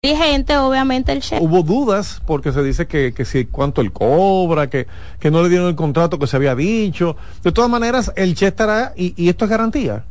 dirigente, 0.00 0.56
obviamente 0.56 1.10
el 1.10 1.20
chef. 1.22 1.42
Hubo 1.42 1.64
dudas 1.64 2.22
porque 2.24 2.52
se 2.52 2.62
dice 2.62 2.86
que, 2.86 3.12
que 3.12 3.24
si 3.24 3.46
cuánto 3.46 3.80
él 3.80 3.90
cobra, 3.90 4.70
que, 4.70 4.86
que 5.18 5.32
no 5.32 5.42
le 5.42 5.48
dieron 5.48 5.66
el 5.66 5.74
contrato 5.74 6.20
que 6.20 6.28
se 6.28 6.36
había 6.36 6.54
dicho. 6.54 7.16
De 7.42 7.50
todas 7.50 7.68
maneras, 7.68 8.12
el 8.14 8.36
Che 8.36 8.46
estará 8.46 8.92
y, 8.96 9.12
y 9.20 9.28
esto 9.28 9.44
es 9.44 9.50
garantía. 9.50 10.04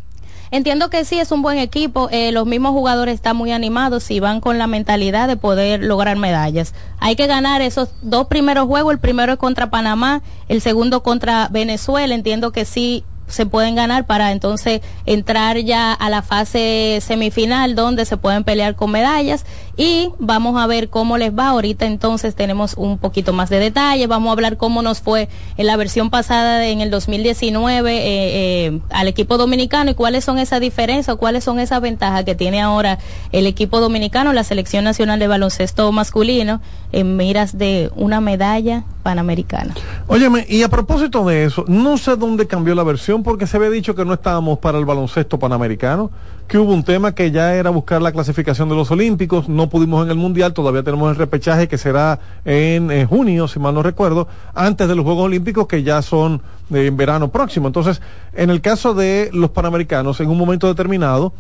Entiendo 0.52 0.90
que 0.90 1.06
sí, 1.06 1.18
es 1.20 1.32
un 1.32 1.42
buen 1.42 1.58
equipo. 1.58 2.10
Eh, 2.12 2.34
los 2.34 2.46
mismos 2.46 2.74
jugadores 2.74 3.16
están 3.16 3.38
muy 3.38 3.54
animados 3.54 4.12
y 4.12 4.20
van 4.20 4.42
con 4.42 4.58
la 4.58 4.68
mentalidad 4.68 5.30
de 5.30 5.38
poder 5.38 5.82
lograr 5.82 6.18
medallas. 6.18 6.74
Hay 7.00 7.16
que 7.16 7.28
ganar 7.28 7.62
esos 7.62 7.92
dos 8.02 8.28
primeros 8.28 8.68
juegos. 8.68 8.92
El 8.92 9.00
primero 9.00 9.32
es 9.32 9.40
contra 9.40 9.70
Panamá, 9.70 10.22
el 10.50 10.60
segundo 10.60 11.02
contra 11.02 11.48
Venezuela. 11.48 12.14
Entiendo 12.14 12.52
que 12.52 12.66
sí 12.66 13.06
se 13.28 13.46
pueden 13.46 13.76
ganar 13.76 14.06
para 14.06 14.32
entonces 14.32 14.82
entrar 15.06 15.58
ya 15.60 15.94
a 15.94 16.10
la 16.10 16.22
fase 16.22 17.00
semifinal 17.02 17.76
donde 17.76 18.06
se 18.06 18.18
pueden 18.18 18.44
pelear 18.44 18.76
con 18.76 18.92
medallas 18.92 19.46
y 19.76 20.10
vamos 20.18 20.60
a 20.60 20.66
ver 20.68 20.90
cómo 20.90 21.18
les 21.18 21.32
va. 21.32 21.50
Ahorita 21.50 21.86
entonces 21.86 22.36
tenemos 22.36 22.74
un 22.76 22.98
poquito 22.98 23.34
más 23.34 23.50
de 23.50 23.60
detalle, 23.60 24.08
vamos 24.08 24.30
a 24.30 24.34
hablar 24.34 24.58
cómo 24.58 24.82
nos 24.82 25.02
fue 25.02 25.30
en 25.58 25.68
la 25.68 25.78
versión 25.78 26.10
pasada 26.10 26.66
en 26.66 26.82
el 26.82 26.90
2019 26.90 27.92
eh, 27.92 28.02
eh, 28.04 28.80
al 28.90 29.08
equipo 29.08 29.38
dominicano 29.38 29.92
y 29.92 29.94
cuáles 29.94 30.26
son 30.26 30.40
esas 30.40 30.62
diferencias 30.62 31.14
o 31.14 31.18
cuáles 31.18 31.44
son 31.44 31.60
esas 31.60 31.82
ventajas 31.82 32.26
que 32.26 32.36
tiene 32.36 32.62
ahora 32.62 32.98
el 33.32 33.46
equipo 33.46 33.80
dominicano, 33.80 34.34
la 34.34 34.44
selección 34.44 34.84
nacional 34.84 35.20
de 35.20 35.28
baloncesto 35.28 35.92
masculino 35.92 36.62
en 36.92 37.18
miras 37.18 37.58
de 37.58 37.92
una 37.96 38.22
medalla 38.22 38.84
panamericana. 39.04 39.74
Óyeme, 40.08 40.46
y 40.50 40.64
a 40.64 40.70
propósito 40.70 41.26
de 41.26 41.46
eso, 41.46 41.66
no 41.68 41.98
sé 41.98 42.16
dónde 42.16 42.48
cambió 42.48 42.76
la 42.76 42.84
versión 42.84 43.17
porque 43.24 43.48
se 43.48 43.58
había 43.58 43.70
dicho 43.70 43.96
que 43.96 44.06
no 44.06 44.14
estábamos 44.14 44.60
para 44.60 44.78
el 44.78 44.86
baloncesto 44.86 45.40
panamericano, 45.40 46.12
que 46.48 46.58
hubo 46.58 46.74
un 46.74 46.84
tema 46.84 47.14
que 47.14 47.32
ya 47.32 47.54
era 47.56 47.70
buscar 47.70 48.02
la 48.02 48.12
clasificación 48.12 48.70
de 48.70 48.76
los 48.76 48.90
Olímpicos, 48.92 49.50
no 49.50 49.70
pudimos 49.70 50.06
en 50.06 50.12
el 50.12 50.18
Mundial, 50.18 50.54
todavía 50.54 50.84
tenemos 50.84 51.10
el 51.10 51.16
repechaje 51.16 51.68
que 51.68 51.78
será 51.78 52.20
en, 52.46 52.92
en 52.92 53.08
junio, 53.08 53.48
si 53.48 53.60
mal 53.60 53.74
no 53.74 53.84
recuerdo, 53.84 54.28
antes 54.54 54.88
de 54.88 54.96
los 54.96 55.04
Juegos 55.04 55.26
Olímpicos 55.26 55.68
que 55.68 55.84
ya 55.84 56.02
son 56.02 56.42
en 56.70 56.98
verano 56.98 57.30
próximo. 57.30 57.68
Entonces, 57.68 58.02
en 58.34 58.50
el 58.50 58.62
caso 58.62 58.94
de 58.94 59.30
los 59.34 59.52
Panamericanos, 59.52 60.20
en 60.20 60.30
un 60.30 60.38
momento 60.38 60.68
determinado, 60.68 61.34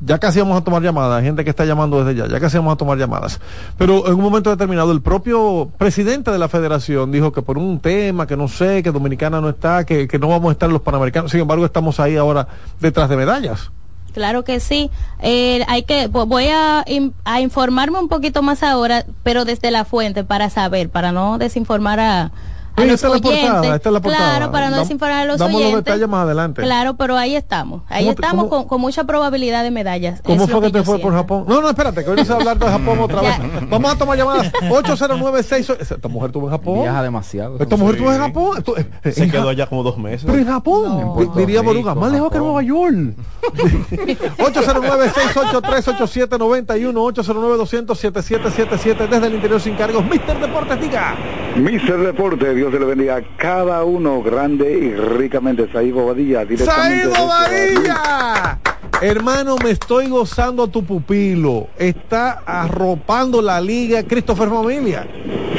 ya 0.00 0.18
casi 0.18 0.40
vamos 0.40 0.60
a 0.60 0.64
tomar 0.64 0.82
llamadas, 0.82 1.22
gente 1.22 1.44
que 1.44 1.50
está 1.50 1.64
llamando 1.64 2.04
desde 2.04 2.20
ya, 2.20 2.28
ya 2.28 2.40
casi 2.40 2.56
vamos 2.56 2.74
a 2.74 2.76
tomar 2.76 2.98
llamadas. 2.98 3.40
Pero 3.76 4.06
en 4.06 4.14
un 4.14 4.22
momento 4.22 4.50
determinado, 4.50 4.92
el 4.92 5.02
propio 5.02 5.70
presidente 5.78 6.30
de 6.30 6.38
la 6.38 6.48
federación 6.48 7.12
dijo 7.12 7.32
que 7.32 7.42
por 7.42 7.58
un 7.58 7.80
tema, 7.80 8.26
que 8.26 8.36
no 8.36 8.48
sé, 8.48 8.82
que 8.82 8.90
Dominicana 8.90 9.40
no 9.40 9.50
está, 9.50 9.84
que, 9.84 10.08
que 10.08 10.18
no 10.18 10.28
vamos 10.28 10.48
a 10.48 10.52
estar 10.52 10.70
los 10.70 10.82
Panamericanos, 10.82 11.30
sin 11.30 11.40
embargo 11.40 11.64
estamos 11.64 12.00
ahí 12.00 12.16
ahora 12.16 12.48
detrás 12.80 13.08
de 13.08 13.16
medallas. 13.16 13.70
Claro 14.12 14.42
que 14.42 14.58
sí. 14.58 14.90
Eh, 15.20 15.64
hay 15.68 15.84
que 15.84 16.08
voy 16.08 16.48
a, 16.48 16.84
a 17.24 17.40
informarme 17.40 18.00
un 18.00 18.08
poquito 18.08 18.42
más 18.42 18.62
ahora, 18.62 19.04
pero 19.22 19.44
desde 19.44 19.70
la 19.70 19.84
fuente 19.84 20.24
para 20.24 20.50
saber, 20.50 20.90
para 20.90 21.12
no 21.12 21.38
desinformar 21.38 22.00
a, 22.00 22.32
a 22.80 22.84
Sí, 22.84 22.90
los 22.90 22.94
esta 22.94 23.06
es 23.08 23.14
la 23.14 23.20
portada, 23.20 23.76
esta 23.76 23.88
es 23.88 23.92
la 23.92 24.00
portada. 24.00 24.36
Claro, 24.36 24.52
para 24.52 24.70
no 24.70 24.76
Dam- 24.76 24.80
desinformar 24.80 25.20
a 25.20 25.24
los 25.26 25.38
damos 25.38 25.52
los 25.54 25.60
oyentes. 25.62 25.84
detalles 25.84 26.08
más 26.08 26.24
adelante. 26.24 26.62
Claro, 26.62 26.94
pero 26.96 27.16
ahí 27.16 27.36
estamos. 27.36 27.82
Ahí 27.88 28.04
¿Cómo 28.04 28.14
te- 28.16 28.22
estamos 28.22 28.44
cómo- 28.48 28.60
con, 28.62 28.68
con 28.68 28.80
mucha 28.80 29.04
probabilidad 29.04 29.62
de 29.62 29.70
medallas. 29.70 30.20
¿Cómo 30.22 30.44
fue 30.46 30.54
lo 30.54 30.60
que 30.62 30.70
te 30.70 30.82
fue 30.82 30.98
por 30.98 31.12
siento. 31.12 31.16
Japón? 31.18 31.44
No, 31.48 31.60
no, 31.60 31.68
espérate, 31.70 32.02
que 32.04 32.10
hoy 32.10 32.16
no 32.16 32.24
se 32.24 32.30
va 32.30 32.36
a 32.36 32.38
hablar 32.40 32.58
de 32.58 32.66
Japón 32.66 32.98
otra 33.00 33.20
vez. 33.22 33.34
Vamos 33.70 33.92
a 33.92 33.96
tomar 33.98 34.16
llamadas. 34.18 34.52
809 34.70 35.40
Esta 35.40 36.08
mujer 36.08 36.28
estuvo 36.28 36.46
en 36.46 36.50
Japón. 36.50 36.82
Viaja 36.82 37.02
demasiado. 37.02 37.56
Esta 37.58 37.76
mujer 37.76 37.94
estuvo 37.96 38.12
en 38.12 38.18
Japón. 38.20 38.56
Estu- 38.58 38.78
eh, 38.78 38.86
eh, 39.04 39.12
Se 39.12 39.24
en 39.24 39.30
quedó 39.30 39.44
Ja- 39.44 39.50
allá 39.50 39.66
como 39.66 39.82
dos 39.82 39.98
meses. 39.98 40.24
Pero 40.26 40.38
en 40.38 40.46
Japón, 40.46 41.32
diría 41.36 41.60
Rico, 41.60 41.72
Boruga, 41.72 41.94
más 41.94 42.12
lejos 42.12 42.30
que. 42.30 42.38
Nueva 42.38 42.62
York. 42.62 43.14
809-683-8791, 44.38 47.14
809-200-7777 47.14 49.08
desde 49.08 49.26
el 49.26 49.34
interior 49.34 49.60
sin 49.60 49.74
cargos. 49.76 50.04
Mister 50.04 50.38
Deportes, 50.38 50.80
diga. 50.80 51.16
Mister 51.56 51.98
Deporte, 51.98 52.54
Dios 52.54 52.69
se 52.70 52.78
le 52.78 52.84
bendiga 52.86 53.16
a 53.16 53.22
cada 53.36 53.84
uno 53.84 54.22
grande 54.22 54.72
y 54.72 54.94
ricamente. 54.94 55.68
Saí 55.72 55.90
Bobadilla, 55.92 56.44
directamente. 56.44 57.10
¡Saído 57.10 57.26
desde 57.48 57.88
Varilla! 57.88 58.58
Hermano, 59.02 59.56
me 59.62 59.70
estoy 59.70 60.08
gozando 60.08 60.64
a 60.64 60.68
tu 60.68 60.84
pupilo. 60.84 61.68
Está 61.78 62.42
arropando 62.44 63.40
la 63.40 63.60
liga 63.60 64.02
Christopher 64.02 64.48
Familia. 64.48 65.06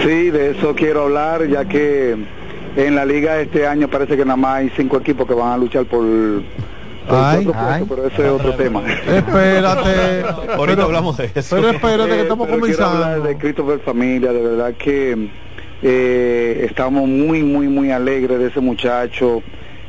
Sí, 0.03 0.29
de 0.29 0.51
eso 0.51 0.75
quiero 0.75 1.03
hablar, 1.03 1.47
ya 1.47 1.65
que 1.65 2.15
en 2.75 2.95
la 2.95 3.03
liga 3.05 3.39
este 3.39 3.65
año 3.67 3.87
parece 3.89 4.15
que 4.15 4.23
nada 4.25 4.37
más 4.37 4.57
hay 4.57 4.71
cinco 4.75 4.97
equipos 4.97 5.27
que 5.27 5.33
van 5.33 5.53
a 5.53 5.57
luchar 5.57 5.85
por, 5.85 6.03
Ay. 7.09 7.45
pero 7.89 8.07
ese 8.07 8.25
es 8.25 8.29
otro 8.31 8.53
tema. 8.55 8.81
Espérate. 8.87 10.23
Ahorita 10.23 10.75
Pero- 10.75 10.83
hablamos 10.83 11.17
de 11.17 11.31
eso. 11.33 11.55
Pero 11.55 11.69
espérate 11.71 12.09
que 12.09 12.15
Eh, 12.15 12.21
estamos 12.21 12.47
pero 12.47 12.61
quiero 12.61 12.85
hablar 12.85 13.01
comenzando. 13.01 13.27
de 13.27 13.37
Christopher 13.37 13.79
Familia, 13.79 14.31
de 14.33 14.41
verdad 14.41 14.73
que 14.75 15.29
eh, 15.83 16.67
estamos 16.69 17.07
muy, 17.07 17.43
muy, 17.43 17.67
muy 17.67 17.91
alegres 17.91 18.39
de 18.39 18.47
ese 18.47 18.59
muchacho 18.59 19.41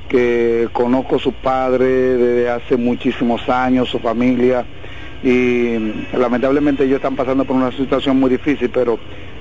que 0.08 0.68
conozco 0.72 1.16
a 1.16 1.18
su 1.18 1.32
padre 1.32 1.86
desde 1.86 2.50
hace 2.50 2.76
muchísimos 2.76 3.48
años, 3.48 3.88
su 3.88 3.98
familia, 3.98 4.64
y 5.22 5.78
lamentablemente 6.12 6.84
ellos 6.84 6.96
están 6.96 7.16
pasando 7.16 7.44
por 7.44 7.56
una 7.56 7.72
situación 7.72 8.18
muy 8.18 8.30
difícil, 8.30 8.70
pero 8.70 8.98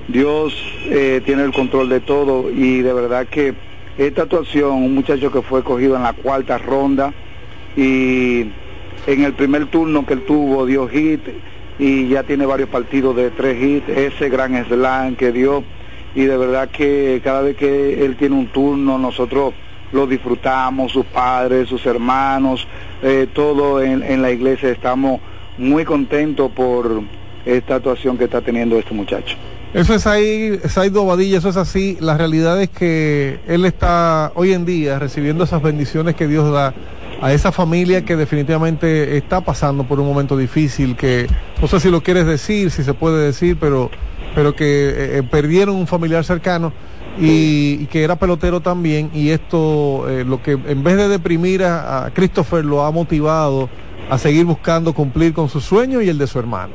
Dios 0.08 0.54
eh, 0.86 1.20
tiene 1.24 1.44
el 1.44 1.52
control 1.52 1.88
de 1.88 2.00
todo 2.00 2.50
y 2.50 2.80
de 2.82 2.92
verdad 2.92 3.26
que 3.26 3.54
esta 3.98 4.22
actuación, 4.22 4.72
un 4.72 4.94
muchacho 4.94 5.30
que 5.30 5.42
fue 5.42 5.62
cogido 5.62 5.96
en 5.96 6.02
la 6.02 6.12
cuarta 6.12 6.58
ronda 6.58 7.12
y 7.76 8.46
en 9.06 9.24
el 9.24 9.34
primer 9.34 9.66
turno 9.66 10.06
que 10.06 10.14
él 10.14 10.22
tuvo 10.22 10.64
dio 10.66 10.88
hit 10.88 11.20
y 11.78 12.08
ya 12.08 12.22
tiene 12.22 12.46
varios 12.46 12.68
partidos 12.68 13.16
de 13.16 13.30
tres 13.30 13.62
hits, 13.62 13.88
ese 13.88 14.28
gran 14.28 14.64
slam 14.64 15.16
que 15.16 15.32
dio 15.32 15.64
y 16.14 16.24
de 16.24 16.36
verdad 16.36 16.68
que 16.70 17.20
cada 17.22 17.42
vez 17.42 17.56
que 17.56 18.04
él 18.04 18.16
tiene 18.16 18.36
un 18.36 18.46
turno 18.48 18.98
nosotros 18.98 19.54
lo 19.92 20.06
disfrutamos, 20.06 20.92
sus 20.92 21.04
padres, 21.04 21.68
sus 21.68 21.84
hermanos, 21.84 22.66
eh, 23.02 23.26
todo 23.32 23.82
en, 23.82 24.02
en 24.02 24.22
la 24.22 24.30
iglesia 24.30 24.70
estamos 24.70 25.20
muy 25.58 25.84
contentos 25.84 26.50
por 26.52 27.02
esta 27.44 27.76
actuación 27.76 28.16
que 28.16 28.24
está 28.24 28.40
teniendo 28.40 28.78
este 28.78 28.94
muchacho. 28.94 29.36
Eso 29.74 29.94
es 29.94 30.06
ahí, 30.06 30.58
Saido 30.68 31.06
Badilla, 31.06 31.38
eso 31.38 31.48
es 31.48 31.56
así. 31.56 31.96
La 31.98 32.16
realidad 32.18 32.60
es 32.60 32.68
que 32.68 33.40
él 33.46 33.64
está 33.64 34.32
hoy 34.34 34.52
en 34.52 34.66
día 34.66 34.98
recibiendo 34.98 35.44
esas 35.44 35.62
bendiciones 35.62 36.14
que 36.14 36.26
Dios 36.26 36.52
da 36.52 36.74
a 37.22 37.32
esa 37.32 37.52
familia 37.52 38.04
que 38.04 38.16
definitivamente 38.16 39.16
está 39.16 39.40
pasando 39.40 39.84
por 39.84 40.00
un 40.00 40.06
momento 40.08 40.36
difícil, 40.36 40.96
que 40.96 41.26
no 41.60 41.68
sé 41.68 41.80
si 41.80 41.88
lo 41.88 42.02
quieres 42.02 42.26
decir, 42.26 42.70
si 42.70 42.82
se 42.82 42.94
puede 42.94 43.24
decir, 43.24 43.56
pero, 43.58 43.90
pero 44.34 44.54
que 44.54 44.64
eh, 44.64 45.18
eh, 45.18 45.22
perdieron 45.28 45.76
un 45.76 45.86
familiar 45.86 46.24
cercano 46.24 46.72
y, 47.18 47.86
que 47.86 48.04
era 48.04 48.16
pelotero 48.16 48.60
también 48.60 49.10
y 49.12 49.30
esto 49.30 50.08
eh, 50.08 50.24
lo 50.24 50.42
que 50.42 50.52
en 50.52 50.82
vez 50.82 50.96
de 50.96 51.08
deprimir 51.08 51.62
a, 51.62 52.06
a 52.06 52.10
Christopher 52.10 52.64
lo 52.64 52.84
ha 52.84 52.90
motivado 52.90 53.68
a 54.08 54.18
seguir 54.18 54.44
buscando 54.46 54.94
cumplir 54.94 55.32
con 55.34 55.48
su 55.48 55.60
sueño 55.60 56.00
y 56.00 56.08
el 56.08 56.18
de 56.18 56.26
su 56.26 56.38
hermano. 56.38 56.72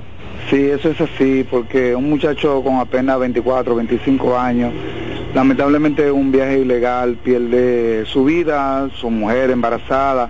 Sí, 0.50 0.56
eso 0.56 0.90
es 0.90 1.02
así, 1.02 1.46
porque 1.50 1.94
un 1.94 2.10
muchacho 2.10 2.64
con 2.64 2.78
apenas 2.78 3.20
24, 3.20 3.76
25 3.76 4.40
años, 4.40 4.72
lamentablemente 5.34 6.10
un 6.10 6.32
viaje 6.32 6.60
ilegal 6.60 7.18
pierde 7.18 8.06
su 8.06 8.24
vida, 8.24 8.90
su 8.96 9.10
mujer 9.10 9.50
embarazada 9.52 10.30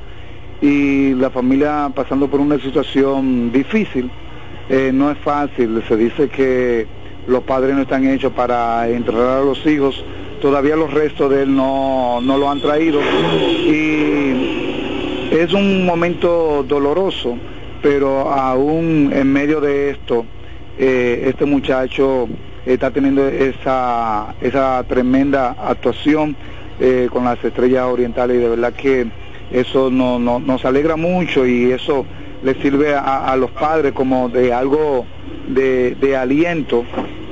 y 0.59 1.13
la 1.13 1.29
familia 1.29 1.91
pasando 1.93 2.27
por 2.27 2.39
una 2.39 2.57
situación 2.59 3.51
difícil. 3.51 4.09
Eh, 4.69 4.91
no 4.91 5.11
es 5.11 5.17
fácil, 5.19 5.83
se 5.87 5.95
dice 5.95 6.29
que 6.29 6.87
los 7.27 7.43
padres 7.43 7.75
no 7.75 7.81
están 7.83 8.07
hechos 8.07 8.31
para 8.33 8.87
entrenar 8.89 9.39
a 9.39 9.41
los 9.41 9.65
hijos, 9.65 10.03
todavía 10.41 10.75
los 10.75 10.93
restos 10.93 11.29
de 11.29 11.43
él 11.43 11.55
no, 11.55 12.19
no 12.21 12.37
lo 12.37 12.49
han 12.49 12.61
traído. 12.61 12.99
Y 13.87 15.29
es 15.31 15.53
un 15.53 15.85
momento 15.85 16.63
doloroso, 16.67 17.37
pero 17.81 18.31
aún 18.31 19.11
en 19.13 19.31
medio 19.31 19.59
de 19.61 19.91
esto, 19.91 20.25
eh, 20.79 21.23
este 21.27 21.45
muchacho 21.45 22.27
está 22.65 22.91
teniendo 22.91 23.27
esa, 23.27 24.35
esa 24.41 24.83
tremenda 24.87 25.55
actuación 25.59 26.35
eh, 26.79 27.07
con 27.11 27.23
las 27.23 27.43
estrellas 27.43 27.85
orientales 27.85 28.37
y 28.37 28.39
de 28.39 28.49
verdad 28.49 28.73
que 28.73 29.07
eso 29.51 29.89
no, 29.89 30.19
no- 30.19 30.39
nos 30.39 30.63
alegra 30.65 30.95
mucho 30.95 31.45
y 31.45 31.71
eso 31.71 32.05
le 32.43 32.53
sirve 32.61 32.93
a, 32.93 33.31
a 33.31 33.35
los 33.37 33.51
padres 33.51 33.93
como 33.93 34.29
de 34.29 34.53
algo 34.53 35.05
de, 35.47 35.95
de 35.95 36.15
aliento, 36.17 36.83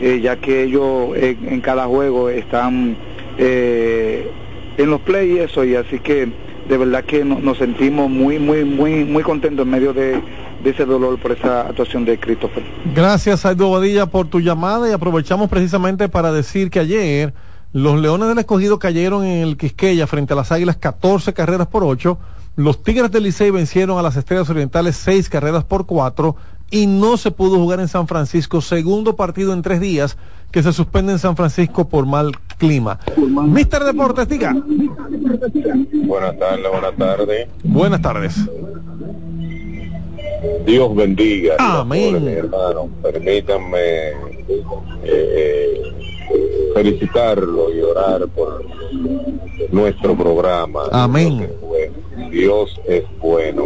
eh, 0.01 0.19
ya 0.21 0.35
que 0.37 0.63
ellos 0.63 1.15
en, 1.15 1.47
en 1.53 1.61
cada 1.61 1.85
juego 1.87 2.29
están 2.29 2.95
eh, 3.37 4.29
en 4.77 4.89
los 4.89 5.01
play 5.01 5.33
y 5.33 5.39
eso, 5.39 5.63
y 5.63 5.75
así 5.75 5.99
que 5.99 6.31
de 6.67 6.77
verdad 6.77 7.03
que 7.05 7.23
no- 7.23 7.39
nos 7.39 7.57
sentimos 7.57 8.09
muy, 8.09 8.39
muy, 8.39 8.63
muy, 8.65 9.05
muy 9.05 9.23
contentos 9.23 9.65
en 9.65 9.71
medio 9.71 9.93
de, 9.93 10.19
de 10.63 10.69
ese 10.69 10.85
dolor 10.85 11.17
por 11.19 11.31
esa 11.31 11.61
actuación 11.61 12.05
de 12.05 12.17
Christopher. 12.19 12.63
Gracias, 12.95 13.41
Saido 13.41 13.71
Badilla, 13.71 14.07
por 14.07 14.27
tu 14.27 14.39
llamada 14.39 14.89
y 14.89 14.93
aprovechamos 14.93 15.49
precisamente 15.49 16.09
para 16.09 16.31
decir 16.31 16.69
que 16.69 16.79
ayer 16.79 17.33
los 17.71 17.99
Leones 18.01 18.29
del 18.29 18.39
Escogido 18.39 18.79
cayeron 18.79 19.25
en 19.25 19.43
el 19.47 19.57
Quisqueya 19.57 20.07
frente 20.07 20.33
a 20.33 20.35
las 20.37 20.51
Águilas 20.51 20.77
14 20.77 21.33
carreras 21.33 21.67
por 21.67 21.83
8. 21.83 22.17
Los 22.55 22.81
Tigres 22.83 23.11
del 23.11 23.23
Licey 23.23 23.51
vencieron 23.51 23.97
a 23.99 24.01
las 24.01 24.15
Estrellas 24.15 24.49
Orientales 24.49 24.95
6 24.95 25.29
carreras 25.29 25.65
por 25.65 25.85
4 25.85 26.35
y 26.75 26.87
no 26.87 27.15
se 27.15 27.31
pudo 27.31 27.55
jugar 27.55 27.79
en 27.79 27.87
San 27.87 28.05
Francisco. 28.05 28.59
Segundo 28.59 29.15
partido 29.15 29.53
en 29.53 29.61
tres 29.61 29.79
días 29.79 30.17
que 30.51 30.61
se 30.61 30.73
suspende 30.73 31.13
en 31.13 31.19
San 31.19 31.37
Francisco 31.37 31.87
por 31.87 32.05
mal 32.05 32.33
clima. 32.57 32.99
Mister 33.47 33.85
Deportes, 33.85 34.27
diga. 34.27 34.53
Buenas 34.53 36.37
tardes, 36.37 36.69
buenas 36.69 36.95
tardes. 36.97 37.47
Buenas 37.63 38.01
tardes. 38.01 38.35
Dios 40.65 40.93
bendiga. 40.93 41.55
Amén. 41.59 42.25
Mi 42.25 42.31
hermano, 42.33 42.89
permítanme 43.01 44.09
eh, 45.05 45.81
felicitarlo 46.73 47.73
y 47.73 47.79
orar 47.79 48.27
por 48.27 48.65
nuestro 49.71 50.13
programa. 50.17 50.81
Amén. 50.91 51.37
Dios 51.37 51.49
es 51.49 51.61
bueno. 51.61 52.31
Dios 52.31 52.81
es 52.85 53.03
bueno. 53.21 53.63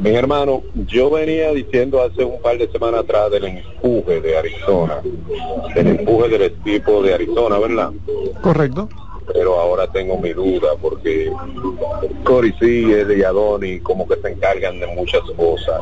Mis 0.00 0.14
hermanos, 0.14 0.60
yo 0.86 1.10
venía 1.10 1.52
diciendo 1.52 2.02
hace 2.02 2.24
un 2.24 2.40
par 2.40 2.58
de 2.58 2.68
semanas 2.68 3.00
atrás 3.00 3.30
del 3.30 3.44
empuje 3.44 4.20
de 4.20 4.36
Arizona, 4.36 5.00
del 5.74 5.86
empuje 5.86 6.28
del 6.28 6.42
equipo 6.42 7.02
de 7.02 7.14
Arizona, 7.14 7.58
¿verdad? 7.58 7.90
Correcto. 8.42 8.88
Pero 9.32 9.58
ahora 9.58 9.86
tengo 9.90 10.18
mi 10.18 10.32
duda 10.32 10.70
porque 10.80 11.30
Cory 12.24 12.54
sí, 12.60 12.92
él 12.92 13.16
y 13.18 13.22
Adoni 13.22 13.80
como 13.80 14.06
que 14.06 14.16
se 14.16 14.28
encargan 14.30 14.78
de 14.80 14.86
muchas 14.88 15.22
cosas. 15.36 15.80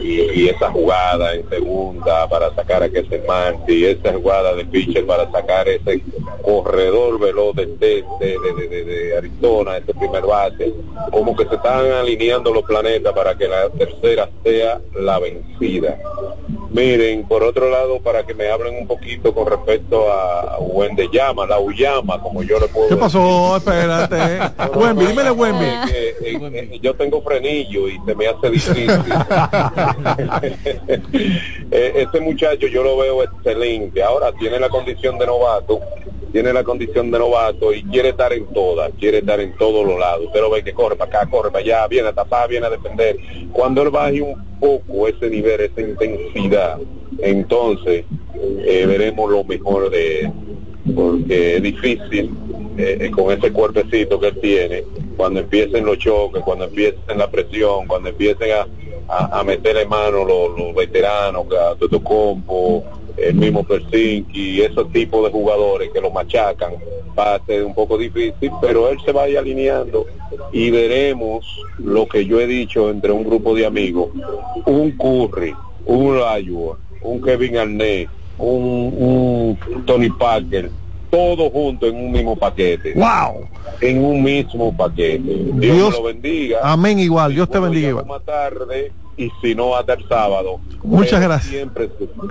Y, 0.00 0.48
esa 0.48 0.70
jugada 0.70 1.34
en 1.34 1.48
segunda 1.48 2.28
para 2.28 2.52
sacar 2.54 2.82
a 2.82 2.86
ese 2.86 3.22
Marty, 3.26 3.86
esa 3.86 4.12
jugada 4.12 4.54
de 4.54 4.64
pitcher 4.64 5.06
para 5.06 5.30
sacar 5.30 5.68
ese 5.68 6.02
corredor 6.42 7.18
veloz 7.20 7.54
de, 7.54 7.66
de, 7.66 8.04
de, 8.20 8.38
de- 8.38 8.68
de- 8.68 8.84
de 8.84 9.16
Arizona, 9.16 9.76
ese 9.76 9.94
primer 9.94 10.22
base, 10.24 10.72
como 11.12 11.34
que 11.36 11.46
se 11.46 11.54
están 11.54 11.90
alineando 11.92 12.52
los 12.52 12.64
planetas 12.64 13.12
para 13.12 13.36
que 13.36 13.46
la 13.48 13.68
tercera 13.70 14.28
sea 14.42 14.80
la 14.94 15.18
vencida. 15.18 15.98
Miren, 16.70 17.26
por 17.28 17.42
otro 17.44 17.70
lado, 17.70 18.00
para 18.00 18.26
que 18.26 18.34
me 18.34 18.48
hablen 18.50 18.76
un 18.76 18.86
poquito 18.88 19.32
con 19.32 19.46
respecto 19.46 20.10
a 20.10 20.58
Wende 20.58 21.08
Llama, 21.12 21.46
la 21.46 21.58
Uyama, 21.60 22.20
como 22.20 22.42
yo 22.42 22.58
le 22.58 22.66
puedo 22.74 22.88
¿Qué 22.88 22.94
decir. 22.94 22.98
pasó? 22.98 23.56
Espérate. 23.56 24.74
Wemby, 24.78 25.06
dímele 25.06 25.30
Wemby. 25.30 25.64
Eh, 25.64 26.14
eh, 26.22 26.38
eh, 26.52 26.78
yo 26.82 26.94
tengo 26.94 27.22
frenillo 27.22 27.88
y 27.88 27.98
se 28.04 28.14
me 28.14 28.26
hace 28.26 28.50
difícil. 28.50 28.90
Este 31.70 32.20
muchacho 32.20 32.66
yo 32.66 32.82
lo 32.82 32.96
veo 32.98 33.22
excelente. 33.22 34.02
Ahora 34.02 34.32
tiene 34.32 34.58
la 34.58 34.68
condición 34.68 35.18
de 35.18 35.26
novato, 35.26 35.80
tiene 36.32 36.52
la 36.52 36.64
condición 36.64 37.10
de 37.10 37.18
novato 37.18 37.72
y 37.72 37.82
quiere 37.84 38.10
estar 38.10 38.32
en 38.32 38.46
todas, 38.52 38.90
quiere 38.98 39.18
estar 39.18 39.40
en 39.40 39.56
todos 39.56 39.86
los 39.86 39.98
lados. 39.98 40.26
Usted 40.26 40.40
lo 40.40 40.50
ve 40.50 40.62
que 40.62 40.72
corre 40.72 40.96
para 40.96 41.20
acá, 41.20 41.30
corre 41.30 41.50
para 41.50 41.64
allá, 41.64 41.86
viene 41.88 42.08
a 42.08 42.12
tapar, 42.12 42.48
viene 42.48 42.66
a 42.66 42.70
defender. 42.70 43.16
Cuando 43.52 43.82
él 43.82 43.90
baje 43.90 44.20
un 44.20 44.58
poco 44.60 45.08
ese 45.08 45.30
nivel, 45.30 45.60
esa 45.60 45.80
intensidad, 45.80 46.78
entonces 47.18 48.04
eh, 48.64 48.84
veremos 48.86 49.30
lo 49.30 49.44
mejor 49.44 49.90
de 49.90 50.20
él 50.20 50.32
porque 50.94 51.56
es 51.56 51.62
difícil 51.62 52.30
eh, 52.76 53.10
con 53.10 53.32
ese 53.32 53.52
cuerpecito 53.52 54.18
que 54.18 54.28
él 54.28 54.40
tiene, 54.40 54.84
cuando 55.16 55.40
empiecen 55.40 55.84
los 55.84 55.98
choques, 55.98 56.42
cuando 56.42 56.64
empiecen 56.64 57.18
la 57.18 57.30
presión, 57.30 57.86
cuando 57.86 58.08
empiecen 58.08 58.50
a, 58.52 58.66
a, 59.08 59.40
a 59.40 59.44
meterle 59.44 59.86
mano 59.86 60.24
los, 60.24 60.58
los 60.58 60.74
veteranos, 60.74 61.46
a 61.52 61.76
Toto 61.76 62.02
Compo, 62.02 62.84
el 63.16 63.34
mismo 63.34 63.64
Persinki, 63.64 64.62
esos 64.62 64.90
tipos 64.92 65.24
de 65.24 65.30
jugadores 65.30 65.90
que 65.92 66.00
lo 66.00 66.10
machacan, 66.10 66.74
va 67.16 67.36
a 67.36 67.46
ser 67.46 67.64
un 67.64 67.74
poco 67.74 67.96
difícil, 67.96 68.50
pero 68.60 68.88
él 68.88 68.98
se 69.04 69.12
vaya 69.12 69.38
alineando 69.38 70.06
y 70.52 70.70
veremos 70.70 71.46
lo 71.78 72.06
que 72.08 72.26
yo 72.26 72.40
he 72.40 72.46
dicho 72.46 72.90
entre 72.90 73.12
un 73.12 73.24
grupo 73.24 73.54
de 73.54 73.66
amigos, 73.66 74.10
un 74.66 74.90
Curry, 74.92 75.54
un 75.86 76.18
Layua, 76.18 76.78
un 77.02 77.22
Kevin 77.22 77.58
Arnett, 77.58 78.08
un, 78.38 79.56
un 79.68 79.84
Tony 79.86 80.10
Parker, 80.10 80.70
todo 81.10 81.48
junto 81.50 81.86
en 81.86 81.96
un 81.96 82.12
mismo 82.12 82.36
paquete, 82.36 82.92
¡Wow! 82.94 83.46
en 83.80 84.04
un 84.04 84.22
mismo 84.22 84.76
paquete. 84.76 85.18
Dios, 85.20 85.58
Dios- 85.76 85.92
lo 85.94 86.02
bendiga. 86.04 86.58
Amén 86.62 86.98
igual. 86.98 87.32
Dios 87.34 87.48
te 87.48 87.58
bendiga 87.58 87.88
igual. 87.90 88.06
Más 88.06 88.22
tarde 88.24 88.92
y 89.16 89.30
si 89.40 89.54
no 89.54 89.76
hasta 89.76 89.92
el 89.94 90.08
sábado. 90.08 90.58
Muchas 90.82 91.10
Pero 91.20 91.28
gracias. 91.28 91.50
Siempre, 91.52 91.88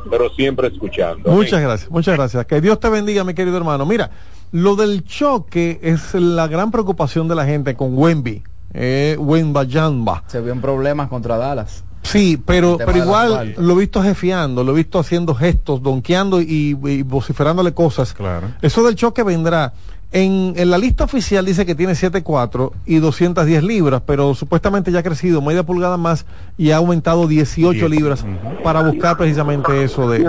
pero 0.10 0.30
siempre 0.32 0.68
escuchando. 0.68 1.32
Muchas 1.32 1.54
Amén. 1.54 1.66
gracias, 1.68 1.90
muchas 1.92 2.16
gracias. 2.18 2.46
Que 2.46 2.60
Dios 2.60 2.80
te 2.80 2.90
bendiga, 2.90 3.24
mi 3.24 3.34
querido 3.34 3.56
hermano. 3.58 3.86
Mira, 3.86 4.12
lo 4.52 4.76
del 4.76 5.06
choque 5.06 5.80
es 5.82 6.14
la 6.14 6.48
gran 6.48 6.70
preocupación 6.72 7.28
de 7.30 7.36
la 7.36 7.46
gente 7.46 7.76
con 7.76 7.98
Wemby, 7.98 8.44
eh, 8.74 9.16
Wembayamba. 9.18 10.24
Se 10.28 10.42
vio 10.42 10.52
en 10.52 10.60
problemas 10.62 11.08
contra 11.08 11.38
Dallas. 11.38 11.84
Sí, 12.04 12.42
pero, 12.46 12.78
pero 12.78 12.92
de 12.94 13.00
igual 13.00 13.56
lo 13.58 13.74
he 13.76 13.80
visto 13.80 14.04
jefiando, 14.04 14.64
lo 14.64 14.74
he 14.74 14.76
visto 14.76 15.00
haciendo 15.00 15.34
gestos, 15.34 15.82
donkeando 15.82 16.42
y, 16.42 16.78
y 16.84 17.02
vociferándole 17.02 17.74
cosas. 17.74 18.14
Claro. 18.14 18.48
Eso 18.62 18.84
del 18.84 18.96
choque 18.96 19.24
vendrá. 19.24 19.74
En, 20.16 20.54
en 20.58 20.70
la 20.70 20.78
lista 20.78 21.06
oficial 21.06 21.44
dice 21.44 21.66
que 21.66 21.74
tiene 21.74 21.94
7'4 21.94 22.72
y 22.86 22.98
210 22.98 23.64
libras, 23.64 24.04
pero 24.06 24.36
supuestamente 24.36 24.92
ya 24.92 25.00
ha 25.00 25.04
crecido 25.04 25.42
media 25.42 25.64
pulgada 25.64 25.98
más 25.98 26.28
y 26.56 26.70
ha 26.70 26.78
aumentado 26.78 27.26
18 27.26 27.72
Diez. 27.80 27.90
libras 27.90 28.26
para 28.64 28.84
buscar 28.84 29.18
precisamente 29.18 29.84
eso 29.84 30.08
de, 30.08 30.20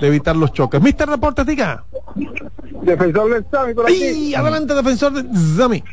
de 0.00 0.06
evitar 0.06 0.34
los 0.36 0.54
choques. 0.54 0.80
Mister 0.80 1.06
Deportes, 1.10 1.44
diga. 1.44 1.84
Defensor 2.82 3.30
del 3.34 3.44
Sami 3.50 3.74
por 3.74 3.84
aquí. 3.84 4.02
¡Ay! 4.02 4.34
Adelante, 4.34 4.74
defensor 4.74 5.12
de 5.12 5.24
Zami. 5.56 5.84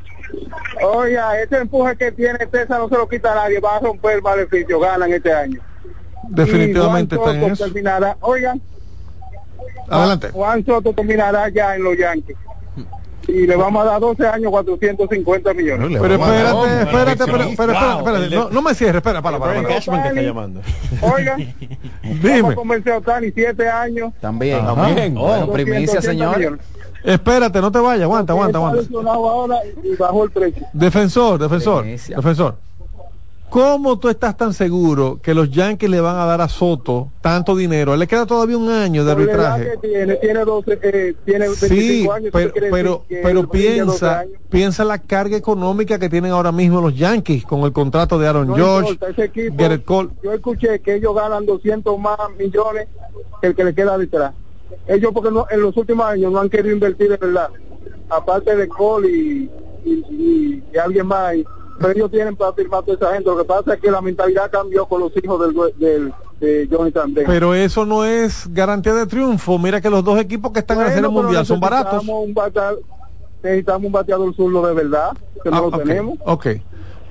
Oiga, 0.84 1.40
ese 1.42 1.58
empuje 1.58 1.96
que 1.96 2.12
tiene 2.12 2.40
César 2.52 2.80
no 2.80 2.90
se 2.90 2.96
lo 2.96 3.08
quita 3.08 3.34
nadie, 3.36 3.60
va 3.60 3.78
a 3.78 3.80
romper 3.80 4.16
el 4.18 4.22
maleficio, 4.22 4.80
ganan 4.80 5.12
este 5.14 5.32
año. 5.34 5.60
Definitivamente 6.30 7.16
está 7.16 7.32
en 7.34 7.42
Soto 7.42 7.54
eso. 7.54 7.64
terminará, 7.66 8.18
oigan, 8.22 8.62
Adelante. 9.90 10.30
Juan 10.30 10.66
Soto 10.66 10.94
terminará 10.94 11.50
ya 11.50 11.76
en 11.76 11.84
los 11.84 11.98
Yankees. 11.98 12.38
Y 13.26 13.48
le 13.48 13.56
vamos 13.56 13.82
a 13.84 13.86
dar 13.92 14.02
12 14.02 14.28
años, 14.28 14.52
450 14.52 15.54
millones. 15.54 15.98
Pero 16.02 16.14
a 16.14 16.18
espérate, 16.18 16.52
Hombre, 16.52 16.82
espérate, 16.82 17.24
pero, 17.26 17.38
pero 17.56 17.74
Wow, 17.74 17.98
espérate, 18.00 18.30
de- 18.30 18.36
no, 18.36 18.50
no 18.50 18.62
me 18.62 18.74
cierres, 18.76 18.96
espera, 18.98 19.22
para, 19.22 19.40
para, 19.40 19.54
para. 19.62 19.68
Cashman 19.70 20.02
que 20.04 20.08
está 20.10 20.22
llamando. 20.22 20.62
Oigan, 21.02 21.38
vamos 22.04 22.22
Dime, 22.22 22.50
a 22.50 22.56
convencer 22.56 22.92
a 22.94 22.98
Otani 22.98 23.32
7 23.32 23.70
años. 23.70 24.12
También. 24.20 24.66
También. 24.66 25.16
Oh. 25.18 25.22
Bueno, 25.28 25.46
200, 25.46 25.54
primicia, 25.54 26.00
80 26.00 26.02
señor. 26.02 26.38
millones. 26.38 26.60
Espérate, 27.04 27.62
no 27.62 27.72
te 27.72 27.80
vayas, 27.80 28.04
aguanta, 28.04 28.34
aguanta, 28.34 28.58
aguanta. 28.58 29.12
ahora 29.12 29.58
y 29.84 29.96
bajó 29.96 30.24
el 30.24 30.32
precio. 30.32 30.66
Defensor, 30.74 31.40
defensor, 31.40 31.86
defensor. 31.86 32.56
¿Cómo 33.50 34.00
tú 34.00 34.10
estás 34.10 34.36
tan 34.36 34.52
seguro 34.52 35.20
que 35.22 35.36
los 35.36 35.52
Yankees 35.52 35.88
le 35.88 36.02
van 36.02 36.16
a 36.16 36.26
dar 36.26 36.42
a 36.42 36.50
Soto 36.50 37.10
tanto 37.22 37.56
dinero? 37.56 37.96
Le 37.96 38.08
queda 38.08 38.26
todavía 38.26 38.58
un 38.58 38.68
año 38.68 39.06
de 39.06 39.12
arbitraje. 39.12 39.78
tiene, 39.80 40.16
tiene 40.16 40.40
12, 40.44 40.80
eh, 40.82 41.16
tiene 41.24 41.46
25 41.50 41.68
Sí, 41.76 42.10
años. 42.12 42.30
pero, 42.34 42.52
pero, 42.72 43.06
pero 43.08 43.40
él 43.42 43.46
brilla 43.46 43.86
12 43.86 44.00
piensa, 44.00 44.26
piensa 44.50 44.84
la 44.84 44.98
carga 44.98 45.38
económica 45.38 46.00
que 46.00 46.10
tienen 46.10 46.32
ahora 46.32 46.52
mismo 46.52 46.82
los 46.82 46.96
Yankees 46.98 47.46
con 47.46 47.60
el 47.60 47.72
contrato 47.72 48.18
de 48.18 48.28
Aaron 48.28 48.48
No 48.48 48.56
George, 48.56 48.94
importa, 48.94 49.12
ese 49.14 49.26
equipo, 49.26 49.56
Garrett 49.56 49.86
Cole. 49.86 50.10
Yo 50.24 50.34
escuché 50.34 50.80
que 50.80 50.96
ellos 50.96 51.14
ganan 51.16 51.46
200 51.46 52.00
más 52.00 52.18
millones 52.40 52.88
que 53.40 53.48
el 53.50 53.56
que 53.56 53.66
le 53.66 53.76
queda 53.76 54.00
detrás. 54.00 54.34
Ellos 54.88 55.12
porque 55.14 55.32
no- 55.32 55.46
en 55.50 55.62
los 55.62 55.76
últimos 55.78 56.06
años 56.06 56.32
no 56.32 56.40
han 56.40 56.50
querido 56.50 56.74
invertir 56.74 57.10
de 57.10 57.18
verdad. 57.18 57.50
Aparte 58.10 58.56
de 58.56 58.68
Cole 58.68 59.10
y, 59.10 59.52
y, 59.86 59.92
y- 60.10 60.64
y 60.74 60.78
alguien 60.78 61.08
más. 61.08 61.34
Pero 61.80 61.92
ellos 61.94 62.12
tienen 62.12 62.36
para 62.36 62.54
firmar 62.54 62.84
toda 62.84 62.96
esa 62.98 63.14
gente. 63.14 63.30
Lo 63.30 63.38
que 63.38 63.46
pasa 63.46 63.74
es 63.74 63.80
que 63.82 63.90
la 63.90 64.02
mentalidad 64.02 64.50
cambió 64.52 64.86
con 64.86 65.00
los 65.02 65.12
hijos 65.22 65.40
del, 65.80 66.14
de 66.40 66.68
Jonathan 66.68 67.14
Bennett. 67.14 67.30
Pero 67.32 67.56
eso 67.56 67.86
no 67.86 68.06
es 68.06 68.46
garantía 68.54 68.94
de 68.94 69.08
triunfo. 69.08 69.58
Mira 69.58 69.82
que 69.82 69.90
los 69.90 70.04
dos 70.04 70.20
equipos 70.20 70.52
que 70.52 70.60
están 70.60 70.78
en 70.78 70.84
la 70.84 70.90
Bueno, 70.90 70.96
serie 71.02 71.10
pero 71.16 71.24
mundial 71.24 71.46
son 71.46 71.60
baratos. 71.60 71.94
necesitamos 71.94 72.28
un 72.28 72.34
bateador- 72.36 72.80
necesitamos 73.42 73.86
un 73.88 73.92
bateador 73.92 74.36
zurdo 74.36 74.68
de 74.68 74.74
verdad, 74.74 75.12
que 75.44 75.50
no 75.50 75.58
Ah, 75.58 75.62
lo 75.62 75.78
tenemos. 75.80 76.18
ok. 76.26 76.48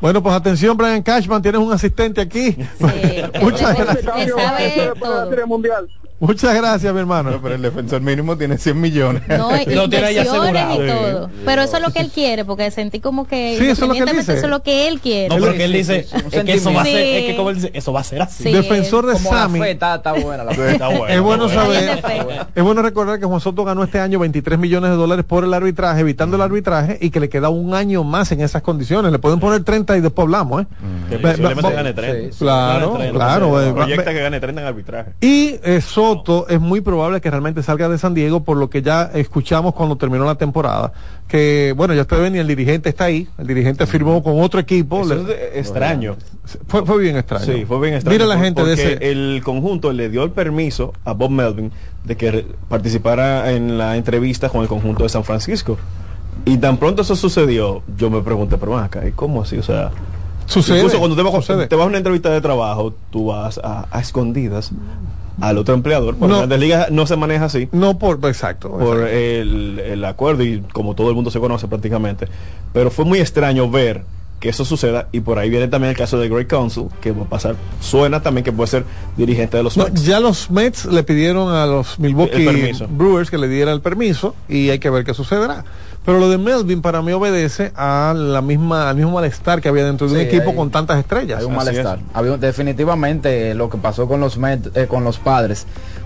Bueno, 0.00 0.22
pues 0.22 0.34
atención, 0.34 0.76
Brian 0.76 1.02
Cashman, 1.02 1.42
tienes 1.42 1.60
un 1.60 1.72
asistente 1.72 2.20
aquí. 2.20 2.56
Muchas 3.40 3.72
Ese 3.72 3.82
gracias. 3.84 4.04
cambio 4.04 4.94
todo. 4.98 5.46
Mundial. 5.46 5.88
Muchas 6.24 6.54
gracias, 6.54 6.94
mi 6.94 7.00
hermano. 7.00 7.30
No, 7.32 7.42
pero 7.42 7.56
el 7.56 7.62
defensor 7.62 8.00
mínimo 8.00 8.38
tiene 8.38 8.56
100 8.56 8.80
millones. 8.80 9.22
No, 9.26 9.50
Lo 9.66 9.88
tiene 9.88 10.12
inversiones 10.12 10.66
y 10.74 10.86
todo. 10.86 11.30
Pero 11.44 11.62
eso 11.62 11.76
es 11.78 11.82
lo 11.82 11.90
que 11.90 11.98
él 11.98 12.10
quiere, 12.14 12.44
porque 12.44 12.70
sentí 12.70 13.00
como 13.00 13.26
que 13.26 13.56
Sí, 13.58 13.64
eso 13.68 13.72
es 13.84 13.88
lo 13.88 13.94
que 13.94 13.98
él 13.98 14.08
independientemente 14.08 14.20
dice. 14.20 14.32
eso 14.34 14.46
es 14.46 14.50
lo 14.50 14.62
que 14.62 14.86
él 14.88 15.00
quiere. 15.00 15.28
No, 15.34 15.40
pero 15.42 15.54
que 15.54 15.64
él 15.64 15.72
dice 15.72 16.04
sí, 16.04 16.08
sí, 16.10 16.16
un 16.24 16.32
es 16.32 16.44
que 16.44 16.52
eso 16.54 16.72
va 16.72 16.82
a 16.82 16.84
ser, 16.84 16.92
sentimiento. 16.94 17.18
es 17.18 17.30
que 17.30 17.36
como 17.36 17.50
él 17.50 17.56
dice, 17.56 17.70
eso 17.74 17.92
va 17.92 18.00
a 18.00 18.04
ser 18.04 18.22
así. 18.22 18.44
Sí. 18.44 18.52
Defensor 18.52 19.06
de 19.06 19.14
Como 19.14 19.32
la 19.32 19.36
Sammy. 19.40 19.58
fe 19.60 19.70
está, 19.72 19.94
está 19.96 20.12
buena 20.12 20.44
la 20.44 20.52
fe. 20.54 20.70
Está 20.72 20.88
bueno, 20.88 21.06
Es 21.08 21.20
bueno 21.20 21.46
está 21.46 21.62
saber, 21.64 22.46
es 22.54 22.62
bueno 22.62 22.82
recordar 22.82 23.18
que 23.18 23.26
Juan 23.26 23.40
Soto 23.40 23.64
ganó 23.64 23.82
este 23.82 23.98
año 23.98 24.20
23 24.20 24.58
millones 24.60 24.90
de 24.90 24.96
dólares 24.96 25.24
por 25.24 25.42
el 25.42 25.52
arbitraje, 25.52 26.02
evitando 26.02 26.36
el 26.36 26.42
arbitraje 26.42 26.98
y 27.00 27.10
que 27.10 27.18
le 27.18 27.28
queda 27.28 27.48
un 27.48 27.74
año 27.74 28.04
más 28.04 28.30
en 28.30 28.42
esas 28.42 28.62
condiciones. 28.62 29.10
Le 29.10 29.18
pueden 29.18 29.40
poner 29.40 29.64
30 29.64 29.96
y 29.96 30.00
después 30.00 30.22
hablamos, 30.24 30.62
¿eh? 30.62 30.66
Que 31.10 31.16
Ve- 31.16 31.22
posiblemente 31.30 31.68
ve- 31.68 31.74
gane 31.74 31.92
30. 31.92 32.32
sí, 32.32 32.38
Claro, 32.38 32.92
Gane 32.92 33.04
30, 33.10 33.18
claro, 33.18 33.74
Proyecta 33.74 34.12
que 34.12 34.20
gane 34.20 34.38
30 34.40 34.60
en 34.60 34.66
arbitraje. 34.68 35.10
Y 35.20 35.56
eh, 35.64 35.80
Soto 36.14 36.48
es 36.48 36.60
muy 36.60 36.80
probable 36.80 37.20
que 37.20 37.30
realmente 37.30 37.62
salga 37.62 37.88
de 37.88 37.98
San 37.98 38.14
Diego 38.14 38.44
por 38.44 38.56
lo 38.56 38.68
que 38.70 38.82
ya 38.82 39.10
escuchamos 39.14 39.74
cuando 39.74 39.96
terminó 39.96 40.24
la 40.24 40.34
temporada. 40.36 40.92
Que, 41.28 41.72
bueno, 41.76 41.94
ya 41.94 42.02
ustedes 42.02 42.22
ven 42.22 42.36
y 42.36 42.38
el 42.38 42.46
dirigente 42.46 42.88
está 42.90 43.04
ahí. 43.04 43.26
El 43.38 43.46
dirigente 43.46 43.86
firmó 43.86 44.22
con 44.22 44.40
otro 44.40 44.60
equipo. 44.60 45.02
Eso 45.02 45.14
Le- 45.14 45.20
es 45.22 45.26
de- 45.26 45.58
extraño. 45.60 46.16
fue, 46.66 46.84
fue 46.84 46.98
bien 47.02 47.16
extraño. 47.16 47.44
Sí, 47.44 47.64
fue 47.64 47.80
bien 47.80 47.94
extraño. 47.94 48.14
Mira 48.14 48.26
la 48.26 48.34
por- 48.34 48.44
gente 48.44 48.64
de 48.64 48.72
ese. 48.74 49.10
El 49.10 49.40
conjunto 49.44 49.92
le 49.92 50.08
dio 50.10 50.22
el 50.24 50.30
permiso 50.30 50.92
a 51.04 51.12
Bob 51.12 51.30
Melvin 51.30 51.72
de 52.04 52.16
que 52.16 52.44
participara 52.68 53.52
en 53.52 53.78
la 53.78 53.96
entrevista 53.96 54.48
con 54.48 54.62
el 54.62 54.68
conjunto 54.68 55.02
de 55.04 55.08
San 55.08 55.24
Francisco. 55.24 55.78
Y 56.44 56.56
tan 56.58 56.76
pronto 56.78 57.02
eso 57.02 57.14
sucedió, 57.14 57.82
yo 57.96 58.10
me 58.10 58.20
pregunté, 58.22 58.56
pero 58.58 58.72
ven 58.72 58.80
acá, 58.84 59.06
¿y 59.06 59.12
cómo 59.12 59.42
así? 59.42 59.56
O 59.58 59.62
sea, 59.62 59.90
Sucede, 60.46 60.78
incluso 60.78 60.98
cuando 60.98 61.14
te 61.14 61.22
vas, 61.22 61.46
te 61.46 61.76
vas 61.76 61.84
a 61.84 61.88
una 61.88 61.98
entrevista 61.98 62.28
de 62.30 62.40
trabajo, 62.40 62.92
tú 63.10 63.26
vas 63.26 63.58
a, 63.62 63.86
a 63.90 64.00
escondidas 64.00 64.72
al 65.40 65.58
otro 65.58 65.74
empleador. 65.74 66.16
Porque 66.16 66.32
No. 66.32 66.38
Grandes 66.38 66.60
Ligas 66.60 66.90
no 66.90 67.06
se 67.06 67.16
maneja 67.16 67.46
así 67.46 67.68
No 67.72 67.98
por, 67.98 68.16
exacto. 68.26 68.70
por 68.70 68.98
exacto. 68.98 69.06
el, 69.08 69.78
el 69.80 70.04
acuerdo 70.04 70.42
y 70.44 70.60
como 70.72 70.94
todo 70.94 71.08
el 71.08 71.14
mundo 71.14 71.30
se 71.30 71.40
conoce 71.40 71.68
prácticamente. 71.68 72.28
Pero 72.72 72.90
fue 72.90 73.04
muy 73.04 73.18
extraño 73.20 73.70
ver 73.70 74.04
que 74.42 74.48
eso 74.48 74.64
suceda 74.64 75.06
y 75.12 75.20
por 75.20 75.38
ahí 75.38 75.48
viene 75.48 75.68
también 75.68 75.92
el 75.92 75.96
caso 75.96 76.18
de 76.18 76.28
Great 76.28 76.48
Council, 76.48 76.88
que 77.00 77.12
va 77.12 77.22
a 77.22 77.28
pasar, 77.28 77.54
suena 77.80 78.20
también 78.22 78.44
que 78.44 78.50
puede 78.50 78.66
ser 78.66 78.84
dirigente 79.16 79.56
de 79.56 79.62
los 79.62 79.76
No, 79.76 79.84
Mets. 79.84 80.04
ya 80.04 80.18
los 80.18 80.50
Mets 80.50 80.84
le 80.86 81.04
pidieron 81.04 81.54
a 81.54 81.64
los 81.64 81.96
Milwaukee. 82.00 82.72
Brewers 82.90 83.30
que 83.30 83.38
le 83.38 83.46
diera 83.46 83.72
el 83.72 83.80
permiso 83.80 84.34
y 84.48 84.70
hay 84.70 84.80
que 84.80 84.90
ver 84.90 85.04
qué 85.04 85.14
sucederá. 85.14 85.64
Pero 86.04 86.18
lo 86.18 86.28
de 86.28 86.36
Melvin 86.36 86.82
para 86.82 87.00
mí 87.02 87.12
obedece 87.12 87.70
a 87.76 88.12
la 88.16 88.42
misma, 88.42 88.90
al 88.90 88.96
mismo 88.96 89.12
malestar 89.12 89.60
que 89.60 89.68
había 89.68 89.84
dentro 89.84 90.08
de 90.08 90.14
un 90.14 90.20
equipo 90.20 90.50
hay- 90.50 90.56
con 90.56 90.68
tantas 90.72 90.98
estrellas. 90.98 91.38
Hay 91.38 91.44
un 91.46 91.54
Así 91.54 91.66
malestar. 91.66 91.98
es. 92.00 92.04
Había- 92.12 92.36
definitivamente 92.38 93.52
eh, 93.52 93.54
lo 93.54 93.70
que 93.70 93.78
pasó 93.78 94.08
con 94.08 94.18
los 94.18 94.36
Mets, 94.36 94.70
eh, 94.74 94.86
con 94.88 95.04
los 95.04 95.18
padres 95.18 95.64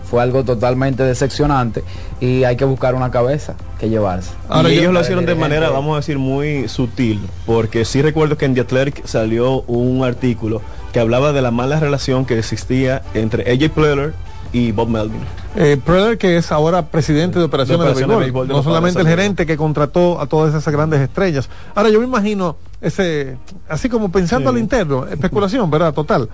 fue 0.08 0.22
algo 0.22 0.44
totalmente 0.44 1.02
decepcionante 1.02 1.82
y 2.20 2.44
hay 2.44 2.56
que 2.56 2.64
buscar 2.64 2.94
una 2.94 3.10
cabeza 3.10 3.54
que 3.78 3.88
llevarse. 3.88 4.30
Ahora 4.48 4.70
y 4.70 4.78
ellos 4.78 4.92
lo 4.92 5.00
hicieron 5.00 5.26
de 5.26 5.34
manera, 5.34 5.70
vamos 5.70 5.94
a 5.94 5.96
decir, 5.96 6.18
muy 6.18 6.68
sutil, 6.68 7.20
porque 7.44 7.84
sí 7.84 8.02
recuerdo 8.02 8.36
que 8.38 8.44
en 8.44 8.54
The 8.54 8.60
Athletic 8.62 9.06
salió 9.06 9.62
un 9.62 10.04
artículo 10.04 10.62
que 10.92 11.00
hablaba 11.00 11.32
de 11.32 11.42
la 11.42 11.50
mala 11.50 11.80
relación 11.80 12.24
que 12.24 12.38
existía 12.38 13.02
entre 13.14 13.50
AJ 13.52 13.70
Pleller 13.72 14.14
y 14.52 14.72
Bob 14.72 14.88
Melvin. 14.88 15.20
Eh, 15.56 15.78
Preller, 15.84 16.18
que 16.18 16.36
es 16.36 16.52
ahora 16.52 16.86
presidente 16.86 17.38
de 17.38 17.44
operaciones 17.46 17.84
de, 17.84 17.90
operaciones 17.90 18.16
de 18.16 18.22
béisbol, 18.22 18.46
béisbol 18.46 18.48
de 18.48 18.54
no 18.54 18.62
solamente 18.62 19.00
el 19.00 19.08
gerente 19.08 19.44
que 19.46 19.56
contrató 19.56 20.20
a 20.20 20.26
todas 20.26 20.54
esas 20.54 20.72
grandes 20.72 21.00
estrellas. 21.00 21.48
Ahora 21.74 21.90
yo 21.90 21.98
me 21.98 22.06
imagino 22.06 22.56
ese, 22.80 23.36
así 23.68 23.88
como 23.88 24.10
pensando 24.10 24.50
Sí. 24.50 24.56
al 24.56 24.62
interno, 24.62 25.06
especulación, 25.06 25.70
¿verdad? 25.70 25.92
Total. 25.92 26.28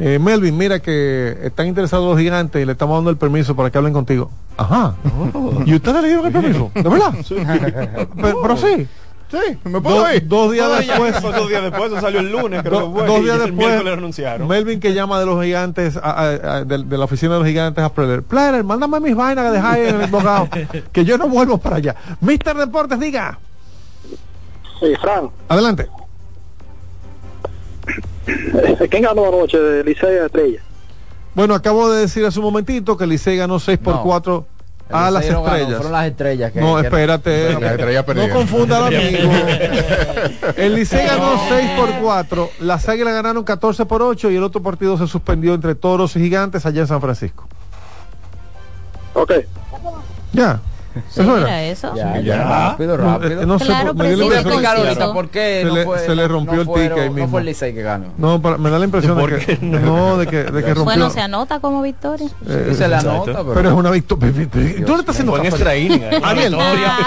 Eh, 0.00 0.18
Melvin, 0.20 0.56
mira 0.56 0.78
que 0.80 1.36
están 1.42 1.66
interesados 1.66 2.08
los 2.08 2.18
gigantes 2.18 2.62
y 2.62 2.64
le 2.64 2.72
estamos 2.72 2.96
dando 2.98 3.10
el 3.10 3.16
permiso 3.16 3.56
para 3.56 3.70
que 3.70 3.78
hablen 3.78 3.92
contigo. 3.92 4.30
Ajá. 4.56 4.94
¿Y 5.66 5.74
ustedes 5.74 6.02
le 6.02 6.08
dieron 6.08 6.26
el 6.26 6.32
permiso? 6.32 6.70
¿De 6.74 6.82
verdad? 6.82 7.14
Pero, 8.16 8.42
pero 8.42 8.56
sí. 8.56 8.86
Sí, 9.30 9.58
me 9.64 9.72
Do- 9.72 9.82
puedo 9.82 10.14
ir. 10.14 10.26
dos 10.26 10.52
días 10.52 10.68
No, 10.68 10.74
después. 10.76 11.20
dos 11.36 11.48
días 11.50 11.62
después, 11.62 11.92
eso 11.92 12.00
salió 12.00 12.20
el 12.20 12.32
lunes, 12.32 12.62
creo 12.62 12.80
Do- 12.80 12.86
que 12.94 12.98
fue, 13.00 13.06
dos 13.08 13.20
días 13.24 13.34
el 13.36 13.42
después, 13.42 13.66
miércoles 13.68 13.94
renunciaron. 13.96 14.48
Melvin 14.48 14.80
que 14.80 14.94
llama 14.94 15.20
de 15.20 15.26
los 15.26 15.44
gigantes, 15.44 15.96
a- 15.98 16.00
a- 16.00 16.30
a- 16.56 16.64
de, 16.64 16.78
de 16.84 16.96
la 16.98 17.04
oficina 17.04 17.34
de 17.34 17.38
los 17.40 17.48
gigantes 17.48 17.84
a 17.84 17.92
Preller. 17.92 18.22
Preller, 18.22 18.64
mándame 18.64 19.00
mis 19.00 19.14
vainas 19.14 19.44
que 19.44 19.50
dejáis 19.52 19.88
en 19.90 20.00
el 20.00 20.10
bogado, 20.10 20.48
que 20.92 21.04
yo 21.04 21.18
no 21.18 21.28
vuelvo 21.28 21.58
para 21.58 21.76
allá. 21.76 21.94
Mister 22.22 22.56
Deportes, 22.56 22.98
diga. 23.00 23.38
Sí, 24.80 24.94
Fran, 25.00 25.28
Adelante. 25.48 25.88
¿Quién 28.90 29.02
ganó 29.02 29.26
anoche 29.28 29.58
de 29.58 29.84
Licea 29.84 30.26
Estrella? 30.26 30.60
Bueno, 31.34 31.54
acabo 31.54 31.90
de 31.92 32.00
decir 32.00 32.24
hace 32.24 32.38
un 32.38 32.44
momentito 32.46 32.96
que 32.96 33.06
Licey 33.06 33.36
ganó 33.36 33.58
6 33.60 33.78
por 33.78 33.94
No. 33.96 34.02
4 34.02 34.46
El 34.88 34.96
a 34.96 35.10
las 35.10 35.22
Licey 35.22 35.32
no 35.36 35.42
ganó, 35.42 35.56
estrellas. 35.56 35.76
fueron 35.76 35.92
las 35.92 36.06
estrellas 36.06 36.52
que- 36.52 36.60
no, 36.60 36.76
que- 36.76 36.82
espérate. 36.82 37.52
Las 37.60 37.62
estrellas 37.72 38.04
no 38.14 38.28
confunda 38.30 38.76
al 38.78 38.86
amigo. 38.94 39.30
El 40.56 40.74
Licey 40.74 41.06
ganó 41.06 41.40
6 41.48 41.70
por 41.76 41.90
4. 42.02 42.50
Las 42.60 42.88
Águilas 42.88 43.14
ganaron 43.14 43.44
14 43.44 43.84
por 43.86 44.02
8 44.02 44.30
y 44.30 44.36
el 44.36 44.42
otro 44.42 44.62
partido 44.62 44.96
se 44.98 45.06
suspendió 45.06 45.54
entre 45.54 45.74
Toros 45.74 46.16
y 46.16 46.20
Gigantes 46.20 46.64
allá 46.66 46.80
en 46.80 46.86
San 46.86 47.00
Francisco. 47.00 47.46
Ok. 49.14 49.32
Ya. 50.32 50.60
Sí, 51.10 51.20
Eso 51.20 51.38
era. 51.38 51.62
eso. 51.64 51.94
Ya, 51.94 52.14
Ya. 52.16 52.20
ya, 52.20 52.44
rápido, 52.44 52.96
No, 52.98 53.04
rápido. 53.18 53.42
eh, 53.42 53.46
no 53.46 53.58
sé, 53.58 53.64
Claro, 53.66 53.94
me 53.94 54.08
dio 54.08 54.16
la 54.16 54.16
preciso, 54.16 54.18
Tú 54.18 54.18
me 54.18 54.24
impresión 54.24 54.46
explicar 54.52 54.74
que- 54.76 54.82
ahorita 54.88 55.12
por 55.12 55.28
qué 55.30 55.60
Se 55.62 55.68
no 55.68 55.74
le- 55.74 55.84
fue, 55.84 55.98
se 56.00 56.14
le 56.14 56.28
rompió 56.28 56.54
no 56.54 56.60
el 56.60 56.66
fueron- 56.66 56.88
ticket 56.88 57.02
ahí 57.02 57.08
No 57.08 57.14
mismo. 57.14 57.28
fue 57.30 57.40
el 57.40 57.46
Licey 57.46 57.74
que 57.74 57.82
ganó. 57.82 58.06
No, 58.18 58.42
para- 58.42 58.58
me 58.58 58.70
da 58.70 58.78
la 58.78 58.84
impresión 58.84 59.18
¿Por 59.18 59.30
de 59.30 59.38
que 59.38 59.58
no, 59.60 59.78
no? 59.80 60.16
de 60.18 60.26
que, 60.26 60.36
de 60.44 60.44
que 60.62 60.74
rompió. 60.74 60.84
Bueno, 60.84 61.10
se 61.10 61.20
anota 61.20 61.60
como 61.60 61.82
victoria. 61.82 62.26
eh, 62.46 62.66
Sí, 62.70 62.74
se 62.74 62.88
le 62.88 62.94
Exacto. 62.96 63.10
anota, 63.10 63.32
pero, 63.42 63.54
pero 63.54 63.68
es 63.70 63.74
una 63.74 63.90
victoria. 63.90 64.32
Tú 64.50 64.58
le 64.92 65.00
estás 65.00 65.08
haciendo 65.10 65.32
Fue 65.32 65.40
en 65.40 65.44
caso. 65.46 65.56
extra 65.56 65.76
inning, 65.76 66.02
ahí. 66.04 66.20
Ariel. 66.22 66.56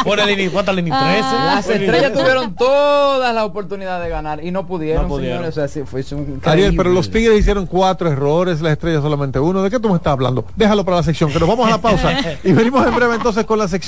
Fuera 0.04 0.32
inning, 0.32 0.52
el 0.68 0.80
inning 0.80 0.94
Ah. 0.94 1.12
13. 1.12 1.36
Las 1.46 1.70
estrellas 1.70 2.14
tuvieron 2.14 2.56
todas 2.56 3.34
las 3.36 3.44
oportunidades 3.44 4.04
de 4.04 4.10
ganar 4.10 4.44
y 4.44 4.52
no 4.52 4.66
pudieron, 4.66 5.10
señores. 5.10 5.50
O 5.50 5.52
sea, 5.52 5.68
sí, 5.68 5.82
fue 5.86 6.04
un 6.12 6.42
Ariel, 6.46 6.76
pero 6.76 6.90
los 6.90 7.10
Tigres 7.12 7.40
hicieron 7.40 7.66
cuatro 7.66 8.10
errores, 8.10 8.62
las 8.62 8.74
estrellas 8.74 9.02
solamente 9.02 9.40
uno. 9.40 9.62
¿De 9.64 9.70
qué 9.70 9.80
tú 9.80 9.90
me 9.90 9.96
estás 9.96 10.14
hablando? 10.14 10.46
Déjalo 10.56 10.84
para 10.86 10.98
la 10.98 11.04
sección, 11.04 11.32
que 11.32 11.40
nos 11.40 11.48
vamos 11.48 11.68
a 11.68 11.72
la 11.72 11.78
pausa 11.80 12.12
y 12.44 12.52
venimos 12.54 12.86
en 12.86 12.96
breve 12.96 13.16
entonces 13.16 13.46
con 13.46 13.60
la 13.60 13.68
sección. 13.68 13.81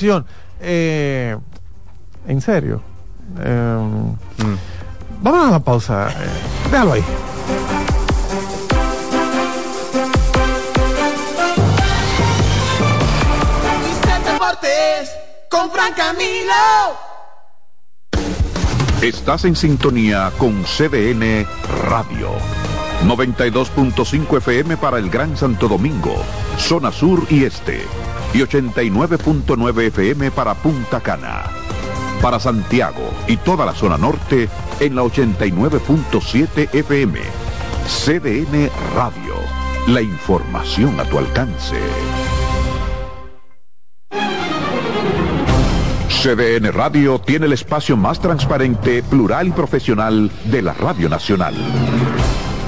Eh, 0.60 1.38
en 2.28 2.42
serio. 2.42 2.82
Eh, 3.40 3.78
Vamos 5.22 5.48
a 5.48 5.52
la 5.52 5.60
pausa. 5.60 6.10
eh, 6.10 6.14
déjalo 6.72 6.94
ahí. 6.94 7.04
con 15.50 15.70
Fran 15.70 15.94
Camilo. 15.94 16.54
Estás 19.02 19.46
en 19.46 19.56
sintonía 19.56 20.32
con 20.38 20.64
CDN 20.64 21.46
Radio. 21.90 22.30
92.5 23.06 24.38
FM 24.38 24.78
para 24.78 24.98
el 24.98 25.10
Gran 25.10 25.36
Santo 25.38 25.68
Domingo, 25.68 26.16
zona 26.58 26.92
sur 26.92 27.26
y 27.30 27.44
este. 27.44 27.82
Y 28.34 28.40
89.9 28.40 29.82
FM 29.88 30.32
para 30.32 30.56
Punta 30.56 31.00
Cana. 31.00 31.44
Para 32.22 32.40
Santiago 32.40 33.12
y 33.28 33.38
toda 33.38 33.66
la 33.66 33.74
zona 33.74 33.98
norte 33.98 34.50
en 34.80 34.96
la 34.96 35.04
89.7 35.04 36.74
FM. 36.74 37.20
CDN 37.86 38.70
Radio. 38.96 39.36
La 39.88 40.02
información 40.02 41.00
a 41.00 41.04
tu 41.04 41.18
alcance. 41.20 41.76
CDN 46.24 46.72
Radio 46.72 47.20
tiene 47.20 47.48
el 47.48 47.52
espacio 47.52 47.98
más 47.98 48.22
transparente, 48.22 49.04
plural 49.04 49.50
y 49.50 49.52
profesional 49.52 50.32
de 50.46 50.62
la 50.62 50.72
Radio 50.72 51.10
Nacional. 51.10 51.54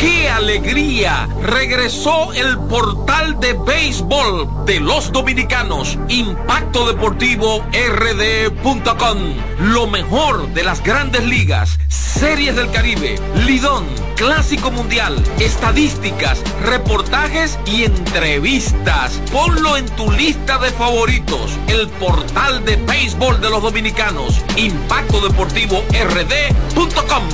¡Qué 0.00 0.30
alegría! 0.30 1.28
Regresó 1.42 2.32
el 2.32 2.56
portal 2.70 3.38
de 3.38 3.52
béisbol 3.52 4.64
de 4.64 4.80
los 4.80 5.12
dominicanos, 5.12 5.98
Impacto 6.08 6.90
Deportivo 6.90 7.62
RD.com. 7.70 9.18
Lo 9.58 9.86
mejor 9.88 10.48
de 10.54 10.64
las 10.64 10.82
grandes 10.82 11.26
ligas, 11.26 11.78
series 11.88 12.56
del 12.56 12.70
Caribe, 12.70 13.16
Lidón, 13.46 13.84
Clásico 14.16 14.70
Mundial, 14.70 15.22
estadísticas, 15.38 16.42
reportajes 16.64 17.58
y 17.66 17.84
entrevistas. 17.84 19.20
Ponlo 19.30 19.76
en 19.76 19.84
tu 19.96 20.10
lista 20.12 20.56
de 20.60 20.70
favoritos. 20.70 21.58
El 21.68 21.90
portal 21.90 22.64
de 22.64 22.76
béisbol 22.76 23.38
de 23.42 23.50
los 23.50 23.62
dominicanos. 23.62 24.40
Impacto 24.56 25.20
Deportivo 25.20 25.84
RD.com. 25.92 27.24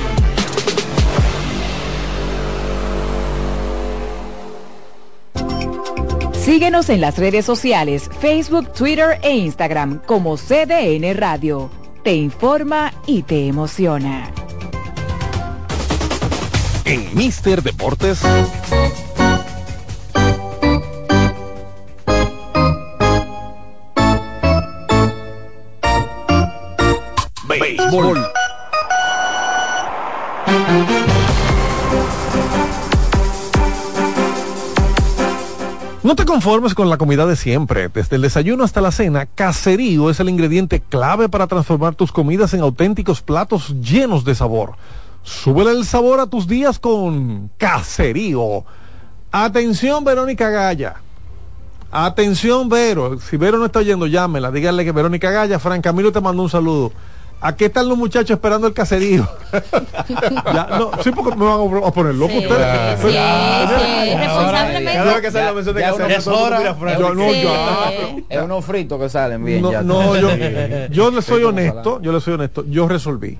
Síguenos 6.47 6.89
en 6.89 7.01
las 7.01 7.17
redes 7.17 7.43
sociales, 7.43 8.09
Facebook, 8.21 8.71
Twitter 8.71 9.19
e 9.21 9.35
Instagram 9.35 9.99
como 10.05 10.37
CDN 10.37 11.13
Radio. 11.13 11.69
Te 12.05 12.15
informa 12.15 12.93
y 13.05 13.23
te 13.23 13.47
emociona. 13.47 14.31
En 16.85 17.13
Mister 17.13 17.61
Deportes. 17.61 18.21
Béisbol. 27.49 28.25
No 36.07 36.15
te 36.15 36.23
conformes 36.23 36.73
con 36.73 36.89
la 36.89 36.95
comida 36.95 37.25
de 37.25 37.35
siempre. 37.35 37.89
Desde 37.89 38.15
el 38.15 38.21
desayuno 38.21 38.63
hasta 38.63 38.79
la 38.79 38.93
cena, 38.93 39.25
Caserío 39.25 40.09
es 40.09 40.21
el 40.21 40.29
ingrediente 40.29 40.79
clave 40.79 41.27
para 41.27 41.47
transformar 41.47 41.95
tus 41.95 42.13
comidas 42.13 42.53
en 42.53 42.61
auténticos 42.61 43.21
platos 43.21 43.75
llenos 43.81 44.23
de 44.23 44.33
sabor. 44.33 44.75
Súbele 45.23 45.71
el 45.71 45.83
sabor 45.83 46.21
a 46.21 46.27
tus 46.27 46.47
días 46.47 46.79
con 46.79 47.51
Caserío. 47.57 48.63
Atención, 49.33 50.05
Verónica 50.05 50.49
Gaya. 50.49 50.95
Atención, 51.91 52.69
Vero. 52.69 53.19
Si 53.19 53.35
Vero 53.35 53.57
no 53.57 53.65
está 53.65 53.79
oyendo, 53.79 54.07
llámela. 54.07 54.49
Dígale 54.49 54.85
que 54.85 54.93
Verónica 54.93 55.29
Gaya, 55.31 55.59
Fran 55.59 55.81
Camilo 55.81 56.13
te 56.13 56.21
mandó 56.21 56.41
un 56.43 56.49
saludo. 56.49 56.93
Aquí 57.39 57.65
están 57.65 57.87
los 57.87 57.97
muchachos 57.97 58.31
esperando 58.31 58.65
el 58.67 58.73
caserío. 58.73 59.27
ya, 60.53 60.67
no, 60.79 60.91
sí, 61.03 61.11
porque 61.11 61.35
me 61.35 61.45
van 61.45 61.83
a 61.83 61.91
poner 61.91 62.15
loco 62.15 62.33
ustedes. 62.35 62.99
Sí, 62.99 63.07
sí, 63.09 64.15
responsablemente. 64.17 64.93
Cada 64.93 65.05
vez 65.13 65.21
que 65.21 65.31
sale 65.31 65.45
la 65.45 65.53
mención 65.53 65.75
de 65.75 65.81
Ya 65.81 65.91
caserío, 65.91 66.17
es. 66.17 66.99
Yo 66.99 67.13
no, 67.13 67.29
Sí. 67.31 67.41
yo- 67.43 68.17
Es 68.29 68.41
unos 68.41 68.65
fritos 68.65 68.99
que 68.99 69.09
salen 69.09 69.45
bien. 69.45 69.61
No, 69.61 69.71
ya. 69.71 69.81
no, 69.83 70.15
yo, 70.17 70.29
yo 70.89 71.11
le 71.11 71.21
soy 71.21 71.43
honesto, 71.43 72.01
yo 72.01 72.11
le 72.11 72.21
soy 72.21 72.33
honesto, 72.33 72.65
yo 72.67 72.87
resolví. 72.87 73.37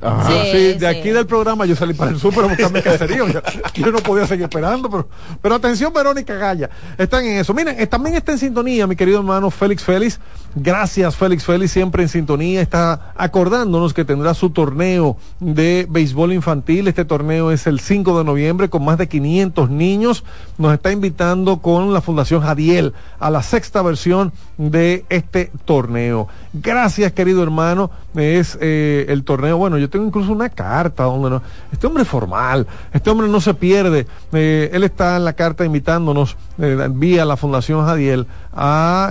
Ajá. 0.00 0.30
Yo, 0.30 0.42
Sí, 0.44 0.50
sí, 0.52 0.58
de 0.74 0.78
sí. 0.78 0.84
aquí 0.86 1.10
del 1.10 1.26
programa 1.26 1.64
yo 1.66 1.74
salí 1.74 1.94
para 1.94 2.10
el 2.10 2.18
súper 2.18 2.44
a 2.44 2.48
buscar 2.48 2.72
mi 2.72 2.82
caserío. 2.82 3.26
Ya, 3.28 3.42
Yo 3.74 3.90
no 3.90 3.98
podía 3.98 4.26
seguir 4.26 4.44
esperando, 4.44 4.90
pero, 4.90 5.08
pero 5.40 5.54
atención, 5.54 5.92
Verónica 5.92 6.34
Gaya. 6.34 6.70
Están 6.98 7.24
en 7.24 7.38
eso. 7.38 7.54
Miren, 7.54 7.80
eh, 7.80 7.86
también 7.86 8.14
está 8.16 8.32
en 8.32 8.38
sintonía 8.38 8.86
mi 8.86 8.96
querido 8.96 9.18
hermano 9.18 9.50
Félix 9.50 9.82
Félix. 9.84 10.20
Gracias, 10.54 11.16
Félix 11.16 11.44
Félix, 11.44 11.72
siempre 11.72 12.02
en 12.02 12.08
sintonía. 12.08 12.60
Está 12.62 13.12
acordándonos 13.16 13.92
que 13.92 14.04
tendrá 14.04 14.32
su 14.34 14.50
torneo 14.50 15.16
de 15.40 15.86
béisbol 15.88 16.32
infantil. 16.32 16.88
Este 16.88 17.04
torneo 17.04 17.50
es 17.50 17.66
el 17.66 17.80
5 17.80 18.18
de 18.18 18.24
noviembre 18.24 18.70
con 18.70 18.84
más 18.84 18.96
de 18.98 19.06
500 19.08 19.68
niños. 19.70 20.24
Nos 20.56 20.72
está 20.72 20.92
invitando 20.92 21.58
con 21.58 21.92
la 21.92 22.00
Fundación 22.00 22.40
Jadiel 22.42 22.94
a 23.18 23.30
la 23.30 23.42
sexta 23.42 23.82
versión 23.82 24.32
de 24.56 25.04
este 25.10 25.50
torneo. 25.66 26.28
Gracias, 26.54 27.12
querido 27.12 27.42
hermano. 27.42 27.90
Es 28.14 28.56
eh, 28.60 29.04
el 29.10 29.24
torneo. 29.24 29.58
Bueno, 29.58 29.76
yo 29.76 29.85
tengo 29.88 30.06
incluso 30.06 30.32
una 30.32 30.48
carta 30.48 31.04
donde. 31.04 31.40
Este 31.72 31.86
hombre 31.86 32.02
es 32.02 32.08
formal. 32.08 32.66
Este 32.92 33.10
hombre 33.10 33.28
no 33.28 33.40
se 33.40 33.54
pierde. 33.54 34.06
Eh, 34.32 34.70
él 34.72 34.84
está 34.84 35.16
en 35.16 35.24
la 35.24 35.32
carta 35.32 35.64
invitándonos 35.64 36.36
eh, 36.58 36.88
vía 36.90 37.24
la 37.24 37.36
Fundación 37.36 37.84
Jadiel 37.84 38.26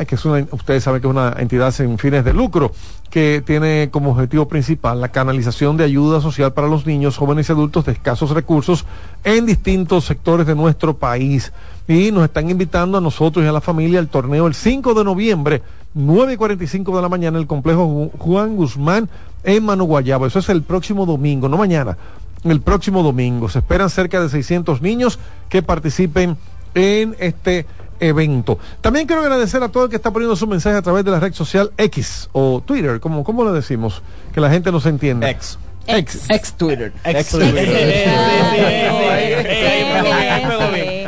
que 0.07 0.15
es 0.15 0.25
una, 0.25 0.45
ustedes 0.51 0.83
saben 0.83 1.01
que 1.01 1.07
es 1.07 1.11
una 1.11 1.35
entidad 1.37 1.71
sin 1.71 1.97
fines 1.99 2.25
de 2.25 2.33
lucro 2.33 2.71
que 3.11 3.43
tiene 3.45 3.89
como 3.91 4.11
objetivo 4.11 4.47
principal 4.47 4.99
la 4.99 5.09
canalización 5.09 5.77
de 5.77 5.83
ayuda 5.83 6.19
social 6.19 6.53
para 6.53 6.67
los 6.67 6.85
niños, 6.85 7.17
jóvenes 7.17 7.47
y 7.47 7.51
adultos 7.51 7.85
de 7.85 7.93
escasos 7.93 8.31
recursos 8.31 8.85
en 9.23 9.45
distintos 9.45 10.05
sectores 10.05 10.47
de 10.47 10.55
nuestro 10.55 10.97
país. 10.97 11.53
Y 11.87 12.11
nos 12.11 12.23
están 12.23 12.49
invitando 12.49 12.97
a 12.97 13.01
nosotros 13.01 13.45
y 13.45 13.47
a 13.47 13.51
la 13.51 13.61
familia 13.61 13.99
al 13.99 14.07
torneo 14.07 14.47
el 14.47 14.55
5 14.55 14.93
de 14.95 15.03
noviembre, 15.03 15.61
9 15.93 16.33
y 16.33 16.37
45 16.37 16.95
de 16.95 17.01
la 17.01 17.09
mañana, 17.09 17.37
en 17.37 17.41
el 17.43 17.47
complejo 17.47 17.85
Ju- 17.87 18.11
Juan 18.17 18.55
Guzmán 18.55 19.07
en 19.43 19.63
Mano 19.63 19.83
Guayabo. 19.83 20.25
Eso 20.25 20.39
es 20.39 20.49
el 20.49 20.63
próximo 20.63 21.05
domingo, 21.05 21.47
no 21.47 21.57
mañana, 21.57 21.95
el 22.43 22.59
próximo 22.61 23.03
domingo. 23.03 23.49
Se 23.49 23.59
esperan 23.59 23.89
cerca 23.91 24.19
de 24.19 24.29
600 24.29 24.81
niños 24.81 25.19
que 25.47 25.61
participen 25.61 26.37
en 26.73 27.15
este 27.19 27.67
evento. 27.99 28.57
También 28.81 29.05
quiero 29.05 29.21
agradecer 29.21 29.61
a 29.61 29.69
todo 29.69 29.83
el 29.85 29.89
que 29.91 29.95
está 29.95 30.11
poniendo 30.11 30.35
su 30.35 30.47
mensaje 30.47 30.75
a 30.77 30.81
través 30.81 31.05
de 31.05 31.11
la 31.11 31.19
red 31.19 31.33
social 31.33 31.71
X 31.77 32.29
o 32.33 32.61
Twitter, 32.65 32.99
como 32.99 33.23
¿cómo 33.23 33.45
le 33.45 33.51
decimos? 33.51 34.01
Que 34.33 34.41
la 34.41 34.49
gente 34.49 34.71
nos 34.71 34.85
entienda. 34.87 35.29
X. 35.29 35.59
X. 35.87 36.25
Ex 36.29 36.53
Twitter. 36.55 36.91
Ex 37.03 37.29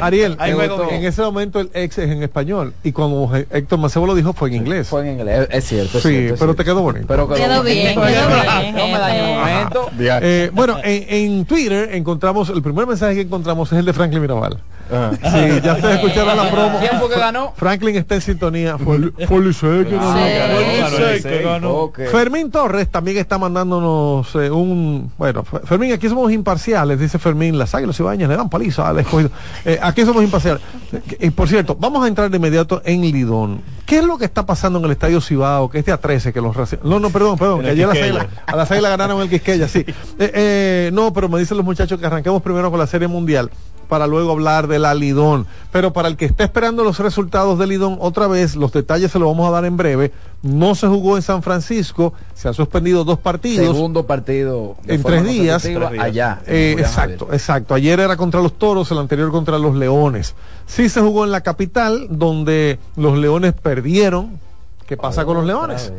Ariel, 0.01 0.36
Ahí 0.39 0.51
en, 0.51 0.57
me 0.57 0.67
gustó. 0.67 0.89
en 0.91 1.05
ese 1.05 1.21
momento 1.21 1.60
el 1.60 1.69
ex 1.73 1.97
es 1.97 2.10
en 2.12 2.23
español 2.23 2.73
y 2.83 2.91
cuando 2.91 3.29
Héctor 3.36 3.79
Macebo 3.79 4.05
lo 4.05 4.15
dijo 4.15 4.33
fue 4.33 4.49
en 4.49 4.55
inglés. 4.55 4.88
Fue 4.88 5.01
en 5.01 5.19
inglés, 5.19 5.47
es 5.51 5.65
cierto. 5.65 5.97
es 5.97 6.03
Sí, 6.03 6.10
cierto, 6.10 6.33
es 6.36 6.39
pero 6.39 6.53
cierto. 6.53 6.55
te 6.55 6.63
quedó 6.63 6.81
bonito. 6.81 7.05
Pero 7.07 7.27
quedó, 7.27 7.38
Quedó 7.38 7.63
bien, 7.63 7.88
quedó 7.95 8.01
No 8.01 8.05
bien, 8.05 8.75
me 8.75 8.99
dañe 8.99 9.33
el 9.33 9.39
momento. 9.39 9.89
Eh, 9.99 10.49
bueno, 10.53 10.77
en, 10.83 11.05
en 11.10 11.45
Twitter 11.45 11.89
encontramos, 11.93 12.49
el 12.49 12.62
primer 12.62 12.86
mensaje 12.88 13.15
que 13.15 13.21
encontramos 13.21 13.71
es 13.71 13.79
el 13.79 13.86
de 13.86 13.93
Franklin 13.93 14.21
Mirabal. 14.21 14.57
Sí, 14.89 15.62
ya 15.63 15.73
ustedes 15.73 15.95
escucharon 15.95 16.38
la 16.38 16.50
promo. 16.50 16.80
¿Quién 16.80 17.00
fue 17.00 17.10
que 17.10 17.19
ganó? 17.19 17.54
Franklin 17.56 17.95
está 17.97 18.15
en 18.15 18.21
sintonía. 18.21 18.78
Fue, 18.78 18.97
que 18.97 19.10
ganó. 19.12 19.28
Fue 19.28 19.41
Licey 19.41 21.21
que 21.21 21.41
ganó. 21.43 21.69
Ok. 21.73 22.00
Fermín 22.12 22.52
Torres 22.52 22.89
también 22.89 23.17
está 23.17 23.38
mandándonos 23.38 24.34
eh, 24.36 24.50
un. 24.50 25.12
Bueno, 25.17 25.43
Fe- 25.43 25.60
Fermín, 25.65 25.91
aquí 25.93 26.08
somos 26.10 26.32
imparciales, 26.32 27.00
dice 27.00 27.19
Fermín. 27.19 27.58
Las 27.58 27.73
águilas 27.76 28.00
ibañas 28.00 28.30
le 28.30 28.38
dan 28.38 28.50
paliza 28.50 28.88
al 28.88 29.00
escogido. 29.00 29.30
Eh, 29.65 29.80
aquí 29.82 30.06
somos 30.06 30.23
imparciales. 30.23 30.62
Y 31.19 31.30
por 31.32 31.47
cierto, 31.47 31.76
vamos 31.80 32.04
a 32.04 32.08
entrar 32.08 32.30
de 32.30 32.38
inmediato 32.38 32.82
en 32.86 33.02
Lidón. 33.02 33.62
¿Qué 33.86 34.00
es 34.00 34.04
lo 34.04 34.17
que 34.17 34.26
está 34.26 34.45
pasando 34.45 34.80
en 34.80 34.86
el 34.86 34.91
estadio 34.91 35.21
Cibao? 35.21 35.69
Que 35.69 35.80
es 35.80 35.86
día 35.86 35.97
13, 35.97 36.34
que 36.34 36.41
los. 36.41 36.56
No, 36.84 37.00
no, 37.00 37.10
perdón, 37.10 37.38
perdón. 37.38 37.62
Que 37.62 37.69
ayer 37.69 37.89
Quisqueya. 37.89 38.28
a 38.45 38.56
las 38.56 38.69
águilas 38.71 38.91
ganaron 38.91 39.21
el 39.21 39.30
Quisqueya, 39.30 39.67
sí. 39.67 39.86
Eh, 40.19 40.32
eh, 40.34 40.89
no, 40.93 41.13
pero 41.13 41.30
me 41.30 41.39
dicen 41.39 41.58
los 41.58 41.65
muchachos 41.65 42.00
que 42.00 42.06
arranquemos 42.06 42.41
primero 42.41 42.69
con 42.71 42.80
la 42.80 42.88
Serie 42.88 43.08
Mundial 43.08 43.50
para 43.88 44.08
luego 44.08 44.32
hablar 44.32 44.67
de 44.67 44.80
la 44.80 44.93
Lidón. 44.93 45.45
Pero 45.71 45.93
para 45.93 46.08
el 46.08 46.17
que 46.17 46.26
está 46.26 46.43
esperando 46.43 46.84
los 46.84 47.00
resultados 47.00 47.58
de 47.60 47.67
Lidón, 47.67 47.97
otra 48.00 48.28
vez, 48.28 48.56
los 48.56 48.71
detalles 48.71 49.12
se 49.12 49.19
los 49.19 49.28
vamos 49.30 49.47
a 49.47 49.52
dar 49.52 49.65
en 49.65 49.78
breve. 49.78 50.12
No 50.43 50.76
se 50.76 50.88
jugó 50.88 51.15
en 51.17 51.23
San 51.23 51.41
Francisco, 51.43 52.13
se 52.36 52.47
han 52.47 52.54
suspendido 52.54 53.04
dos 53.04 53.19
partidos. 53.19 53.76
Segundo 53.76 54.06
partido 54.06 54.76
En 54.86 55.02
tres 55.02 55.23
días. 55.26 55.63
consecutiva 55.63 55.88
Tres 55.89 55.91
días. 55.93 56.06
allá. 56.06 56.41
Eh, 56.45 56.76
exacto, 56.78 57.30
exacto. 57.32 57.73
Ayer 57.73 58.00
era 58.00 58.17
contra 58.17 58.41
los 58.41 58.54
toros, 58.58 58.91
el 58.91 59.00
anterior 59.00 59.32
contra 59.32 59.58
los 59.58 59.76
leones. 59.76 60.36
Sí 60.67 60.89
se 60.89 61.02
jugó 61.02 61.26
en 61.26 61.32
la 61.32 61.41
capital, 61.41 62.08
donde 62.12 62.80
los 62.95 63.17
leones 63.17 63.54
perdieron. 63.54 64.39
¿Qué 64.86 64.95
pasa 64.95 65.26
con 65.26 65.36
los 65.38 65.45
leones? 65.45 65.91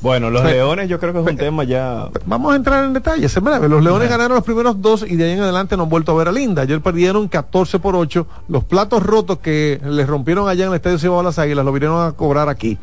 Bueno, 0.00 0.30
los 0.30 0.42
Pe- 0.42 0.52
leones 0.52 0.88
yo 0.88 1.00
creo 1.00 1.12
que 1.12 1.18
es 1.18 1.26
un 1.26 1.36
pe- 1.36 1.42
tema 1.44 1.64
ya. 1.64 2.08
Vamos 2.24 2.52
a 2.52 2.56
entrar 2.56 2.84
en 2.84 2.92
detalles, 2.92 3.36
en 3.36 3.42
breve. 3.44 3.68
Los 3.68 3.82
Leones 3.82 4.08
ganaron 4.08 4.36
los 4.36 4.44
primeros 4.44 4.80
dos 4.80 5.04
y 5.08 5.16
de 5.16 5.24
ahí 5.24 5.32
en 5.32 5.40
adelante 5.40 5.76
no 5.76 5.82
han 5.84 5.88
vuelto 5.88 6.12
a 6.12 6.14
ver 6.16 6.28
a 6.28 6.32
Linda. 6.32 6.62
Ayer 6.62 6.80
perdieron 6.80 7.26
14 7.26 7.78
por 7.80 7.96
8. 7.96 8.26
Los 8.48 8.62
platos 8.64 9.02
rotos 9.02 9.38
que 9.38 9.80
les 9.84 10.06
rompieron 10.06 10.48
allá 10.48 10.64
en 10.66 10.70
el 10.70 10.76
Estadio 10.76 10.98
Cibao 10.98 11.18
a 11.20 11.22
las 11.24 11.38
Águilas 11.40 11.64
los 11.64 11.74
vinieron 11.74 12.06
a 12.06 12.12
cobrar 12.12 12.48
aquí. 12.48 12.78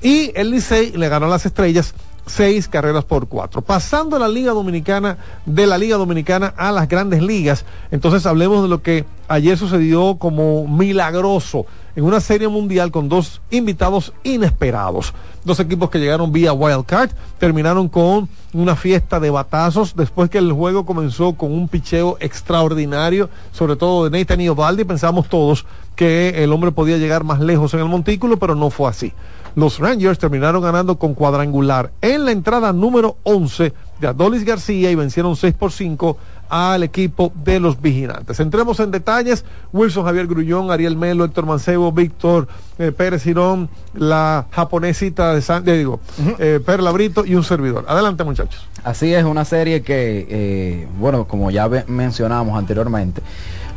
Y 0.00 0.32
el 0.34 0.50
Licey 0.50 0.92
le 0.92 1.08
ganó 1.08 1.26
a 1.26 1.30
las 1.30 1.44
Estrellas 1.44 1.94
seis 2.26 2.66
carreras 2.68 3.04
por 3.04 3.28
cuatro. 3.28 3.60
Pasando 3.60 4.16
a 4.16 4.18
la 4.18 4.28
Liga 4.28 4.52
Dominicana, 4.52 5.18
de 5.44 5.66
la 5.66 5.76
Liga 5.76 5.98
Dominicana 5.98 6.54
a 6.56 6.72
las 6.72 6.88
grandes 6.88 7.22
ligas, 7.22 7.66
entonces 7.90 8.24
hablemos 8.24 8.62
de 8.62 8.68
lo 8.70 8.80
que 8.80 9.04
ayer 9.28 9.58
sucedió 9.58 10.16
como 10.18 10.66
milagroso 10.66 11.66
en 11.96 12.04
una 12.04 12.20
serie 12.20 12.48
mundial 12.48 12.90
con 12.90 13.08
dos 13.08 13.40
invitados 13.50 14.12
inesperados. 14.22 15.12
Dos 15.44 15.60
equipos 15.60 15.90
que 15.90 15.98
llegaron 15.98 16.32
vía 16.32 16.52
wild 16.52 16.86
card, 16.86 17.10
terminaron 17.38 17.88
con 17.88 18.28
una 18.52 18.76
fiesta 18.76 19.20
de 19.20 19.30
batazos 19.30 19.94
después 19.94 20.30
que 20.30 20.38
el 20.38 20.52
juego 20.52 20.86
comenzó 20.86 21.34
con 21.34 21.52
un 21.52 21.68
picheo 21.68 22.16
extraordinario, 22.20 23.28
sobre 23.52 23.76
todo 23.76 24.08
de 24.08 24.18
Nathan 24.18 24.40
Iovaldi. 24.40 24.84
Pensamos 24.84 25.28
todos 25.28 25.66
que 25.96 26.42
el 26.42 26.52
hombre 26.52 26.72
podía 26.72 26.98
llegar 26.98 27.24
más 27.24 27.40
lejos 27.40 27.74
en 27.74 27.80
el 27.80 27.86
montículo, 27.86 28.38
pero 28.38 28.54
no 28.54 28.70
fue 28.70 28.88
así. 28.88 29.12
Los 29.56 29.78
Rangers 29.78 30.18
terminaron 30.18 30.62
ganando 30.62 30.98
con 30.98 31.14
cuadrangular 31.14 31.92
en 32.00 32.24
la 32.24 32.32
entrada 32.32 32.72
número 32.72 33.18
11 33.22 33.72
de 34.00 34.06
Adolis 34.08 34.44
García 34.44 34.90
y 34.90 34.96
vencieron 34.96 35.36
6 35.36 35.54
por 35.54 35.70
5 35.70 36.16
al 36.48 36.82
equipo 36.82 37.32
de 37.44 37.60
los 37.60 37.80
vigilantes. 37.80 38.40
Entremos 38.40 38.80
en 38.80 38.90
detalles. 38.90 39.44
Wilson 39.72 40.04
Javier 40.04 40.26
Grullón, 40.26 40.70
Ariel 40.70 40.96
Melo, 40.96 41.24
Héctor 41.24 41.46
Mancebo, 41.46 41.92
Víctor 41.92 42.48
eh, 42.78 42.92
Pérez 42.92 43.22
Girón, 43.22 43.68
la 43.94 44.46
japonesita 44.50 45.34
de 45.34 45.42
San, 45.42 45.66
eh, 45.68 45.72
digo, 45.72 46.00
eh, 46.38 46.60
Perla 46.64 46.90
Brito 46.90 47.24
y 47.24 47.34
un 47.34 47.44
servidor. 47.44 47.84
Adelante 47.88 48.24
muchachos. 48.24 48.66
Así 48.82 49.14
es, 49.14 49.24
una 49.24 49.44
serie 49.44 49.82
que, 49.82 50.26
eh, 50.28 50.88
bueno, 50.98 51.26
como 51.26 51.50
ya 51.50 51.68
mencionamos 51.86 52.58
anteriormente, 52.58 53.22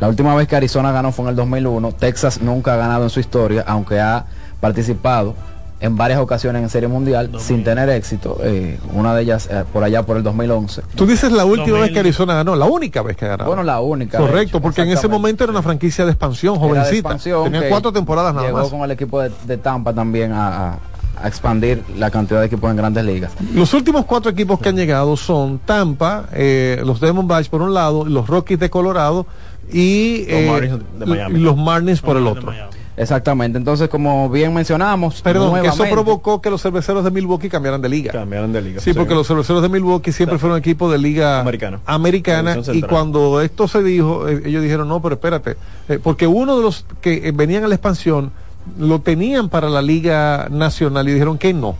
la 0.00 0.08
última 0.08 0.34
vez 0.34 0.46
que 0.46 0.56
Arizona 0.56 0.92
ganó 0.92 1.12
fue 1.12 1.24
en 1.24 1.30
el 1.30 1.36
2001. 1.36 1.92
Texas 1.92 2.40
nunca 2.42 2.74
ha 2.74 2.76
ganado 2.76 3.04
en 3.04 3.10
su 3.10 3.20
historia, 3.20 3.64
aunque 3.66 4.00
ha 4.00 4.26
participado 4.60 5.34
en 5.80 5.96
varias 5.96 6.18
ocasiones 6.20 6.62
en 6.62 6.68
Serie 6.68 6.88
Mundial 6.88 7.30
sin 7.38 7.62
tener 7.62 7.88
éxito. 7.90 8.36
eh, 8.42 8.78
una 8.94 9.14
de 9.14 9.22
ellas 9.22 9.48
eh, 9.50 9.64
por 9.72 9.84
allá 9.84 10.02
por 10.04 10.16
el 10.16 10.22
2011. 10.24 10.82
Tú 10.96 11.06
dices 11.06 11.30
la 11.30 11.44
última 11.44 11.78
vez 11.78 11.92
que 11.92 12.00
Arizona 12.00 12.34
ganó, 12.34 12.56
la 12.56 12.66
única 12.66 13.02
vez 13.02 13.16
que 13.16 13.28
ganó. 13.28 13.44
Bueno, 13.44 13.62
la 13.62 13.80
única. 13.80 14.18
Correcto, 14.18 14.56
hecho, 14.56 14.60
porque 14.60 14.82
en 14.82 14.90
ese 14.90 15.06
momento 15.08 15.44
era 15.44 15.52
una 15.52 15.62
franquicia 15.62 16.04
de 16.04 16.10
expansión, 16.12 16.56
Era 16.56 16.62
de 16.64 16.68
jovencita. 16.68 16.96
expansión 16.98 17.44
Tenía 17.44 17.68
cuatro 17.68 17.92
temporadas 17.92 18.34
nada 18.34 18.46
llegó 18.46 18.58
más. 18.58 18.68
con 18.68 18.80
el 18.80 18.90
equipo 18.90 19.20
de, 19.20 19.30
de 19.46 19.56
Tampa 19.56 19.92
también 19.92 20.32
a, 20.32 20.70
a- 20.72 20.78
a 21.20 21.26
expandir 21.26 21.82
la 21.96 22.10
cantidad 22.12 22.38
de 22.38 22.46
equipos 22.46 22.70
en 22.70 22.76
grandes 22.76 23.04
ligas. 23.04 23.32
Los 23.52 23.74
últimos 23.74 24.04
cuatro 24.04 24.30
equipos 24.30 24.60
que 24.60 24.68
han 24.68 24.76
llegado 24.76 25.16
son 25.16 25.58
Tampa, 25.58 26.26
eh, 26.32 26.80
los 26.84 27.00
Diamondbacks 27.00 27.48
por 27.48 27.60
un 27.62 27.74
lado, 27.74 28.04
los 28.04 28.28
Rockies 28.28 28.60
de 28.60 28.70
Colorado 28.70 29.26
y 29.72 30.18
Los 30.20 30.28
eh, 30.28 30.48
Marlins 30.48 30.78
de 30.98 31.06
Miami. 31.06 31.38
y 31.38 31.42
los 31.42 31.56
Marlins 31.56 32.00
por 32.00 32.16
el 32.16 32.26
otro. 32.28 32.52
Exactamente, 32.98 33.58
entonces 33.58 33.88
como 33.88 34.28
bien 34.28 34.52
mencionamos, 34.52 35.22
Perdón, 35.22 35.60
que 35.62 35.68
eso 35.68 35.84
provocó 35.90 36.40
que 36.40 36.50
los 36.50 36.60
cerveceros 36.60 37.04
de 37.04 37.10
Milwaukee 37.10 37.48
cambiaran 37.48 37.80
de 37.80 37.88
liga. 37.88 38.12
Cambiaron 38.12 38.52
de 38.52 38.60
liga. 38.60 38.80
Sí, 38.80 38.92
porque 38.92 39.14
los 39.14 39.26
cerveceros 39.26 39.62
de 39.62 39.68
Milwaukee 39.68 40.12
siempre 40.12 40.38
fueron 40.38 40.58
equipo 40.58 40.90
de 40.90 40.98
liga 40.98 41.40
Americana. 41.86 42.58
y 42.72 42.82
cuando 42.82 43.40
esto 43.40 43.68
se 43.68 43.82
dijo, 43.82 44.28
eh, 44.28 44.42
ellos 44.44 44.62
dijeron, 44.62 44.88
no, 44.88 45.00
pero 45.00 45.14
espérate, 45.14 45.56
eh, 45.88 46.00
porque 46.02 46.26
uno 46.26 46.56
de 46.56 46.62
los 46.62 46.84
que 47.00 47.28
eh, 47.28 47.32
venían 47.32 47.64
a 47.64 47.68
la 47.68 47.74
expansión 47.74 48.32
lo 48.78 49.00
tenían 49.00 49.48
para 49.48 49.70
la 49.70 49.80
liga 49.80 50.48
nacional 50.50 51.08
y 51.08 51.12
dijeron 51.12 51.38
que 51.38 51.54
no, 51.54 51.76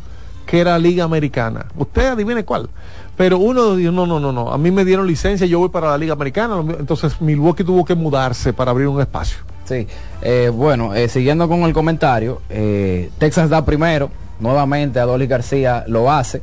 que 0.46 0.60
era 0.60 0.78
liga 0.78 1.04
americana. 1.04 1.66
Usted 1.76 2.06
adivine 2.06 2.44
cuál. 2.44 2.70
Pero 3.16 3.38
uno 3.38 3.74
dijo, 3.74 3.90
no, 3.90 4.06
no, 4.06 4.20
no, 4.20 4.30
no, 4.30 4.52
a 4.52 4.58
mí 4.58 4.70
me 4.70 4.84
dieron 4.84 5.04
licencia, 5.06 5.44
yo 5.46 5.58
voy 5.58 5.70
para 5.70 5.90
la 5.90 5.98
liga 5.98 6.12
americana, 6.12 6.62
entonces 6.78 7.20
Milwaukee 7.20 7.64
tuvo 7.64 7.84
que 7.84 7.96
mudarse 7.96 8.52
para 8.52 8.70
abrir 8.70 8.86
un 8.86 9.00
espacio. 9.00 9.38
Sí, 9.68 9.86
eh, 10.22 10.50
bueno, 10.50 10.94
eh, 10.94 11.10
siguiendo 11.10 11.46
con 11.46 11.64
el 11.64 11.74
comentario, 11.74 12.40
eh, 12.48 13.10
Texas 13.18 13.50
da 13.50 13.66
primero, 13.66 14.10
nuevamente 14.40 14.98
Adolis 14.98 15.28
García 15.28 15.84
lo 15.86 16.10
hace, 16.10 16.40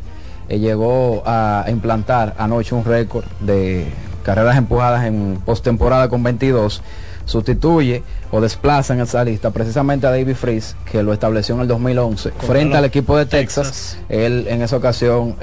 llegó 0.48 1.24
a 1.26 1.66
implantar 1.68 2.36
anoche 2.38 2.76
un 2.76 2.86
récord 2.86 3.26
de 3.40 3.88
carreras 4.22 4.58
empujadas 4.58 5.06
en 5.06 5.42
postemporada 5.44 6.08
con 6.08 6.22
22, 6.22 6.84
sustituye 7.26 8.04
o 8.30 8.40
desplaza 8.42 8.94
en 8.94 9.02
esa 9.02 9.24
lista 9.24 9.50
precisamente 9.50 10.06
a 10.06 10.12
David 10.12 10.36
Freeze, 10.36 10.76
que 10.92 11.02
lo 11.02 11.12
estableció 11.12 11.56
en 11.56 11.62
el 11.62 11.68
2011, 11.68 12.30
frente 12.38 12.78
al 12.78 12.86
equipo 12.86 13.18
de 13.18 13.26
Texas, 13.26 13.98
él 14.08 14.46
en 14.48 14.62
esa 14.62 14.78
ocasión 14.78 15.36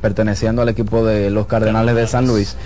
perteneciendo 0.00 0.62
al 0.62 0.70
equipo 0.70 1.04
de 1.04 1.28
los 1.28 1.46
Cardenales 1.46 1.94
de 1.96 2.06
San 2.06 2.26
Luis. 2.26 2.56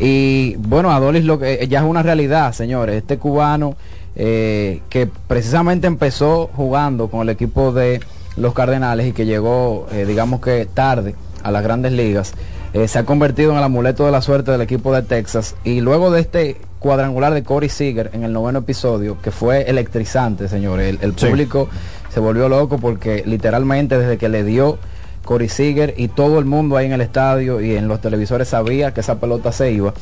Y 0.00 0.56
bueno, 0.56 0.90
Adolis 0.90 1.24
lo 1.24 1.38
que 1.38 1.64
ya 1.68 1.78
es 1.78 1.84
una 1.84 2.02
realidad, 2.02 2.52
señores, 2.52 2.96
este 2.96 3.18
cubano 3.18 3.76
eh, 4.16 4.80
que 4.88 5.06
precisamente 5.28 5.86
empezó 5.86 6.48
jugando 6.54 7.08
con 7.08 7.20
el 7.20 7.28
equipo 7.28 7.72
de 7.72 8.00
los 8.36 8.54
Cardenales 8.54 9.06
y 9.06 9.12
que 9.12 9.26
llegó, 9.26 9.86
eh, 9.92 10.04
digamos 10.06 10.40
que 10.40 10.66
tarde 10.66 11.14
a 11.42 11.50
las 11.50 11.62
grandes 11.62 11.92
ligas, 11.92 12.32
eh, 12.72 12.88
se 12.88 12.98
ha 12.98 13.04
convertido 13.04 13.52
en 13.52 13.58
el 13.58 13.64
amuleto 13.64 14.04
de 14.04 14.12
la 14.12 14.20
suerte 14.20 14.50
del 14.50 14.60
equipo 14.60 14.92
de 14.94 15.02
Texas 15.02 15.54
y 15.64 15.80
luego 15.80 16.10
de 16.10 16.20
este 16.20 16.56
cuadrangular 16.78 17.32
de 17.32 17.42
Corey 17.42 17.68
Seager 17.68 18.10
en 18.12 18.24
el 18.24 18.32
noveno 18.32 18.60
episodio, 18.60 19.16
que 19.22 19.30
fue 19.30 19.62
electrizante, 19.70 20.48
señores, 20.48 20.88
el, 20.88 20.98
el 21.02 21.16
Sí. 21.18 21.26
público 21.26 21.68
se 22.12 22.20
volvió 22.20 22.48
loco 22.48 22.78
porque 22.78 23.22
literalmente 23.26 23.98
desde 23.98 24.18
que 24.18 24.28
le 24.28 24.44
dio 24.44 24.78
Corey 25.24 25.48
Seager 25.48 25.94
y 25.96 26.08
todo 26.08 26.38
el 26.38 26.44
mundo 26.44 26.76
ahí 26.76 26.86
en 26.86 26.92
el 26.92 27.00
estadio 27.00 27.60
y 27.60 27.74
en 27.76 27.88
los 27.88 28.00
televisores 28.00 28.48
sabía 28.48 28.92
que 28.94 29.00
esa 29.00 29.18
pelota 29.18 29.52
se 29.52 29.72
iba. 29.72 29.92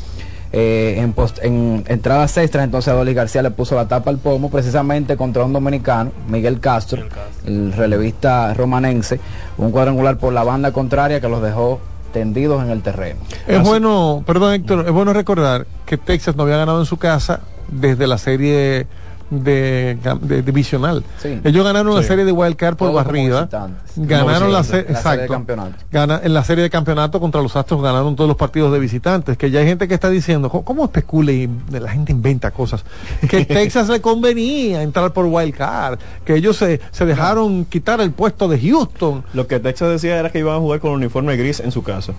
Eh, 0.57 1.01
en, 1.01 1.13
post- 1.15 1.41
en 1.43 1.83
entradas 1.89 2.37
extras, 2.37 2.63
entonces 2.63 2.93
Adolis 2.93 3.17
García 3.17 3.43
le 3.43 3.51
puso 3.51 3.75
la 3.75 3.89
tapa 3.89 4.11
al 4.11 4.19
pomo 4.19 4.53
precisamente 4.53 5.17
contra 5.17 5.43
un 5.45 5.53
dominicano, 5.53 6.13
Miguel 6.29 6.61
Castro, 6.61 7.03
el 7.45 7.73
relevista 7.73 8.55
romanense, 8.55 9.19
un 9.59 9.73
cuadrangular 9.73 10.17
por 10.17 10.33
la 10.33 10.45
banda 10.45 10.71
contraria 10.71 11.21
que 11.21 11.29
los 11.29 11.43
dejó 11.43 11.81
tendidos 12.13 12.63
en 12.63 12.71
el 12.71 12.83
terreno. 12.83 13.19
Es 13.49 13.61
bueno, 13.65 14.23
perdón 14.25 14.53
Héctor, 14.55 14.85
es 14.87 14.93
bueno 14.93 15.13
recordar 15.13 15.67
que 15.87 15.99
Texas 15.99 16.37
no 16.37 16.45
había 16.45 16.59
ganado 16.59 16.79
en 16.79 16.87
su 16.87 16.99
casa 16.99 17.41
desde 17.67 18.07
la 18.07 18.19
serie 18.19 18.87
de, 19.31 19.99
de 20.23 20.43
divisional. 20.43 21.03
Sí. 21.19 21.41
Ellos 21.45 21.65
ganaron 21.65 21.95
la 21.95 22.03
Sí. 22.03 22.09
serie 22.09 22.25
de 22.25 22.33
Wild 22.33 22.57
Card 22.57 22.77
por 22.77 22.89
Todo 22.89 22.99
como 22.99 23.05
barrida. 23.05 23.49
Ganaron 23.97 24.53
la, 24.53 24.63
serie, 24.65 24.93
La 24.93 25.01
serie 25.03 25.23
de 25.23 25.29
campeonato. 25.29 25.75
Gana, 25.91 26.21
en 26.23 26.35
la 26.35 26.45
serie 26.45 26.63
de 26.65 26.71
campeonato 26.71 27.21
contra 27.21 27.41
los 27.43 27.55
Astros 27.57 27.83
ganaron 27.83 28.17
todos 28.17 28.29
los 28.29 28.37
partidos 28.37 28.73
de 28.73 28.79
visitantes. 28.79 29.37
Que 29.37 29.51
ya 29.51 29.61
hay 29.61 29.67
gente 29.67 29.89
que 29.89 29.95
está 29.95 30.11
diciendo, 30.11 30.49
¿cómo, 30.51 30.65
cómo 30.65 30.85
especula 30.85 31.33
y 31.33 31.49
la 31.71 31.91
gente 31.91 32.13
inventa 32.13 32.51
cosas? 32.51 32.85
Que 33.29 33.45
Texas 33.47 33.89
le 33.89 34.01
convenía 34.01 34.83
entrar 34.83 35.13
por 35.13 35.25
Wild 35.27 35.55
Card, 35.55 35.99
que 36.25 36.35
ellos 36.35 36.57
se, 36.57 36.81
se 36.91 37.07
dejaron 37.07 37.65
quitar 37.65 38.01
el 38.01 38.11
puesto 38.11 38.49
de 38.49 38.59
Houston. 38.61 39.25
Lo 39.33 39.47
que 39.47 39.61
Texas 39.61 39.89
decía 39.91 40.19
era 40.19 40.31
que 40.31 40.39
iban 40.41 40.57
a 40.57 40.59
jugar 40.59 40.81
con 40.81 40.93
uniforme 40.93 41.37
gris 41.37 41.61
en 41.61 41.73
su 41.73 41.83
casa. 41.83 42.13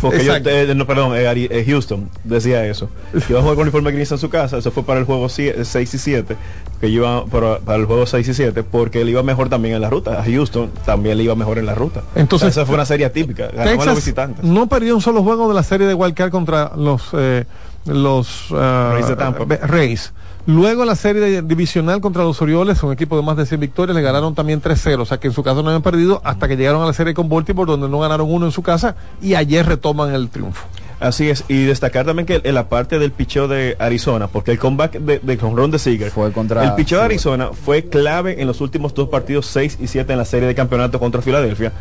Porque 0.00 0.18
Exacto. 0.18 0.50
eh, 0.50 0.74
no, 0.74 0.86
perdón, 0.86 1.16
eh, 1.16 1.48
eh, 1.50 1.64
Houston 1.66 2.08
decía 2.24 2.64
eso. 2.66 2.88
Que 3.12 3.32
iba 3.32 3.38
a 3.40 3.42
jugar 3.42 3.56
con 3.56 3.62
uniforme 3.62 3.90
gris 3.92 4.10
en 4.12 4.18
su 4.18 4.30
casa. 4.30 4.58
Eso 4.58 4.70
fue 4.70 4.84
para 4.84 5.00
el 5.00 5.06
juego 5.06 5.28
6 5.28 5.54
y 5.76 5.98
7. 5.98 6.36
Que 6.80 6.88
iba 6.88 7.24
para, 7.26 7.58
para 7.58 7.78
el 7.78 7.84
juego 7.86 8.06
6 8.06 8.26
y 8.28 8.34
7. 8.34 8.62
Porque 8.62 9.04
le 9.04 9.10
iba 9.10 9.22
mejor 9.22 9.48
también 9.48 9.74
en 9.74 9.80
la 9.82 9.90
ruta. 9.90 10.20
A 10.20 10.24
Houston 10.24 10.70
también 10.84 11.16
le 11.18 11.24
iba 11.24 11.34
mejor 11.34 11.58
en 11.58 11.66
la 11.66 11.74
ruta. 11.74 12.02
Entonces, 12.14 12.50
esa 12.50 12.64
fue 12.64 12.74
una 12.76 12.86
serie 12.86 13.08
típica. 13.10 13.48
Ganaban 13.48 13.86
los 13.86 13.96
visitantes. 13.96 14.44
no 14.44 14.68
perdió 14.68 14.94
un 14.94 15.02
solo 15.02 15.22
juego 15.22 15.48
de 15.48 15.54
la 15.54 15.62
serie 15.62 15.86
de 15.86 15.94
Wild 15.94 16.14
Card 16.14 16.30
contra 16.30 16.72
los 16.76 17.02
eh, 17.12 17.44
los 17.86 18.46
ah, 18.52 18.90
Rays 18.94 19.08
de 19.08 19.16
Tampa. 19.16 19.44
Be- 19.44 19.56
Rays. 19.58 20.12
Luego 20.46 20.84
la 20.86 20.94
serie 20.96 21.20
de- 21.20 21.42
divisional 21.42 22.00
contra 22.00 22.22
los 22.24 22.40
Orioles, 22.40 22.82
un 22.82 22.92
equipo 22.92 23.16
de 23.16 23.22
más 23.22 23.36
de 23.36 23.44
100 23.44 23.60
victorias, 23.60 23.94
le 23.94 24.00
ganaron 24.02 24.34
también 24.34 24.62
3-0, 24.62 25.02
o 25.02 25.04
sea 25.04 25.18
que 25.18 25.26
en 25.28 25.34
su 25.34 25.42
caso 25.42 25.62
no 25.62 25.68
habían 25.68 25.82
perdido 25.82 26.22
hasta 26.24 26.48
que 26.48 26.56
llegaron 26.56 26.80
a 26.82 26.86
la 26.86 26.94
serie 26.94 27.12
con 27.12 27.28
Baltimore, 27.28 27.70
donde 27.70 27.88
no 27.88 27.98
ganaron 28.00 28.32
uno 28.32 28.46
en 28.46 28.52
su 28.52 28.62
casa 28.62 28.96
y 29.20 29.34
ayer 29.34 29.66
retoman 29.66 30.14
el 30.14 30.30
triunfo. 30.30 30.66
Así 31.00 31.28
es, 31.28 31.44
y 31.48 31.64
destacar 31.64 32.06
también 32.06 32.24
que 32.26 32.40
en 32.42 32.54
la 32.54 32.68
parte 32.68 32.98
del 32.98 33.12
picheo 33.12 33.46
de 33.46 33.76
Arizona, 33.78 34.26
porque 34.26 34.50
el 34.52 34.58
comeback 34.58 34.94
de, 34.98 35.18
de 35.20 35.36
jonrón 35.36 35.70
de 35.70 35.78
Seager 35.78 36.10
fue 36.10 36.32
contra 36.32 36.64
el 36.64 36.74
picheo 36.74 36.98
de. 36.98 37.04
Arizona 37.04 37.50
fue 37.52 37.84
clave 37.84 38.40
en 38.40 38.46
los 38.48 38.60
últimos 38.62 38.94
dos 38.94 39.08
partidos 39.10 39.46
6 39.46 39.78
y 39.80 39.86
7 39.86 40.12
en 40.12 40.18
la 40.18 40.24
serie 40.24 40.48
de 40.48 40.54
campeonato 40.54 40.98
contra 40.98 41.20
Filadelfia, 41.22 41.72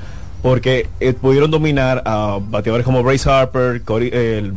porque 0.44 0.88
eh, 1.00 1.14
pudieron 1.14 1.50
dominar 1.50 2.04
a 2.06 2.38
bateadores 2.42 2.86
como 2.86 3.02
Bryce 3.02 3.28
Harper, 3.30 3.82
Corey, 3.82 4.10
el 4.14 4.54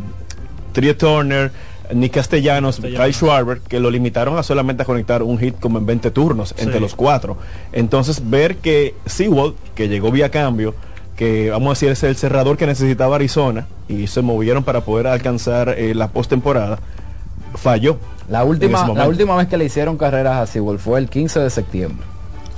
Tria 0.72 0.98
Turner, 0.98 1.50
Nick 1.94 2.14
Castellanos, 2.14 2.80
Kyle 2.80 3.12
Schwarber, 3.12 3.60
que 3.60 3.80
lo 3.80 3.90
limitaron 3.90 4.38
a 4.38 4.42
solamente 4.42 4.82
a 4.82 4.86
conectar 4.86 5.22
un 5.22 5.38
hit 5.38 5.58
como 5.58 5.78
en 5.78 5.86
20 5.86 6.10
turnos 6.10 6.54
entre 6.58 6.80
los 6.80 6.94
cuatro. 6.94 7.36
Entonces, 7.72 8.28
ver 8.28 8.56
que 8.56 8.94
Sewell, 9.06 9.54
que 9.74 9.88
llegó 9.88 10.10
vía 10.10 10.30
cambio, 10.30 10.74
que 11.16 11.50
vamos 11.50 11.68
a 11.68 11.70
decir 11.72 11.90
es 11.90 12.02
el 12.02 12.16
cerrador 12.16 12.56
que 12.56 12.66
necesitaba 12.66 13.16
Arizona, 13.16 13.66
y 13.88 14.06
se 14.06 14.22
movieron 14.22 14.64
para 14.64 14.82
poder 14.82 15.06
alcanzar 15.06 15.70
eh, 15.70 15.94
la 15.94 16.08
postemporada, 16.08 16.78
falló. 17.56 17.98
La 18.28 18.44
última, 18.44 18.88
la 18.94 19.08
última 19.08 19.36
vez 19.36 19.48
que 19.48 19.56
le 19.56 19.64
hicieron 19.64 19.96
carreras 19.96 20.36
a 20.36 20.46
Sewell 20.46 20.78
fue 20.78 21.00
el 21.00 21.08
15 21.08 21.40
de 21.40 21.50
septiembre. 21.50 22.06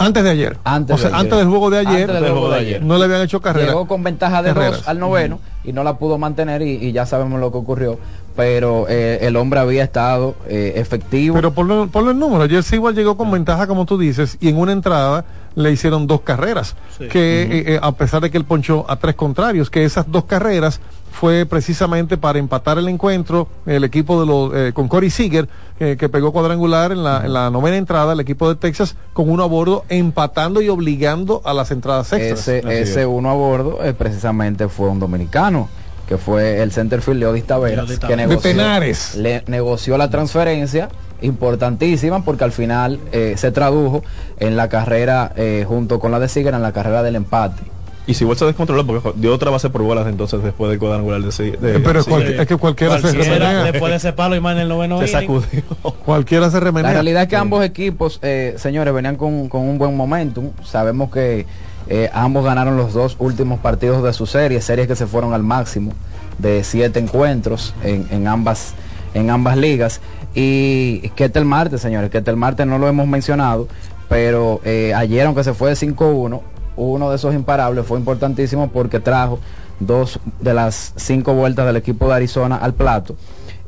Antes 0.02 0.24
de 0.24 0.30
ayer. 0.30 0.56
Antes 0.64 0.94
o 0.94 0.98
sea, 0.98 1.08
de 1.10 1.14
ayer. 1.14 1.20
antes 1.24 1.38
del 1.38 1.48
juego 1.48 1.70
de 1.70 1.78
ayer, 1.78 2.10
Antes 2.10 2.22
del 2.22 2.32
juego 2.32 2.50
de 2.50 2.58
ayer. 2.58 2.82
no 2.82 2.98
le 2.98 3.04
habían 3.04 3.22
hecho 3.22 3.40
carrera. 3.40 3.68
Llegó 3.68 3.86
con 3.86 4.02
ventaja 4.02 4.42
de 4.42 4.52
Carreras. 4.52 4.78
dos 4.78 4.88
al 4.88 4.98
noveno 4.98 5.40
y 5.64 5.72
no 5.72 5.84
la 5.84 5.96
pudo 5.98 6.18
mantener 6.18 6.62
y, 6.62 6.72
y 6.76 6.92
ya 6.92 7.06
sabemos 7.06 7.40
lo 7.40 7.50
que 7.52 7.58
ocurrió. 7.58 7.98
Pero 8.34 8.86
eh, 8.88 9.18
el 9.22 9.36
hombre 9.36 9.60
había 9.60 9.84
estado 9.84 10.34
eh, 10.48 10.72
efectivo. 10.76 11.34
Pero 11.34 11.52
ponlo, 11.52 11.88
ponlo 11.88 12.12
el 12.12 12.18
número. 12.18 12.42
Ayer 12.44 12.64
igual 12.72 12.94
llegó 12.94 13.16
con 13.16 13.30
ventaja, 13.30 13.66
como 13.66 13.84
tú 13.84 13.98
dices, 13.98 14.38
y 14.40 14.48
en 14.48 14.56
una 14.56 14.72
entrada 14.72 15.24
le 15.54 15.70
hicieron 15.70 16.06
dos 16.06 16.22
carreras. 16.22 16.74
Sí. 16.98 17.08
Que 17.08 17.42
eh, 17.42 17.64
eh, 17.74 17.78
a 17.82 17.92
pesar 17.92 18.22
de 18.22 18.30
que 18.30 18.38
él 18.38 18.44
ponchó 18.44 18.86
a 18.88 18.96
tres 18.96 19.14
contrarios, 19.16 19.68
que 19.68 19.84
esas 19.84 20.10
dos 20.10 20.24
carreras 20.24 20.80
fue 21.12 21.46
precisamente 21.46 22.16
para 22.16 22.38
empatar 22.38 22.78
el 22.78 22.88
encuentro 22.88 23.46
el 23.66 23.84
equipo 23.84 24.20
de 24.20 24.26
los 24.26 24.54
eh, 24.54 24.72
con 24.72 24.88
Corey 24.88 25.10
Seager 25.10 25.48
eh, 25.78 25.96
que 25.98 26.08
pegó 26.08 26.32
cuadrangular 26.32 26.90
en 26.90 27.04
la, 27.04 27.24
en 27.24 27.32
la 27.32 27.50
novena 27.50 27.76
entrada 27.76 28.14
el 28.14 28.20
equipo 28.20 28.48
de 28.48 28.56
Texas 28.56 28.96
con 29.12 29.30
uno 29.30 29.44
a 29.44 29.46
bordo 29.46 29.84
empatando 29.88 30.60
y 30.62 30.68
obligando 30.68 31.42
a 31.44 31.54
las 31.54 31.70
entradas 31.70 32.12
extras. 32.12 32.48
Ese 32.48 32.80
ese 32.82 33.06
uno 33.06 33.30
a 33.30 33.34
bordo 33.34 33.84
eh, 33.84 33.92
precisamente 33.92 34.68
fue 34.68 34.88
un 34.88 34.98
dominicano 34.98 35.68
que 36.08 36.18
fue 36.18 36.62
el 36.62 36.72
centerfield 36.72 37.20
Leodis 37.20 37.44
Taveras 37.44 37.88
Leodis 37.88 37.98
que 37.98 38.08
de 38.08 38.16
negoció, 38.16 38.50
Tenares 38.50 39.14
le 39.14 39.44
negoció 39.46 39.96
la 39.98 40.10
transferencia 40.10 40.88
importantísima 41.20 42.24
porque 42.24 42.44
al 42.44 42.52
final 42.52 42.98
eh, 43.12 43.34
se 43.36 43.52
tradujo 43.52 44.02
en 44.38 44.56
la 44.56 44.68
carrera 44.68 45.32
eh, 45.36 45.64
junto 45.66 46.00
con 46.00 46.10
la 46.10 46.18
de 46.18 46.28
Seager 46.28 46.54
en 46.54 46.62
la 46.62 46.72
carrera 46.72 47.02
del 47.02 47.16
empate 47.16 47.62
Y 48.06 48.14
si 48.14 48.24
igual 48.24 48.36
se 48.36 48.44
descontroló 48.46 48.84
porque 48.84 49.12
dio 49.16 49.32
otra 49.32 49.50
base 49.50 49.70
por 49.70 49.82
bolas 49.82 50.08
entonces 50.08 50.42
después 50.42 50.70
del 50.70 50.80
cuadrangular 50.80 51.20
de, 51.22 51.30
de, 51.44 51.56
de 51.56 51.76
Eh, 51.76 51.80
Pero 51.84 52.02
sí, 52.02 52.10
cual- 52.10 52.24
de- 52.26 52.42
es 52.42 52.46
que 52.48 52.56
cualquiera 52.56 52.98
se 53.00 53.12
remenea. 53.12 53.62
Después 53.62 53.90
de 53.92 53.96
ese 53.96 54.12
palo 54.12 54.34
y 54.34 54.40
más 54.40 54.54
en 54.56 54.62
el 54.62 54.68
noveno 54.68 54.98
se 54.98 55.04
inning. 55.04 55.20
sacudió. 55.40 55.62
Cualquiera 56.04 56.48
se 56.50 56.54
La 56.56 56.60
remenea. 56.64 56.92
realidad 56.92 57.22
es 57.22 57.28
que 57.28 57.36
ambos 57.36 57.64
equipos, 57.64 58.18
eh, 58.22 58.54
señores, 58.58 58.92
venían 58.92 59.14
con, 59.16 59.48
con 59.48 59.60
un 59.62 59.78
buen 59.78 59.96
momentum. 59.96 60.50
Sabemos 60.64 61.12
que 61.12 61.46
eh, 61.88 62.10
ambos 62.12 62.44
ganaron 62.44 62.76
los 62.76 62.92
dos 62.92 63.14
últimos 63.20 63.60
partidos 63.60 64.02
de 64.02 64.12
su 64.12 64.26
serie, 64.26 64.60
series 64.60 64.88
que 64.88 64.96
se 64.96 65.06
fueron 65.06 65.32
al 65.32 65.42
máximo 65.44 65.92
de 66.38 66.64
siete 66.64 66.98
encuentros 66.98 67.72
en, 67.84 68.06
en 68.10 68.26
ambas 68.26 68.74
en 69.14 69.30
ambas 69.30 69.56
ligas. 69.56 70.00
Y 70.34 71.10
Ketel 71.10 71.44
Marte, 71.44 71.78
señores, 71.78 72.10
Ketel 72.10 72.36
Marte 72.36 72.64
no 72.66 72.78
lo 72.78 72.88
hemos 72.88 73.06
mencionado, 73.06 73.68
pero 74.08 74.60
eh, 74.64 74.92
ayer, 74.96 75.26
aunque 75.26 75.44
se 75.44 75.52
fue 75.54 75.68
de 75.70 75.76
5-1, 75.76 76.40
uno 76.76 77.10
de 77.10 77.16
esos 77.16 77.34
imparables 77.34 77.86
fue 77.86 77.98
importantísimo 77.98 78.70
porque 78.70 79.00
trajo 79.00 79.38
dos 79.80 80.20
de 80.40 80.54
las 80.54 80.92
cinco 80.96 81.34
vueltas 81.34 81.66
del 81.66 81.76
equipo 81.76 82.08
de 82.08 82.14
Arizona 82.14 82.56
al 82.56 82.74
plato. 82.74 83.16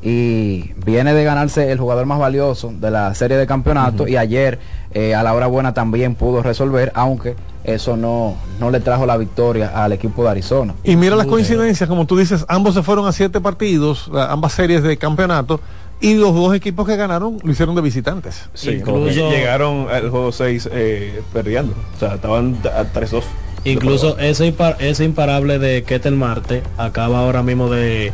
Y 0.01 0.73
viene 0.85 1.13
de 1.13 1.23
ganarse 1.23 1.71
el 1.71 1.79
jugador 1.79 2.05
más 2.05 2.19
valioso 2.19 2.71
de 2.79 2.91
la 2.91 3.13
serie 3.15 3.37
de 3.37 3.47
campeonato 3.47 4.07
y 4.07 4.17
ayer 4.17 4.59
eh, 4.93 5.15
a 5.15 5.23
la 5.23 5.33
hora 5.33 5.47
buena 5.47 5.73
también 5.73 6.13
pudo 6.13 6.43
resolver, 6.43 6.91
aunque 6.93 7.35
eso 7.63 7.97
no, 7.97 8.35
no 8.59 8.69
le 8.69 8.81
trajo 8.81 9.07
la 9.07 9.17
victoria 9.17 9.71
al 9.83 9.93
equipo 9.93 10.23
de 10.23 10.29
Arizona. 10.29 10.75
Y 10.83 10.95
mira 10.95 11.15
las 11.15 11.25
coincidencias, 11.25 11.89
como 11.89 12.05
tú 12.05 12.17
dices, 12.17 12.45
ambos 12.47 12.75
se 12.75 12.83
fueron 12.83 13.07
a 13.07 13.11
siete 13.11 13.41
partidos, 13.41 14.11
ambas 14.13 14.53
series 14.53 14.83
de 14.83 14.95
campeonato, 14.97 15.59
y 16.01 16.13
los 16.15 16.33
dos 16.35 16.53
equipos 16.55 16.85
que 16.87 16.95
ganaron 16.95 17.37
lo 17.43 17.51
hicieron 17.51 17.75
de 17.75 17.81
visitantes. 17.81 18.49
Sí, 18.53 18.71
Incluso- 18.71 19.29
llegaron 19.31 19.87
al 19.89 20.09
juego 20.09 20.31
6 20.31 20.69
eh, 20.71 21.21
perdiendo. 21.33 21.73
O 21.95 21.99
sea, 21.99 22.15
estaban 22.15 22.57
a 22.65 22.83
3-2. 22.91 23.23
Incluso 23.63 24.17
ese, 24.19 24.53
impar- 24.55 24.75
ese 24.79 25.03
imparable 25.05 25.57
de 25.57 25.83
Ketel 25.83 26.15
Marte 26.15 26.61
acaba 26.77 27.19
ahora 27.19 27.41
mismo 27.41 27.69
de 27.69 28.13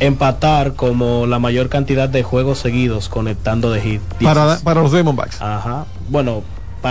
empatar 0.00 0.74
como 0.74 1.26
la 1.26 1.38
mayor 1.38 1.68
cantidad 1.68 2.08
de 2.08 2.22
juegos 2.22 2.58
seguidos 2.58 3.08
conectando 3.08 3.70
de 3.70 3.80
hit. 3.80 4.00
Para, 4.22 4.58
para 4.62 4.82
los 4.82 4.92
Diamondbacks. 4.92 5.40
Ajá. 5.42 5.86
Bueno, 6.08 6.42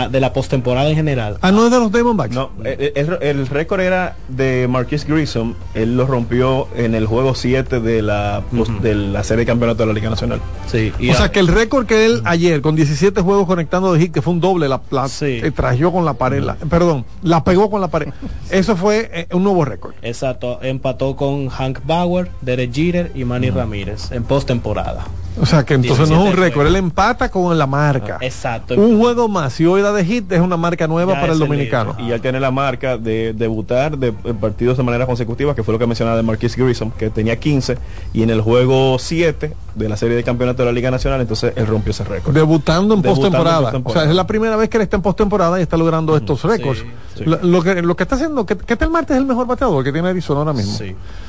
de 0.08 0.20
la 0.20 0.32
postemporada 0.32 0.88
en 0.90 0.96
general. 0.96 1.38
Ah, 1.40 1.50
no 1.52 1.64
es 1.66 1.70
de 1.72 1.78
los 1.80 1.90
Diamondbacks. 1.92 2.34
No, 2.34 2.50
eh, 2.64 2.92
el, 2.94 3.18
el 3.20 3.46
récord 3.46 3.80
era 3.80 4.16
de 4.28 4.66
Marquis 4.68 5.06
Grissom. 5.06 5.54
Él 5.74 5.96
lo 5.96 6.06
rompió 6.06 6.68
en 6.76 6.94
el 6.94 7.06
juego 7.06 7.34
7 7.34 7.80
de 7.80 8.02
la, 8.02 8.42
de 8.82 8.94
la 8.94 9.24
serie 9.24 9.40
de 9.44 9.46
campeonato 9.46 9.82
de 9.82 9.86
la 9.86 9.92
Liga 9.92 10.10
Nacional. 10.10 10.40
Sí, 10.70 10.92
y 10.98 11.10
o 11.10 11.12
a- 11.12 11.16
sea 11.16 11.32
que 11.32 11.40
el 11.40 11.48
récord 11.48 11.86
que 11.86 12.04
él 12.06 12.22
ayer, 12.24 12.60
con 12.60 12.76
17 12.76 13.20
juegos 13.22 13.46
conectando 13.46 13.92
de 13.92 14.00
hit, 14.00 14.12
que 14.12 14.22
fue 14.22 14.32
un 14.34 14.40
doble, 14.40 14.68
la, 14.68 14.80
la 14.90 15.08
eh, 15.22 15.50
trayó 15.54 15.90
con 15.92 16.04
la 16.04 16.14
pared, 16.14 16.42
la- 16.42 16.54
perdón, 16.56 17.04
la 17.22 17.42
pegó 17.44 17.70
con 17.70 17.80
la 17.80 17.88
pared. 17.88 18.08
Eso 18.50 18.76
fue 18.76 19.10
eh, 19.12 19.26
un 19.32 19.42
nuevo 19.44 19.64
récord. 19.64 19.94
Exacto, 20.02 20.58
empató 20.62 21.16
con 21.16 21.48
Hank 21.48 21.80
Bauer, 21.86 22.30
Derek 22.42 22.72
Jeter 22.72 23.12
y 23.14 23.24
Manny 23.24 23.50
Ramírez 23.50 24.12
en 24.12 24.24
postemporada. 24.24 25.04
O 25.40 25.46
sea 25.46 25.64
que 25.64 25.74
entonces 25.74 26.08
no 26.08 26.16
es 26.16 26.22
17 26.22 26.30
un 26.30 26.44
récord, 26.44 26.66
él 26.66 26.76
empata 26.76 27.28
con 27.30 27.56
la 27.56 27.66
marca. 27.66 28.18
Exacto. 28.20 28.74
Un 28.74 28.98
juego 28.98 29.28
más, 29.28 29.52
si 29.52 29.66
hoy 29.66 29.82
da 29.82 29.92
de 29.92 30.04
hit, 30.04 30.30
es 30.32 30.40
una 30.40 30.56
marca 30.56 30.86
nueva 30.86 31.14
Ya 31.14 31.20
para 31.20 31.32
el 31.32 31.38
dominicano. 31.38 31.96
Y 31.98 32.10
él 32.10 32.20
tiene 32.20 32.40
la 32.40 32.50
marca 32.50 32.96
de 32.96 33.32
debutar 33.34 33.98
de, 33.98 34.14
en 34.24 34.36
partidos 34.36 34.76
de 34.76 34.82
manera 34.82 35.06
consecutiva, 35.06 35.54
que 35.54 35.62
fue 35.62 35.72
lo 35.72 35.78
que 35.78 35.86
mencionaba 35.86 36.16
de 36.16 36.22
Marquis 36.22 36.56
Grissom, 36.56 36.90
que 36.90 37.10
tenía 37.10 37.36
15, 37.36 37.76
y 38.14 38.22
en 38.22 38.30
el 38.30 38.40
juego 38.40 38.98
7 38.98 39.52
de 39.76 39.88
la 39.88 39.96
serie 39.96 40.16
de 40.16 40.24
campeonato 40.24 40.62
de 40.62 40.66
la 40.66 40.72
Liga 40.72 40.90
Nacional, 40.90 41.20
entonces 41.20 41.52
él 41.54 41.66
rompió 41.66 41.90
ese 41.92 42.02
récord. 42.04 42.34
Debutando 42.34 42.94
en 42.94 43.02
postemporada. 43.02 43.58
O 43.60 43.62
postemporada. 43.64 44.00
sea, 44.04 44.10
es 44.10 44.16
la 44.16 44.26
primera 44.26 44.56
vez 44.56 44.68
que 44.68 44.78
él 44.78 44.82
está 44.82 44.96
en 44.96 45.02
postemporada 45.02 45.58
y 45.58 45.62
está 45.62 45.76
logrando 45.76 46.16
estos 46.16 46.42
récords. 46.44 46.84
sí. 47.14 47.24
Lo, 47.24 47.38
lo 47.42 47.62
que, 47.62 47.80
lo 47.82 47.94
que 47.96 48.02
está 48.02 48.16
haciendo, 48.16 48.44
que, 48.46 48.56
que 48.56 48.72
este 48.74 48.88
martes 48.88 49.16
es 49.16 49.20
el 49.20 49.26
mejor 49.26 49.46
bateador 49.46 49.84
que 49.84 49.92
tiene 49.92 50.08
Arizona 50.08 50.40
ahora 50.40 50.52
mismo. 50.52 50.78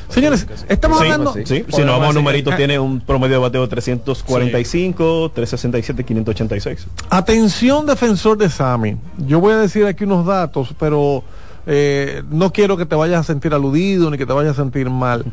Señores, 0.10 0.48
estamos 0.70 1.00
Sí, 1.00 1.04
hablando. 1.06 1.34
sí, 1.34 1.66
si 1.68 1.82
nos 1.82 2.00
vamos 2.00 2.10
a 2.10 2.14
numeritos, 2.14 2.56
tiene 2.56 2.80
un 2.80 3.00
promedio 3.02 3.36
de 3.36 3.42
bateo 3.42 3.62
de 3.64 3.68
345, 3.68 5.32
367, 5.34 6.04
586. 6.04 6.88
Atención, 7.10 7.86
defensor 7.86 8.38
de 8.38 8.50
Sami. 8.50 8.98
Yo 9.18 9.40
voy 9.40 9.54
a 9.54 9.58
decir 9.58 9.86
aquí 9.86 10.04
unos 10.06 10.26
datos, 10.26 10.74
pero 10.80 11.24
eh, 11.66 12.24
no 12.30 12.52
quiero 12.54 12.78
que 12.78 12.86
te 12.86 12.96
vayas 12.96 13.20
a 13.20 13.24
sentir 13.24 13.54
aludido 13.54 14.10
ni 14.10 14.18
que 14.18 14.26
te 14.26 14.34
vayas 14.34 14.54
a 14.58 14.62
sentir 14.62 14.90
mal. 14.90 15.26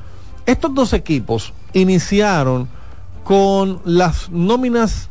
Estos 0.46 0.74
dos 0.74 0.92
equipos 0.92 1.52
iniciaron 1.72 2.68
con 3.24 3.80
las 3.84 4.30
nóminas 4.30 5.08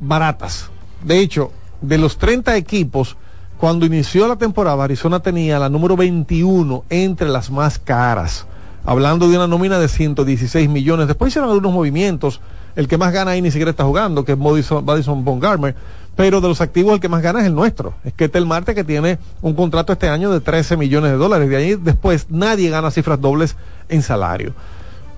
baratas. 0.00 0.70
De 1.04 1.20
hecho, 1.20 1.52
de 1.80 1.98
los 1.98 2.16
30 2.16 2.56
equipos, 2.56 3.16
cuando 3.58 3.86
inició 3.86 4.26
la 4.26 4.36
temporada, 4.36 4.82
Arizona 4.82 5.20
tenía 5.20 5.58
la 5.58 5.68
número 5.68 5.96
21 5.96 6.84
entre 6.88 7.28
las 7.28 7.50
más 7.50 7.78
caras. 7.78 8.46
Hablando 8.84 9.28
de 9.28 9.36
una 9.36 9.46
nómina 9.46 9.78
de 9.78 9.86
116 9.86 10.68
millones. 10.68 11.06
Después 11.06 11.30
hicieron 11.30 11.50
algunos 11.50 11.72
movimientos. 11.72 12.40
El 12.74 12.88
que 12.88 12.98
más 12.98 13.12
gana 13.12 13.32
ahí 13.32 13.42
ni 13.42 13.50
siquiera 13.52 13.70
está 13.70 13.84
jugando, 13.84 14.24
que 14.24 14.32
es 14.32 14.38
Madison, 14.38 14.84
Madison 14.84 15.24
Bumgarner. 15.24 15.76
Pero 16.16 16.40
de 16.40 16.48
los 16.48 16.60
activos 16.60 16.94
el 16.94 17.00
que 17.00 17.08
más 17.08 17.22
gana 17.22 17.40
es 17.40 17.46
el 17.46 17.54
nuestro. 17.54 17.94
Es 18.02 18.12
que 18.12 18.30
el 18.32 18.46
Marte 18.46 18.74
que 18.74 18.82
tiene 18.82 19.18
un 19.40 19.54
contrato 19.54 19.92
este 19.92 20.08
año 20.08 20.32
de 20.32 20.40
13 20.40 20.76
millones 20.76 21.12
de 21.12 21.16
dólares. 21.16 21.48
De 21.48 21.56
ahí 21.56 21.74
después 21.76 22.26
nadie 22.30 22.70
gana 22.70 22.90
cifras 22.90 23.20
dobles 23.20 23.56
en 23.88 24.02
salario. 24.02 24.54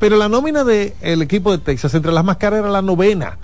Pero 0.05 0.19
la 0.19 0.29
nómina 0.29 0.65
del 0.65 1.23
equipo 1.23 1.51
de 1.51 1.57
Texas 1.57 1.95
entre 1.95 2.13
las 2.13 2.23
más 2.23 2.37
caras 2.37 2.59
era 2.59 2.69
la 2.69 2.83
novena. 2.83 3.39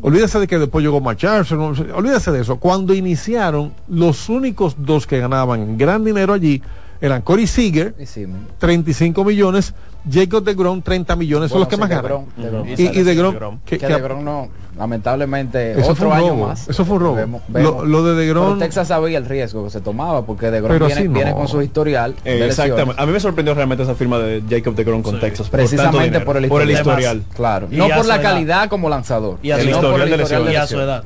Olvídese 0.00 0.38
de 0.40 0.46
que 0.46 0.58
después 0.58 0.82
llegó 0.82 0.98
Macharse, 0.98 1.54
olvídese 1.54 2.32
de 2.32 2.40
eso. 2.40 2.56
Cuando 2.56 2.94
iniciaron, 2.94 3.74
los 3.86 4.30
únicos 4.30 4.76
dos 4.78 5.06
que 5.06 5.18
ganaban 5.18 5.76
gran 5.76 6.02
dinero 6.02 6.32
allí 6.32 6.62
eran 7.00 7.22
Corey 7.22 7.46
Seager, 7.46 7.94
Y 7.98 8.06
sí, 8.06 8.26
man. 8.26 8.46
35 8.58 9.24
millones, 9.24 9.74
Jacob 10.10 10.42
de 10.44 10.54
Grom, 10.54 10.80
30 10.82 11.16
millones, 11.16 11.50
son 11.50 11.60
los 11.60 11.68
que 11.68 11.76
más 11.76 11.88
ganan. 11.88 12.26
DeGrom. 12.36 12.66
Y, 12.68 12.82
y 12.98 13.02
de 13.02 13.14
Grom, 13.14 13.60
que, 13.64 13.78
que- 13.78 13.86
de 13.86 14.00
Grom 14.00 14.24
no, 14.24 14.48
lamentablemente, 14.78 15.72
Eso 15.72 15.80
fue 15.82 15.92
otro 15.92 16.08
un 16.08 16.14
año 16.14 16.28
robo, 16.30 16.46
más. 16.48 16.68
eso 16.68 16.84
fue 16.84 16.96
un 16.96 17.02
robo. 17.02 17.16
Vemos- 17.16 17.42
Lo- 17.48 17.54
vemos. 17.54 17.88
lo 17.88 18.02
de 18.04 18.22
DeGrom- 18.32 18.44
Pero 18.48 18.58
Texas 18.58 18.88
sabía 18.88 19.18
el 19.18 19.26
riesgo 19.26 19.64
que 19.64 19.70
se 19.70 19.80
tomaba 19.80 20.24
porque 20.26 20.50
de 20.50 20.60
Grom 20.60 20.78
viene, 20.78 20.92
así 20.94 21.04
no. 21.08 21.14
viene 21.14 21.32
con 21.32 21.48
su 21.48 21.62
historial. 21.62 22.14
de 22.24 22.38
Eh, 22.38 22.46
exactamente. 22.46 23.00
A 23.00 23.06
mí 23.06 23.12
me 23.12 23.20
sorprendió 23.20 23.54
realmente 23.54 23.84
esa 23.84 23.94
firma 23.94 24.18
de 24.18 24.42
Jacob 24.48 24.74
de 24.74 24.84
Grom 24.84 25.02
con 25.02 25.18
Texas. 25.20 25.48
Precisamente 25.48 26.20
por 26.20 26.36
el 26.36 26.48
por 26.48 26.62
el 26.62 26.70
historial. 26.70 27.22
Claro. 27.34 27.68
Y 27.70 27.76
no 27.76 27.88
por 27.88 28.06
la 28.06 28.16
edad. 28.16 28.22
calidad 28.22 28.68
como 28.68 28.88
lanzador. 28.88 29.38
Y 29.42 29.50
a 29.50 29.56
El 29.56 29.62
su- 29.64 29.70
historial 29.70 30.10
de 30.10 30.16
lesiones. 30.16 30.52
y 30.52 30.56
a 30.56 30.66
su 30.66 30.78
edad. 30.80 31.04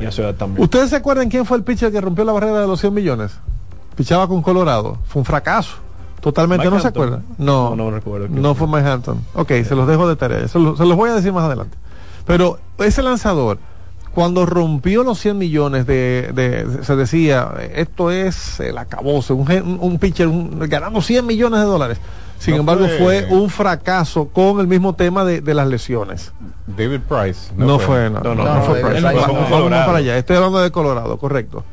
Y 0.00 0.04
a 0.04 0.12
su 0.12 0.22
edad 0.22 0.34
también. 0.34 0.62
¿Ustedes 0.62 0.90
se 0.90 0.96
acuerdan 0.96 1.28
quién 1.30 1.44
fue 1.46 1.56
el 1.56 1.64
pitcher 1.64 1.90
que 1.90 2.00
rompió 2.00 2.24
la 2.24 2.32
barrera 2.32 2.60
de 2.60 2.66
los 2.66 2.80
100 2.80 2.92
millones? 2.94 3.32
Pichaba 3.96 4.26
con 4.28 4.42
Colorado. 4.42 4.98
Fue 5.06 5.20
un 5.20 5.26
fracaso. 5.26 5.76
Totalmente, 6.20 6.64
Mike 6.66 6.76
¿no 6.76 6.82
se 6.82 6.88
acuerdan? 6.88 7.24
No, 7.38 7.70
No, 7.70 7.76
no 7.76 7.90
recuerdo 7.90 8.28
No 8.28 8.54
fue 8.54 8.66
Mike 8.66 8.86
Hampton. 8.88 9.24
Ok, 9.34 9.48
se 9.66 9.74
los 9.74 9.88
dejo 9.88 10.06
de 10.06 10.16
tarea. 10.16 10.46
Se 10.48 10.58
los, 10.58 10.76
se 10.76 10.84
los 10.84 10.96
voy 10.96 11.08
a 11.10 11.14
decir 11.14 11.32
más 11.32 11.44
adelante. 11.44 11.78
Pero 12.26 12.58
ese 12.78 13.02
lanzador, 13.02 13.58
cuando 14.14 14.44
rompió 14.44 15.02
los 15.02 15.18
100 15.18 15.38
millones 15.38 15.86
de, 15.86 16.30
de- 16.34 16.84
se 16.84 16.94
decía, 16.96 17.52
esto 17.74 18.10
es 18.10 18.60
el 18.60 18.76
acabose, 18.76 19.32
un, 19.32 19.78
un 19.80 19.98
pitcher 19.98 20.28
un- 20.28 20.58
ganando 20.68 21.00
100 21.00 21.24
millones 21.26 21.60
de 21.60 21.66
dólares. 21.66 21.98
Sin 22.38 22.54
No 22.54 22.60
embargo, 22.60 22.86
fue- 22.98 23.26
fue... 23.26 23.26
un 23.30 23.48
fracaso 23.50 24.28
con 24.28 24.60
el 24.60 24.66
mismo 24.66 24.94
tema 24.94 25.24
de, 25.24 25.40
de 25.40 25.54
las 25.54 25.68
lesiones. 25.68 26.32
David 26.66 27.00
Price. 27.08 27.50
No, 27.56 27.78
fue, 27.78 28.10
no, 28.10 28.20
no, 28.20 28.34
no, 28.34 28.44
no, 28.56 28.62
fue 28.62 28.80
Price. 28.80 29.00
Price 29.00 29.20
Vamos- 29.50 29.50
no. 29.50 29.86
para 29.86 29.98
allá. 29.98 30.16
Estoy 30.18 30.36
hablando 30.36 30.58
de 30.60 30.70
Colorado, 30.70 31.16
correcto. 31.18 31.64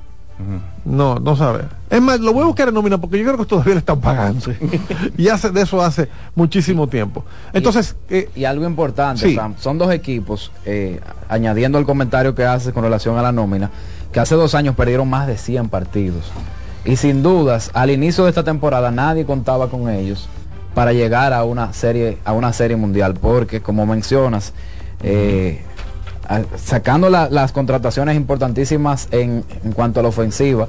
No, 0.86 1.16
no 1.16 1.36
sabe. 1.36 1.64
Es 1.90 2.02
más, 2.02 2.20
lo 2.20 2.32
voy 2.32 2.44
a 2.44 2.46
buscar 2.46 2.68
en 2.68 2.74
nómina 2.76 2.98
porque 3.00 3.18
yo 3.18 3.26
creo 3.26 3.38
que 3.38 3.46
todavía 3.46 3.74
le 3.74 3.80
están 3.80 4.00
pagando. 4.00 4.52
y 5.18 5.28
hace 5.30 5.50
de 5.50 5.62
eso 5.62 5.82
hace 5.82 6.10
muchísimo 6.36 6.88
tiempo. 6.88 7.24
Entonces, 7.54 7.96
eh, 8.10 8.30
Y 8.36 8.46
algo 8.46 8.66
importante, 8.66 9.28
Sí. 9.28 9.36
Sam, 9.36 9.56
son 9.58 9.78
dos 9.78 9.92
equipos, 9.92 10.52
eh, 10.66 11.00
añadiendo 11.28 11.80
el 11.80 11.86
comentario 11.86 12.36
que 12.36 12.46
hace 12.46 12.72
con 12.72 12.84
relación 12.84 13.18
a 13.18 13.22
la 13.22 13.32
nómina, 13.32 13.72
que 14.12 14.20
hace 14.20 14.36
dos 14.36 14.54
años 14.56 14.76
perdieron 14.76 15.10
más 15.10 15.28
de 15.28 15.38
100 15.38 15.70
partidos. 15.70 16.32
Y 16.86 16.96
sin 16.96 17.24
dudas, 17.24 17.72
al 17.74 17.90
inicio 17.90 18.24
de 18.24 18.30
esta 18.30 18.44
temporada 18.44 18.92
nadie 18.92 19.26
contaba 19.26 19.70
con 19.70 19.90
ellos 19.90 20.30
para 20.74 20.94
llegar 20.94 21.34
a 21.34 21.44
una 21.44 21.74
serie, 21.74 22.20
a 22.24 22.34
una 22.34 22.54
serie 22.54 22.78
mundial, 22.78 23.16
porque 23.20 23.62
como 23.62 23.86
mencionas, 23.88 24.54
eh, 25.02 25.64
sacando 26.58 27.10
la- 27.10 27.30
las 27.30 27.52
contrataciones 27.52 28.16
importantísimas 28.16 29.08
en, 29.12 29.44
en 29.64 29.72
cuanto 29.72 30.00
a 30.00 30.04
la 30.04 30.10
ofensiva 30.10 30.68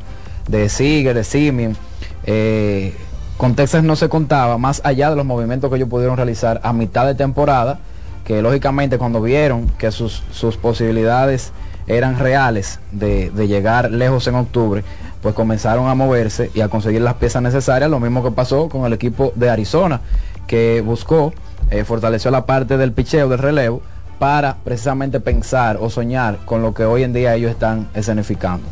de 0.49 0.69
Seager, 0.69 1.15
de 1.15 1.25
Simeon, 1.25 1.77
eh, 2.25 2.95
con 3.37 3.55
Texas 3.55 3.85
no 3.85 3.95
se 3.97 4.09
contaba, 4.09 4.59
más 4.59 4.81
allá 4.85 5.11
de 5.11 5.17
los 5.17 5.25
movimientos 5.25 5.71
que 5.71 5.77
ellos 5.77 5.89
pudieron 5.89 6.17
realizar 6.17 6.61
a 6.65 6.73
mitad 6.73 7.07
de 7.07 7.15
temporada, 7.15 7.79
que 8.25 8.43
lógicamente 8.43 8.99
cuando 8.99 9.21
vieron 9.23 9.69
que 9.79 9.91
sus, 9.93 10.23
sus 10.33 10.57
posibilidades 10.57 11.53
eran 11.87 12.19
reales 12.19 12.81
de, 12.93 13.31
de 13.31 13.47
llegar 13.49 13.91
lejos 13.91 14.27
en 14.27 14.35
octubre, 14.35 14.85
pues 15.23 15.35
comenzaron 15.35 15.89
a 15.89 15.95
moverse 15.95 16.51
y 16.55 16.61
a 16.61 16.69
conseguir 16.69 17.01
las 17.01 17.15
piezas 17.15 17.43
necesarias, 17.43 17.91
lo 17.91 18.01
mismo 18.01 18.23
que 18.23 18.31
pasó 18.31 18.69
con 18.69 18.85
el 18.85 18.93
equipo 18.93 19.33
de 19.35 19.51
Arizona, 19.51 20.01
que 20.47 20.83
buscó, 20.85 21.33
eh, 21.71 21.85
fortaleció 21.85 22.31
la 22.31 22.45
parte 22.47 22.77
del 22.77 22.93
picheo, 22.93 23.29
del 23.29 23.39
relevo, 23.39 23.83
para 24.19 24.57
precisamente 24.65 25.21
pensar 25.21 25.79
o 25.81 25.89
soñar 25.91 26.39
con 26.45 26.63
lo 26.63 26.75
que 26.75 26.85
hoy 26.85 27.03
en 27.05 27.13
día 27.13 27.35
ellos 27.35 27.51
están 27.51 27.89
escenificando. 27.95 28.67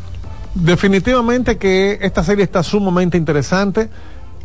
definitivamente 0.55 1.59
que 1.59 1.99
esta 2.01 2.25
serie 2.25 2.43
está 2.45 2.63
sumamente 2.63 3.17
interesante. 3.19 3.89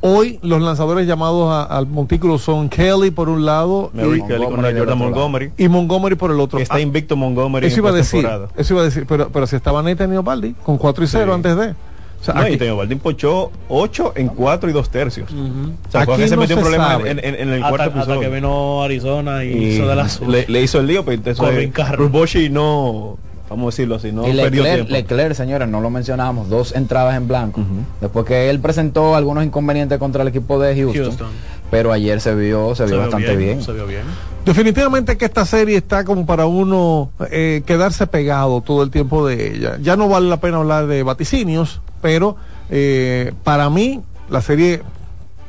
Hoy 0.02 0.40
los 0.42 0.62
lanzadores 0.62 1.08
llamados 1.08 1.50
a- 1.52 1.64
al 1.64 1.86
montículo 1.88 2.38
son 2.38 2.68
Kelly 2.70 3.12
por 3.12 3.30
un 3.30 3.46
lado 3.46 3.92
Mary 3.94 4.20
y, 4.20 4.28
Kelly 4.28 4.46
contra 4.46 4.72
Jordan 4.78 4.98
Montgomery. 4.98 5.52
y 5.58 5.68
Montgomery 5.70 6.16
por 6.16 6.32
el 6.32 6.40
otro. 6.40 6.60
Está 6.60 6.76
Ah, 6.76 6.80
invicto 6.82 7.16
Montgomery 7.16 7.68
eso 7.68 7.78
iba 7.78 7.92
a 7.92 7.94
decir, 7.94 8.28
eso 8.58 8.74
iba 8.74 8.82
a 8.82 8.86
decir, 8.86 9.06
pero, 9.08 9.30
pero 9.30 9.46
si 9.48 9.56
estaba 9.56 9.82
Nathan 9.84 10.24
Baldi 10.24 10.54
con 10.64 10.78
4 10.78 11.04
y 11.04 11.08
0 11.08 11.32
Sí. 11.32 11.36
antes 11.36 11.56
de. 11.56 11.76
O 12.22 12.24
sea, 12.24 12.36
No, 12.36 12.42
aquí- 12.42 12.54
y 12.54 12.58
Teo 12.58 12.78
Valdín 12.78 13.00
pochó 13.00 13.52
8 13.68 14.14
en 14.16 14.28
4 14.28 14.70
y 14.70 14.74
2 14.74 14.90
tercios. 14.92 15.30
O 15.32 15.92
sea, 15.92 16.02
Aquí 16.02 16.28
se 16.28 16.36
no 16.36 16.42
metió 16.42 16.56
se 16.56 16.62
un 16.62 16.62
problema 16.62 16.88
sabe. 16.92 17.10
en, 17.12 17.20
en- 17.20 17.36
en 17.36 17.50
el 17.50 17.64
hasta, 17.64 17.70
cuarto 17.70 17.84
hasta 17.86 18.00
episodio. 18.02 18.20
que 18.22 18.36
vino 18.36 18.84
Arizona 18.84 19.44
y, 19.44 19.48
y 19.50 19.64
hizo 19.76 19.88
de 19.88 19.96
las 19.96 20.22
le, 20.22 20.46
le 20.48 20.62
hizo 20.62 20.80
el 20.80 20.88
lío, 20.88 21.04
pero 21.04 21.16
entonces 21.16 21.56
brincar. 21.56 21.98
Bruce 21.98 22.12
Bochy 22.12 22.50
no, 22.50 23.18
vamos 23.50 23.66
a 23.66 23.76
decirlo 23.76 23.96
así, 23.96 24.12
no 24.12 24.22
y 24.28 24.36
perdió 24.36 24.62
Leclerc, 24.64 24.88
tiempo. 24.88 24.92
Leclerc, 24.94 25.34
señores, 25.36 25.68
no 25.68 25.82
lo 25.82 25.90
mencionábamos, 25.90 26.48
dos 26.48 26.76
entradas 26.76 27.18
en 27.18 27.28
blanco. 27.28 27.62
Después 28.00 28.26
que 28.28 28.50
él 28.52 28.60
presentó 28.60 29.16
algunos 29.16 29.44
inconvenientes 29.44 29.98
contra 29.98 30.22
el 30.22 30.28
equipo 30.28 30.60
de 30.60 30.76
Houston, 30.76 31.04
Houston. 31.06 31.28
pero 31.72 31.92
ayer 31.92 32.22
se 32.22 32.36
vio, 32.36 32.76
se 32.76 32.86
vio 32.86 33.00
bastante 33.00 33.36
bien. 33.36 33.64
Se 33.64 33.74
vio 33.74 33.88
bien. 33.88 34.04
Definitivamente 34.46 35.18
que 35.18 35.26
esta 35.26 35.46
serie 35.46 35.78
está 35.78 36.04
como 36.04 36.26
para 36.26 36.46
uno 36.46 37.12
eh, 37.32 37.62
quedarse 37.66 38.08
pegado 38.08 38.62
todo 38.62 38.82
el 38.84 38.90
tiempo 38.90 39.26
de 39.28 39.56
ella. 39.56 39.78
Ya 39.82 39.96
no 39.96 40.10
vale 40.10 40.28
la 40.30 40.38
pena 40.40 40.58
hablar 40.58 40.88
de 40.88 41.04
vaticinios, 41.04 41.82
pero 42.02 42.36
eh, 42.70 43.32
para 43.44 43.70
mí 43.70 44.02
la 44.30 44.42
serie 44.42 44.82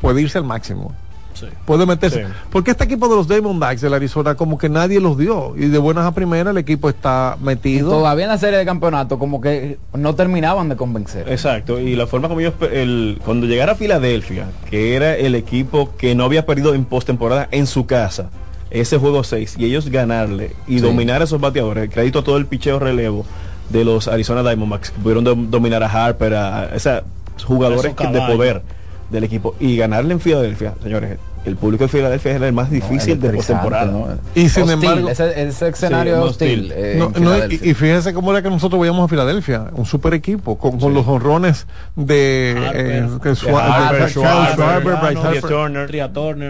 puede 0.01 0.21
irse 0.23 0.39
al 0.39 0.45
máximo. 0.45 0.95
Sí. 1.35 1.47
Puede 1.65 1.87
meterse. 1.87 2.25
Sí. 2.27 2.33
Porque 2.51 2.73
este 2.73 2.85
equipo 2.85 3.09
de 3.09 3.17
los 3.17 3.27
Diamondbacks 3.27 3.81
del 3.81 3.95
Arizona 3.95 4.35
como 4.35 4.59
que 4.59 4.69
nadie 4.69 5.01
los 5.01 5.17
dio. 5.17 5.55
Y 5.57 5.67
de 5.69 5.79
buenas 5.79 6.05
a 6.05 6.13
primeras 6.15 6.51
el 6.53 6.59
equipo 6.59 6.89
está 6.89 7.37
Y 7.41 7.45
metido. 7.45 7.91
todavía 7.91 8.25
en 8.27 8.31
la 8.31 8.39
serie 8.39 8.59
de 8.59 8.65
campeonato 8.67 9.19
como 9.19 9.41
que 9.41 9.79
no 9.95 10.15
terminaban 10.15 10.69
de 10.69 10.77
convencer. 10.77 11.29
Exacto, 11.29 11.81
y 11.81 11.97
la 11.97 12.07
forma 12.07 12.29
como 12.29 12.41
ellos, 12.41 12.55
el, 12.71 13.19
cuando 13.25 13.47
llegara 13.47 13.73
a 13.73 13.75
Filadelfia, 13.77 14.47
que 14.71 14.95
era 14.95 15.17
el 15.17 15.35
equipo 15.35 15.97
que 15.97 16.15
no 16.15 16.25
había 16.25 16.45
perdido 16.45 16.75
en 16.75 16.85
postemporada 16.85 17.49
en 17.51 17.67
su 17.67 17.87
casa, 17.87 18.29
ese 18.71 18.99
juego 18.99 19.25
6, 19.25 19.57
y 19.59 19.65
ellos 19.65 19.89
ganarle 19.89 20.53
y 20.69 20.77
Sí. 20.77 20.81
dominar 20.81 21.23
a 21.23 21.25
esos 21.25 21.41
bateadores, 21.41 21.91
crédito 21.91 22.21
a 22.21 22.25
todo 22.25 22.37
el 22.37 22.47
picheo 22.47 22.79
relevo 22.79 23.25
de 23.73 23.85
los 23.85 24.07
Arizona 24.09 24.43
Diamondbacks, 24.43 24.91
que 24.91 25.01
pudieron 25.01 25.25
dom- 25.25 25.49
dominar 25.49 25.83
a 25.83 25.87
Harper, 26.07 26.35
a, 26.35 26.59
a 26.61 26.65
esos 26.77 27.03
jugadores 27.45 27.93
Esos 27.99 28.13
de 28.13 28.21
poder 28.21 28.63
del 29.11 29.25
equipo, 29.25 29.55
y 29.61 29.77
ganarle 29.77 30.13
en 30.15 30.21
Filadelfia, 30.21 30.75
señores, 30.83 31.19
el 31.45 31.57
público 31.57 31.83
de 31.85 31.89
Filadelfia 31.89 32.33
era 32.37 32.47
el 32.47 32.53
más 32.53 32.71
difícil 32.71 33.21
de 33.21 33.31
postemporada. 33.31 33.91
¿no? 33.91 34.07
Y 34.35 34.49
sin 34.49 34.63
Hostil, 34.63 34.71
embargo- 34.89 35.09
ese, 35.11 35.43
ese 35.49 35.69
escenario 35.69 36.15
Sí, 36.15 36.21
es 36.23 36.31
hostil. 36.31 36.61
hostil. 36.61 36.73
eh, 36.77 36.95
No, 36.99 37.13
en 37.15 37.25
no, 37.25 37.37
y, 37.47 37.75
fíjense 37.75 38.15
cómo 38.15 38.31
era 38.31 38.43
que 38.43 38.49
nosotros 38.49 38.81
veíamos 38.81 39.05
a 39.05 39.09
Filadelfia, 39.09 39.65
un 39.75 39.85
super 39.85 40.15
equipo, 40.15 40.57
con, 40.57 40.79
con 40.79 40.95
los 40.95 41.07
honrones 41.09 41.67
de 41.97 42.55
Harper. 42.69 43.05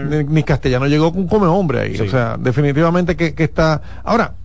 Ni- 0.09 0.23
ni 0.23 0.43
Castellano 0.43 0.85
llegó 0.87 1.11
con 1.11 1.27
come 1.27 1.47
hombre 1.47 1.79
ahí. 1.81 1.95
Sí. 1.97 2.03
O 2.03 2.09
sea, 2.09 2.37
definitivamente 2.39 3.15
que, 3.15 3.33
que 3.33 3.43
está. 3.45 3.81
Ahora, 4.03 4.35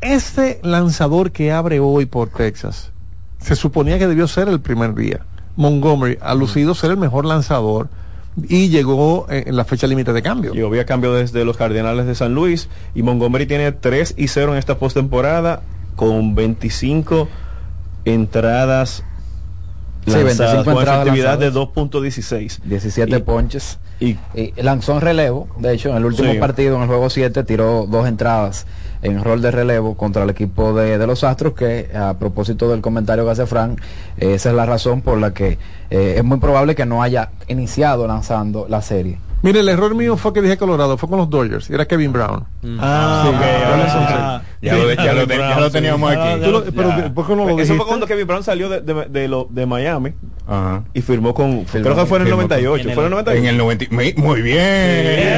este 0.00 0.60
lanzador 0.62 1.32
que 1.32 1.52
abre 1.52 1.80
hoy 1.80 2.06
por 2.06 2.28
Texas, 2.30 2.90
se 3.40 3.56
suponía 3.56 3.98
que 3.98 4.06
debió 4.06 4.26
ser 4.28 4.48
el 4.48 4.60
primer 4.60 4.94
día. 4.94 5.20
Montgomery 5.56 6.18
ha 6.20 6.34
lucido 6.34 6.74
ser 6.74 6.90
el 6.92 6.96
mejor 6.96 7.24
lanzador 7.24 7.88
y 8.48 8.68
llegó 8.68 9.26
eh, 9.30 9.44
en 9.46 9.56
la 9.56 9.64
fecha 9.64 9.86
límite 9.86 10.12
de 10.12 10.22
cambio. 10.22 10.52
Llegó 10.52 10.70
vía 10.70 10.86
cambio 10.86 11.12
desde 11.12 11.44
los 11.44 11.56
Cardenales 11.56 12.06
de 12.06 12.14
San 12.14 12.34
Luis 12.34 12.68
y 12.94 13.02
Montgomery 13.02 13.46
tiene 13.46 13.72
3 13.72 14.14
y 14.16 14.28
0 14.28 14.52
en 14.52 14.58
esta 14.58 14.78
postemporada 14.78 15.62
con 15.96 16.34
25 16.36 17.28
entradas 18.04 19.02
Sí, 20.06 20.12
lanzadas, 20.14 20.64
25 20.64 20.64
con 20.74 20.82
efectividad 20.88 21.38
lanzadas. 21.40 21.40
de 21.40 21.50
2.16. 21.52 22.60
17 22.62 23.16
Y- 23.16 23.20
ponches. 23.20 23.78
Y 24.00 24.16
Y 24.34 24.52
lanzó 24.62 24.92
en 24.94 25.00
relevo, 25.00 25.48
de 25.58 25.74
hecho, 25.74 25.90
en 25.90 25.96
el 25.96 26.04
último 26.04 26.32
Sí. 26.32 26.38
partido, 26.38 26.76
en 26.76 26.82
el 26.82 26.88
juego 26.88 27.10
7, 27.10 27.42
tiró 27.42 27.84
dos 27.88 28.06
entradas 28.06 28.64
en 29.02 29.22
rol 29.22 29.40
de 29.42 29.50
relevo 29.50 29.96
contra 29.96 30.22
el 30.24 30.30
equipo 30.30 30.72
de, 30.74 30.98
de 30.98 31.06
los 31.06 31.24
Astros, 31.24 31.54
que 31.54 31.90
a 31.94 32.14
propósito 32.18 32.68
del 32.70 32.80
comentario 32.80 33.24
que 33.24 33.30
hace 33.30 33.46
Frank, 33.46 33.80
eh, 34.18 34.34
esa 34.34 34.50
es 34.50 34.54
la 34.56 34.66
razón 34.66 35.02
por 35.02 35.18
la 35.18 35.32
que 35.32 35.58
eh, 35.90 36.14
es 36.16 36.24
muy 36.24 36.38
probable 36.38 36.74
que 36.74 36.84
no 36.86 37.02
haya 37.02 37.30
iniciado 37.48 38.06
lanzando 38.06 38.66
la 38.68 38.82
serie. 38.82 39.18
Mire, 39.40 39.60
el 39.60 39.68
error 39.68 39.94
mío 39.94 40.16
fue 40.16 40.32
que 40.32 40.42
dije 40.42 40.56
Colorado, 40.56 40.98
fue 40.98 41.08
con 41.08 41.16
los 41.18 41.30
Dodgers, 41.30 41.70
y 41.70 41.74
era 41.74 41.86
Kevin 41.86 42.12
Brown. 42.12 42.44
Ah, 42.80 43.22
sí. 43.24 43.36
Ah, 43.40 44.42
Ya 44.60 44.74
lo- 44.74 44.92
ya 44.92 45.12
lo 45.12 45.26
ten- 45.28 45.38
ya 45.38 45.60
lo 45.60 45.70
teníamos 45.70 46.10
aquí. 46.10 46.40
ya 46.40 46.44
Tú 46.44 46.50
lo- 46.50 46.64
lo- 46.64 46.72
pero, 46.72 46.88
Ya. 46.88 47.14
¿por 47.14 47.24
qué 47.24 47.36
no 47.36 47.44
lo 47.44 47.50
Eso 47.50 47.56
dijiste? 47.58 47.76
fue 47.76 47.86
cuando 47.86 48.06
Kevin 48.08 48.26
Brown 48.26 48.42
salió 48.42 48.68
de, 48.68 48.80
de, 48.80 49.04
de 49.06 49.28
lo- 49.28 49.46
de 49.48 49.64
Miami 49.64 50.12
Ajá. 50.48 50.82
y 50.92 51.02
firmó 51.02 51.34
con, 51.34 51.64
Firmó 51.66 51.84
creo 51.84 51.96
que 52.02 52.06
fue 52.06 52.18
en 52.18 52.22
el 52.22 52.26
firmó 52.28 52.42
con- 52.42 52.48
98, 52.48 52.82
en 52.82 52.88
el- 52.88 52.94
fue 52.96 53.02
en 53.04 53.06
el 53.06 53.10
98. 53.12 53.38
En 53.38 53.48
el 53.48 53.56
90. 53.58 53.86
Muy, 54.20 54.42
bien. 54.42 55.28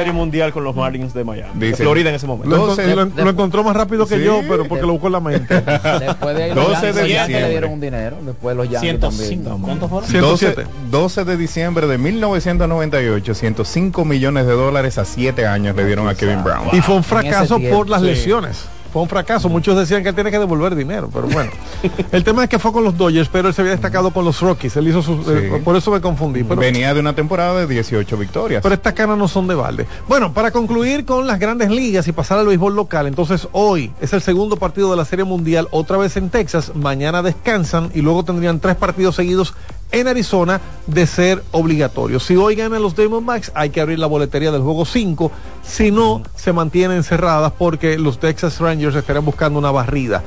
Serie 0.00 0.12
mundial 0.12 0.52
con 0.52 0.64
los 0.64 0.74
Marlins 0.74 1.12
de 1.14 1.24
Miami. 1.24 1.50
de 1.60 1.66
Dice- 1.68 1.82
Florida 1.82 2.08
en 2.10 2.14
ese 2.16 2.26
momento. 2.26 2.56
Lo, 2.56 2.66
Doce- 2.74 2.84
encon- 2.94 3.12
lo- 3.14 3.24
lo 3.24 3.30
encontró 3.30 3.62
más 3.62 3.76
rápido 3.76 4.06
que 4.06 4.16
Sí. 4.18 4.24
yo, 4.24 4.40
pero 4.48 4.66
porque 4.66 4.84
lo 4.86 4.92
buscó 4.92 5.06
en 5.08 5.12
la 5.12 5.20
mente. 5.20 5.54
Después 6.00 6.36
de 6.36 6.42
ahí, 6.44 6.54
12 6.54 6.86
los 6.86 6.94
de 6.96 7.02
diciembre. 7.04 7.40
le 7.42 7.50
dieron 7.50 7.72
un 7.72 7.80
dinero, 7.80 8.16
después 8.24 8.56
los 8.56 8.66
Yankees 8.68 8.80
105. 9.00 9.42
también. 9.48 9.62
¿Cuántos 9.62 9.90
fueron? 9.90 10.08
107. 10.10 10.62
12, 10.64 10.90
12 10.90 11.24
de 11.24 11.36
diciembre 11.36 11.86
de 11.86 11.98
1998, 11.98 13.34
105 13.34 14.04
millones 14.04 14.46
de 14.46 14.52
dólares 14.52 14.98
a 14.98 15.04
7 15.04 15.46
años 15.46 15.76
le 15.76 15.84
dieron 15.84 16.08
a 16.08 16.14
Kevin 16.14 16.42
Brown. 16.42 16.68
Y 16.72 16.80
fue 16.80 16.94
un 16.96 17.04
fracaso 17.04 17.56
tiempo, 17.56 17.76
por 17.78 17.88
las 17.88 18.00
sí. 18.00 18.06
lesiones. 18.08 18.64
Fue 18.92 19.02
un 19.02 19.08
fracaso. 19.08 19.48
Muchos 19.48 19.76
decían 19.76 20.02
que 20.02 20.08
él 20.08 20.14
tiene 20.14 20.30
que 20.30 20.38
devolver 20.38 20.74
dinero, 20.74 21.08
pero 21.12 21.28
bueno. 21.28 21.50
el 22.12 22.24
tema 22.24 22.44
es 22.44 22.50
que 22.50 22.58
fue 22.58 22.72
con 22.72 22.84
los 22.84 22.96
Dodgers, 22.96 23.28
pero 23.28 23.48
él 23.48 23.54
se 23.54 23.62
había 23.62 23.72
destacado 23.72 24.10
con 24.10 24.24
los 24.24 24.40
Rockies. 24.40 24.76
Él 24.76 24.88
hizo 24.88 25.00
eh, 25.28 25.60
por 25.64 25.76
eso 25.76 25.90
me 25.90 26.00
confundí. 26.00 26.42
Pero, 26.42 26.60
Venía 26.60 26.92
de 26.92 27.00
una 27.00 27.14
temporada 27.14 27.54
de 27.60 27.66
18 27.66 28.16
victorias. 28.16 28.62
pero 28.62 28.74
estas 28.74 28.94
canas 28.94 29.16
no 29.16 29.28
son 29.28 29.46
de 29.46 29.54
balde. 29.54 29.86
Bueno, 30.08 30.32
para 30.32 30.50
concluir 30.50 31.04
con 31.04 31.26
las 31.26 31.38
grandes 31.38 31.70
ligas 31.70 32.08
y 32.08 32.12
pasar 32.12 32.38
al 32.38 32.46
béisbol 32.46 32.74
local, 32.74 33.06
entonces 33.06 33.48
hoy 33.52 33.92
es 34.00 34.12
el 34.12 34.20
segundo 34.22 34.56
partido 34.56 34.90
de 34.90 34.96
la 34.96 35.04
Serie 35.04 35.24
Mundial, 35.24 35.68
otra 35.70 35.96
vez 35.96 36.16
en 36.16 36.30
Texas. 36.30 36.72
Mañana 36.74 37.22
descansan 37.22 37.90
y 37.94 38.02
luego 38.02 38.24
tendrían 38.24 38.60
tres 38.60 38.76
partidos 38.76 39.16
seguidos 39.16 39.54
en 39.92 40.08
Arizona 40.08 40.60
de 40.86 41.06
ser 41.06 41.42
obligatorios. 41.52 42.24
Si 42.24 42.36
hoy 42.36 42.54
ganan 42.54 42.82
los 42.82 42.96
Diamondbacks, 42.96 43.52
hay 43.54 43.70
que 43.70 43.80
abrir 43.80 43.98
la 43.98 44.06
boletería 44.06 44.50
del 44.50 44.62
juego 44.62 44.84
5. 44.84 45.30
Si 45.62 45.90
no, 45.90 46.22
se 46.34 46.52
mantienen 46.52 47.02
cerradas 47.02 47.52
porque 47.58 47.98
los 47.98 48.18
Texas 48.18 48.60
Rangers 48.60 48.96
estarán 48.96 49.24
buscando 49.24 49.58
una 49.58 49.70
barrida. 49.70 50.22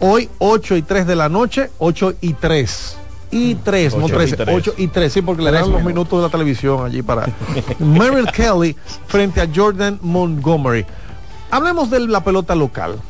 Hoy 0.00 0.28
8 0.38 0.76
y 0.76 0.82
3 0.82 1.06
de 1.06 1.16
la 1.16 1.28
noche, 1.28 1.70
8 1.78 2.14
y 2.20 2.34
3. 2.34 2.96
Y 3.30 3.56
3, 3.56 3.96
no 3.96 4.04
Ocho 4.04 4.14
y 4.14 4.18
13, 4.18 4.36
tres. 4.36 4.56
8 4.56 4.74
y 4.76 4.86
3, 4.86 5.12
sí, 5.12 5.20
porque 5.20 5.42
le 5.42 5.50
dan 5.50 5.62
los 5.62 5.70
minutos. 5.70 5.86
minutos 5.86 6.18
de 6.20 6.26
la 6.26 6.30
televisión 6.30 6.86
allí 6.86 7.02
para 7.02 7.26
Merrill 7.80 8.30
Kelly 8.30 8.76
frente 9.08 9.40
a 9.40 9.48
Jordan 9.52 9.98
Montgomery. 10.00 10.86
Hablemos 11.50 11.90
de 11.90 12.00
la 12.00 12.22
pelota 12.22 12.54
local. 12.54 13.00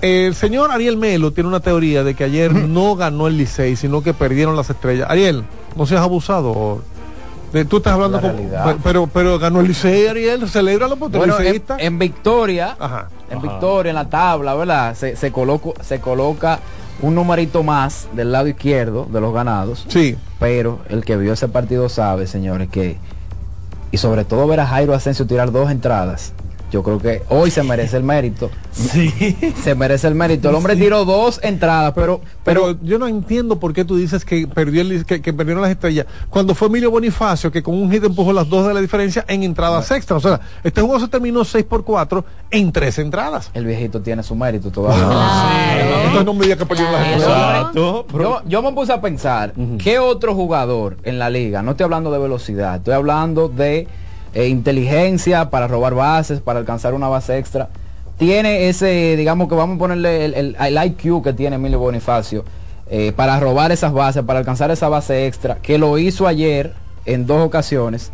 El 0.00 0.34
señor 0.34 0.70
Ariel 0.70 0.96
Melo 0.96 1.32
tiene 1.32 1.48
una 1.48 1.60
teoría 1.60 2.04
de 2.04 2.14
que 2.14 2.24
ayer 2.24 2.52
no 2.54 2.94
ganó 2.94 3.26
el 3.26 3.36
Licey, 3.36 3.74
sino 3.76 4.02
que 4.02 4.14
perdieron 4.14 4.54
las 4.56 4.70
estrellas. 4.70 5.08
Ariel, 5.10 5.44
no 5.76 5.86
seas 5.86 6.02
abusado. 6.02 6.82
De- 7.52 7.64
tú 7.64 7.78
estás 7.78 7.94
hablando 7.94 8.18
La 8.18 8.22
con, 8.22 8.36
realidad. 8.36 8.76
pero 8.84 9.06
pero 9.06 9.38
ganó 9.38 9.60
el 9.60 9.68
Licey, 9.68 10.06
Ariel, 10.06 10.40
tú 10.40 10.58
eres 10.58 10.78
Bueno, 11.10 11.34
en, 11.78 11.98
victoria, 11.98 12.76
Ajá. 12.78 13.08
en 13.30 13.40
victoria, 13.42 13.90
en 13.90 13.96
la 13.96 14.08
tabla, 14.08 14.54
¿verdad? 14.54 14.94
Se, 14.94 15.16
se, 15.16 15.32
coloco- 15.32 15.74
se 15.82 15.98
coloca 16.00 16.60
un 17.00 17.14
numerito 17.14 17.62
más 17.62 18.06
del 18.12 18.32
lado 18.32 18.48
izquierdo 18.48 19.06
de 19.10 19.20
los 19.20 19.32
ganados. 19.32 19.84
Sí. 19.88 20.16
Pero 20.38 20.80
el 20.90 21.04
que 21.04 21.16
vio 21.16 21.32
ese 21.32 21.48
partido 21.48 21.88
sabe, 21.88 22.26
señores, 22.26 22.68
que... 22.68 22.98
Y 23.90 23.96
sobre 23.96 24.24
todo 24.24 24.46
ver 24.46 24.60
a 24.60 24.66
Jairo 24.66 24.92
Asensio 24.94 25.26
tirar 25.26 25.50
dos 25.50 25.70
entradas. 25.70 26.34
Yo 26.70 26.82
creo 26.82 26.98
que 26.98 27.22
hoy 27.28 27.50
se 27.50 27.62
merece 27.62 27.96
el 27.96 28.02
mérito. 28.02 28.50
Sí. 28.72 29.36
Se 29.62 29.74
merece 29.74 30.06
el 30.06 30.14
mérito. 30.14 30.50
El 30.50 30.54
hombre 30.54 30.76
tiró 30.76 31.04
dos 31.04 31.40
entradas, 31.42 31.92
pero... 31.94 32.20
Pero, 32.44 32.62
pero 32.66 32.78
yo 32.82 32.98
no 32.98 33.06
entiendo 33.06 33.58
por 33.58 33.72
qué 33.72 33.84
tú 33.84 33.96
dices 33.96 34.24
que 34.24 34.46
perdió 34.46 34.82
el, 34.82 35.04
que, 35.04 35.20
que 35.20 35.32
perdieron 35.32 35.62
las 35.62 35.70
estrellas. 35.70 36.06
Cuando 36.30 36.54
fue 36.54 36.68
Emilio 36.68 36.90
Bonifacio, 36.90 37.50
que 37.50 37.62
con 37.62 37.74
un 37.74 37.90
hit 37.90 38.04
empujó 38.04 38.32
las 38.32 38.48
dos 38.48 38.66
de 38.66 38.74
la 38.74 38.80
diferencia 38.80 39.24
en 39.28 39.42
entradas 39.42 39.90
extras. 39.90 40.24
O 40.24 40.28
sea, 40.28 40.40
este 40.64 40.80
juego 40.80 41.00
se 41.00 41.08
terminó 41.08 41.44
6 41.44 41.64
por 41.64 41.84
4 41.84 42.24
en 42.50 42.72
tres 42.72 42.98
entradas. 42.98 43.50
el 43.54 43.64
viejito 43.64 44.00
tiene 44.00 44.22
su 44.22 44.34
mérito 44.34 44.70
todavía. 44.70 46.04
Entonces 46.04 46.24
no 46.24 46.34
me 46.34 46.44
diga 46.44 46.56
que 46.56 46.66
perdieron 46.66 46.92
las 46.92 47.06
estrellas. 47.06 47.28
Exacto. 47.28 48.06
Yo, 48.12 48.42
yo 48.46 48.62
me 48.62 48.72
puse 48.72 48.92
a 48.92 49.00
pensar, 49.00 49.52
¿qué 49.78 49.98
otro 49.98 50.34
jugador 50.34 50.96
en 51.02 51.18
la 51.18 51.30
liga? 51.30 51.62
No 51.62 51.72
estoy 51.72 51.84
hablando 51.84 52.10
de 52.10 52.18
velocidad, 52.18 52.76
estoy 52.76 52.94
hablando 52.94 53.48
de 53.48 53.88
eh, 54.38 54.46
inteligencia 54.46 55.50
para 55.50 55.66
robar 55.66 55.94
bases, 55.94 56.40
para 56.40 56.60
alcanzar 56.60 56.94
una 56.94 57.08
base 57.08 57.38
extra. 57.38 57.70
Tiene 58.18 58.68
ese, 58.68 59.16
digamos 59.16 59.48
que 59.48 59.56
vamos 59.56 59.74
a 59.74 59.78
ponerle 59.80 60.26
el, 60.26 60.78
IQ 60.84 61.24
que 61.24 61.32
tiene 61.32 61.56
Emilio 61.56 61.80
Bonifacio 61.80 62.44
eh, 62.88 63.12
para 63.16 63.40
robar 63.40 63.72
esas 63.72 63.92
bases, 63.92 64.22
para 64.22 64.38
alcanzar 64.38 64.70
esa 64.70 64.88
base 64.88 65.26
extra, 65.26 65.56
que 65.56 65.76
lo 65.76 65.98
hizo 65.98 66.28
ayer 66.28 66.72
en 67.04 67.26
dos 67.26 67.44
ocasiones. 67.44 68.12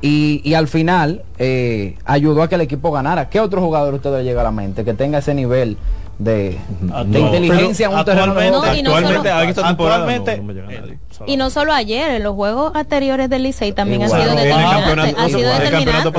Y, 0.00 0.40
y 0.42 0.54
al 0.54 0.68
final 0.68 1.22
eh, 1.38 1.96
ayudó 2.06 2.42
a 2.42 2.48
que 2.48 2.54
el 2.54 2.62
equipo 2.62 2.90
ganara. 2.90 3.28
¿Qué 3.28 3.38
otro 3.38 3.60
jugador 3.60 3.92
usted 3.92 4.10
le 4.10 4.24
llega 4.24 4.40
a 4.40 4.44
la 4.44 4.52
mente 4.52 4.86
que 4.86 4.94
tenga 4.94 5.18
ese 5.18 5.34
nivel 5.34 5.76
de, 6.18 6.58
inteligencia 7.06 7.86
en 7.86 7.94
un 7.96 8.04
terreno 8.04 8.34
de 8.34 8.46
actualmente-? 8.48 8.68
No, 8.68 8.74
y 8.74 8.82
no 8.82 8.94
actualmente, 8.96 9.54
solo- 9.54 9.66
Actualmente, 9.68 10.30
no, 10.36 10.42
no 10.42 10.48
me 10.48 10.54
llega 10.54 10.72
eh, 10.72 10.80
nadie. 10.80 10.98
Y 11.26 11.36
no 11.36 11.50
solo 11.50 11.72
ayer, 11.72 12.12
en 12.12 12.22
los 12.22 12.34
juegos 12.34 12.72
anteriores 12.76 13.28
del 13.28 13.42
Licey 13.42 13.72
también 13.72 14.02
Igual. 14.02 14.20
ha 14.20 14.24
sido 14.24 14.32
En 14.32 14.38
el 14.38 14.44
determinante. 14.48 15.14
Ha 15.20 15.28
sido 15.28 15.50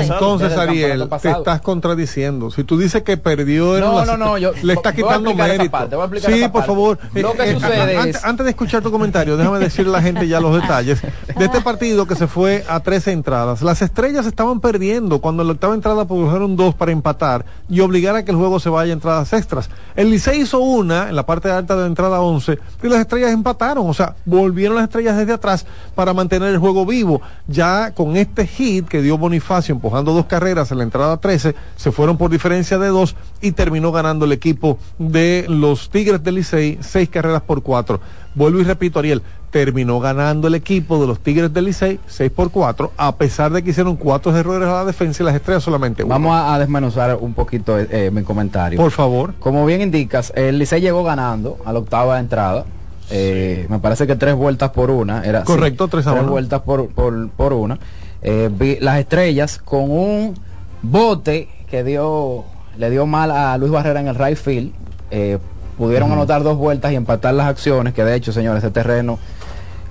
en. 0.01 0.11
Entonces, 0.11 0.57
Ariel, 0.57 1.09
te 1.21 1.29
estás 1.31 1.61
contradiciendo. 1.61 2.51
Si 2.51 2.63
tú 2.65 2.77
dices 2.77 3.03
que 3.03 3.15
perdió, 3.15 3.77
era 3.77 3.87
No, 3.87 3.99
la- 3.99 4.05
no, 4.05 4.17
no, 4.17 4.37
yo- 4.37 4.51
le 4.61 4.73
estás 4.73 4.93
quitando 4.93 5.33
mérito. 5.33 5.71
parte, 5.71 6.19
sí, 6.19 6.47
por 6.49 6.65
favor. 6.65 6.99
Lo 7.13 7.31
que 7.33 7.43
Eh, 7.43 7.51
eh, 7.51 7.53
sucede 7.53 7.97
antes, 7.97 8.15
es- 8.17 8.25
antes 8.25 8.43
de 8.45 8.49
escuchar 8.51 8.81
tu 8.81 8.91
comentario, 8.91 9.37
déjame 9.37 9.59
decirle 9.69 9.89
a 9.91 9.93
la 9.99 10.01
gente 10.01 10.27
ya 10.27 10.39
los 10.41 10.53
detalles 10.61 11.01
de 11.01 11.45
este 11.45 11.61
partido 11.61 12.05
que 12.05 12.15
se 12.15 12.27
fue 12.27 12.65
a 12.67 12.81
13 12.81 13.11
entradas. 13.13 13.61
Las 13.61 13.81
estrellas 13.81 14.25
estaban 14.25 14.59
perdiendo 14.59 15.19
cuando 15.21 15.43
en 15.43 15.47
la 15.47 15.53
octava 15.53 15.75
entrada 15.75 16.05
produjeron 16.05 16.55
dos 16.57 16.75
para 16.75 16.91
empatar 16.91 17.45
y 17.69 17.79
obligar 17.79 18.15
a 18.17 18.25
que 18.25 18.31
el 18.31 18.37
juego 18.37 18.59
se 18.59 18.69
vaya 18.69 18.91
a 18.91 18.93
entradas 18.93 19.31
extras. 19.33 19.69
El 19.95 20.09
Licey 20.09 20.41
hizo 20.41 20.59
una 20.59 21.09
en 21.09 21.15
la 21.15 21.25
parte 21.25 21.49
alta 21.49 21.75
de 21.75 21.81
la 21.81 21.87
entrada 21.87 22.21
11 22.21 22.59
y 22.83 22.87
las 22.87 22.99
estrellas 22.99 23.31
empataron. 23.31 23.89
O 23.89 23.93
sea, 23.93 24.15
volvieron 24.25 24.75
las 24.75 24.85
estrellas 24.85 25.17
desde 25.17 25.33
atrás 25.33 25.65
para 25.95 26.13
mantener 26.13 26.49
el 26.49 26.57
juego 26.57 26.85
vivo. 26.85 27.21
Ya 27.47 27.91
con 27.93 28.15
este 28.17 28.47
hit 28.47 28.87
que 28.87 29.01
dio 29.01 29.17
Bonifacio 29.17 29.73
empujando 29.73 30.13
dos 30.13 30.25
carreras 30.25 30.71
en 30.71 30.77
la 30.79 30.83
entrada 30.83 31.17
13, 31.17 31.55
se 31.75 31.91
fueron 31.91 32.17
por 32.17 32.29
diferencia 32.29 32.77
de 32.77 32.87
dos 32.87 33.15
y 33.41 33.51
terminó 33.51 33.91
ganando 33.91 34.25
el 34.25 34.31
equipo 34.31 34.77
de 34.97 35.45
los 35.47 35.89
Tigres 35.89 36.23
del 36.23 36.35
Licey 36.35 36.79
seis 36.81 37.09
carreras 37.09 37.41
por 37.41 37.63
cuatro. 37.63 37.99
Vuelvo 38.35 38.59
y 38.59 38.63
repito, 38.63 38.99
Ariel, 38.99 39.21
terminó 39.49 39.99
ganando 39.99 40.47
el 40.47 40.55
equipo 40.55 41.01
de 41.01 41.07
los 41.07 41.19
Tigres 41.19 41.51
del 41.53 41.65
Licey 41.65 41.99
6 42.07 42.31
por 42.31 42.51
4, 42.51 42.91
a 42.95 43.15
pesar 43.15 43.51
de 43.51 43.63
que 43.63 43.71
hicieron 43.71 43.95
cuatro 43.95 44.35
errores 44.37 44.67
a 44.69 44.73
la 44.73 44.85
defensa 44.85 45.23
y 45.23 45.25
las 45.25 45.35
estrellas 45.35 45.63
solamente 45.63 46.03
uno. 46.03 46.13
Vamos 46.13 46.33
a, 46.35 46.53
a 46.53 46.59
desmenuzar 46.59 47.17
un 47.19 47.33
poquito 47.33 47.79
eh, 47.79 47.87
eh, 47.89 48.11
mi 48.11 48.21
comentario. 48.23 48.79
Por 48.79 48.91
favor. 48.91 49.33
Como 49.39 49.65
bien 49.65 49.81
indicas, 49.81 50.31
el 50.35 50.59
Licey 50.59 50.81
llegó 50.81 51.03
ganando 51.03 51.57
a 51.65 51.73
la 51.73 51.79
octava 51.79 52.19
entrada. 52.19 52.65
Eh, 53.09 53.65
Me 53.69 53.79
parece 53.79 54.05
que 54.05 54.15
tres 54.15 54.35
vueltas 54.35 54.69
por 54.69 54.91
una. 54.91 55.23
Era, 55.23 55.43
Correcto, 55.43 55.85
sí, 55.85 55.91
tres 55.91 56.07
a 56.07 56.13
una. 56.13 56.21
vueltas 56.23 56.61
por, 56.61 56.89
por, 56.89 57.29
por 57.29 57.53
una. 57.53 57.79
Eh, 58.21 58.49
vi 58.53 58.77
las 58.79 58.99
estrellas 58.99 59.57
con 59.57 59.89
un 59.89 60.35
bote 60.83 61.49
que 61.69 61.83
dio 61.83 62.43
le 62.77 62.89
dio 62.89 63.05
mal 63.05 63.31
a 63.31 63.57
Luis 63.57 63.71
Barrera 63.71 63.99
en 63.99 64.07
el 64.07 64.15
right 64.15 64.37
field. 64.37 64.71
Eh, 65.11 65.39
pudieron 65.79 66.11
anotar 66.11 66.43
dos 66.43 66.57
vueltas 66.57 66.91
y 66.91 66.95
empatar 66.95 67.33
las 67.33 67.47
acciones, 67.47 67.93
que 67.93 68.03
de 68.03 68.13
hecho, 68.13 68.33
señores, 68.33 68.61
ese 68.61 68.69
terreno 68.69 69.17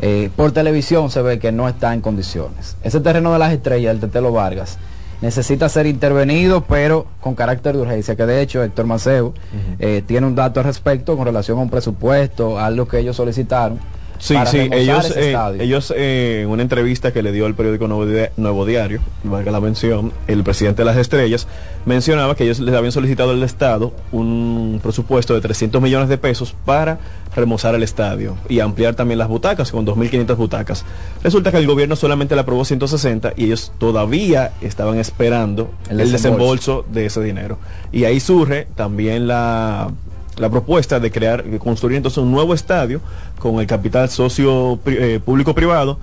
eh, 0.03 0.28
por 0.36 0.53
televisión 0.53 1.11
se 1.11 1.22
ve 1.22 1.39
que 1.39 1.51
no 1.51 1.66
está 1.66 1.95
en 1.95 2.03
condiciones. 2.03 2.76
Ese 2.82 3.01
terreno 3.01 3.32
de 3.32 3.39
las 3.39 3.55
estrellas, 3.55 3.95
el 3.95 4.01
Tetelo 4.01 4.30
Vargas, 4.30 4.78
necesita 5.22 5.66
ser 5.70 5.86
intervenido, 5.86 6.62
pero 6.62 7.07
con 7.22 7.34
carácter 7.34 7.74
de 7.74 7.82
urgencia, 7.82 8.16
que 8.16 8.26
de 8.26 8.43
hecho 8.43 8.62
Héctor 8.62 8.84
Maceo 8.84 9.32
eh, 9.78 10.03
tiene 10.07 10.26
un 10.26 10.34
dato 10.34 10.61
al 10.61 10.66
respecto 10.66 11.16
con 11.16 11.24
relación 11.24 11.59
a 11.59 11.62
un 11.62 11.70
presupuesto, 11.70 12.59
algo 12.59 12.86
que 12.86 12.99
ellos 12.99 13.16
solicitaron. 13.16 13.80
Sí, 14.19 14.35
para 14.35 14.51
sí, 14.51 14.69
ellos, 14.73 15.07
ese 15.11 15.33
eh, 15.33 15.37
ellos 15.61 15.93
eh, 15.97 16.41
en 16.43 16.49
una 16.51 16.62
entrevista 16.62 17.12
que 17.12 17.23
le 17.23 17.31
dio 17.33 17.47
el 17.47 17.55
periódico 17.55 17.87
Nuevo, 17.87 18.05
Di- 18.05 18.27
Nuevo 18.37 18.66
Diario, 18.66 19.01
valga 19.23 19.53
la 19.53 19.61
mención, 19.61 20.12
el 20.27 20.43
presidente 20.43 20.83
de 20.83 20.87
las 20.87 20.97
estrellas 20.97 21.47
mencionaba 21.87 22.35
que 22.35 22.45
ellos 22.45 22.59
les 22.59 22.75
habían 22.75 22.93
solicitado 22.93 23.31
al 23.31 23.43
Estado 23.43 23.93
un 24.12 24.81
presupuesto 24.83 25.35
de 25.35 25.41
300 25.41 25.81
millones 25.81 26.09
de 26.09 26.19
pesos 26.19 26.55
para 26.64 26.99
remozar 27.37 27.75
el 27.77 27.83
estadio 27.85 28.37
y 28.49 28.59
ampliar 28.61 28.95
también 28.97 29.19
las 29.19 29.29
butacas 29.29 29.71
con 29.71 29.87
2.500 29.87 30.37
butacas. 30.37 30.85
Resulta 31.23 31.51
que 31.53 31.59
el 31.59 31.66
gobierno 31.66 31.95
solamente 31.95 32.35
le 32.35 32.41
aprobó 32.41 32.64
160 32.64 33.35
y 33.37 33.45
ellos 33.45 33.73
todavía 33.79 34.53
estaban 34.61 34.99
esperando 34.99 35.71
El 35.89 35.99
desembolso 36.11 36.85
de 36.91 37.07
ese 37.07 37.23
dinero. 37.23 37.59
Y 37.93 38.05
ahí 38.05 38.19
surge 38.21 38.66
también 38.75 39.29
la 39.29 39.91
la 40.39 40.49
propuesta 40.51 41.01
de 41.01 41.11
crear, 41.11 41.45
construir 41.59 41.97
entonces 41.97 42.18
un 42.18 42.30
nuevo 42.30 42.55
estadio 42.55 43.01
con 43.39 43.61
el 43.61 43.66
capital 43.66 44.09
socio 44.09 44.78
pri- 44.82 44.97
eh, 44.99 45.20
público-privado 45.24 45.99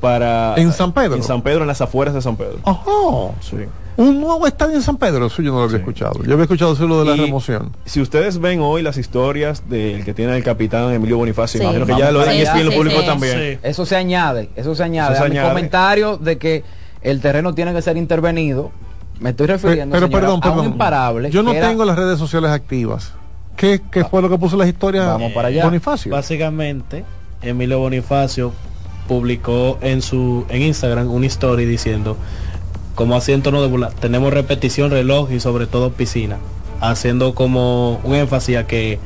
para... 0.00 0.54
¿En 0.56 0.72
San 0.72 0.92
Pedro? 0.92 1.16
En 1.16 1.22
San 1.22 1.42
Pedro, 1.42 1.62
en 1.62 1.66
las 1.68 1.80
afueras 1.80 2.14
de 2.14 2.22
San 2.22 2.36
Pedro. 2.36 2.58
Ajá. 2.64 2.82
Sí. 3.40 3.56
Un 3.96 4.20
nuevo 4.20 4.46
estadio 4.46 4.76
en 4.76 4.82
San 4.82 4.96
Pedro, 4.96 5.26
eso 5.26 5.42
yo 5.42 5.50
no 5.50 5.58
lo 5.58 5.64
había 5.64 5.78
escuchado. 5.78 6.22
Yo 6.22 6.34
había 6.34 6.44
escuchado 6.44 6.76
solo 6.76 7.00
de 7.00 7.10
la 7.10 7.16
Y 7.16 7.20
remoción. 7.26 7.72
Si 7.84 8.00
ustedes 8.00 8.38
ven 8.38 8.60
hoy 8.60 8.80
las 8.82 8.96
historias 8.96 9.68
del 9.68 10.04
que 10.04 10.14
tiene 10.14 10.36
el 10.36 10.44
capitán 10.44 10.92
Emilio 10.92 11.16
Bonifacio, 11.18 11.58
Sí. 11.58 11.64
imagino 11.64 11.84
que 11.84 11.92
Vamos 11.92 12.06
ya 12.06 12.12
lo 12.12 12.20
para 12.20 12.32
en 12.32 12.38
lo 12.66 13.00
sí. 13.00 13.06
también. 13.06 13.58
Eso 13.64 13.84
se 13.86 13.96
añade, 13.96 14.50
eso 14.54 14.72
se 14.76 14.84
añade. 14.84 15.14
Eso 15.14 15.22
se 15.22 15.26
a 15.26 15.28
mi 15.30 15.36
añade. 15.38 15.48
comentario 15.48 16.16
de 16.16 16.38
que 16.38 16.62
el 17.02 17.20
terreno 17.20 17.54
tiene 17.54 17.72
que 17.74 17.82
ser 17.82 17.96
intervenido, 17.96 18.70
me 19.18 19.30
estoy 19.30 19.48
refiriendo 19.48 19.94
Pero 19.94 20.06
señora, 20.06 20.20
perdón, 20.20 20.40
a 20.44 20.48
un 20.48 20.54
perdón. 20.56 20.72
imparable. 20.72 21.30
Yo 21.32 21.42
no 21.42 21.52
era- 21.52 21.66
tengo 21.68 21.84
las 21.84 21.96
redes 21.98 22.20
sociales 22.20 22.52
activas. 22.52 23.14
¿Qué, 23.58 23.82
qué 23.90 24.04
fue 24.04 24.22
lo 24.22 24.30
que 24.30 24.38
puso 24.38 24.56
las 24.56 24.68
historias 24.68 25.04
Vamos 25.06 25.32
para 25.32 25.48
allá. 25.48 25.64
Bonifacio? 25.64 26.12
Básicamente, 26.12 27.04
Emilio 27.42 27.78
Bonifacio 27.80 28.52
publicó 29.08 29.78
en 29.82 30.00
su 30.00 30.46
en 30.48 30.62
Instagram 30.62 31.10
una 31.10 31.26
story 31.26 31.64
diciendo, 31.64 32.16
como 32.94 33.16
así 33.16 33.32
en 33.32 33.42
tono 33.42 33.60
de 33.60 33.68
burla, 33.68 33.90
tenemos 34.00 34.32
repetición, 34.32 34.90
reloj 34.90 35.32
y 35.32 35.40
sobre 35.40 35.66
todo 35.66 35.90
piscina, 35.90 36.36
haciendo 36.80 37.34
como 37.34 38.00
un 38.04 38.14
énfasis 38.14 38.56
a 38.58 38.66
que 38.66 38.98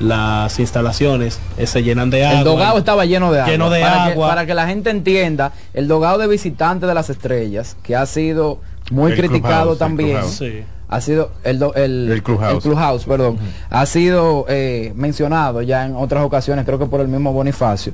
las 0.00 0.58
instalaciones 0.58 1.38
eh, 1.56 1.66
se 1.68 1.82
llenan 1.84 2.10
de 2.10 2.24
agua. 2.24 2.38
El 2.38 2.44
dogado 2.44 2.78
estaba 2.78 3.04
lleno 3.04 3.30
de 3.30 3.40
agua. 3.40 3.52
Lleno 3.52 3.70
de 3.70 3.80
para, 3.80 4.04
agua. 4.06 4.26
Que, 4.26 4.30
para 4.30 4.46
que 4.46 4.54
la 4.54 4.66
gente 4.66 4.90
entienda, 4.90 5.52
el 5.72 5.86
dogado 5.86 6.18
de 6.18 6.26
visitante 6.26 6.86
de 6.86 6.94
las 6.94 7.10
estrellas, 7.10 7.76
que 7.84 7.94
ha 7.94 8.04
sido 8.06 8.60
muy 8.90 9.12
El 9.12 9.18
criticado 9.18 9.42
clubhouse, 9.42 9.72
el 9.74 9.78
también. 9.78 10.08
clubhouse. 10.10 10.34
Sí. 10.36 10.64
Ha 10.94 11.00
sido 11.00 11.30
el, 11.42 11.58
do- 11.58 11.74
el, 11.74 12.08
El 12.12 12.22
clubhouse. 12.62 13.04
perdón. 13.04 13.38
Ha 13.70 13.84
sido 13.86 14.46
eh, 14.48 14.92
mencionado 14.94 15.60
ya 15.62 15.84
en 15.86 15.96
otras 15.96 16.24
ocasiones, 16.24 16.64
creo 16.64 16.78
que 16.78 16.86
por 16.86 17.00
el 17.00 17.08
mismo 17.08 17.32
Bonifacio. 17.32 17.92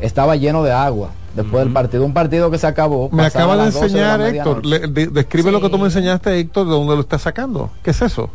Estaba 0.00 0.34
lleno 0.34 0.62
de 0.64 0.72
agua 0.72 1.10
después 1.36 1.62
del 1.62 1.72
partido. 1.72 2.04
Un 2.04 2.12
partido 2.14 2.50
que 2.50 2.58
se 2.58 2.66
acabó. 2.66 3.08
Me 3.12 3.24
acaba 3.26 3.56
de 3.56 3.64
las 3.66 3.74
12 3.74 3.88
la 3.98 4.14
enseñar, 4.14 4.34
Héctor. 4.34 4.66
le- 4.66 4.78
de- 4.88 5.06
describe 5.08 5.52
lo 5.52 5.60
que 5.60 5.68
tú 5.68 5.78
me 5.78 5.84
enseñaste, 5.84 6.38
Héctor, 6.38 6.66
de 6.66 6.72
dónde 6.72 6.94
lo 6.94 7.00
estás 7.02 7.22
sacando. 7.22 7.70
¿Qué 7.84 7.90
es 7.90 8.02
eso? 8.02 8.30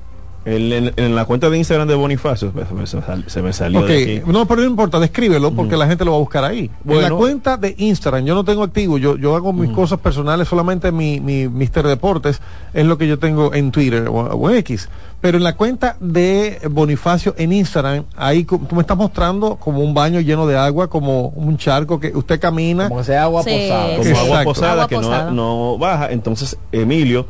En, 0.45 0.71
en- 0.71 0.93
en 0.95 1.15
la 1.15 1.25
cuenta 1.25 1.49
de 1.49 1.57
Instagram 1.57 1.87
de 1.87 1.95
Bonifacio, 1.95 2.51
se 2.51 2.73
me, 2.75 2.85
se 2.85 2.95
me 2.97 3.01
sal- 3.01 3.23
se 3.27 3.41
me 3.41 3.51
salió 3.51 3.79
Ok, 3.79 3.87
de 3.87 4.17
aquí. 4.21 4.31
no, 4.31 4.45
pero 4.45 4.61
no 4.61 4.67
importa, 4.67 4.99
descríbelo 4.99 5.51
porque 5.55 5.75
la 5.75 5.87
gente 5.87 6.05
lo 6.05 6.11
va 6.11 6.17
a 6.17 6.19
buscar 6.19 6.43
ahí. 6.45 6.69
en 6.87 7.01
la 7.01 7.09
cuenta 7.09 7.57
de 7.57 7.73
Instagram, 7.79 8.25
yo 8.25 8.35
no 8.35 8.43
tengo 8.45 8.61
activo, 8.63 8.99
yo, 8.99 9.17
yo 9.17 9.35
hago 9.35 9.53
mis 9.53 9.71
cosas 9.71 9.99
personales, 9.99 10.47
solamente 10.47 10.91
mi, 10.91 11.19
mi 11.19 11.47
Mister 11.47 11.87
Deportes 11.87 12.41
es 12.75 12.85
lo 12.85 12.97
que 12.99 13.07
yo 13.07 13.17
tengo 13.17 13.55
en 13.55 13.71
Twitter 13.71 14.07
o, 14.07 14.13
o 14.13 14.49
en 14.51 14.57
X. 14.57 14.87
Pero 15.19 15.37
en 15.39 15.43
la 15.43 15.55
cuenta 15.55 15.97
de 15.99 16.59
Bonifacio 16.69 17.33
en 17.39 17.51
Instagram, 17.51 18.03
ahí 18.15 18.43
tú 18.43 18.61
me 18.73 18.81
estás 18.81 18.97
mostrando 18.97 19.55
como 19.55 19.79
un 19.79 19.95
baño 19.95 20.19
lleno 20.19 20.45
de 20.45 20.55
agua, 20.55 20.87
como 20.91 21.29
un 21.29 21.57
charco 21.57 21.99
que 21.99 22.15
usted 22.15 22.39
camina. 22.39 22.87
Como 22.89 23.03
sea 23.03 23.23
agua 23.23 23.41
Sí. 23.41 23.49
posada. 23.49 23.97
como 23.97 24.19
agua 24.19 24.43
posada 24.43 24.71
Agua 24.83 24.87
que 24.87 24.97
no 25.33 25.77
baja. 25.79 26.11
Entonces, 26.11 26.55
Emilio, 26.71 27.25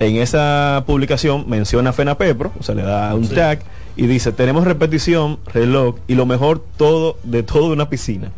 en 0.00 0.16
esa 0.16 0.84
publicación 0.86 1.44
menciona 1.48 1.90
a 1.90 1.92
FENAPEPRO, 1.92 2.52
o 2.58 2.62
sea, 2.62 2.74
le 2.74 2.82
da 2.82 3.14
un 3.14 3.28
tag 3.28 3.60
y 3.96 4.06
dice, 4.06 4.32
tenemos 4.32 4.64
repetición, 4.64 5.38
reloj 5.52 5.96
y 6.08 6.14
lo 6.14 6.26
mejor 6.26 6.62
todo 6.76 7.16
de 7.22 7.42
todo 7.42 7.68
de 7.68 7.72
una 7.74 7.88
piscina. 7.88 8.30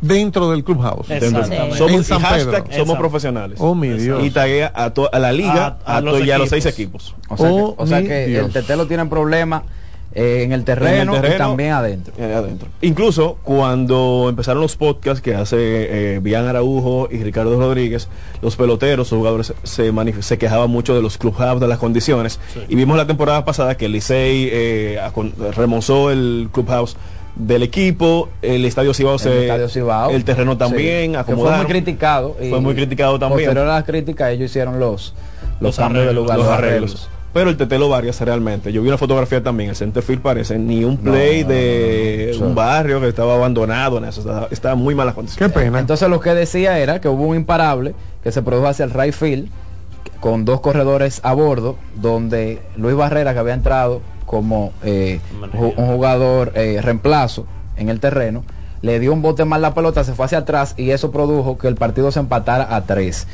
Dentro 0.00 0.50
del 0.50 0.64
clubhouse. 0.64 1.06
Dentro-. 1.06 1.44
Somos, 1.76 2.10
En 2.10 2.18
hashtag 2.18 2.64
Pedro. 2.64 2.76
somos 2.84 2.98
profesionales. 2.98 3.58
Oh, 3.60 3.74
mi 3.76 3.88
Dios. 3.90 4.24
Y 4.24 4.30
taguea 4.30 4.72
a, 4.74 4.90
to- 4.90 5.08
a 5.12 5.18
la 5.20 5.30
liga, 5.30 5.78
A- 5.84 5.98
a, 5.98 6.00
los 6.00 6.24
y 6.24 6.30
a 6.32 6.38
los 6.38 6.50
equipos. 6.52 6.62
seis 6.64 6.66
equipos. 6.66 7.14
O 7.28 7.36
sea, 7.36 7.48
Oh, 7.50 7.76
que, 7.76 7.82
o 7.82 7.86
sea 7.86 8.02
que 8.02 8.36
el 8.38 8.50
tetelo 8.52 8.86
tiene 8.88 9.06
problemas 9.06 9.62
eh, 10.14 10.42
en 10.44 10.52
el 10.52 10.60
En 10.60 10.64
terreno, 10.64 11.14
el 11.16 11.20
terreno, 11.22 11.34
y 11.34 11.38
también 11.38 11.72
adentro. 11.72 12.14
eh, 12.18 12.34
adentro. 12.34 12.68
Incluso 12.82 13.38
cuando 13.42 14.26
empezaron 14.28 14.60
los 14.62 14.76
podcasts 14.76 15.20
que 15.22 15.34
hace 15.34 15.56
eh, 15.58 16.18
Bian 16.22 16.46
Araujo 16.46 17.08
y 17.10 17.22
Ricardo 17.22 17.58
Rodríguez, 17.58 18.08
los 18.42 18.56
peloteros, 18.56 19.10
los 19.10 19.18
jugadores 19.18 19.54
se, 19.62 19.92
se 20.22 20.38
quejaban 20.38 20.70
mucho 20.70 20.94
de 20.94 21.02
los 21.02 21.18
clubhouse, 21.18 21.60
de 21.60 21.68
las 21.68 21.78
condiciones. 21.78 22.40
Y 22.68 22.74
vimos 22.74 22.96
la 22.96 23.06
temporada 23.06 23.44
pasada 23.44 23.76
que 23.76 23.86
el 23.86 23.92
Licey 23.92 24.48
eh, 24.52 25.00
remozó 25.56 26.10
el 26.10 26.48
clubhouse 26.52 26.96
del 27.34 27.62
equipo, 27.62 28.28
el 28.42 28.64
estadio 28.66 28.92
Cibao, 28.92 29.14
El 29.14 29.18
se- 29.20 29.42
Estadio 29.44 29.68
Cibao. 29.70 30.10
el 30.10 30.22
terreno 30.24 30.58
también, 30.58 31.14
Sí, 31.14 31.32
fue 31.34 31.56
muy 31.56 31.64
criticado. 31.66 32.36
y 32.42 32.50
Fue 32.50 32.60
muy 32.60 32.74
criticado 32.74 33.18
también. 33.18 33.56
A 33.56 33.64
las 33.64 33.84
críticas, 33.84 34.30
ellos 34.32 34.50
hicieron 34.50 34.78
los, 34.78 35.14
los, 35.52 35.62
Los 35.62 35.76
cambios 35.76 36.04
de 36.04 36.10
arreglos, 36.10 36.22
lugar, 36.24 36.36
los 36.38 36.46
los 36.46 36.54
arreglos. 36.54 36.90
arreglos. 36.90 37.08
Pero 37.32 37.48
el 37.48 37.56
Tetelo 37.56 37.88
Vargas 37.88 38.20
realmente. 38.20 38.72
Yo 38.72 38.82
vi 38.82 38.88
una 38.88 38.98
fotografía 38.98 39.42
también. 39.42 39.70
El 39.70 39.76
centerfield 39.76 40.20
parece 40.20 40.58
ni 40.58 40.84
un 40.84 40.98
play 40.98 41.42
no, 41.42 41.48
de 41.48 42.30
no, 42.34 42.40
no. 42.40 42.46
un 42.48 42.54
barrio 42.54 43.00
que 43.00 43.08
estaba 43.08 43.34
abandonado. 43.34 43.98
En 43.98 44.04
eso 44.04 44.20
estaba, 44.20 44.48
estaba 44.50 44.74
muy 44.74 44.94
malas 44.94 45.14
Qué 45.14 45.16
condiciones. 45.16 45.54
pena. 45.54 45.78
Entonces 45.78 46.08
lo 46.08 46.20
que 46.20 46.34
decía 46.34 46.78
era 46.78 47.00
que 47.00 47.08
hubo 47.08 47.24
un 47.24 47.36
imparable 47.36 47.94
que 48.22 48.32
se 48.32 48.42
produjo 48.42 48.68
hacia 48.68 48.84
el 48.84 48.90
right 48.90 49.14
field 49.14 49.48
con 50.20 50.44
dos 50.44 50.60
corredores 50.60 51.20
a 51.24 51.32
bordo, 51.32 51.76
donde 51.96 52.60
Luis 52.76 52.94
Barrera, 52.94 53.32
que 53.32 53.38
había 53.40 53.54
entrado 53.54 54.02
como 54.26 54.72
eh, 54.84 55.20
un 55.52 55.86
jugador 55.88 56.52
eh, 56.54 56.80
reemplazo 56.80 57.46
en 57.76 57.88
el 57.88 57.98
terreno, 57.98 58.44
le 58.82 58.98
dio 59.00 59.12
un 59.12 59.22
bote 59.22 59.44
mal 59.44 59.62
la 59.62 59.74
pelota, 59.74 60.04
se 60.04 60.12
fue 60.14 60.26
hacia 60.26 60.38
atrás 60.38 60.74
y 60.76 60.90
eso 60.90 61.10
produjo 61.10 61.58
que 61.58 61.66
el 61.68 61.74
partido 61.76 62.12
se 62.12 62.20
empatara 62.20 62.74
a 62.74 62.82
tres. 62.82 63.26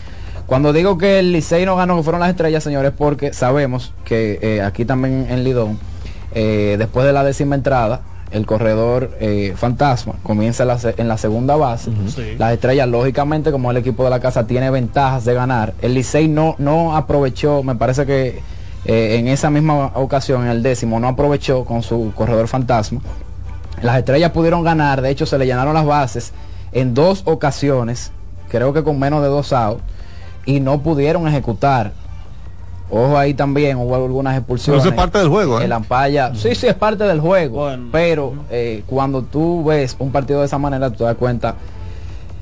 Cuando 0.49 0.73
digo 0.73 0.99
que 0.99 1.21
el 1.21 1.31
Licey 1.31 1.65
no 1.65 1.77
ganó, 1.77 1.97
que 1.97 2.03
fueron 2.03 2.21
las 2.21 2.31
estrellas, 2.31 2.65
señores, 2.65 2.93
porque 2.97 3.33
sabemos 3.33 3.93
que 4.05 4.41
eh, 4.43 4.63
aquí 4.63 4.85
también 4.85 5.27
en 5.31 5.45
Lidón, 5.45 5.79
eh, 6.35 6.75
después 6.79 7.07
de 7.07 7.13
la 7.13 7.23
décima 7.23 7.55
entrada, 7.55 8.01
el 8.31 8.45
corredor 8.47 9.11
eh, 9.21 9.55
fantasma 9.57 10.15
comienza 10.23 10.63
en 10.65 10.69
la, 10.69 10.79
se- 10.79 10.95
en 10.99 11.07
la 11.07 11.17
segunda 11.19 11.55
base. 11.57 11.91
Sí. 12.09 12.35
Las 12.39 12.53
estrellas, 12.55 12.89
lógicamente, 12.89 13.53
como 13.53 13.71
el 13.71 13.77
equipo 13.77 14.05
de 14.05 14.11
la 14.11 14.21
casa 14.21 14.47
tiene 14.47 14.71
ventajas 14.71 15.25
de 15.27 15.35
ganar, 15.35 15.75
el 15.83 15.93
Licey 15.95 16.29
no, 16.29 16.55
no 16.59 16.97
aprovechó, 16.97 17.63
me 17.63 17.75
parece 17.77 18.05
que 18.07 18.41
eh, 18.87 19.17
en 19.19 19.29
esa 19.29 19.51
misma 19.51 19.93
ocasión, 19.97 20.45
en 20.45 20.49
el 20.51 20.63
décimo, 20.63 20.99
no 20.99 21.09
aprovechó 21.09 21.65
con 21.67 21.83
su 21.83 22.13
corredor 22.15 22.49
fantasma. 22.49 23.01
Las 23.83 23.99
estrellas 23.99 24.31
pudieron 24.33 24.65
ganar, 24.65 25.03
de 25.03 25.11
hecho 25.11 25.27
se 25.27 25.37
le 25.39 25.45
llenaron 25.47 25.75
las 25.75 25.85
bases 25.87 26.33
en 26.73 26.95
dos 26.95 27.23
ocasiones, 27.27 28.13
creo 28.49 28.73
que 28.73 28.83
con 28.83 28.99
menos 28.99 29.23
de 29.23 29.29
dos 29.29 29.53
outs, 29.53 29.83
y 30.49 30.61
no 30.61 30.81
pudieron 30.81 31.29
ejecutar. 31.29 31.93
Ojo 32.91 33.19
ahí 33.19 33.35
también, 33.35 33.77
hubo 33.77 33.95
algunas 33.95 34.35
expulsiones. 34.39 34.83
Pero 34.83 34.89
eso 34.89 34.89
es 34.89 34.95
parte 35.07 35.19
del 35.19 35.29
juego, 35.29 35.61
¿eh? 35.61 35.65
El 35.67 35.73
ampalla, 35.73 36.35
sí, 36.35 36.55
sí, 36.55 36.67
es 36.67 36.75
parte 36.75 37.05
del 37.05 37.21
juego. 37.21 37.67
Pero 37.93 38.33
eh, 38.51 38.83
cuando 38.87 39.23
tú 39.23 39.63
ves 39.65 39.95
un 39.99 40.11
partido 40.11 40.41
de 40.41 40.47
esa 40.47 40.57
manera, 40.57 40.89
tú 40.89 40.97
te 40.97 41.05
das 41.05 41.17
cuenta, 41.17 41.57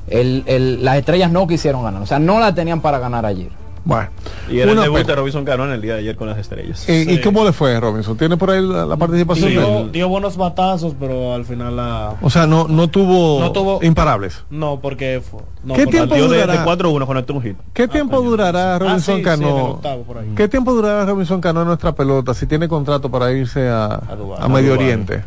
el, 0.06 0.44
el- 0.46 0.84
las 0.84 0.98
estrellas 0.98 1.32
no 1.32 1.48
quisieron 1.48 1.82
ganar, 1.82 2.00
o 2.00 2.06
sea, 2.06 2.20
no 2.20 2.38
la 2.38 2.54
tenían 2.54 2.80
para 2.80 3.00
ganar 3.00 3.26
ayer. 3.26 3.50
Bueno. 3.86 4.08
Y 4.50 4.58
era 4.58 4.72
el 4.72 4.78
Una 4.78 4.82
debut 4.82 5.06
de 5.06 5.14
Robinson 5.14 5.44
Cano 5.44 5.64
en 5.64 5.70
el 5.70 5.80
día 5.80 5.92
de 5.94 6.00
ayer 6.00 6.16
con 6.16 6.28
las 6.28 6.36
estrellas. 6.38 6.88
¿Y, 6.88 7.08
y 7.08 7.20
cómo 7.20 7.44
le 7.44 7.52
fue, 7.52 7.78
Robinson? 7.78 8.16
¿Tiene 8.16 8.36
por 8.36 8.50
ahí 8.50 8.60
la, 8.60 8.84
la 8.84 8.96
participación? 8.96 9.92
Dio, 9.92 10.08
buenos 10.08 10.36
batazos, 10.36 10.96
pero 10.98 11.32
al 11.34 11.44
final 11.44 11.76
la... 11.76 12.14
O 12.20 12.28
sea, 12.28 12.48
no, 12.48 12.66
no 12.66 12.88
tuvo, 12.88 13.38
No 13.38 13.52
tuvo- 13.52 13.78
imparables. 13.84 14.42
No, 14.50 14.80
porque... 14.80 15.22
fue- 15.22 15.38
no, 15.62 15.74
¿Qué 15.74 15.86
tiempo 15.86 16.08
Partido 16.10 16.28
de, 16.28 16.36
de 16.38 16.42
durará? 16.46 16.64
4-1 16.66 17.06
conectó 17.06 17.34
un 17.34 17.42
hit. 17.42 17.56
¿Qué 17.72 17.86
tiempo 17.86 18.20
durará 18.20 18.76
Robinson 18.80 18.96
Ah, 18.96 19.18
sí, 19.18 19.18
sí, 19.18 19.22
Cano? 19.22 19.56
octavo, 19.66 20.02
por 20.02 20.18
ahí. 20.18 20.32
¿Qué 20.36 20.48
tiempo 20.48 20.72
durará 20.74 21.04
Robinson 21.06 21.40
Cano 21.40 21.60
en 21.62 21.68
nuestra 21.68 21.92
pelota 21.94 22.34
si 22.34 22.46
tiene 22.46 22.66
contrato 22.68 23.08
para 23.08 23.30
irse 23.30 23.68
a, 23.68 24.00
a. 24.40 24.48
Medio 24.48 24.72
A. 24.72 24.74
Oriente? 24.74 25.22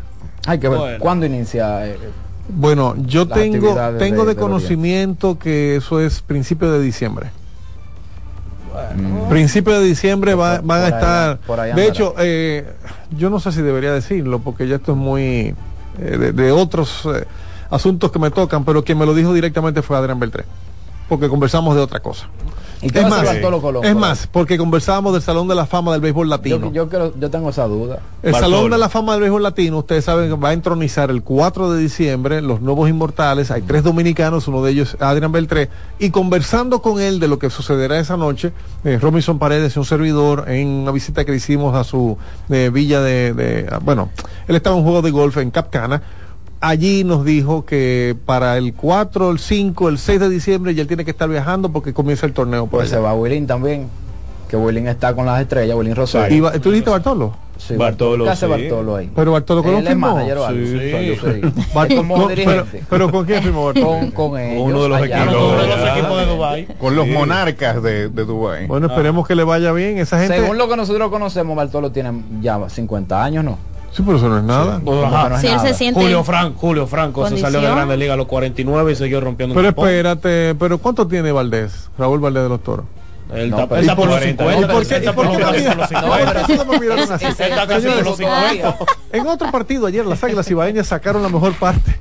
Hay 0.46 0.58
que 0.58 0.68
ver 0.68 0.78
Bueno. 0.78 0.98
cuándo 0.98 1.24
inicia. 1.24 1.86
eh, 1.86 1.96
Bueno, 2.50 2.94
yo 3.06 3.26
tengo, 3.26 3.74
tengo 3.98 4.24
de- 4.26 4.34
de, 4.34 4.40
conocimiento 4.40 5.38
que 5.38 5.76
eso 5.76 5.98
es 6.00 6.20
principio 6.20 6.70
de 6.72 6.80
diciembre. 6.82 7.30
Principio 9.28 9.78
de 9.80 9.84
diciembre 9.84 10.34
va- 10.34 10.56
Por- 10.58 10.66
van 10.66 10.80
a 10.82 10.88
estar. 10.88 11.38
de 11.74 11.82
hecho, 11.88 12.14
eh, 12.18 12.72
yo 13.16 13.30
no 13.30 13.40
sé 13.40 13.52
si 13.52 13.62
debería 13.62 13.92
decirlo 13.92 14.38
porque 14.40 14.66
ya 14.68 14.76
esto 14.76 14.92
es 14.92 14.98
muy 14.98 15.54
eh, 15.98 16.16
de, 16.18 16.32
de 16.32 16.52
otros 16.52 17.06
eh, 17.06 17.24
asuntos 17.70 18.10
que 18.12 18.18
me 18.18 18.30
tocan, 18.30 18.64
pero 18.64 18.84
quien 18.84 18.98
me 18.98 19.06
lo 19.06 19.14
dijo 19.14 19.32
directamente 19.34 19.82
fue 19.82 19.96
Adrián 19.96 20.18
Beltré, 20.20 20.44
porque 21.08 21.28
conversamos 21.28 21.74
de 21.74 21.80
otra 21.82 22.00
cosa. 22.00 22.28
¿Y 22.82 22.88
qué 22.88 23.00
Es 23.00 23.08
más, 23.08 23.28
Colón? 23.60 23.84
es 23.84 23.94
más, 23.94 24.26
porque 24.26 24.56
conversábamos 24.56 25.12
del 25.12 25.20
Salón 25.20 25.48
de 25.48 25.54
la 25.54 25.66
Fama 25.66 25.92
del 25.92 26.00
Béisbol 26.00 26.28
Latino. 26.30 26.72
Yo, 26.72 26.88
yo, 26.90 27.30
tengo 27.30 27.50
esa 27.50 27.66
duda. 27.66 28.00
El 28.22 28.32
Bartolo. 28.32 28.56
Salón 28.56 28.70
de 28.70 28.78
la 28.78 28.88
Fama 28.88 29.12
del 29.12 29.20
Béisbol 29.22 29.42
Latino, 29.42 29.78
ustedes 29.78 30.04
saben 30.04 30.30
que 30.30 30.36
va 30.36 30.50
a 30.50 30.52
entronizar 30.54 31.10
el 31.10 31.22
4 31.22 31.72
de 31.72 31.80
diciembre 31.82 32.40
los 32.40 32.60
nuevos 32.62 32.88
inmortales. 32.88 33.50
Hay 33.50 33.62
tres 33.62 33.82
dominicanos, 33.82 34.48
uno 34.48 34.62
de 34.62 34.72
ellos 34.72 34.96
Adrián 35.00 35.30
Beltré. 35.32 35.68
Y 35.98 36.10
conversando 36.10 36.80
con 36.80 37.00
él 37.00 37.20
de 37.20 37.28
lo 37.28 37.38
que 37.38 37.50
sucederá 37.50 37.98
esa 37.98 38.16
noche, 38.16 38.52
eh, 38.84 38.98
Robinson 39.00 39.38
Paredes 39.38 39.76
un 39.76 39.84
servidor 39.84 40.44
en 40.48 40.68
una 40.68 40.90
visita 40.92 41.24
que 41.24 41.34
hicimos 41.34 41.74
a 41.74 41.84
su 41.84 42.16
eh, 42.48 42.70
villa 42.72 43.00
de, 43.02 43.34
de- 43.34 43.66
ah, 43.70 43.78
Bueno, 43.82 44.10
él 44.48 44.56
estaba 44.56 44.74
en 44.76 44.80
un 44.82 44.84
juego 44.86 45.02
de 45.02 45.10
golf 45.10 45.36
en 45.36 45.50
Capcana. 45.50 46.02
Allí 46.62 47.04
nos 47.04 47.24
dijo 47.24 47.64
que 47.64 48.14
para 48.26 48.58
el 48.58 48.74
4, 48.74 49.30
el 49.30 49.38
5, 49.38 49.88
el 49.88 49.98
6 49.98 50.20
de 50.20 50.28
diciembre 50.28 50.74
ya 50.74 50.82
él 50.82 50.88
tiene 50.88 51.06
que 51.06 51.10
estar 51.10 51.28
viajando 51.28 51.70
porque 51.70 51.94
comienza 51.94 52.26
el 52.26 52.34
torneo 52.34 52.66
por 52.66 52.80
Pues 52.80 52.90
se 52.90 52.98
va 52.98 53.14
Willing 53.14 53.46
también. 53.46 53.88
Que 54.46 54.56
Willing 54.56 54.88
está 54.88 55.14
con 55.14 55.24
las 55.26 55.40
estrellas, 55.40 55.76
Willing 55.76 55.94
Rosario. 55.94 56.36
Y 56.36 56.40
va- 56.40 56.52
¿Tú 56.52 56.70
dijiste 56.70 56.90
Bartolo? 56.90 57.32
Sí, 57.56 57.76
Bartolo, 57.76 58.24
¿Qué 58.24 58.30
hace 58.30 58.46
sí. 58.46 58.50
Bartolo 58.50 58.96
ahí? 58.96 59.10
Pero 59.14 59.32
Bartolo 59.32 59.62
Él 59.78 59.96
manager. 59.96 60.38
Sí, 60.50 61.16
Sí. 61.20 61.40
Bartolo- 61.74 62.08
con- 62.14 62.32
pero, 62.34 62.66
pero 62.88 63.10
¿con 63.12 63.24
quién 63.26 63.42
firmó 63.42 63.66
Bartolo? 63.66 63.86
con, 63.86 64.10
con 64.10 64.40
ellos. 64.40 64.62
uno 64.66 64.82
de 64.82 64.88
los 64.88 64.98
allá. 65.02 65.22
equipos. 65.24 65.42
Uno 65.42 65.62
de 65.62 65.68
los 65.68 65.76
Ah. 65.78 65.92
equipos 65.98 66.18
de 66.18 66.26
Dubai. 66.26 66.66
Con 66.78 66.96
los 66.96 67.06
monarcas 67.06 67.82
de, 67.82 68.08
de 68.08 68.24
Dubái. 68.24 68.66
Bueno, 68.66 68.86
esperemos 68.88 69.26
que 69.28 69.34
le 69.34 69.44
vaya 69.44 69.72
bien. 69.72 69.98
Esa 69.98 70.18
gente. 70.18 70.36
Según 70.40 70.58
lo 70.58 70.68
que 70.68 70.76
nosotros 70.76 71.10
conocemos, 71.10 71.54
Bartolo 71.56 71.92
tiene 71.92 72.10
ya 72.40 72.58
50 72.68 73.22
años, 73.22 73.44
¿no? 73.44 73.56
Sí, 73.92 74.02
pero 74.04 74.18
eso 74.18 74.28
no 74.28 74.38
es 74.38 74.44
nada. 74.44 74.80
Como 74.84 75.02
que 75.02 75.08
no 75.28 75.34
es 75.34 75.40
Si 75.40 75.46
él 75.48 75.56
nada. 75.56 75.68
se 75.68 75.74
siente 75.74 76.00
Julio 76.00 76.22
Franco, 76.24 76.58
Julio 76.60 76.86
Franco 76.86 77.28
se 77.28 77.38
salió 77.38 77.60
de. 77.60 77.66
Grandes 77.70 77.98
Ligas 77.98 78.14
a 78.14 78.16
los 78.16 78.26
49 78.26 78.92
y 78.92 78.96
siguió 78.96 79.20
rompiendo 79.20 79.54
Pero 79.54 79.68
espérate, 79.68 80.54
pero 80.54 80.78
¿cuánto 80.78 81.06
tiene 81.08 81.32
Valdés? 81.32 81.90
Raúl 81.98 82.20
Valdés 82.20 82.44
de 82.44 82.48
los 82.48 82.62
Toros. 82.62 82.86
Él 83.34 83.50
No, 83.50 83.58
está 83.60 83.68
pero- 83.68 83.76
él 83.80 83.82
está 83.88 83.92
¿y 83.92 83.96
por 83.96 84.06
los 84.08 84.18
qué- 84.18 84.24
50. 84.28 84.60
¿Y 84.60 84.66
por 84.74 84.86
qué, 84.86 84.98
me 84.98 85.04
los 85.04 85.56
miraron- 85.56 85.88
50. 85.88 86.00
¿por 86.00 86.32
qué 86.34 86.40
ustedes 86.52 86.66
me 86.66 86.78
miraron 86.80 87.12
así? 87.12 87.24
Él 87.24 87.30
está 87.30 87.66
casi 87.66 87.68
por 87.68 87.80
Señores, 87.80 88.04
los 88.04 88.16
50. 88.16 88.76
En 89.12 89.26
otro 89.26 89.50
partido 89.52 89.86
ayer, 89.86 90.06
las 90.06 90.22
Águilas 90.24 90.50
Ibaeñas 90.50 90.86
sacaron 90.88 91.22
la 91.22 91.28
mejor 91.28 91.52
parte. 91.54 92.00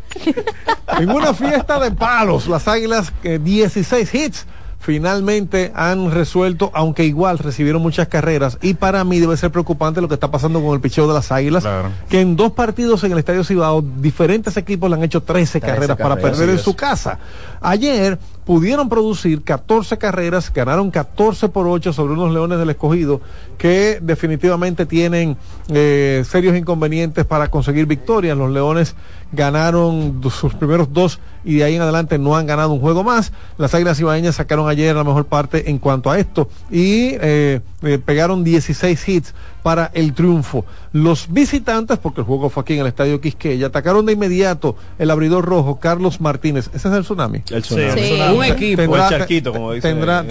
en 0.99 1.09
una 1.11 1.33
fiesta 1.33 1.79
de 1.79 1.91
palos, 1.91 2.47
las 2.47 2.67
Águilas, 2.67 3.13
eh, 3.23 3.39
16 3.41 4.13
hits. 4.13 4.45
Finalmente 4.79 5.73
han 5.75 6.09
resuelto, 6.09 6.71
aunque 6.73 7.03
igual 7.03 7.37
recibieron 7.37 7.81
muchas 7.81 8.07
carreras. 8.07 8.57
Y 8.61 8.75
para 8.75 9.03
mí 9.03 9.19
debe 9.19 9.35
ser 9.35 9.51
preocupante 9.51 9.99
lo 9.99 10.07
que 10.07 10.13
está 10.13 10.31
pasando 10.31 10.61
con 10.61 10.73
el 10.73 10.79
picheo 10.79 11.05
de 11.05 11.13
las 11.13 11.33
Águilas. 11.33 11.63
Claro. 11.63 11.89
Que 12.09 12.21
en 12.21 12.37
dos 12.37 12.53
partidos 12.53 13.03
en 13.03 13.11
el 13.11 13.19
Estadio 13.19 13.43
Cibao, 13.43 13.81
diferentes 13.81 14.55
equipos 14.55 14.89
le 14.89 14.95
han 14.95 15.03
hecho 15.03 15.21
13, 15.21 15.59
13 15.59 15.61
carreras, 15.61 15.97
para 15.97 16.15
perder 16.15 16.49
en 16.49 16.59
su 16.59 16.75
casa. 16.75 17.19
Ayer 17.61 18.17
pudieron 18.49 18.89
producir 18.89 19.43
14 19.43 19.99
carreras, 19.99 20.51
ganaron 20.51 20.89
14 20.89 21.49
por 21.49 21.67
8 21.67 21.93
sobre 21.93 22.13
unos 22.13 22.33
Leones 22.33 22.57
del 22.57 22.71
Escogido 22.71 23.21
que 23.59 23.99
definitivamente 24.01 24.87
tienen 24.87 25.37
eh, 25.67 26.23
serios 26.27 26.57
inconvenientes 26.57 27.25
para 27.25 27.51
conseguir 27.51 27.85
victorias. 27.85 28.35
Los 28.35 28.49
Leones 28.49 28.95
ganaron 29.31 30.19
sus 30.31 30.55
primeros 30.55 30.91
dos 30.91 31.19
y 31.45 31.57
de 31.57 31.65
ahí 31.65 31.75
en 31.75 31.83
adelante 31.83 32.17
no 32.17 32.35
han 32.35 32.47
ganado 32.47 32.73
un 32.73 32.79
juego 32.79 33.03
más. 33.03 33.33
Las 33.59 33.75
Águilas 33.75 33.99
Ibaeñas 33.99 34.37
sacaron 34.37 34.67
ayer 34.67 34.95
la 34.95 35.03
mejor 35.03 35.25
parte 35.25 35.69
en 35.69 35.77
cuanto 35.77 36.09
a 36.09 36.17
esto 36.17 36.49
y 36.71 37.17
eh, 37.21 37.61
eh, 37.83 37.99
pegaron 38.03 38.43
16 38.43 39.09
hits 39.09 39.35
para 39.63 39.91
el 39.93 40.13
triunfo. 40.13 40.65
Los 40.93 41.31
visitantes, 41.31 41.97
porque 41.97 42.21
el 42.21 42.27
juego 42.27 42.49
fue 42.49 42.61
aquí 42.61 42.73
en 42.73 42.79
el 42.81 42.87
Estadio 42.87 43.19
Quisqueya, 43.21 43.67
atacaron 43.67 44.05
de 44.05 44.13
inmediato 44.13 44.75
el 44.97 45.11
abridor 45.11 45.45
rojo 45.45 45.79
Carlos 45.79 46.21
Martínez. 46.21 46.69
Ese 46.73 46.87
es 46.87 46.93
el 46.93 47.03
tsunami. 47.03 47.43
El 47.51 47.61
tsunami. 47.61 48.01
Sí. 48.01 48.19
Un 48.35 48.43
equipo. 48.45 48.81
tendrá- 48.81 49.03
el 49.09 49.09
charquito, 49.19 49.51
como 49.53 49.73
dice. 49.73 49.87
Tendrá, 49.89 50.25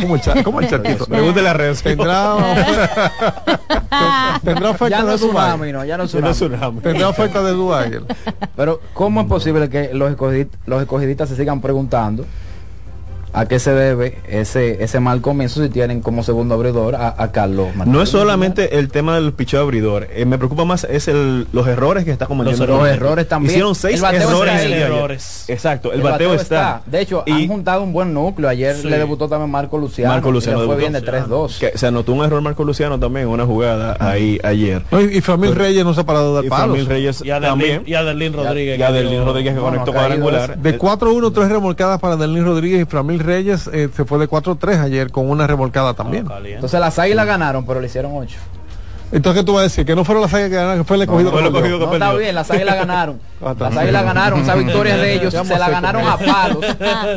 ¿cómo 0.00 0.14
el, 0.16 0.20
cha- 0.20 0.42
cómo 0.42 0.60
el 0.60 0.68
charquito? 0.68 1.06
Pregúntele 1.06 1.48
a 1.48 1.52
Renzo. 1.52 1.82
Tendrá, 1.84 2.36
tendrá 4.44 4.70
oferta 4.70 4.96
Ya 4.98 5.02
no 5.02 5.08
de 5.08 5.14
es 5.14 5.20
Dubái. 5.20 5.48
tsunami, 5.50 5.72
no, 5.72 5.84
ya 5.84 5.96
no 5.96 6.04
es 6.04 6.12
Ya 6.12 6.20
no 6.20 6.28
es 6.30 6.36
tsunami. 6.36 6.56
tsunami. 6.58 6.80
Tendrá 6.80 7.08
oferta 7.08 7.42
de 7.42 7.52
Dubái. 7.52 7.90
Pero, 8.56 8.80
¿cómo 8.94 9.20
es 9.22 9.26
posible 9.26 9.68
que 9.68 9.90
los, 9.94 10.12
escogid- 10.12 10.48
los 10.66 10.82
escogidistas 10.82 11.28
se 11.28 11.36
sigan 11.36 11.60
preguntando 11.60 12.24
a 13.32 13.46
qué 13.46 13.58
se 13.58 13.72
debe 13.72 14.18
ese, 14.28 14.82
ese 14.84 15.00
mal 15.00 15.20
comienzo 15.20 15.62
si 15.62 15.68
tienen 15.70 16.00
como 16.00 16.22
segundo 16.22 16.54
abridor 16.54 16.94
a, 16.96 17.14
a 17.16 17.32
Carlos 17.32 17.68
Martínez? 17.74 17.88
No 17.88 18.02
es 18.02 18.08
solamente 18.08 18.78
el 18.78 18.88
tema 18.90 19.14
del 19.14 19.32
picheo 19.32 19.62
abridor. 19.62 20.08
eh, 20.14 20.24
me 20.24 20.38
preocupa 20.38 20.64
más 20.64 20.84
es 20.84 21.08
el, 21.08 21.46
los 21.52 21.66
errores 21.66 22.04
que 22.04 22.10
está 22.10 22.26
cometiendo. 22.26 22.66
Los 22.66 22.88
errores 22.88 23.28
también. 23.28 23.50
Hicieron 23.52 23.74
seis 23.74 23.96
El 23.96 24.02
bateo 24.02 24.28
errores. 24.44 24.54
está 24.62 25.48
el. 25.48 25.54
Exacto, 25.56 25.92
el, 25.92 26.02
bateo, 26.02 26.34
está. 26.34 26.82
De 26.86 27.00
hecho, 27.00 27.22
Y- 27.26 27.32
han 27.32 27.48
juntado 27.48 27.82
un 27.82 27.92
buen 27.92 28.12
núcleo. 28.12 28.48
Ayer 28.48 28.76
Sí. 28.76 28.88
le 28.88 28.98
debutó 28.98 29.28
también 29.28 29.50
Marco 29.50 29.78
Luciano. 29.78 30.12
Marco 30.12 30.30
Luciano 30.30 30.58
y 30.58 30.60
le 30.62 30.66
fue 30.66 30.76
debutó. 30.76 30.90
bien 30.90 31.04
de 31.04 31.12
3-2. 31.28 31.58
Que 31.58 31.78
se 31.78 31.86
anotó 31.86 32.12
un 32.12 32.24
error 32.24 32.40
Marco 32.42 32.64
Luciano 32.64 32.98
también 32.98 33.26
en 33.26 33.32
una 33.32 33.44
jugada 33.46 33.96
ahí 34.00 34.38
ayer. 34.42 34.82
No, 34.90 35.00
y 35.00 35.16
y 35.16 35.20
Framil 35.20 35.50
Pero- 35.50 35.62
Reyes 35.62 35.84
no 35.84 35.94
se 35.94 36.00
ha 36.00 36.04
parado 36.04 36.28
de 36.30 36.34
dar 36.36 36.44
Y 36.44 36.48
palos. 36.48 36.66
Framil 36.68 36.86
Reyes 36.86 37.22
Y 37.24 37.30
Adelín, 37.30 37.48
también. 37.48 37.82
y 37.86 37.94
Adelín 37.94 38.32
Rodríguez. 38.32 38.78
Del 38.78 39.08
dio- 39.08 39.24
Rodríguez 39.24 39.54
que 39.54 39.60
conectó 39.60 39.92
cuadrangular. 39.92 40.58
De 40.58 40.70
Eh, 40.70 40.78
4-1, 40.78 41.30
tres 41.32 41.48
remolcadas 41.48 42.00
para 42.00 42.16
Delín 42.16 42.44
Rodríguez 42.44 42.82
y 42.82 42.84
Framil 42.84 43.21
Reyes 43.22 43.68
eh, 43.72 43.88
se 43.94 44.04
fue 44.04 44.18
de 44.18 44.28
4-3 44.28 44.80
ayer 44.80 45.10
con 45.10 45.28
una 45.30 45.46
remolcada 45.46 45.94
también. 45.94 46.26
Entonces 46.44 46.78
las 46.80 46.98
águilas 46.98 47.26
ganaron, 47.26 47.64
pero 47.66 47.80
le 47.80 47.86
hicieron 47.86 48.12
8. 48.14 48.36
Entonces, 49.14 49.42
¿qué 49.42 49.44
tú 49.46 49.52
vas 49.52 49.60
a 49.60 49.62
decir? 49.64 49.84
Que 49.84 49.94
no 49.94 50.04
fueron 50.04 50.22
las 50.22 50.32
águilas 50.32 50.48
que 50.50 50.56
ganaron, 50.56 50.78
que 50.78 50.84
fue 50.84 50.96
el 50.96 51.02
escogido. 51.02 51.30
que 51.32 51.68
No, 51.68 51.92
está 51.92 52.14
bien, 52.14 52.34
las 52.34 52.50
águilas 52.50 52.76
ganaron. 52.76 53.20
Ah, 53.44 53.54
Las 53.58 53.76
águilas 53.76 54.04
ganaron, 54.04 54.40
esa 54.40 54.54
victoria 54.64 54.96
de 54.96 55.14
ellos, 55.14 55.34
se 55.34 55.58
la 55.58 55.68
ganaron 55.68 56.06
a 56.06 56.16
palos, 56.16 56.64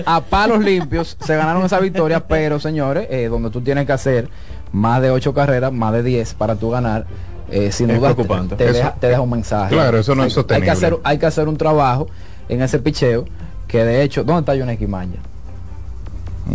a 0.05 0.21
palos 0.21 0.59
limpios, 0.63 1.15
se 1.23 1.35
ganaron 1.37 1.63
esa 1.63 1.79
victoria, 1.79 2.19
pero 2.27 2.59
señores, 2.59 3.07
eh, 3.11 3.27
donde 3.29 3.49
tú 3.51 3.61
tienes 3.61 3.85
que 3.85 3.93
hacer 3.93 4.27
más 4.73 5.01
de 5.01 5.09
8 5.11 5.33
carreras, 5.33 5.71
más 5.71 5.93
de 5.93 6.03
10 6.03 6.33
para 6.33 6.55
tú 6.55 6.71
ganar, 6.71 7.05
eh, 7.49 7.71
sin 7.71 7.89
Es 7.91 7.97
duda 7.99 8.09
te, 8.09 8.15
preocupante. 8.15 8.55
te 8.57 8.65
Eso- 8.65 8.73
deja, 8.73 8.91
te 8.95 9.07
deja 9.07 9.21
un 9.21 9.29
mensaje. 9.29 9.69
Claro, 9.73 9.97
eso 9.99 10.15
no 10.15 10.23
es 10.23 10.25
Hay 10.25 10.29
que, 10.29 10.33
sostenible. 10.33 10.71
hacer, 10.71 10.97
hay 11.03 11.17
que 11.17 11.25
hacer 11.27 11.47
un 11.47 11.55
trabajo 11.57 12.07
en 12.49 12.61
ese 12.61 12.79
picheo, 12.79 13.23
que 13.69 13.85
de 13.85 14.01
hecho, 14.03 14.23
¿dónde 14.25 14.39
está 14.41 14.55
Yoneki 14.55 14.87
Maya? 14.87 15.19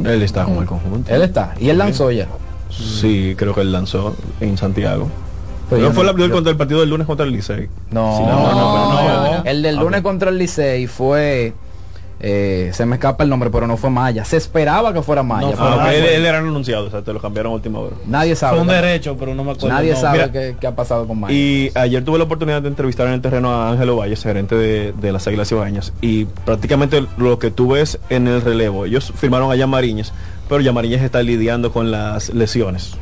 Él 0.04 0.22
está 0.22 0.44
con 0.44 0.56
el 0.58 0.66
conjunto. 0.66 1.12
Él 1.14 1.22
está, 1.22 1.54
y 1.60 1.68
él 1.68 1.78
lanzó 1.78 2.10
ya. 2.10 2.26
Sí, 2.70 3.34
creo 3.36 3.54
que 3.54 3.62
él 3.62 3.72
lanzó 3.72 4.14
en 4.40 4.56
Santiago. 4.56 5.08
Pues 5.68 5.82
no 5.82 5.92
fue 5.92 6.08
abridor 6.08 6.30
yo- 6.30 6.34
contra 6.34 6.50
el 6.50 6.56
partido 6.56 6.80
del 6.80 6.90
lunes 6.90 7.06
contra 7.06 7.24
el 7.26 7.32
Licey. 7.32 7.68
No, 7.90 8.16
Sí, 8.16 8.22
no, 8.24 8.28
no, 8.28 8.52
no, 8.52 8.54
no, 8.54 9.02
no, 9.02 9.38
no. 9.38 9.44
El 9.44 9.62
del 9.62 9.76
lunes 9.76 10.02
contra 10.02 10.30
el 10.30 10.38
Licey 10.38 10.86
fue 10.86 11.52
eh, 12.20 12.70
se 12.74 12.84
me 12.84 12.96
escapa 12.96 13.24
el 13.24 13.30
nombre, 13.30 13.50
pero 13.50 13.66
no 13.66 13.76
fue 13.76 13.88
Maya. 13.88 14.24
Se 14.24 14.36
esperaba 14.36 14.92
que 14.92 15.02
fuera 15.02 15.22
Maya. 15.22 15.56
No, 15.56 15.80
ah, 15.80 15.94
él, 15.94 16.24
era 16.24 16.38
anunciado, 16.38 16.86
o 16.86 16.90
sea, 16.90 17.02
te 17.02 17.12
lo 17.12 17.20
cambiaron 17.20 17.52
a 17.52 17.54
última 17.54 17.78
hora. 17.78 17.96
Nadie 18.06 18.36
sabe. 18.36 18.56
Fue 18.56 18.62
un 18.62 18.68
¿verdad? 18.68 18.82
derecho, 18.82 19.16
pero 19.18 19.34
no 19.34 19.42
me 19.42 19.52
acuerdo. 19.52 19.68
Nadie 19.68 19.96
sabe 19.96 20.30
qué, 20.30 20.56
qué 20.60 20.66
ha 20.66 20.76
pasado 20.76 21.06
con 21.06 21.18
Maya. 21.20 21.34
Y 21.34 21.72
ayer 21.74 22.04
tuve 22.04 22.18
la 22.18 22.24
oportunidad 22.24 22.60
de 22.60 22.68
entrevistar 22.68 23.06
en 23.06 23.14
el 23.14 23.22
terreno 23.22 23.50
a 23.50 23.70
Ángelo 23.70 23.96
Valles, 23.96 24.22
gerente 24.22 24.54
de, 24.54 24.92
de 24.92 25.12
las 25.12 25.26
Águilas 25.26 25.50
Ibaeñas, 25.50 25.92
y 26.00 26.26
prácticamente 26.26 27.04
lo 27.16 27.38
que 27.38 27.50
tú 27.50 27.70
ves 27.70 27.98
en 28.10 28.28
el 28.28 28.42
relevo, 28.42 28.84
ellos 28.84 29.12
firmaron 29.16 29.50
a 29.50 29.56
Yamariñez, 29.56 30.12
pero 30.48 30.60
Yamariñez 30.60 31.02
está 31.02 31.22
lidiando 31.22 31.72
con 31.72 31.90
las 31.90 32.34
lesiones. 32.34 32.96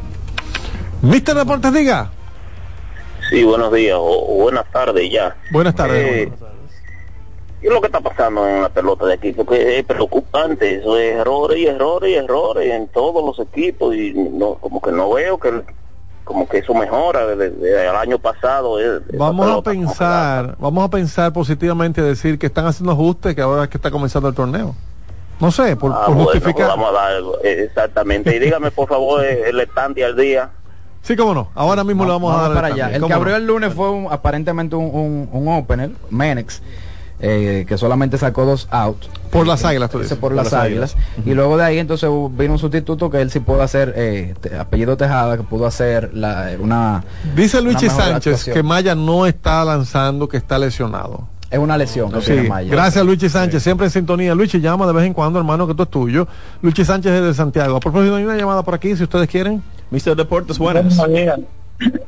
Mister 1.03 1.35
Deportes, 1.35 1.73
diga. 1.73 2.11
Sí, 3.31 3.43
buenos 3.45 3.73
días 3.73 3.97
o, 3.99 4.33
o 4.33 4.43
buenas 4.43 4.65
tardes 4.73 5.11
ya. 5.13 5.37
Buenas 5.51 5.75
tardes. 5.75 5.99
Eh, 5.99 6.23
hermano. 6.23 6.59
¿Qué 7.61 7.67
es 7.67 7.73
lo 7.73 7.81
que 7.81 7.87
está 7.87 8.01
pasando 8.01 8.49
en 8.49 8.63
la 8.63 8.69
pelota 8.69 9.05
de 9.07 9.15
aquí? 9.15 9.33
Porque 9.33 9.79
es 9.79 9.85
preocupante, 9.85 10.77
eso 10.77 10.97
es 10.97 11.17
errores 11.17 11.59
y 11.59 11.67
errores 11.67 12.11
y 12.11 12.15
errores 12.15 12.73
en 12.73 12.89
todos 12.89 13.25
los 13.25 13.39
equipos 13.47 13.95
y 13.97 14.13
no 14.15 14.55
como 14.55 14.81
que 14.81 14.93
no 14.93 15.11
veo 15.13 15.39
que 15.39 15.63
como 16.25 16.47
que 16.47 16.59
eso 16.59 16.75
mejora 16.75 17.27
desde, 17.27 17.51
desde 17.51 17.89
el 17.89 17.97
año 17.97 18.19
pasado. 18.19 18.79
eh, 18.79 19.01
Vamos 19.15 19.49
a 19.59 19.63
pensar, 19.63 20.57
vamos 20.59 20.85
a 20.85 20.89
pensar 20.91 21.33
positivamente, 21.33 22.03
decir 22.03 22.39
que 22.39 22.47
están 22.47 22.67
haciendo 22.67 22.93
ajustes, 22.93 23.35
que 23.35 23.41
ahora 23.41 23.65
es 23.65 23.71
que 23.71 23.79
está 23.79 23.91
comenzando 23.91 24.29
el 24.29 24.35
torneo. 24.35 24.75
No 25.41 25.51
sé, 25.51 25.75
por, 25.77 25.93
Ah, 25.93 26.03
por 26.07 26.15
bueno, 26.17 26.31
justificar. 26.31 26.69
vamos 26.69 26.91
a 26.91 26.93
dar 26.93 27.13
eh, 27.45 27.65
exactamente. 27.65 28.37
Y 28.37 28.39
dígame 28.41 28.71
por 28.71 28.89
favor 28.89 29.25
el 29.25 29.59
estante 29.61 30.05
al 30.05 30.15
día. 30.17 30.51
Sí, 31.01 31.17
cómo 31.17 31.33
no. 31.33 31.49
Ahora 31.55 31.83
mismo 31.83 32.05
le 32.05 32.11
vamos, 32.11 32.37
a 32.37 32.43
dar 32.43 32.53
para 32.55 32.67
allá. 32.69 32.91
El 32.93 33.01
¿Cómo 33.01 33.09
que 33.09 33.15
no? 33.15 33.21
abrió 33.21 33.37
el 33.37 33.47
lunes 33.47 33.73
fue 33.73 33.89
un- 33.91 34.09
aparentemente 34.13 34.77
un, 34.77 34.85
un, 34.93 35.29
un 35.33 35.49
opener, 35.57 35.93
Menex, 36.11 36.61
eh, 37.21 37.65
que 37.69 37.77
solamente 37.79 38.17
sacó 38.19 38.45
dos 38.45 38.69
outs. 38.71 39.09
Por 39.31 39.47
las 39.47 39.65
águilas, 39.65 39.91
tú 39.91 39.99
dices. 39.99 40.17
por 40.17 40.33
las 40.33 40.53
águilas. 40.53 40.97
Y 41.27 41.35
luego 41.35 41.57
de 41.57 41.65
ahí 41.65 41.79
entonces 41.79 42.09
vino 42.33 42.53
un 42.55 42.59
sustituto 42.59 43.11
que 43.11 43.21
él 43.21 43.31
sí 43.31 43.41
pudo 43.41 43.63
hacer, 43.63 43.93
eh, 43.97 44.35
te- 44.41 44.57
apellido 44.57 44.97
Tejada, 44.97 45.37
que 45.37 45.43
pudo 45.43 45.67
hacer 45.67 46.11
la, 46.15 46.53
una... 46.59 47.05
Dice 47.37 47.61
Luigi 47.61 47.87
una 47.87 47.95
Sánchez 47.95 48.15
actuación. 48.35 48.55
que 48.55 48.63
Maya 48.63 48.95
no 48.95 49.27
está 49.27 49.65
lanzando, 49.65 50.29
que 50.29 50.37
está 50.39 50.59
lesionado. 50.59 51.29
Es 51.51 51.59
una 51.59 51.77
lesión 51.79 52.13
que 52.13 52.21
Sí, 52.21 52.33
tiene 52.33 52.49
Maya. 52.49 52.71
gracias 52.71 53.05
Luigi 53.05 53.29
Sánchez, 53.29 53.63
siempre 53.63 53.87
en 53.87 53.91
sintonía. 53.91 54.35
Luigi 54.35 54.61
llama 54.61 54.87
de 54.87 54.93
vez 54.93 55.05
en 55.07 55.15
cuando, 55.15 55.39
hermano, 55.39 55.67
que 55.67 55.73
esto 55.73 55.83
es 55.85 55.91
tuyo. 55.91 56.29
Luigi 56.63 56.85
Sánchez 56.85 57.11
es 57.13 57.23
de 57.23 57.35
Santiago. 57.35 57.77
A 57.77 57.81
propósito, 57.81 58.17
hay 58.17 58.25
una 58.25 58.37
llamada 58.37 58.63
por 58.63 58.75
aquí, 58.75 58.95
si 58.97 59.03
ustedes 59.05 59.29
quieren. 59.29 59.63
Mr. 59.91 60.15
Deportes, 60.15 60.59
buenas. 60.59 60.95
Buenos 60.97 61.17
días. 61.17 61.41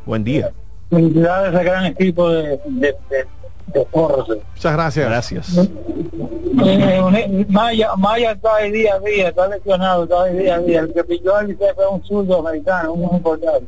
Buen 0.04 0.24
día. 0.24 0.50
Felicidades 0.90 1.54
a 1.54 1.62
gran 1.62 1.86
equipo 1.86 2.28
de, 2.28 2.60
de, 2.66 2.94
de, 3.08 3.26
de 3.72 3.84
Force. 3.86 4.32
Muchas 4.54 4.72
gracias. 4.72 5.06
Gracias. 5.06 5.68
Eh, 6.62 7.46
Maya, 7.48 7.90
Maya 7.96 8.32
está 8.32 8.58
día 8.58 8.94
a 8.94 8.98
día, 9.00 9.28
está 9.28 9.48
lesionado, 9.48 10.04
está 10.04 10.24
de 10.24 10.38
día 10.42 10.54
a 10.56 10.58
día. 10.58 10.80
El 10.80 10.92
que 10.92 11.04
pilló 11.04 11.36
al 11.36 11.48
Liceo 11.48 11.74
fue 11.74 11.88
un 11.88 12.04
zurdo 12.04 12.46
americano, 12.46 12.92
un 12.92 13.16
importante. 13.16 13.66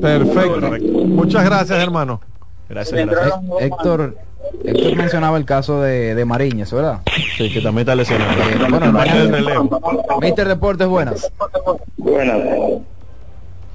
Perfecto. 0.00 0.70
Muchas 1.06 1.44
gracias, 1.44 1.82
hermano. 1.82 2.20
Gracias, 2.68 3.00
Eh, 3.00 3.06
Héctor, 3.60 4.16
Héctor 4.64 4.96
mencionaba 4.96 5.36
el 5.36 5.44
caso 5.44 5.82
de, 5.82 6.14
de 6.14 6.24
Mariñez, 6.24 6.72
¿verdad? 6.72 7.00
Sí, 7.36 7.52
que 7.52 7.60
también 7.60 7.80
está 7.80 7.94
lesionado. 7.94 8.32
Eh, 8.32 8.56
bueno. 8.70 9.68
Mister 10.20 10.48
Deportes, 10.48 10.86
buenas. 10.88 11.30
Buenas. 11.96 12.38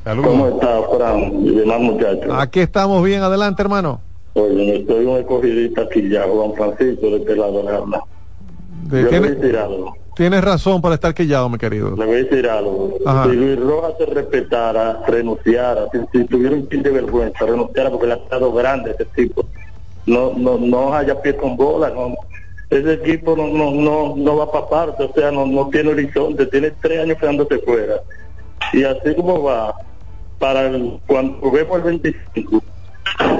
¿Cómo 0.03 0.47
está, 0.47 0.80
Fran? 0.95 1.45
Y 1.45 1.49
demás 1.51 1.80
muchachos. 1.82 2.28
Aquí 2.32 2.61
estamos 2.61 3.03
bien, 3.03 3.22
adelante, 3.22 3.61
hermano. 3.61 3.99
Oye, 4.42 4.78
estoy 4.78 5.06
un 5.06 5.18
escogidista 5.18 5.82
aquí 5.82 6.10
ya, 6.10 6.24
Juan 6.24 6.54
Francisco, 6.54 7.08
de 7.10 7.18
este 7.18 7.36
lado 7.36 7.64
le 7.64 7.70
habla. 7.70 8.04
De- 8.90 9.02
Yo 9.04 9.10
le 9.12 9.20
voy 9.20 9.28
a 9.28 9.32
tiene- 9.32 9.36
decir 9.42 9.58
algo. 9.58 9.94
tienes 10.16 10.44
razón 10.44 10.82
para 10.82 10.96
estar 10.96 11.14
quillado, 11.14 11.50
mi 11.50 11.58
querido. 11.58 11.96
Le 11.96 12.06
voy 12.06 12.16
a 12.16 12.24
decir 12.24 12.48
algo. 12.48 12.94
Ajá. 13.06 13.24
Si 13.26 13.36
Luis 13.36 13.60
Rojas 13.60 13.94
se 13.98 14.06
respetara, 14.06 15.02
renunciara, 15.08 15.88
si, 15.92 16.00
si 16.12 16.26
tuviera 16.28 16.56
un 16.56 16.68
pin 16.68 16.84
de 16.84 16.92
vergüenza, 16.92 17.46
renunciara 17.46 17.90
porque 17.90 18.08
le 18.08 18.14
ha 18.14 18.18
estado 18.18 18.52
grande 18.54 18.92
ese 18.92 19.06
tipo. 19.06 19.44
No, 20.06 20.34
no, 20.38 20.58
no 20.58 20.94
haya 20.94 21.20
pie 21.20 21.36
con 21.36 21.58
bola, 21.58 21.90
no. 21.90 22.16
Ese 22.70 22.94
equipo 22.94 23.36
no, 23.36 23.48
no, 23.48 23.72
no, 23.72 24.16
no 24.16 24.36
va 24.38 24.52
para 24.52 24.68
parte, 24.68 25.04
o 25.04 25.12
sea, 25.14 25.32
no, 25.32 25.46
no 25.48 25.68
tiene 25.70 25.90
horizonte, 25.90 26.46
tiene 26.48 26.72
tres 26.82 27.02
años 27.02 27.18
quedándose 27.18 27.58
fuera. 27.60 27.96
Y 28.74 28.84
así 28.84 29.16
como 29.16 29.42
va, 29.44 29.74
para 30.38 30.68
el, 30.68 31.00
cuando 31.08 31.40
juguemos 31.40 31.78
el 31.78 31.84
25, 31.84 32.62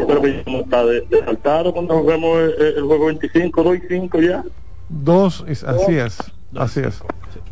pero 0.08 0.22
que 0.22 0.44
ya 0.46 0.52
no 0.52 0.60
está 0.60 0.86
de, 0.86 1.02
de 1.02 1.26
saltado 1.26 1.74
cuando 1.74 2.00
juguemos 2.00 2.40
el, 2.40 2.62
el 2.78 2.84
juego 2.84 3.06
25, 3.08 3.64
2 3.64 3.76
y 3.78 3.82
5 3.88 4.20
ya. 4.20 4.44
Dos, 4.90 5.44
y- 5.48 5.52
así 5.52 5.98
es, 5.98 6.32
así 6.58 6.80
es. 6.82 7.02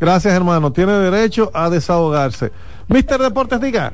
Gracias, 0.00 0.32
hermano. 0.34 0.72
Tiene 0.72 0.92
derecho 0.94 1.50
a 1.54 1.68
desahogarse. 1.70 2.50
Mister 2.88 3.20
Deportes, 3.20 3.60
diga. 3.60 3.92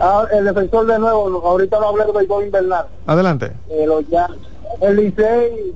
Ah, 0.00 0.24
el 0.32 0.44
defensor 0.44 0.86
de 0.86 0.98
nuevo, 0.98 1.42
ahorita 1.46 1.78
no 1.80 1.88
hablé 1.88 2.04
de 2.06 2.12
béisbol 2.12 2.44
invernal. 2.44 2.86
Adelante. 3.06 3.52
Eh, 3.68 3.86
los 3.86 4.06
ya, 4.08 4.28
el 4.80 4.96
Licey 4.96 5.74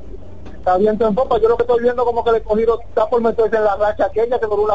está 0.54 0.76
viento 0.76 1.06
en 1.06 1.14
popa. 1.14 1.38
Yo 1.40 1.48
lo 1.48 1.56
que 1.56 1.62
estoy 1.64 1.82
viendo 1.82 2.04
como 2.04 2.22
que 2.24 2.30
el 2.30 2.36
escogido 2.36 2.80
está 2.88 3.06
por 3.08 3.20
meterse 3.22 3.56
en 3.56 3.64
la 3.64 3.76
racha 3.76 4.06
aquella 4.06 4.38
que 4.38 4.46
por 4.46 4.60
una 4.60 4.74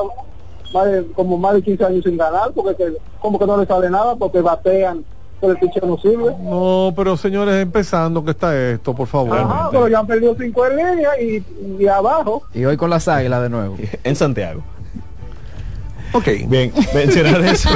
más 0.73 0.85
de, 0.85 1.05
como 1.13 1.37
más 1.37 1.53
de 1.55 1.61
15 1.61 1.85
años 1.85 2.03
sin 2.03 2.17
ganar, 2.17 2.51
porque 2.53 2.75
que- 2.75 2.97
como 3.19 3.37
que 3.39 3.45
no 3.45 3.57
le 3.57 3.65
sale 3.65 3.89
nada, 3.89 4.15
porque 4.15 4.41
batean, 4.41 5.05
pero 5.43 5.53
el 5.53 5.59
picheo 5.59 5.85
no 5.85 5.97
sirve. 5.97 6.33
No, 6.39 6.93
pero 6.95 7.17
señores, 7.17 7.61
empezando 7.61 8.23
que 8.23 8.31
está 8.31 8.57
esto, 8.57 8.95
por 8.95 9.07
favor. 9.07 9.37
Ajá, 9.37 9.67
pero 9.69 9.89
ya 9.89 9.99
han 9.99 10.07
perdido 10.07 10.33
cinco 10.39 10.65
en 10.67 10.77
línea 10.77 11.09
y, 11.21 11.43
y 11.79 11.85
abajo. 11.85 12.43
Y 12.53 12.63
hoy 12.63 12.77
con 12.77 12.89
las 12.89 13.09
águilas 13.09 13.41
de 13.41 13.49
nuevo. 13.49 13.75
En 14.05 14.15
Santiago. 14.15 14.63
Ok. 16.13 16.27
Bien, 16.47 16.71
mencionar 16.93 17.43
eso. 17.45 17.69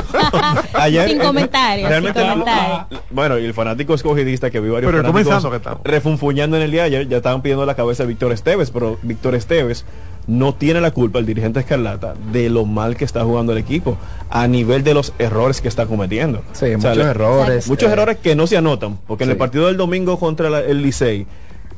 Ayer, 0.73 1.09
Sin 1.09 1.21
eh, 1.21 1.23
comentarios, 1.23 1.89
realmente, 1.89 2.19
sin 2.19 2.29
comentarios. 2.29 3.01
Bueno, 3.09 3.39
y 3.39 3.45
el 3.45 3.53
fanático 3.53 3.93
escogidista 3.93 4.49
que 4.49 4.59
vi 4.59 4.69
varios 4.69 4.91
Pero 4.91 5.03
fanáticos 5.03 5.45
que 5.83 5.89
refunfuñando 5.89 6.55
en 6.57 6.63
el 6.63 6.71
día 6.71 6.81
de 6.83 6.87
ayer, 6.87 7.07
ya 7.07 7.17
estaban 7.17 7.41
pidiendo 7.41 7.65
la 7.65 7.75
cabeza 7.75 8.03
de 8.03 8.09
Víctor 8.09 8.31
Esteves, 8.31 8.71
pero 8.71 8.97
Víctor 9.01 9.35
Esteves 9.35 9.85
no 10.27 10.53
tiene 10.53 10.81
la 10.81 10.91
culpa, 10.91 11.19
el 11.19 11.25
dirigente 11.25 11.61
Escarlata, 11.61 12.13
de 12.33 12.49
lo 12.49 12.65
mal 12.65 12.97
que 12.97 13.05
está 13.05 13.23
jugando 13.23 13.53
el 13.53 13.57
equipo, 13.57 13.97
a 14.29 14.45
nivel 14.47 14.83
de 14.83 14.93
los 14.93 15.13
errores 15.19 15.61
que 15.61 15.69
está 15.69 15.85
cometiendo. 15.85 16.43
Sí, 16.51 16.65
muchos 16.75 16.97
errores, 16.97 17.67
Muchos 17.67 17.89
eh, 17.89 17.93
errores 17.93 18.17
que 18.17 18.35
no 18.35 18.45
se 18.45 18.57
anotan, 18.57 18.97
porque 19.07 19.23
en 19.23 19.29
el 19.31 19.37
partido 19.37 19.67
del 19.67 19.77
domingo 19.77 20.19
contra 20.19 20.49
la- 20.49 20.59
el 20.59 20.81
Licey, 20.81 21.25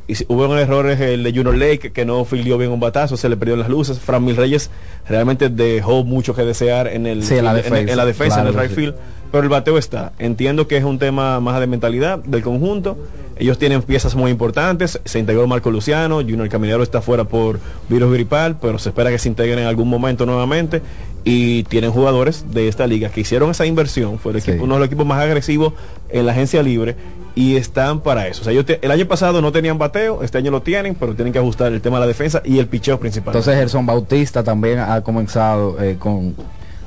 y 0.09 0.15
si- 0.15 0.25
hubo 0.27 0.53
errores 0.57 0.99
el 0.99 1.23
de 1.23 1.29
Junior 1.31 1.55
Lake 1.55 1.91
que 1.93 2.03
no 2.05 2.25
filió 2.25 2.57
bien 2.57 2.71
un 2.71 2.79
batazo, 2.79 3.15
se 3.15 3.29
le 3.29 3.37
perdió 3.37 3.55
las 3.55 3.69
luces. 3.69 3.99
Fran 3.99 4.25
Mil 4.25 4.35
Reyes 4.35 4.69
realmente 5.07 5.47
dejó 5.49 6.03
mucho 6.03 6.35
que 6.35 6.43
desear 6.43 6.87
en 6.87 7.05
el 7.07 7.23
Sí, 7.23 7.35
en 7.35 7.45
la 7.45 7.51
en- 7.51 7.57
defensa, 7.57 7.91
en 7.91 7.97
la 7.97 8.05
defensa, 8.05 8.35
claro 8.41 8.49
en 8.49 8.55
el 8.55 8.61
right 8.61 8.69
sí. 8.71 8.75
field. 8.75 8.95
Pero 9.31 9.43
el 9.43 9.49
bateo 9.49 9.77
está. 9.77 10.11
Entiendo 10.17 10.67
que 10.67 10.75
es 10.77 10.83
un 10.83 10.97
tema 10.97 11.39
más 11.39 11.59
de 11.59 11.67
mentalidad 11.67 12.17
del 12.17 12.41
conjunto. 12.41 12.97
Ellos 13.37 13.59
tienen 13.59 13.83
piezas 13.83 14.15
muy 14.15 14.31
importantes. 14.31 14.99
Se 15.05 15.19
integró 15.19 15.45
Marco 15.45 15.69
Luciano, 15.69 16.15
Junior 16.15 16.49
Caminero 16.49 16.81
está 16.81 16.99
fuera 16.99 17.25
por 17.25 17.59
virus 17.89 18.11
gripal, 18.11 18.57
pero 18.59 18.79
se 18.79 18.89
espera 18.89 19.11
que 19.11 19.19
se 19.19 19.29
integren 19.29 19.59
en 19.59 19.65
algún 19.67 19.87
momento 19.87 20.25
nuevamente. 20.25 20.81
Y 21.23 21.61
tienen 21.65 21.91
jugadores 21.91 22.45
de 22.51 22.67
esta 22.69 22.87
liga 22.87 23.09
que 23.09 23.21
hicieron 23.21 23.51
esa 23.51 23.67
inversión. 23.67 24.17
Fue 24.17 24.31
el 24.31 24.39
equipo- 24.39 24.63
uno 24.63 24.73
de 24.73 24.79
los 24.79 24.87
equipos 24.87 25.05
más 25.05 25.21
agresivos 25.21 25.73
en 26.09 26.25
la 26.25 26.31
agencia 26.31 26.63
libre 26.63 26.95
y 27.35 27.55
están 27.55 28.01
para 28.01 28.27
eso. 28.27 28.41
O 28.41 28.43
sea, 28.43 28.51
ellos 28.53 28.65
te- 28.65 28.79
el 28.85 28.91
año 28.91 29.05
pasado 29.07 29.41
no 29.41 29.51
tenían 29.51 29.77
bateo, 29.77 30.23
este 30.23 30.37
año 30.37 30.51
lo 30.51 30.61
tienen, 30.61 30.95
pero 30.95 31.13
tienen 31.15 31.31
que 31.33 31.39
ajustar 31.39 31.71
el 31.71 31.81
tema 31.81 31.97
de 31.97 32.01
la 32.01 32.07
defensa 32.07 32.41
y 32.43 32.59
el 32.59 32.67
picheo 32.67 32.99
principal. 32.99 33.33
Entonces 33.33 33.55
Gerson 33.55 33.85
Bautista 33.85 34.43
también 34.43 34.79
ha 34.79 35.01
comenzado 35.01 35.81
eh, 35.81 35.95
con, 35.99 36.35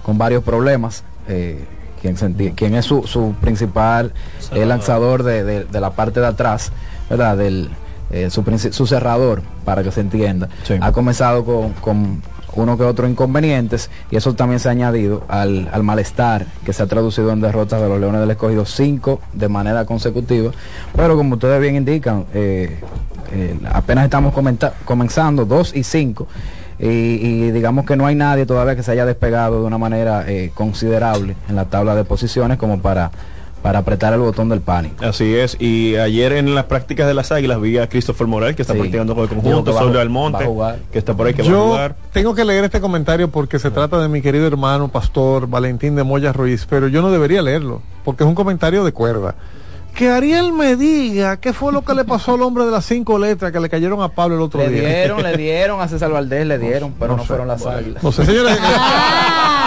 con 0.02 0.18
varios 0.18 0.42
problemas. 0.42 1.04
eh, 1.28 1.64
quien, 2.56 2.74
es 2.74 2.84
su, 2.84 3.06
su 3.06 3.32
principal 3.40 4.12
eh, 4.52 4.66
lanzador 4.66 5.22
de, 5.22 5.44
de- 5.44 5.64
de 5.64 5.80
la 5.80 5.90
parte 5.90 6.18
de 6.18 6.26
atrás, 6.26 6.72
¿verdad? 7.08 7.36
Del, 7.36 7.70
eh, 8.10 8.28
su, 8.28 8.42
su 8.72 8.86
cerrador, 8.88 9.40
para 9.64 9.84
que 9.84 9.92
se 9.92 10.00
entienda. 10.00 10.48
Ha 10.82 10.90
comenzado 10.90 11.44
con, 11.44 11.72
con 11.74 12.20
uno 12.54 12.76
que 12.76 12.84
otro 12.84 13.08
inconvenientes 13.08 13.90
y 14.10 14.16
eso 14.16 14.34
también 14.34 14.60
se 14.60 14.68
ha 14.68 14.72
añadido 14.72 15.24
al, 15.28 15.68
al 15.72 15.82
malestar 15.82 16.46
que 16.64 16.72
se 16.72 16.82
ha 16.82 16.86
traducido 16.86 17.32
en 17.32 17.40
derrotas 17.40 17.80
de 17.80 17.88
los 17.88 18.00
Leones 18.00 18.20
del 18.20 18.30
Escogido, 18.30 18.64
cinco 18.64 19.20
de 19.32 19.48
manera 19.48 19.84
consecutiva. 19.84 20.52
Pero 20.94 21.16
como 21.16 21.34
ustedes 21.34 21.60
bien 21.60 21.76
indican, 21.76 22.26
eh, 22.34 22.80
eh, 23.32 23.58
apenas 23.72 24.04
estamos 24.04 24.34
comenzando, 24.84 25.44
2 25.44 25.76
y 25.76 25.82
5. 25.82 26.26
Y, 26.78 26.86
y 26.86 27.50
digamos 27.52 27.86
que 27.86 27.96
no 27.96 28.06
hay 28.06 28.14
nadie 28.14 28.44
todavía 28.44 28.74
que 28.74 28.82
se 28.82 28.90
haya 28.90 29.06
despegado 29.06 29.60
de 29.60 29.66
una 29.66 29.78
manera 29.78 30.24
eh, 30.26 30.50
considerable 30.54 31.36
en 31.48 31.56
la 31.56 31.66
tabla 31.66 31.94
de 31.94 32.04
posiciones 32.04 32.58
como 32.58 32.80
para, 32.80 33.10
para 33.62 33.78
apretar 33.78 34.12
el 34.12 34.18
botón 34.20 34.48
del 34.48 34.60
pánico. 34.60 35.04
Así 35.04 35.34
es, 35.36 35.56
y 35.60 35.94
ayer 35.96 36.32
en 36.32 36.54
las 36.54 36.64
prácticas 36.64 37.06
de 37.06 37.14
las 37.14 37.30
Águilas 37.30 37.60
vi 37.60 37.78
a 37.78 37.88
Christopher 37.88 38.26
Morel 38.26 38.54
que 38.56 38.62
está 38.62 38.74
Sí. 38.74 38.80
practicando 38.80 39.14
con 39.14 39.22
el 39.24 39.28
conjunto, 39.30 39.72
Solio 39.72 40.00
Almonte 40.00 40.44
que 40.92 40.98
está 40.98 41.14
por 41.14 41.26
ahí 41.28 41.34
que 41.34 41.42
va 41.42 41.48
a 41.48 41.50
Yo 41.52 41.64
jugar. 41.68 41.96
tengo 42.12 42.34
que 42.34 42.44
leer 42.44 42.64
este 42.64 42.80
comentario 42.80 43.28
porque 43.28 43.58
se 43.60 43.70
trata 43.70 44.00
de 44.00 44.08
mi 44.08 44.20
querido 44.20 44.46
hermano 44.46 44.88
pastor 44.88 45.46
Valentín 45.46 45.94
de 45.94 46.02
Moya 46.02 46.32
Ruiz, 46.32 46.66
pero 46.68 46.88
yo 46.88 47.02
no 47.02 47.10
debería 47.12 47.40
leerlo 47.42 47.82
porque 48.04 48.24
es 48.24 48.28
un 48.28 48.34
comentario 48.34 48.84
de 48.84 48.92
cuerda. 48.92 49.34
que 49.94 50.08
Ariel 50.08 50.52
me 50.54 50.74
diga 50.74 51.36
qué 51.36 51.52
fue 51.52 51.70
lo 51.70 51.82
que 51.82 51.92
le 51.94 52.04
pasó 52.04 52.32
al 52.34 52.42
hombre 52.42 52.64
de 52.64 52.70
las 52.70 52.84
cinco 52.86 53.18
letras 53.18 53.52
que 53.52 53.60
le 53.60 53.68
cayeron 53.68 54.00
a 54.02 54.08
Pablo 54.08 54.36
el 54.36 54.40
otro 54.40 54.60
Le 54.62 54.70
día. 54.70 54.88
dieron, 54.88 55.22
le 55.22 55.36
dieron 55.36 55.80
a 55.82 55.86
César 55.86 56.10
Valdés, 56.10 56.46
le 56.46 56.58
dieron, 56.58 56.94
pero 56.98 57.14
no, 57.14 57.22
sé. 57.22 57.28
fueron 57.28 57.46
las 57.48 57.64
águilas. 57.66 58.02
No 58.02 58.10
sé, 58.10 58.24
señores. 58.24 58.58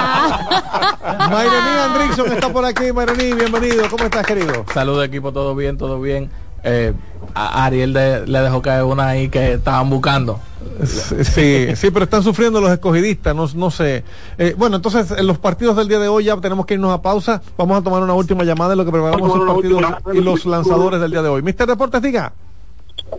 Mayroní 1.30 1.70
Andrickson 1.84 2.32
está 2.32 2.50
por 2.52 2.66
aquí. 2.66 2.92
Mayroní, 2.92 3.34
bienvenido. 3.34 3.84
¿Cómo 3.90 4.04
estás, 4.06 4.26
querido? 4.26 4.66
Saludos 4.74 5.06
equipo, 5.06 5.32
todo 5.32 5.56
bien, 5.56 5.78
todo 5.78 6.00
bien. 6.00 6.30
Eh, 6.64 6.94
a 7.36 7.66
Ariel 7.66 7.94
de- 7.94 8.26
le 8.26 8.40
dejó 8.40 8.62
caer 8.62 8.84
una 8.84 9.10
ahí 9.10 9.30
que 9.30 9.54
estaban 9.54 9.90
buscando. 9.90 10.40
Sí, 10.84 11.76
sí, 11.76 11.92
pero 11.92 12.06
están 12.06 12.24
sufriendo 12.24 12.60
los 12.60 12.72
escogidistas, 12.72 13.36
no, 13.36 13.48
no 13.56 13.70
sé. 13.70 14.04
Eh, 14.38 14.56
bueno, 14.58 14.78
entonces 14.78 15.12
en 15.12 15.28
los 15.28 15.38
partidos 15.38 15.76
del 15.78 15.88
día 15.88 16.00
de 16.00 16.08
hoy 16.08 16.24
ya 16.26 16.36
tenemos 16.38 16.66
que 16.66 16.74
irnos 16.74 16.92
a 16.92 17.02
pausa. 17.02 17.42
Vamos 17.58 17.80
a 17.80 17.84
tomar 17.84 18.02
una 18.02 18.14
última 18.14 18.44
llamada 18.44 18.72
de 18.72 18.76
lo 18.78 18.86
que 18.86 18.92
preparamos 18.92 19.38
los 19.38 19.48
partidos 19.54 19.84
y 20.14 20.22
los 20.22 20.46
lanzadores 20.46 21.00
del 21.00 21.12
día 21.12 21.22
de 21.22 21.30
hoy. 21.30 21.42
Mister 21.44 21.68
Deportes, 21.68 22.02
diga. 22.02 22.34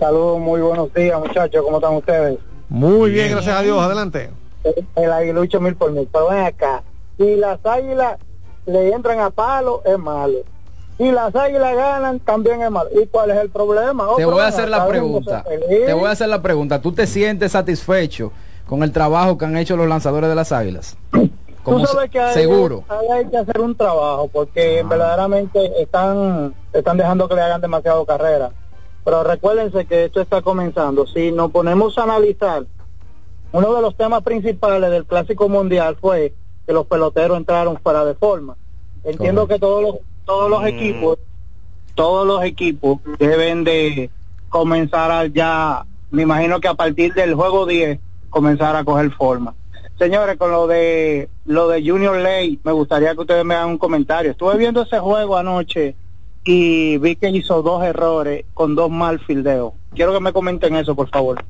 Saludos, 0.01 0.41
muy 0.41 0.61
buenos 0.61 0.93
días, 0.93 1.19
muchachos. 1.21 1.63
¿Cómo 1.65 1.77
están 1.77 1.95
ustedes? 1.95 2.39
Muy 2.69 3.11
bien, 3.13 3.31
gracias 3.31 3.57
a 3.57 3.63
Dios. 3.63 3.79
Adelante. 3.81 4.31
El 4.97 5.13
aguilucho 5.13 5.61
mil 5.61 5.77
por 5.77 5.93
mil. 5.93 6.09
Pero 6.13 6.29
ven 6.31 6.45
acá. 6.47 6.83
Si 7.17 7.37
las 7.37 7.65
águilas 7.65 8.19
le 8.67 8.93
entran 8.93 9.21
a 9.21 9.31
palo, 9.31 9.83
es 9.85 9.99
malo. 9.99 10.39
Si 10.99 11.11
las 11.11 11.35
águilas 11.35 11.77
ganan, 11.77 12.21
también 12.21 12.63
es 12.63 12.71
malo. 12.71 12.89
¿Y 13.01 13.07
cuál 13.07 13.31
es 13.31 13.39
el 13.39 13.51
problema? 13.51 14.05
Te 14.17 14.25
Otro, 14.25 14.31
voy 14.33 14.43
a 14.43 14.47
hacer 14.47 14.69
la 14.69 14.87
pregunta. 14.87 15.45
Te 15.69 15.93
voy 15.93 16.07
a 16.07 16.11
hacer 16.11 16.29
la 16.29 16.43
pregunta. 16.43 16.81
¿Tú 16.81 16.93
te 16.93 17.07
sientes 17.07 17.53
satisfecho 17.53 18.33
con 18.67 18.83
el 18.83 18.93
trabajo 18.93 19.37
que 19.37 19.45
han 19.45 19.57
hecho 19.57 19.77
los 19.77 19.89
lanzadores 19.89 20.29
de 20.29 20.35
las 20.35 20.53
águilas? 20.53 20.97
Tú 21.65 21.85
sabes 21.85 22.11
que 22.11 22.21
hay, 22.21 22.33
seguro. 22.33 22.85
hay 22.89 23.27
que 23.27 23.39
hacer 23.39 23.61
un 23.61 23.75
trabajo 23.75 24.31
porque 24.33 24.85
verdaderamente 24.89 25.83
están 25.83 26.55
están 26.73 26.97
dejando 26.97 27.29
que 27.29 27.35
le 27.35 27.41
hagan 27.41 27.61
demasiado 27.61 28.05
carrera. 28.05 28.53
Pero 29.05 29.25
recuérdense 29.25 29.85
que 29.85 30.05
esto 30.05 30.21
está 30.21 30.43
comenzando. 30.43 31.07
Si 31.07 31.33
nos 31.33 31.51
ponemos 31.51 31.99
a 31.99 32.05
analizar, 32.05 32.65
uno 33.53 33.75
de 33.75 33.83
los 33.83 33.97
temas 33.97 34.23
principales 34.23 34.91
del 34.91 35.07
Clásico 35.07 35.49
Mundial 35.49 35.97
fue 36.01 36.35
que 36.67 36.73
los 36.73 36.87
peloteros 36.87 37.37
entraron 37.37 37.79
fuera 37.83 38.05
de 38.05 38.15
forma. 38.15 38.57
Entiendo 39.05 39.47
que 39.47 39.59
todos 39.59 39.83
los 39.83 39.97
todos 40.25 40.51
los 40.51 40.67
equipos 40.67 41.19
todos 41.97 42.27
los 42.27 42.45
equipos 42.45 43.01
deben 43.19 43.65
de 43.65 44.11
comenzar 44.49 45.11
a 45.11 45.27
ya, 45.27 45.85
me 46.11 46.23
imagino 46.23 46.61
que 46.61 46.69
a 46.69 46.75
partir 46.75 47.15
del 47.15 47.35
juego 47.35 47.67
10 47.67 47.99
comenzar 48.31 48.77
a 48.77 48.85
coger 48.85 49.11
forma. 49.13 49.55
Señores, 49.99 50.37
con 50.37 50.51
lo 50.51 50.67
de 50.67 51.31
lo 51.47 51.69
de 51.69 51.83
Junior 51.83 52.19
Ley, 52.19 52.61
me 52.63 52.73
gustaría 52.73 53.15
que 53.15 53.21
ustedes 53.23 53.45
me 53.45 53.55
hagan 53.55 53.71
un 53.71 53.79
comentario. 53.79 54.31
Estuve 54.31 54.59
viendo 54.59 54.83
ese 54.83 54.99
juego 54.99 55.39
anoche 55.39 55.97
y 56.45 56.99
vi 56.99 57.17
que 57.17 57.31
hizo 57.31 57.63
dos 57.63 57.83
errores 57.83 58.45
con 58.53 58.75
dos 58.75 58.91
mal 58.91 59.19
fildeos. 59.21 59.73
Quiero 59.95 60.13
que 60.13 60.21
me 60.21 60.35
comenten 60.35 60.77
eso, 60.77 60.95
por 60.95 61.09
favor. 61.09 61.43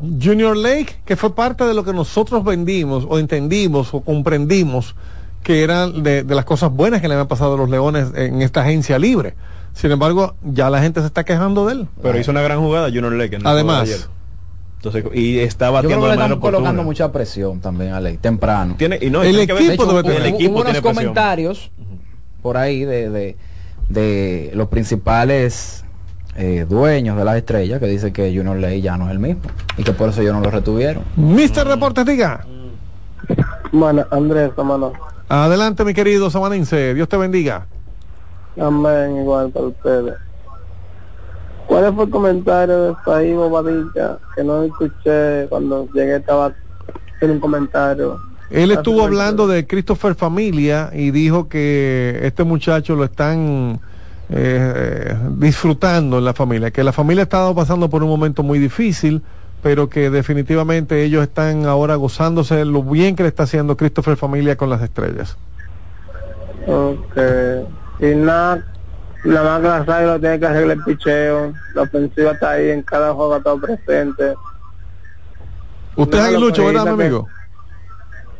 Junior 0.00 0.56
Lake, 0.56 0.96
que 1.04 1.16
fue 1.16 1.34
parte 1.34 1.64
de 1.64 1.74
lo 1.74 1.84
que 1.84 1.92
nosotros 1.92 2.44
vendimos 2.44 3.04
o 3.08 3.18
entendimos 3.18 3.92
o 3.94 4.00
comprendimos 4.00 4.94
que 5.42 5.62
eran 5.62 6.02
de, 6.02 6.22
de 6.24 6.34
las 6.34 6.44
cosas 6.44 6.70
buenas 6.70 7.00
que 7.00 7.08
le 7.08 7.14
habían 7.14 7.28
pasado 7.28 7.54
a 7.54 7.56
los 7.56 7.70
Leones 7.70 8.08
en 8.14 8.42
esta 8.42 8.60
agencia 8.62 8.98
libre. 8.98 9.34
Sin 9.72 9.90
embargo, 9.90 10.34
ya 10.42 10.70
la 10.70 10.80
gente 10.82 11.00
se 11.00 11.06
está 11.06 11.24
quejando 11.24 11.66
de 11.66 11.72
él. 11.74 11.88
Pero 12.02 12.18
hizo 12.18 12.30
una 12.30 12.42
gran 12.42 12.60
jugada 12.60 12.88
Junior 12.88 13.12
Lake. 13.12 13.36
en 13.36 13.42
el 13.42 13.46
Además. 13.46 14.08
Entonces, 14.76 15.04
y 15.14 15.38
está 15.38 15.66
Yo 15.66 15.70
creo 15.70 15.82
batiendo 15.82 16.00
que 16.04 16.08
le 16.08 16.14
están 16.14 16.40
colocando 16.40 16.58
oportuna. 16.68 16.82
mucha 16.84 17.10
presión 17.12 17.60
también 17.60 17.92
a 17.92 18.00
Ley, 18.00 18.16
temprano. 18.18 18.74
Tiene, 18.78 18.98
y 19.00 19.10
no, 19.10 19.22
El 19.22 19.36
que 19.36 19.42
equipo 19.42 19.58
de 19.58 19.74
hecho, 19.74 19.86
debe 19.86 20.02
tener. 20.04 20.20
el 20.20 20.26
equipo 20.34 20.50
Hubo 20.52 20.60
unos 20.60 20.64
tiene 20.72 20.80
presión. 20.82 20.94
comentarios 20.94 21.70
por 22.42 22.56
ahí 22.56 22.84
de, 22.84 23.10
de, 23.10 23.36
de 23.88 24.50
los 24.54 24.68
principales 24.68 25.84
eh, 26.38 26.64
dueños 26.68 27.16
de 27.16 27.24
las 27.24 27.36
estrellas 27.36 27.80
que 27.80 27.86
dicen 27.86 28.12
que 28.12 28.32
Junior 28.34 28.56
Ley 28.56 28.80
ya 28.80 28.96
no 28.96 29.06
es 29.06 29.10
el 29.10 29.18
mismo 29.18 29.42
y 29.76 29.82
que 29.82 29.92
por 29.92 30.10
eso 30.10 30.20
ellos 30.20 30.34
no 30.34 30.40
lo 30.40 30.50
retuvieron. 30.50 31.02
Mister 31.16 31.66
Deportes, 31.66 32.06
diga. 32.06 32.46
Bueno, 33.72 34.06
Andrés, 34.10 34.52
hermano. 34.56 34.92
Adelante, 35.28 35.84
mi 35.84 35.94
querido 35.94 36.30
Samanense. 36.30 36.94
Dios 36.94 37.08
te 37.08 37.16
bendiga. 37.16 37.66
Amén, 38.58 39.16
igual 39.16 39.50
para 39.50 39.66
ustedes. 39.66 40.14
¿Cuál 41.66 41.94
fue 41.94 42.04
el 42.04 42.10
comentario 42.10 42.82
de 42.84 42.94
Saí 43.04 43.34
Bobadilla 43.34 44.18
que 44.34 44.44
no 44.44 44.62
escuché 44.62 45.46
cuando 45.48 45.86
llegué? 45.92 46.16
Estaba 46.16 46.52
haciendo 47.16 47.34
un 47.34 47.40
comentario. 47.40 48.20
Él 48.50 48.70
estuvo 48.70 49.02
hablando 49.02 49.46
de 49.46 49.66
Christopher 49.66 50.14
Familia 50.14 50.90
y 50.94 51.10
dijo 51.10 51.48
que 51.48 52.20
este 52.22 52.44
muchacho 52.44 52.94
lo 52.94 53.04
están 53.04 53.80
eh, 54.30 55.16
disfrutando 55.36 56.18
en 56.18 56.24
la 56.24 56.34
familia, 56.34 56.70
que 56.70 56.84
la 56.84 56.92
familia 56.92 57.22
ha 57.22 57.24
estado 57.24 57.54
pasando 57.54 57.88
por 57.88 58.02
un 58.02 58.08
momento 58.08 58.42
muy 58.42 58.58
difícil, 58.58 59.22
pero 59.62 59.88
que 59.88 60.10
definitivamente 60.10 61.02
ellos 61.02 61.22
están 61.22 61.66
ahora 61.66 61.96
gozándose 61.96 62.56
de 62.56 62.64
lo 62.64 62.82
bien 62.82 63.16
que 63.16 63.22
le 63.22 63.30
está 63.30 63.44
haciendo 63.44 63.76
Christopher 63.76 64.16
Familia 64.16 64.56
con 64.56 64.70
las 64.70 64.82
estrellas. 64.82 65.36
Ok. 66.66 67.16
Y 68.00 68.14
nada, 68.14 68.62
nada 69.24 69.58
más 69.58 69.84
que 69.84 69.92
águilas 69.92 70.20
tiene 70.20 70.38
que 70.38 70.46
arreglar 70.46 70.76
el 70.76 70.84
picheo. 70.84 71.52
La 71.74 71.82
ofensiva 71.82 72.32
está 72.32 72.50
ahí 72.50 72.70
en 72.70 72.82
cada 72.82 73.12
juego, 73.14 73.34
ha 73.34 73.38
estado 73.38 73.60
presente. 73.60 74.34
Usted 75.96 76.18
es 76.18 76.24
aguilucho, 76.24 76.66
¿verdad, 76.66 76.84
mi 76.84 77.02
amigo? 77.02 77.28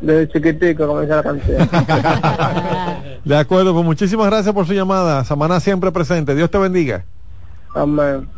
Desde 0.00 0.28
chiquitico, 0.28 0.86
como 0.86 1.00
dice 1.00 1.14
la 1.16 1.22
canción. 1.22 1.68
De 3.24 3.36
acuerdo, 3.36 3.72
pues 3.74 3.84
muchísimas 3.84 4.26
gracias 4.26 4.54
por 4.54 4.66
su 4.66 4.72
llamada. 4.72 5.24
Samaná 5.24 5.60
siempre 5.60 5.90
presente. 5.92 6.34
Dios 6.34 6.50
te 6.50 6.58
bendiga. 6.58 7.04
Amén. 7.74 8.28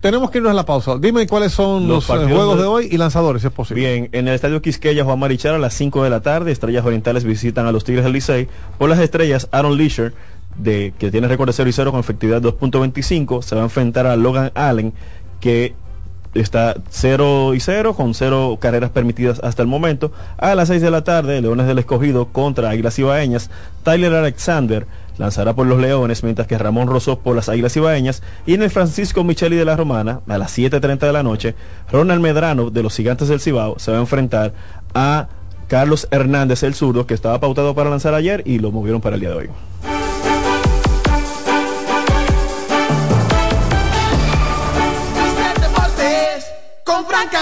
Tenemos 0.00 0.30
que 0.30 0.38
irnos 0.38 0.50
a 0.50 0.54
la 0.54 0.64
pausa. 0.64 0.96
Dime 0.98 1.26
cuáles 1.26 1.52
son 1.52 1.86
los, 1.86 2.08
Los 2.08 2.22
eh, 2.22 2.32
juegos 2.32 2.56
de- 2.56 2.62
de 2.62 2.68
hoy 2.68 2.88
y 2.90 2.96
lanzadores, 2.96 3.42
si 3.42 3.48
es 3.48 3.52
posible. 3.54 3.82
Bien, 3.82 4.08
en 4.12 4.28
el 4.28 4.34
Estadio 4.34 4.62
Quisqueya, 4.62 5.04
Juan 5.04 5.18
Marichal 5.18 5.54
a 5.54 5.58
las 5.58 5.74
5 5.74 6.02
de 6.02 6.10
la 6.10 6.20
tarde, 6.20 6.52
Estrellas 6.52 6.84
Orientales 6.84 7.24
visitan 7.24 7.66
a 7.66 7.72
los 7.72 7.84
Tigres 7.84 8.04
del 8.04 8.14
Licey. 8.14 8.48
Por 8.78 8.88
las 8.88 8.98
estrellas, 8.98 9.48
Aaron 9.52 9.76
Leisure, 9.76 10.12
de, 10.56 10.94
que 10.98 11.10
tiene 11.10 11.28
récord 11.28 11.48
de 11.48 11.52
0 11.52 11.68
y 11.68 11.72
0 11.72 11.90
con 11.90 12.00
efectividad 12.00 12.40
2.25, 12.40 13.42
se 13.42 13.54
va 13.54 13.60
a 13.60 13.64
enfrentar 13.64 14.06
a 14.06 14.16
Logan 14.16 14.50
Allen, 14.54 14.94
que 15.38 15.74
está 16.34 16.76
0 16.90 17.54
y 17.54 17.60
0 17.60 17.94
con 17.94 18.14
0 18.14 18.58
carreras 18.60 18.90
permitidas 18.90 19.40
hasta 19.42 19.62
el 19.62 19.68
momento. 19.68 20.12
A 20.38 20.54
las 20.54 20.68
6 20.68 20.82
de 20.82 20.90
la 20.90 21.04
tarde, 21.04 21.40
Leones 21.40 21.66
del 21.66 21.78
Escogido 21.78 22.26
contra 22.26 22.70
Águilas 22.70 22.98
Ibaeñas. 22.98 23.50
Tyler 23.82 24.14
Alexander 24.14 24.86
lanzará 25.18 25.54
por 25.54 25.66
los 25.66 25.78
Leones, 25.78 26.22
mientras 26.22 26.48
que 26.48 26.58
Ramón 26.58 26.88
Rosó 26.88 27.18
por 27.18 27.36
las 27.36 27.48
Águilas 27.48 27.76
Ibaeñas. 27.76 28.22
Y 28.46 28.54
en 28.54 28.62
el 28.62 28.70
Francisco 28.70 29.24
Micheli 29.24 29.56
de 29.56 29.64
la 29.64 29.76
Romana, 29.76 30.20
a 30.28 30.38
las 30.38 30.56
7.30 30.56 30.98
de 30.98 31.12
la 31.12 31.22
noche, 31.22 31.54
Ronald 31.90 32.22
Medrano 32.22 32.70
de 32.70 32.82
los 32.82 32.96
Gigantes 32.96 33.28
del 33.28 33.40
Cibao 33.40 33.78
se 33.78 33.90
va 33.90 33.98
a 33.98 34.00
enfrentar 34.00 34.52
a 34.94 35.28
Carlos 35.68 36.08
Hernández, 36.10 36.62
el 36.62 36.74
zurdo, 36.74 37.06
que 37.06 37.14
estaba 37.14 37.38
pautado 37.38 37.74
para 37.74 37.90
lanzar 37.90 38.14
ayer 38.14 38.42
y 38.44 38.58
lo 38.58 38.72
movieron 38.72 39.00
para 39.00 39.14
el 39.14 39.20
día 39.20 39.30
de 39.30 39.36
hoy. 39.36 39.50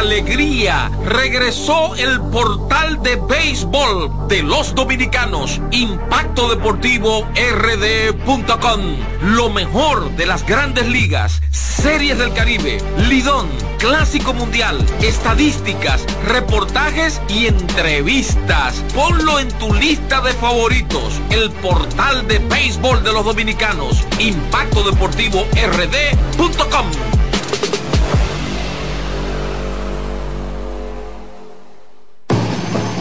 Alegría! 0.00 0.90
Regresó 1.04 1.94
el 1.94 2.20
portal 2.32 3.02
de 3.02 3.16
béisbol 3.16 4.28
de 4.28 4.42
los 4.42 4.74
dominicanos, 4.74 5.60
Impacto 5.70 6.48
Deportivo 6.48 7.28
RD.com. 7.34 8.80
Lo 9.22 9.50
mejor 9.50 10.10
de 10.16 10.24
las 10.24 10.44
grandes 10.46 10.88
ligas, 10.88 11.42
series 11.50 12.18
del 12.18 12.32
Caribe, 12.32 12.78
Lidón, 13.08 13.48
Clásico 13.78 14.32
Mundial, 14.32 14.78
estadísticas, 15.02 16.04
reportajes 16.26 17.20
y 17.28 17.46
entrevistas. 17.46 18.82
Ponlo 18.94 19.38
en 19.38 19.48
tu 19.58 19.72
lista 19.74 20.22
de 20.22 20.32
favoritos, 20.32 21.20
el 21.30 21.50
portal 21.50 22.26
de 22.26 22.38
béisbol 22.38 23.04
de 23.04 23.12
los 23.12 23.24
dominicanos, 23.24 24.02
Impacto 24.18 24.82
Deportivo 24.82 25.46
RD.com. 25.52 26.86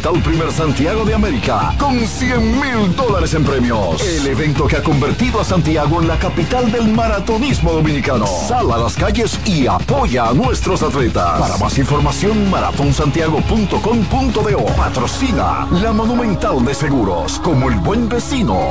Primer 0.00 0.52
Santiago 0.52 1.04
de 1.04 1.12
América. 1.12 1.74
Con 1.76 1.98
100 1.98 2.60
mil 2.60 2.94
dólares 2.94 3.34
en 3.34 3.42
premios. 3.44 4.00
El 4.00 4.28
evento 4.28 4.68
que 4.68 4.76
ha 4.76 4.82
convertido 4.82 5.40
a 5.40 5.44
Santiago 5.44 6.00
en 6.00 6.06
la 6.06 6.16
capital 6.18 6.70
del 6.70 6.86
maratonismo 6.88 7.72
dominicano. 7.72 8.24
Sal 8.26 8.70
a 8.70 8.78
las 8.78 8.94
calles 8.94 9.40
y 9.44 9.66
apoya 9.66 10.28
a 10.28 10.34
nuestros 10.34 10.82
atletas. 10.82 11.40
Para 11.40 11.56
más 11.56 11.76
información, 11.78 12.48
maratonsantiago.com.do. 12.48 14.66
Patrocina 14.76 15.66
la 15.82 15.92
Monumental 15.92 16.64
de 16.64 16.74
Seguros. 16.74 17.40
Como 17.40 17.68
el 17.68 17.80
buen 17.80 18.08
vecino, 18.08 18.68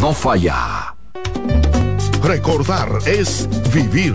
no 0.00 0.14
falla. 0.14 0.94
Recordar 2.22 2.88
es 3.04 3.46
vivir. 3.74 4.14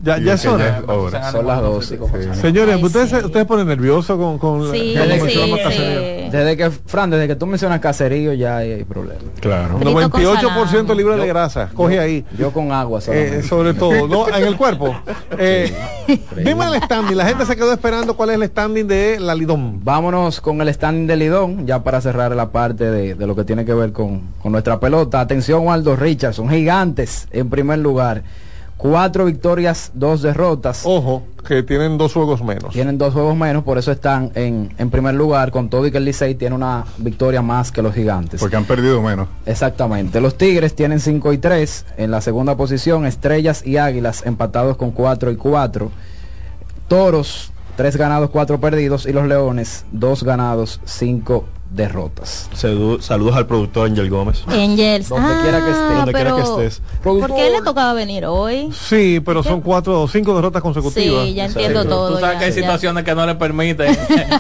Ya, 0.03 0.19
ya 0.19 0.35
es 0.35 0.45
hora. 0.47 0.65
ya 0.65 0.79
es 0.79 0.89
hora. 0.89 1.31
Son 1.31 1.47
las 1.47 1.61
12. 1.63 1.99
Señores, 2.41 2.83
ustedes, 2.83 3.11
se- 3.11 3.25
ustedes 3.25 3.47
ponen 3.47 3.67
nerviosos 3.67 4.19
con, 4.19 4.39
con 4.39 4.71
Sí, 4.73 4.95
sí, 4.97 5.31
sí. 5.31 6.29
Desde 6.31 6.57
que, 6.57 6.71
Fran, 6.71 7.11
desde 7.11 7.29
que 7.29 7.37
tú 7.37 7.47
mencionas 7.47 7.81
caserío 7.81 8.33
ya 8.33 8.59
hay, 8.59 8.73
hay 8.73 8.85
problema. 8.85 9.21
Claro. 9.41 9.79
Frito 9.79 10.11
con 10.11 10.23
98% 10.23 10.95
libre 10.97 11.15
de 11.17 11.21
Yo- 11.23 11.27
grasa. 11.29 11.71
Coge 11.75 11.99
ahí. 12.01 12.25
Yo 12.39 12.53
con 12.53 12.73
agua 12.73 13.01
Eh, 13.09 13.43
sobre 13.49 13.75
todo, 13.75 14.09
¿no? 14.09 14.29
En 14.35 14.45
el 14.45 14.57
cuerpo. 14.57 14.95
Eh, 15.39 15.73
dime 16.37 16.67
el 16.67 16.83
standing. 16.83 17.17
La 17.17 17.27
gente 17.27 17.47
se 17.47 17.55
quedó 17.57 17.73
esperando 17.73 18.15
cuál 18.17 18.31
es 18.31 18.37
el 18.37 18.45
standing 18.49 18.87
de 18.87 19.19
la 19.21 19.35
Lidón. 19.35 19.81
Vámonos 19.85 20.41
con 20.41 20.61
el 20.61 20.73
standing 20.73 21.07
de 21.07 21.17
Lidón, 21.17 21.67
ya 21.67 21.83
para 21.85 22.01
cerrar 22.01 22.35
la 22.35 22.51
parte 22.51 22.91
de, 22.91 23.15
de 23.15 23.27
lo 23.27 23.35
que 23.37 23.45
tiene 23.45 23.65
que 23.65 23.75
ver 23.75 23.93
con, 23.93 24.23
con 24.43 24.53
nuestra 24.53 24.81
pelota. 24.81 25.21
Atención, 25.21 25.69
Aldo 25.69 25.95
Richardson, 25.97 26.49
gigantes 26.51 27.29
en 27.31 27.49
primer 27.51 27.79
lugar. 27.79 28.23
Cuatro 28.85 29.25
victorias, 29.25 29.93
dos 29.95 30.21
derrotas. 30.21 30.83
Ojo, 30.85 31.23
que 31.49 31.63
tienen 31.63 31.97
dos 31.97 32.13
juegos 32.13 32.45
menos. 32.45 32.75
Tienen 32.75 32.99
dos 32.99 33.15
juegos 33.15 33.35
menos, 33.35 33.65
por 33.65 33.79
eso 33.79 33.91
están 33.91 34.31
en, 34.35 34.75
en 34.77 34.91
primer 34.91 35.15
lugar, 35.15 35.53
con 35.53 35.71
todo 35.71 35.87
y 35.87 35.91
que 35.91 35.97
el 35.97 36.05
Licey 36.05 36.35
tiene 36.35 36.55
una 36.55 36.85
victoria 36.99 37.41
más 37.41 37.73
que 37.73 37.81
los 37.81 37.95
gigantes. 37.95 38.41
Porque 38.41 38.57
han 38.57 38.67
perdido 38.67 39.01
menos. 39.01 39.29
Exactamente. 39.47 40.21
Los 40.21 40.37
Tigres 40.37 40.75
tienen 40.75 41.01
5 41.01 41.33
y 41.33 41.39
3 41.39 41.87
en 41.97 42.11
la 42.11 42.21
segunda 42.21 42.59
posición. 42.59 43.07
Estrellas 43.07 43.67
y 43.67 43.79
Águilas 43.79 44.27
empatados 44.27 44.77
con 44.77 44.91
4 44.91 45.31
y 45.31 45.37
4. 45.37 45.91
Toros, 46.87 47.53
3 47.77 47.97
ganados, 47.97 48.29
4 48.29 48.61
perdidos. 48.61 49.07
Y 49.07 49.15
los 49.15 49.27
Leones, 49.27 49.87
2 49.93 50.25
ganados, 50.25 50.83
5 50.85 51.47
derrotas. 51.75 52.49
Sedu- 52.55 53.01
Saludos 53.01 53.35
al 53.37 53.47
productor 53.47 53.89
Angel 53.89 54.09
Gómez. 54.09 54.43
Angels. 54.47 55.09
Donde 55.09 55.33
ah, 55.33 55.39
quiera 55.43 55.65
que 55.65 55.71
esté. 55.71 55.95
Donde 55.95 56.13
quiera 56.13 56.35
que 56.37 56.43
estés. 56.43 56.83
¿Por 57.03 57.35
qué 57.35 57.51
le 57.51 57.63
tocaba 57.63 57.93
venir 57.95 58.25
hoy? 58.27 58.71
Sí, 58.73 59.21
pero 59.25 59.43
son 59.43 59.61
cuatro 59.61 60.03
o 60.03 60.09
cinco 60.09 60.35
derrotas 60.35 60.63
consecutivas. 60.63 61.25
Sí, 61.27 61.35
ya 61.35 61.47
entiendo 61.47 61.83
Tú 61.83 61.89
todo. 61.89 62.21
sabes 62.21 62.35
ya, 62.35 62.39
que 62.39 62.45
hay 62.47 62.53
ya. 62.53 62.61
situaciones 62.61 63.05
que 63.05 63.15
no 63.15 63.27
le 63.27 63.35
permiten. 63.35 63.97
desde, 64.09 64.39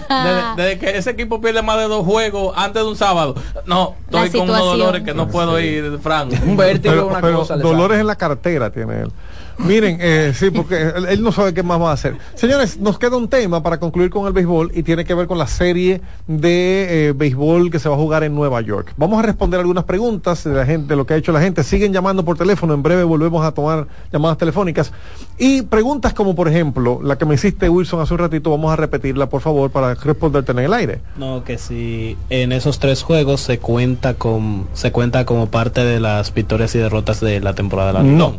desde 0.57 0.78
que 0.78 0.97
ese 0.97 1.11
equipo 1.11 1.41
pierde 1.41 1.62
más 1.62 1.78
de 1.78 1.85
dos 1.85 2.05
juegos 2.05 2.55
antes 2.57 2.82
de 2.82 2.89
un 2.89 2.97
sábado. 2.97 3.35
No, 3.66 3.95
La 4.11 4.24
estoy 4.24 4.41
con 4.41 4.51
unos 4.51 4.64
dolores 4.64 5.03
que 5.03 5.14
no 5.14 5.28
puedo 5.28 5.59
ir, 5.61 5.99
Frank. 6.03 6.32
Un 6.47 6.57
vértigo, 6.57 6.95
Pero, 6.95 7.07
una 7.09 7.20
pero 7.20 7.39
cosa. 7.39 7.57
dolores 7.57 7.99
en 8.01 8.07
la 8.07 8.16
cartera 8.16 8.70
tiene 8.70 9.03
él. 9.03 9.12
Miren, 9.59 9.98
eh, 10.00 10.32
sí, 10.34 10.50
porque 10.50 10.92
él, 11.09 11.22
no 11.22 11.32
sabe 11.32 11.55
qué 11.55 11.62
más 11.62 11.80
va 11.80 11.90
a 11.90 11.94
hacer. 11.94 12.16
Señores, 12.34 12.78
nos 12.78 12.98
queda 12.98 13.16
un 13.16 13.28
tema 13.28 13.62
para 13.62 13.78
concluir 13.78 14.11
con 14.11 14.26
el 14.26 14.32
béisbol 14.32 14.72
y 14.74 14.82
tiene 14.82 15.05
que 15.05 15.14
ver 15.14 15.26
con 15.26 15.38
la 15.38 15.46
serie 15.46 16.00
de 16.26 17.09
eh, 17.09 17.12
béisbol 17.12 17.70
que 17.70 17.78
se 17.78 17.88
va 17.88 17.94
a 17.94 17.98
jugar 17.98 18.24
en 18.24 18.34
Nueva 18.34 18.61
York. 18.61 18.92
Vamos 18.96 19.18
a 19.18 19.22
responder 19.22 19.61
algunas 19.61 19.84
preguntas 19.84 20.44
de 20.44 20.55
la 20.55 20.66
gente, 20.66 20.88
de 20.88 20.96
lo 20.96 21.07
que 21.07 21.14
ha 21.14 21.16
hecho 21.16 21.32
la 21.32 21.40
gente. 21.40 21.62
Siguen 21.62 21.92
llamando 21.92 22.24
por 22.24 22.36
teléfono, 22.36 22.74
en 22.74 22.82
breve 22.82 23.05
volvemos 23.05 23.44
a 23.44 23.52
tomar 23.52 23.86
llamadas 24.12 24.38
telefónicas. 24.38 24.92
Y 25.38 25.62
preguntas 25.62 26.14
como, 26.14 26.34
por 26.34 26.48
ejemplo, 26.48 27.00
la 27.02 27.16
que 27.16 27.24
me 27.24 27.34
hiciste 27.34 27.68
Wilson 27.68 28.00
hace 28.00 28.14
un 28.14 28.20
ratito, 28.20 28.50
vamos 28.50 28.72
a 28.72 28.76
repetirla, 28.76 29.28
por 29.28 29.40
favor, 29.40 29.70
para 29.70 29.94
responderte 29.94 30.52
en 30.52 30.59
el 30.59 30.72
aire. 30.72 31.00
No, 31.16 31.44
que 31.44 31.59
si 31.59 32.16
en 32.30 32.52
esos 32.52 32.78
tres 32.78 33.02
juegos 33.02 33.40
se 33.40 33.59
cuenta 33.59 34.14
con 34.14 34.66
se 34.72 34.92
cuenta 34.92 35.24
como 35.24 35.46
parte 35.46 35.84
de 35.84 36.00
las 36.00 36.32
victorias 36.32 36.74
y 36.74 36.78
derrotas 36.78 37.20
de 37.20 37.40
la 37.40 37.55
temporada 37.55 37.88
de 37.88 37.94
la 37.94 38.02
No. 38.02 38.34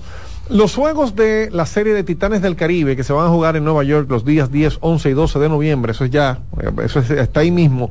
Los 0.50 0.76
juegos 0.76 1.16
de 1.16 1.50
la 1.52 1.66
serie 1.66 1.93
de 1.93 2.04
Titanes 2.04 2.41
del 2.41 2.56
Caribe 2.56 2.96
que 2.96 3.04
se 3.04 3.14
van 3.14 3.26
a 3.26 3.30
jugar 3.30 3.56
en 3.56 3.64
Nueva 3.64 3.84
York 3.84 4.08
los 4.10 4.24
días 4.26 4.52
10, 4.52 4.78
11 4.82 5.10
y 5.10 5.14
12 5.14 5.39
de 5.39 5.50
noviembre, 5.50 5.91
eso 5.91 6.06
es 6.06 6.12
ya, 6.12 6.39
eso 6.84 7.00
es- 7.00 7.10
está 7.10 7.39
ahí 7.39 7.52
mismo. 7.52 7.89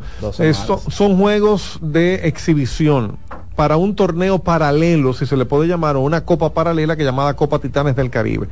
Son 0.88 1.18
juegos 1.18 1.78
de 1.82 2.26
exhibición 2.28 3.18
para 3.56 3.76
un 3.76 3.94
torneo 3.96 4.38
paralelo, 4.40 5.12
si 5.14 5.26
se 5.26 5.36
le 5.36 5.44
puede 5.44 5.68
llamar, 5.68 5.96
o 5.96 6.00
una 6.00 6.24
copa 6.24 6.54
paralela 6.54 6.96
que 6.96 7.04
llamada 7.04 7.34
Copa 7.34 7.58
Titanes 7.58 7.96
del 7.96 8.10
Caribe. 8.10 8.48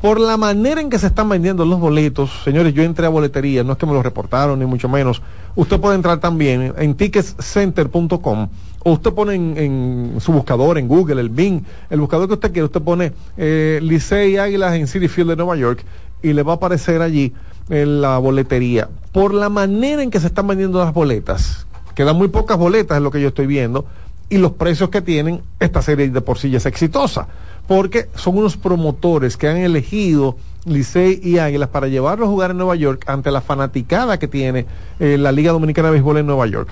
Por 0.00 0.18
la 0.18 0.38
manera 0.38 0.80
en 0.80 0.88
que 0.88 0.98
se 0.98 1.08
están 1.08 1.28
vendiendo 1.28 1.66
los 1.66 1.78
boletos, 1.78 2.30
señores, 2.42 2.72
yo 2.72 2.82
entré 2.82 3.04
a 3.04 3.10
boletería, 3.10 3.62
no 3.62 3.72
es 3.72 3.78
que 3.78 3.84
me 3.84 3.92
lo 3.92 4.02
reportaron, 4.02 4.58
ni 4.58 4.64
mucho 4.64 4.88
menos. 4.88 5.20
Usted 5.56 5.78
puede 5.78 5.94
entrar 5.94 6.18
también 6.20 6.72
en 6.78 6.94
ticketscenter.com 6.94 8.48
o 8.82 8.92
usted 8.92 9.12
pone 9.12 9.34
en, 9.34 10.14
su 10.18 10.32
buscador, 10.32 10.78
en 10.78 10.88
Google, 10.88 11.20
el 11.20 11.28
Bing, 11.28 11.62
el 11.90 12.00
buscador 12.00 12.28
que 12.28 12.34
usted 12.34 12.50
quiera, 12.50 12.64
usted 12.64 12.80
pone 12.80 13.12
eh, 13.36 13.78
Licey 13.82 14.38
Águilas 14.38 14.74
en 14.74 14.86
City 14.86 15.06
Field 15.06 15.30
de 15.30 15.36
Nueva 15.36 15.54
York 15.56 15.84
y 16.22 16.32
le 16.32 16.42
va 16.42 16.52
a 16.52 16.56
aparecer 16.56 17.02
allí 17.02 17.34
en 17.68 18.00
la 18.00 18.16
boletería. 18.16 18.88
Por 19.12 19.34
la 19.34 19.50
manera 19.50 20.02
en 20.02 20.10
que 20.10 20.18
se 20.18 20.28
están 20.28 20.46
vendiendo 20.46 20.82
las 20.82 20.94
boletas, 20.94 21.66
quedan 21.94 22.16
muy 22.16 22.28
pocas 22.28 22.56
boletas 22.56 22.96
es 22.96 23.02
lo 23.02 23.10
que 23.10 23.20
yo 23.20 23.28
estoy 23.28 23.46
viendo, 23.46 23.84
y 24.30 24.38
los 24.38 24.52
precios 24.52 24.88
que 24.88 25.02
tienen, 25.02 25.42
esta 25.58 25.82
serie 25.82 26.08
de 26.08 26.20
por 26.20 26.38
sí 26.38 26.50
ya 26.50 26.58
es 26.58 26.66
exitosa, 26.66 27.26
porque 27.66 28.08
son 28.14 28.38
unos 28.38 28.56
promotores 28.56 29.36
que 29.36 29.48
han 29.48 29.58
elegido 29.58 30.36
Licey 30.64 31.20
y 31.22 31.38
Águilas 31.38 31.68
para 31.68 31.88
llevarlo 31.88 32.26
a 32.26 32.28
jugar 32.28 32.52
en 32.52 32.58
Nueva 32.58 32.76
York 32.76 33.04
ante 33.08 33.30
la 33.30 33.40
fanaticada 33.40 34.18
que 34.18 34.28
tiene 34.28 34.66
eh, 35.00 35.18
la 35.18 35.32
Liga 35.32 35.52
Dominicana 35.52 35.88
de 35.88 35.92
Béisbol 35.92 36.18
en 36.18 36.26
Nueva 36.26 36.46
York. 36.46 36.70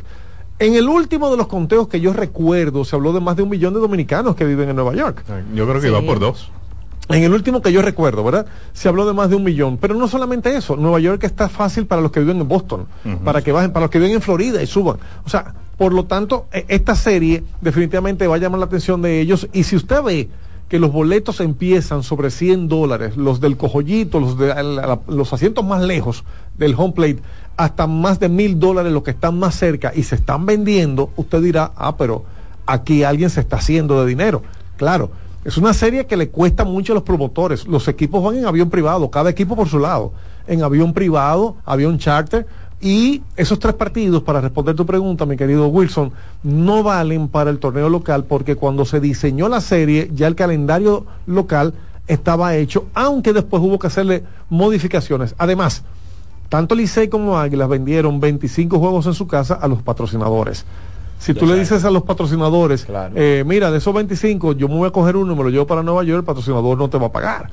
En 0.60 0.74
el 0.74 0.88
último 0.88 1.30
de 1.30 1.36
los 1.36 1.46
conteos 1.46 1.88
que 1.88 2.00
yo 2.00 2.12
recuerdo, 2.12 2.84
se 2.84 2.96
habló 2.96 3.12
de 3.12 3.20
más 3.20 3.36
de 3.36 3.42
un 3.42 3.48
millón 3.48 3.74
de 3.74 3.80
dominicanos 3.80 4.34
que 4.34 4.44
viven 4.44 4.68
en 4.68 4.76
Nueva 4.76 4.94
York. 4.94 5.24
Yo 5.54 5.68
creo 5.68 5.80
que 5.80 5.90
va 5.90 6.02
por 6.02 6.18
dos. 6.18 6.50
En 7.08 7.22
el 7.22 7.32
último 7.32 7.62
que 7.62 7.72
yo 7.72 7.80
recuerdo, 7.80 8.22
¿verdad? 8.22 8.46
Se 8.72 8.88
habló 8.88 9.06
de 9.06 9.14
más 9.14 9.30
de 9.30 9.36
un 9.36 9.44
millón. 9.44 9.78
Pero 9.78 9.94
no 9.94 10.08
solamente 10.08 10.54
eso. 10.54 10.76
Nueva 10.76 11.00
York 11.00 11.24
está 11.24 11.48
fácil 11.48 11.86
para 11.86 12.02
los 12.02 12.10
que 12.10 12.20
viven 12.20 12.40
en 12.40 12.48
Boston, 12.48 12.86
para 13.24 13.40
que 13.40 13.52
bajen, 13.52 13.72
para 13.72 13.84
los 13.84 13.90
que 13.90 13.98
viven 13.98 14.16
en 14.16 14.20
Florida 14.20 14.62
y 14.62 14.66
suban. 14.66 14.98
O 15.24 15.28
sea, 15.28 15.54
por 15.78 15.94
lo 15.94 16.04
tanto, 16.04 16.46
e- 16.52 16.66
esta 16.68 16.94
serie 16.94 17.44
definitivamente 17.60 18.26
va 18.26 18.34
a 18.34 18.38
llamar 18.38 18.58
la 18.58 18.66
atención 18.66 19.00
de 19.00 19.20
ellos. 19.20 19.48
Y 19.52 19.62
si 19.62 19.76
usted 19.76 20.02
ve 20.02 20.28
que 20.68 20.78
los 20.78 20.92
boletos 20.92 21.40
empiezan 21.40 22.02
sobre 22.02 22.30
100 22.30 22.68
dólares, 22.68 23.16
los 23.16 23.40
del 23.40 23.56
cojollito, 23.56 24.20
los 24.20 24.36
de 24.36 24.52
los 25.06 25.32
asientos 25.32 25.64
más 25.64 25.82
lejos 25.82 26.24
del 26.58 26.74
home 26.76 26.92
plate, 26.92 27.22
hasta 27.56 27.86
más 27.86 28.20
de 28.20 28.28
mil 28.28 28.58
dólares 28.58 28.92
los 28.92 29.02
que 29.02 29.12
están 29.12 29.38
más 29.38 29.54
cerca 29.54 29.92
y 29.94 30.02
se 30.02 30.16
están 30.16 30.44
vendiendo, 30.44 31.10
usted 31.16 31.40
dirá, 31.40 31.72
ah, 31.76 31.96
pero 31.96 32.24
aquí 32.66 33.02
alguien 33.04 33.30
se 33.30 33.40
está 33.40 33.56
haciendo 33.56 34.00
de 34.00 34.08
dinero. 34.08 34.42
Claro, 34.76 35.10
es 35.44 35.56
una 35.56 35.72
serie 35.72 36.06
que 36.06 36.16
le 36.16 36.28
cuesta 36.28 36.64
mucho 36.64 36.92
a 36.92 36.94
los 36.94 37.04
promotores. 37.04 37.66
Los 37.66 37.88
equipos 37.88 38.22
van 38.22 38.36
en 38.36 38.46
avión 38.46 38.68
privado, 38.68 39.10
cada 39.10 39.30
equipo 39.30 39.56
por 39.56 39.68
su 39.68 39.78
lado. 39.78 40.12
En 40.46 40.62
avión 40.62 40.92
privado, 40.92 41.56
avión 41.64 41.98
charter. 41.98 42.46
Y 42.80 43.22
esos 43.36 43.58
tres 43.58 43.74
partidos, 43.74 44.22
para 44.22 44.40
responder 44.40 44.76
tu 44.76 44.86
pregunta, 44.86 45.26
mi 45.26 45.36
querido 45.36 45.66
Wilson, 45.66 46.12
no 46.44 46.82
valen 46.82 47.28
para 47.28 47.50
el 47.50 47.58
torneo 47.58 47.88
local 47.88 48.24
porque 48.24 48.54
cuando 48.54 48.84
se 48.84 49.00
diseñó 49.00 49.48
la 49.48 49.60
serie, 49.60 50.10
ya 50.14 50.28
el 50.28 50.36
calendario 50.36 51.04
local 51.26 51.74
estaba 52.06 52.54
hecho, 52.54 52.86
aunque 52.94 53.32
después 53.32 53.62
hubo 53.62 53.78
que 53.78 53.88
hacerle 53.88 54.22
modificaciones. 54.48 55.34
Además, 55.38 55.82
tanto 56.48 56.74
Licey 56.74 57.08
como 57.08 57.36
Águilas 57.38 57.68
vendieron 57.68 58.20
25 58.20 58.78
juegos 58.78 59.06
en 59.06 59.14
su 59.14 59.26
casa 59.26 59.54
a 59.54 59.66
los 59.66 59.82
patrocinadores. 59.82 60.64
Si 61.18 61.34
tú 61.34 61.46
le 61.46 61.58
dices 61.58 61.84
a 61.84 61.90
los 61.90 62.04
patrocinadores, 62.04 62.86
eh, 63.16 63.42
mira, 63.44 63.72
de 63.72 63.78
esos 63.78 63.92
25 63.92 64.52
yo 64.52 64.68
me 64.68 64.76
voy 64.76 64.88
a 64.88 64.92
coger 64.92 65.16
uno 65.16 65.32
y 65.32 65.36
me 65.36 65.42
lo 65.42 65.50
llevo 65.50 65.66
para 65.66 65.82
Nueva 65.82 66.04
York, 66.04 66.20
el 66.20 66.24
patrocinador 66.24 66.78
no 66.78 66.88
te 66.88 66.96
va 66.96 67.08
a 67.08 67.12
pagar. 67.12 67.50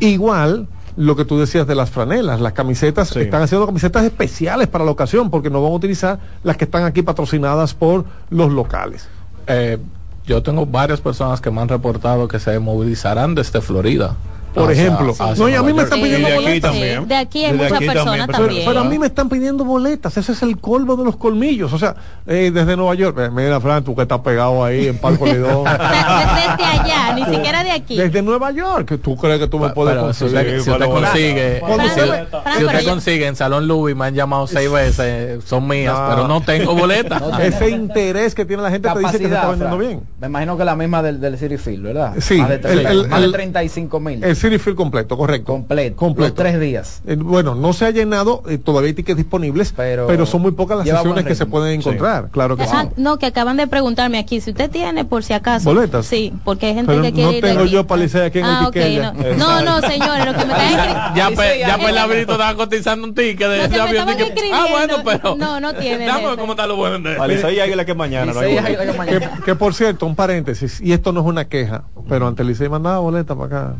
Igual 0.00 0.66
lo 0.96 1.16
que 1.16 1.24
tú 1.24 1.38
decías 1.38 1.66
de 1.66 1.74
las 1.74 1.90
franelas, 1.90 2.40
las 2.40 2.52
camisetas, 2.52 3.14
están 3.16 3.42
haciendo 3.42 3.66
camisetas 3.66 4.04
especiales 4.04 4.68
para 4.68 4.84
la 4.84 4.90
ocasión 4.90 5.30
porque 5.30 5.50
no 5.50 5.62
van 5.62 5.72
a 5.72 5.74
utilizar 5.74 6.18
las 6.42 6.56
que 6.56 6.64
están 6.64 6.84
aquí 6.84 7.02
patrocinadas 7.02 7.74
por 7.74 8.04
los 8.30 8.52
locales. 8.52 9.08
Eh, 9.46 9.78
yo 10.26 10.42
tengo 10.42 10.66
varias 10.66 11.00
personas 11.00 11.40
que 11.40 11.50
me 11.50 11.60
han 11.60 11.68
reportado 11.68 12.28
que 12.28 12.38
se 12.38 12.58
movilizarán 12.58 13.34
desde 13.34 13.60
Florida. 13.60 14.16
Por 14.54 14.70
hacia- 14.70 14.82
ejemplo. 14.84 15.12
hacia 15.18 15.34
No, 15.36 15.48
y 15.48 15.54
a 15.54 15.62
mí 15.62 15.72
me 15.72 15.82
están 15.82 16.00
pidiendo 16.00 16.28
boletas. 16.34 16.72
Sí, 16.74 16.80
de 17.06 17.14
aquí 17.16 17.44
hay 17.44 17.52
muchas 17.54 17.72
aquí 17.72 17.86
personas 17.86 18.26
Pero, 18.26 18.38
también. 18.38 18.64
pero 18.66 18.80
a 18.80 18.84
mí 18.84 18.98
me 18.98 19.06
están 19.06 19.28
pidiendo 19.28 19.64
boletas, 19.64 20.16
ese 20.16 20.32
es 20.32 20.42
el 20.42 20.58
colmo 20.58 20.96
de 20.96 21.04
los 21.04 21.16
colmillos. 21.16 21.72
O 21.72 21.78
sea, 21.78 21.94
eh, 22.26 22.50
desde 22.52 22.76
Nueva 22.76 22.94
York, 22.94 23.16
eh, 23.20 23.30
mira, 23.32 23.60
Fran, 23.60 23.82
tú 23.84 23.94
que 23.96 24.02
estás 24.02 24.20
pegado 24.20 24.64
ahí 24.64 24.88
en 24.88 24.98
Parco 24.98 25.26
Lidón. 25.26 25.64
Desde 25.64 26.64
allá, 26.64 27.14
ni 27.14 27.24
siquiera 27.34 27.64
de 27.64 27.70
aquí. 27.70 27.96
Desde 27.96 28.22
Nueva 28.22 28.50
York, 28.52 28.98
¿tú 29.02 29.16
crees 29.16 29.38
que 29.38 29.46
tú 29.48 29.58
me 29.58 29.70
puedes 29.70 29.94
Pero 29.94 30.12
si 30.12 30.24
conseguir? 30.24 30.58
usted, 30.58 30.64
si 30.64 30.70
usted 30.70 30.86
consigue, 30.86 31.60
si, 31.64 31.72
usted- 31.72 32.24
si 32.24 32.30
pero 32.54 32.66
usted 32.66 32.80
yo- 32.80 32.90
consigue 32.90 33.26
en 33.26 33.36
Salón 33.36 33.66
Louis, 33.68 33.96
me 33.96 34.06
han 34.06 34.14
llamado 34.14 34.46
seis 34.46 34.70
veces, 34.70 35.44
son 35.44 35.66
mías, 35.66 35.94
No. 35.98 36.08
pero 36.08 36.28
no 36.28 36.40
tengo 36.42 36.74
boletas. 36.74 37.22
Ese 37.40 37.70
interés 37.70 38.34
que 38.34 38.44
tiene 38.44 38.62
la 38.62 38.70
gente 38.70 38.88
te 38.88 38.98
dice 38.98 39.12
que 39.12 39.18
se 39.18 39.24
está 39.24 39.40
Capacidad, 39.42 39.50
vendiendo 39.50 39.76
Fran. 39.76 39.88
bien. 39.88 40.02
Me 40.20 40.26
imagino 40.26 40.56
que 40.58 40.64
la 40.64 40.76
misma 40.76 41.02
del, 41.02 41.20
del 41.20 41.38
City 41.38 41.56
Field, 41.56 41.82
¿verdad? 41.84 42.14
Sí, 42.18 42.36
Más 42.38 42.48
de, 42.48 42.54
el- 42.56 42.60
30, 42.60 42.90
el- 42.90 43.08
más 43.08 43.20
de 43.20 43.26
el- 43.26 43.32
35 43.32 44.00
mil. 44.00 44.24
City 44.42 44.58
Field 44.58 44.76
completo, 44.76 45.16
correcto. 45.16 45.52
Completo. 45.52 45.96
completo. 45.96 46.28
Los 46.28 46.34
tres 46.34 46.60
días. 46.60 47.00
Eh, 47.06 47.14
bueno, 47.16 47.54
no 47.54 47.72
se 47.72 47.86
ha 47.86 47.90
llenado, 47.90 48.42
eh, 48.48 48.58
todavía 48.58 48.88
hay 48.88 48.94
tickets 48.94 49.16
disponibles, 49.16 49.72
pero, 49.76 50.26
son 50.26 50.42
muy 50.42 50.52
pocas 50.52 50.78
las 50.78 50.88
sesiones 50.88 51.24
que 51.24 51.34
se 51.34 51.46
pueden 51.46 51.80
encontrar, 51.80 52.28
claro 52.30 52.56
que 52.56 52.64
sí. 52.64 52.70
Ah, 52.74 52.88
no, 52.96 53.18
que 53.18 53.26
acaban 53.26 53.56
de 53.56 53.66
preguntarme 53.66 54.18
aquí 54.18 54.40
si 54.40 54.50
usted 54.50 54.68
tiene, 54.70 55.04
por 55.04 55.22
si 55.22 55.32
acaso. 55.32 55.68
¿Boletas? 55.68 56.06
Sí, 56.06 56.32
porque 56.44 56.66
hay 56.66 56.74
gente 56.74 56.90
Pero 56.92 57.02
que 57.02 57.12
quiere 57.12 57.30
no 57.30 57.36
ir 57.36 57.42
de 57.42 57.48
tengo 57.48 57.62
aquí. 57.62 57.70
yo 57.70 57.86
palicea 57.86 58.24
aquí 58.26 58.38
en 58.40 58.44
ah, 58.44 58.58
el 58.60 58.66
ok, 58.66 58.72
Quiqueya. 58.72 59.12
no. 59.12 59.36
no, 59.36 59.62
no, 59.62 59.88
señores, 59.88 60.26
lo 60.26 60.32
que 60.32 60.44
me 60.44 60.52
están 60.52 60.72
escribiendo. 60.72 61.02
Ya, 61.12 61.30
ya 61.30 61.76
pues 61.76 61.88
el 61.88 61.94
laberinto 61.94 62.32
estaba 62.32 62.54
cotizando 62.56 63.06
un 63.06 63.14
ticket 63.14 63.48
de 63.48 63.56
Lo 63.68 63.86
que 63.86 63.92
me 63.92 64.52
ah, 64.52 64.66
bueno, 64.70 64.96
pero. 65.04 65.36
No, 65.36 65.60
no 65.60 65.74
tiene. 65.82 66.06
Dame 66.06 66.36
cómo 66.36 66.52
está 66.52 66.66
lo 66.66 66.76
bueno 66.76 66.98
de 67.08 67.28
Licey 67.28 67.56
y 67.56 67.60
Águila 67.60 67.84
que 67.84 67.94
mañana. 67.94 68.32
no 68.32 68.40
que 68.40 68.92
mañana. 68.96 69.36
que, 69.36 69.42
que 69.44 69.54
por 69.54 69.74
cierto, 69.74 70.06
un 70.06 70.16
paréntesis, 70.16 70.80
y 70.80 70.92
esto 70.92 71.12
no 71.12 71.20
es 71.20 71.26
una 71.26 71.46
queja, 71.46 71.84
pero 72.08 72.26
ante 72.26 72.44
Licey 72.44 72.68
mandaba 72.68 72.98
boleta 72.98 73.34
para 73.34 73.46
acá. 73.46 73.74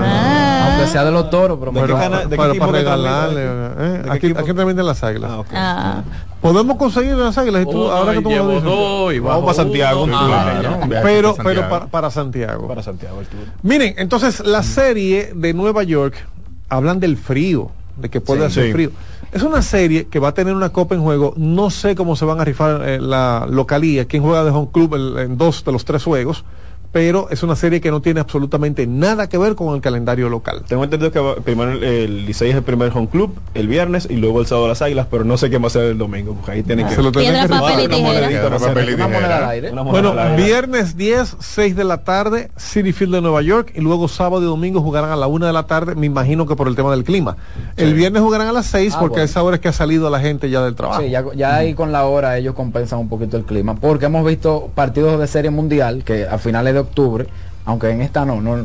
Ah, 0.00 0.68
Aunque 0.72 0.86
sea 0.90 1.04
de 1.04 1.10
los 1.12 1.30
toros, 1.30 1.58
pero 1.60 1.72
para, 1.72 2.26
¿de 2.26 2.36
para 2.36 2.66
regalarle. 2.72 3.42
¿eh? 3.44 4.02
¿De 4.12 4.18
qué 4.20 4.34
Aquí, 4.38 4.52
también 4.54 4.76
de 4.76 4.82
las 4.82 5.02
águilas. 5.02 5.30
Ah. 5.54 6.02
Podemos 6.40 6.76
conseguir 6.76 7.14
las 7.14 7.36
águilas 7.36 7.62
y 7.62 7.64
tú, 7.64 7.82
Uno 7.82 7.90
ahora 7.90 8.12
que 8.14 8.20
tú 8.22 8.28
llevo 8.28 8.60
dos 8.60 9.12
y 9.14 9.18
Vamos 9.18 9.42
para 9.44 9.54
Santiago, 9.54 10.04
uno. 10.04 10.18
Claro. 10.26 10.78
Pero, 10.88 10.88
para 10.88 11.02
pero 11.02 11.34
Santiago. 11.34 11.68
para, 11.70 11.86
para 11.86 12.10
Santiago. 12.10 12.68
Para 12.68 12.82
Santiago 12.82 13.20
el 13.20 13.26
tour. 13.26 13.40
Miren, 13.62 13.94
entonces 13.98 14.40
la 14.46 14.62
serie 14.62 15.32
de 15.34 15.52
Nueva 15.52 15.82
York 15.82 16.14
hablan 16.68 17.00
del 17.00 17.16
frío, 17.16 17.70
de 17.96 18.08
que 18.08 18.20
puede 18.20 18.40
Sí. 18.42 18.46
hacer 18.46 18.66
Sí. 18.66 18.72
frío. 18.72 18.90
Es 19.32 19.42
una 19.42 19.60
serie 19.62 20.06
que 20.06 20.20
va 20.20 20.28
a 20.28 20.32
tener 20.34 20.54
una 20.54 20.70
copa 20.70 20.94
en 20.94 21.02
juego. 21.02 21.34
No 21.36 21.70
sé 21.70 21.94
cómo 21.96 22.14
se 22.16 22.24
van 22.24 22.40
a 22.40 22.44
rifar 22.44 22.82
eh, 22.88 22.98
la 23.00 23.46
localía, 23.50 24.06
quién 24.06 24.22
juega 24.22 24.44
de 24.44 24.50
home 24.50 24.68
club 24.72 24.94
el- 24.94 25.18
en 25.18 25.36
dos 25.38 25.64
de 25.64 25.72
los 25.72 25.84
tres 25.84 26.04
juegos, 26.04 26.44
pero 26.92 27.28
es 27.30 27.42
una 27.42 27.54
serie 27.56 27.80
que 27.80 27.90
no 27.90 28.00
tiene 28.00 28.20
absolutamente 28.20 28.86
nada 28.86 29.28
que 29.28 29.36
ver 29.38 29.54
con 29.54 29.74
el 29.74 29.80
calendario 29.80 30.28
local. 30.28 30.62
Tengo 30.66 30.84
entendido 30.84 31.12
que 31.12 31.40
primero 31.42 31.72
el- 31.72 32.26
Licey 32.26 32.50
es 32.50 32.56
el 32.56 32.62
primer 32.62 32.90
home 32.94 33.08
club 33.08 33.34
el 33.54 33.68
viernes 33.68 34.06
y 34.10 34.16
luego 34.16 34.40
el 34.40 34.46
sábado 34.46 34.68
las 34.68 34.80
águilas, 34.82 35.06
pero 35.10 35.24
no 35.24 35.36
sé 35.36 35.50
qué 35.50 35.58
va 35.58 35.66
a 35.66 35.70
ser 35.70 35.82
el 35.84 35.98
domingo, 35.98 36.34
porque 36.34 36.52
ahí 36.52 36.62
tienen 36.62 36.86
que 36.88 36.94
Se 36.94 37.02
lo 37.02 37.12
Piedra, 37.12 37.42
que 37.42 37.48
papel 37.48 37.80
y 37.84 37.88
tijera. 37.88 39.48
Bueno, 39.84 40.14
viernes 40.36 40.96
10, 40.96 41.36
6 41.40 41.76
de 41.76 41.84
la 41.84 41.98
tarde, 42.04 42.50
City 42.56 42.92
Field 42.92 43.14
de 43.14 43.20
Nueva 43.20 43.42
York, 43.42 43.72
y 43.74 43.80
luego 43.80 44.08
sábado 44.08 44.42
y 44.42 44.46
domingo 44.46 44.80
jugarán 44.80 45.10
a 45.10 45.16
la 45.16 45.26
1 45.26 45.46
de 45.46 45.52
la 45.52 45.64
tarde, 45.64 45.94
me 45.94 46.06
imagino 46.06 46.46
que 46.46 46.56
por 46.56 46.68
el 46.68 46.76
tema 46.76 46.90
del 46.90 47.04
clima. 47.04 47.36
El 47.76 47.94
viernes 47.94 48.22
jugarán 48.22 48.48
a 48.48 48.52
las 48.52 48.66
6 48.66 48.94
Ah, 48.94 49.00
porque 49.00 49.14
bueno. 49.14 49.22
a 49.22 49.24
esa 49.26 49.42
hora 49.42 49.56
es 49.56 49.60
que 49.62 49.68
ha 49.68 49.72
salido 49.72 50.10
la 50.10 50.20
gente 50.20 50.50
ya 50.50 50.62
del 50.62 50.74
trabajo. 50.74 51.02
Sí, 51.02 51.10
ya, 51.10 51.24
ya 51.34 51.56
ahí 51.56 51.74
con 51.74 51.92
la 51.92 52.04
hora 52.04 52.36
ellos 52.38 52.54
compensan 52.54 52.98
un 52.98 53.08
poquito 53.08 53.36
el 53.36 53.44
clima, 53.44 53.74
porque 53.76 54.06
hemos 54.06 54.26
visto 54.26 54.70
partidos 54.74 55.18
de 55.20 55.26
serie 55.26 55.50
mundial 55.50 56.02
que 56.04 56.26
a 56.26 56.38
finales 56.38 56.74
de 56.74 56.77
octubre, 56.80 57.26
aunque 57.64 57.90
en 57.90 58.00
esta 58.00 58.24
no, 58.24 58.40
no 58.40 58.64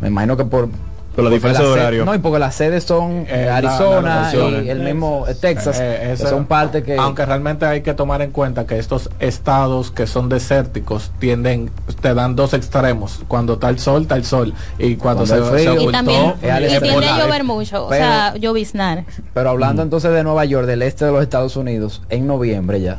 me 0.00 0.08
imagino 0.08 0.36
que 0.36 0.44
por 0.44 0.68
Por 1.14 1.24
la 1.24 1.30
diferencia 1.30 1.64
de 1.64 1.70
horario. 1.72 2.04
No, 2.04 2.14
y 2.14 2.18
porque 2.18 2.38
las 2.38 2.54
sedes 2.54 2.84
son 2.84 3.26
Eh, 3.28 3.44
la- 3.46 3.56
Arizona 3.56 4.32
y 4.62 4.68
el 4.68 4.80
mismo 4.80 5.24
eh, 5.28 5.34
Texas, 5.34 5.78
Eh, 5.80 6.14
que 6.16 6.26
son 6.26 6.46
partes 6.46 6.84
que 6.84 6.96
aunque 6.96 7.26
realmente 7.26 7.66
hay 7.66 7.82
que 7.82 7.94
tomar 7.94 8.22
en 8.22 8.30
cuenta 8.30 8.66
que 8.66 8.78
estos 8.78 9.10
estados 9.18 9.90
que 9.90 10.06
son 10.06 10.28
desérticos 10.28 11.10
tienden 11.18 11.70
te 12.00 12.14
dan 12.14 12.36
dos 12.36 12.54
extremos 12.54 13.20
cuando 13.28 13.54
está 13.54 13.68
el 13.68 13.78
sol 13.78 14.02
está 14.02 14.14
el 14.16 14.24
sol 14.24 14.54
y 14.78 14.96
cuando, 14.96 15.24
Cuando 15.26 15.46
se, 15.48 15.52
frío, 15.64 15.76
se 15.78 15.82
Y 15.84 15.92
también, 15.92 16.34
es 16.42 16.50
al 16.50 16.62
y 16.62 16.66
extremo. 16.66 17.00
tiende 17.00 17.08
a 17.08 17.26
llover 17.26 17.44
mucho, 17.44 17.86
o 17.86 17.88
Pero- 17.88 18.04
sea, 18.04 18.36
lloviznar. 18.36 19.04
Pero 19.34 19.50
hablando 19.50 19.82
entonces 19.82 20.12
de 20.12 20.22
Nueva 20.22 20.44
York, 20.44 20.66
del 20.66 20.82
este 20.82 21.04
de 21.06 21.12
los 21.12 21.22
Estados 21.22 21.56
Unidos, 21.56 22.02
en 22.08 22.26
noviembre 22.26 22.80
ya. 22.80 22.98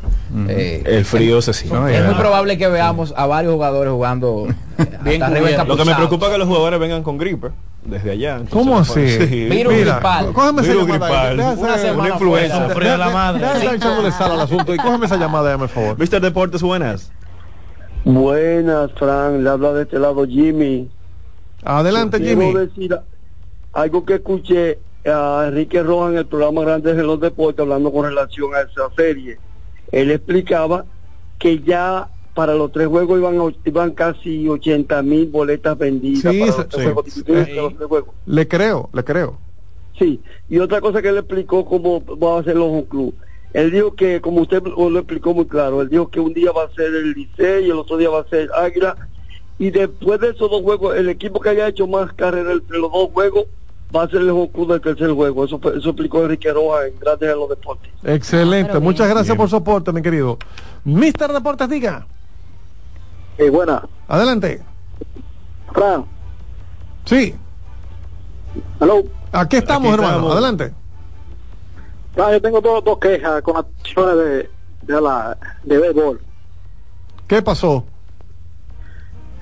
eh, 0.50 0.84
El 0.86 1.06
frío 1.06 1.42
se 1.42 1.54
siente. 1.54 1.78
No, 1.80 1.88
es 1.88 2.04
muy 2.06 2.16
probable 2.16 2.58
que 2.58 2.68
veamos 2.68 3.14
a 3.16 3.26
varios 3.26 3.54
jugadores 3.54 3.92
jugando 3.94 4.48
eh, 4.78 4.86
Bien 5.04 5.22
hasta 5.24 5.26
arriba 5.28 5.48
cubierto. 5.48 5.66
Lo 5.66 5.78
que 5.78 5.86
me 5.86 5.96
preocupa 5.96 6.26
es 6.28 6.32
que 6.34 6.38
los 6.38 6.48
jugadores 6.48 6.80
vengan 6.80 7.04
con 7.04 7.18
gripe 7.18 7.48
desde 7.84 8.12
allá. 8.12 8.32
entonces 8.38 8.54
¿Cómo 8.54 8.78
así? 8.80 8.94
pueden- 8.94 9.30
Sí. 9.30 9.46
Virus 9.50 9.74
Mira, 9.74 9.94
gripal. 9.96 10.34
cógeme 10.34 10.62
esa 10.62 10.74
llamada 10.74 10.84
ahí. 10.84 10.92
gripal. 10.92 11.38
Deja 11.38 11.52
Una 11.54 11.74
hacer- 11.74 11.82
semana 11.90 12.02
Una 12.04 12.10
influenza. 12.14 12.58
fuera. 12.60 12.76
Frío 12.76 12.92
de 12.92 12.98
la 12.98 13.10
madre. 13.10 13.40
deja 13.42 13.58
estar 13.58 13.76
echándole 13.76 14.12
sal 14.12 14.32
al 14.32 14.40
asunto 14.42 14.74
y 14.74 14.78
cógeme 14.78 15.06
esa 15.06 15.18
llamada, 15.18 15.50
dame 15.50 15.68
favor. 15.68 15.98
Mr. 15.98 16.22
Deportes, 16.22 16.62
buenas. 16.62 17.12
Buenas, 18.04 18.92
Frank. 18.98 19.40
Le 19.42 19.50
habla 19.50 19.74
de 19.74 19.84
este 19.84 20.00
lado 20.00 20.26
Jimmy. 20.26 20.90
Adelante, 21.64 22.18
Quiero 22.20 22.42
Jimmy. 22.42 22.54
decir 22.54 22.98
algo 23.74 24.06
que 24.06 24.16
escuché 24.16 24.80
a 25.06 25.46
Enrique 25.48 25.82
Rojas 25.84 26.12
en 26.14 26.18
el 26.20 26.26
programa 26.26 26.62
Grandes 26.62 26.96
de 26.98 27.04
los 27.04 27.20
Deportes 27.20 27.60
hablando 27.62 27.92
con 27.92 28.06
relación 28.06 28.54
a 28.56 28.62
esa 28.62 28.94
serie. 28.96 29.38
Él 29.92 30.10
explicaba 30.12 30.86
que 31.38 31.60
ya 31.60 32.08
para 32.34 32.54
los 32.56 32.72
tres 32.72 32.88
juegos 32.88 33.20
iban, 33.20 33.56
iban 33.66 33.92
casi 33.92 34.48
80 34.48 35.02
mil 35.02 35.28
boletas 35.30 35.78
vendidas 35.78 36.34
Sí, 36.34 36.40
para 36.40 36.52
sí, 36.52 36.58
los 36.58 36.70
tres 36.70 36.82
sí. 36.82 36.84
juegos, 36.94 37.06
Sí. 37.14 37.54
los 37.56 37.76
tres 37.78 37.88
juegos. 37.90 38.16
Le 38.26 38.48
creo, 38.48 38.90
le 38.94 39.04
creo. 39.04 39.38
Sí, 40.00 40.22
y 40.50 40.58
otra 40.60 40.82
cosa 40.82 41.02
que 41.02 41.10
él 41.10 41.18
explicó 41.18 41.66
cómo 41.66 42.02
va 42.18 42.40
a 42.40 42.44
ser 42.44 42.56
los 42.56 42.68
home 42.70 42.86
club. 42.86 43.16
Él 43.54 43.70
dijo 43.72 43.94
que, 43.94 44.22
como 44.22 44.42
usted 44.42 44.64
lo 44.64 44.98
explicó 44.98 45.34
muy 45.34 45.46
claro, 45.46 45.82
él 45.82 45.90
dijo 45.90 46.10
que 46.10 46.20
un 46.22 46.34
día 46.34 46.52
va 46.54 46.64
a 46.64 46.70
ser 46.70 46.86
el 46.96 47.12
Licey 47.12 47.66
y 47.66 47.70
el 47.70 47.78
otro 47.78 47.98
día 47.98 48.10
va 48.10 48.22
a 48.22 48.28
ser 48.30 48.50
Águila. 48.56 48.96
Y 49.60 49.70
después 49.70 50.20
de 50.22 50.30
esos 50.30 50.50
dos 50.50 50.62
juegos, 50.62 50.96
el 50.96 51.10
equipo 51.10 51.40
que 51.42 51.50
haya 51.50 51.68
hecho 51.68 51.86
más 51.86 52.14
carrera 52.14 52.54
entre 52.54 52.80
los 52.80 52.92
dos 52.92 53.10
juegos 53.12 53.46
va 53.94 54.04
a 54.04 54.10
ser 54.10 54.22
el 54.22 54.28
club 54.52 54.70
del 54.72 54.82
tercer 54.82 55.12
juego. 55.12 55.44
Eso, 55.46 55.60
fue- 55.60 55.78
eso 55.78 55.90
explicó 55.90 56.24
Enrique 56.24 56.52
Rojas 56.52 56.88
en 56.88 56.98
Grandes 57.00 57.30
de 57.30 57.36
los 57.36 57.50
Deportes. 57.50 57.92
Excelente. 58.06 58.70
pero 58.70 58.82
Muchas 58.82 59.08
bien. 59.08 59.18
gracias 59.18 59.36
por 59.38 59.50
su 59.50 59.58
aporte, 59.58 59.92
mi 59.92 60.02
querido. 60.02 60.38
Mr. 60.86 61.34
Deportes, 61.34 61.70
diga. 61.70 62.08
Eh, 63.42 63.50
buena, 63.50 63.82
Adelante. 64.08 64.62
Fran, 65.74 66.06
Sí, 67.06 67.34
hello. 68.80 69.02
aquí 69.32 69.56
estamos, 69.58 69.88
Aquí 69.88 69.96
hermano. 69.96 70.14
estamos. 70.18 70.32
Adelante. 70.34 70.74
Fran, 72.14 72.32
yo 72.34 72.42
tengo 72.42 72.62
dos, 72.62 72.84
dos 72.84 73.00
quejas 73.00 73.42
con 73.42 73.58
acciones 73.58 74.16
de, 74.16 74.50
de 74.94 75.02
la 75.02 75.36
de 75.64 75.78
béisbol. 75.80 76.22
¿Qué 77.28 77.42
pasó? 77.42 77.84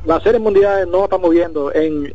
la 0.05 0.17
serie 0.21 0.39
mundial 0.39 0.89
no 0.89 1.03
estamos 1.03 1.29
viendo 1.31 1.73
en 1.73 2.13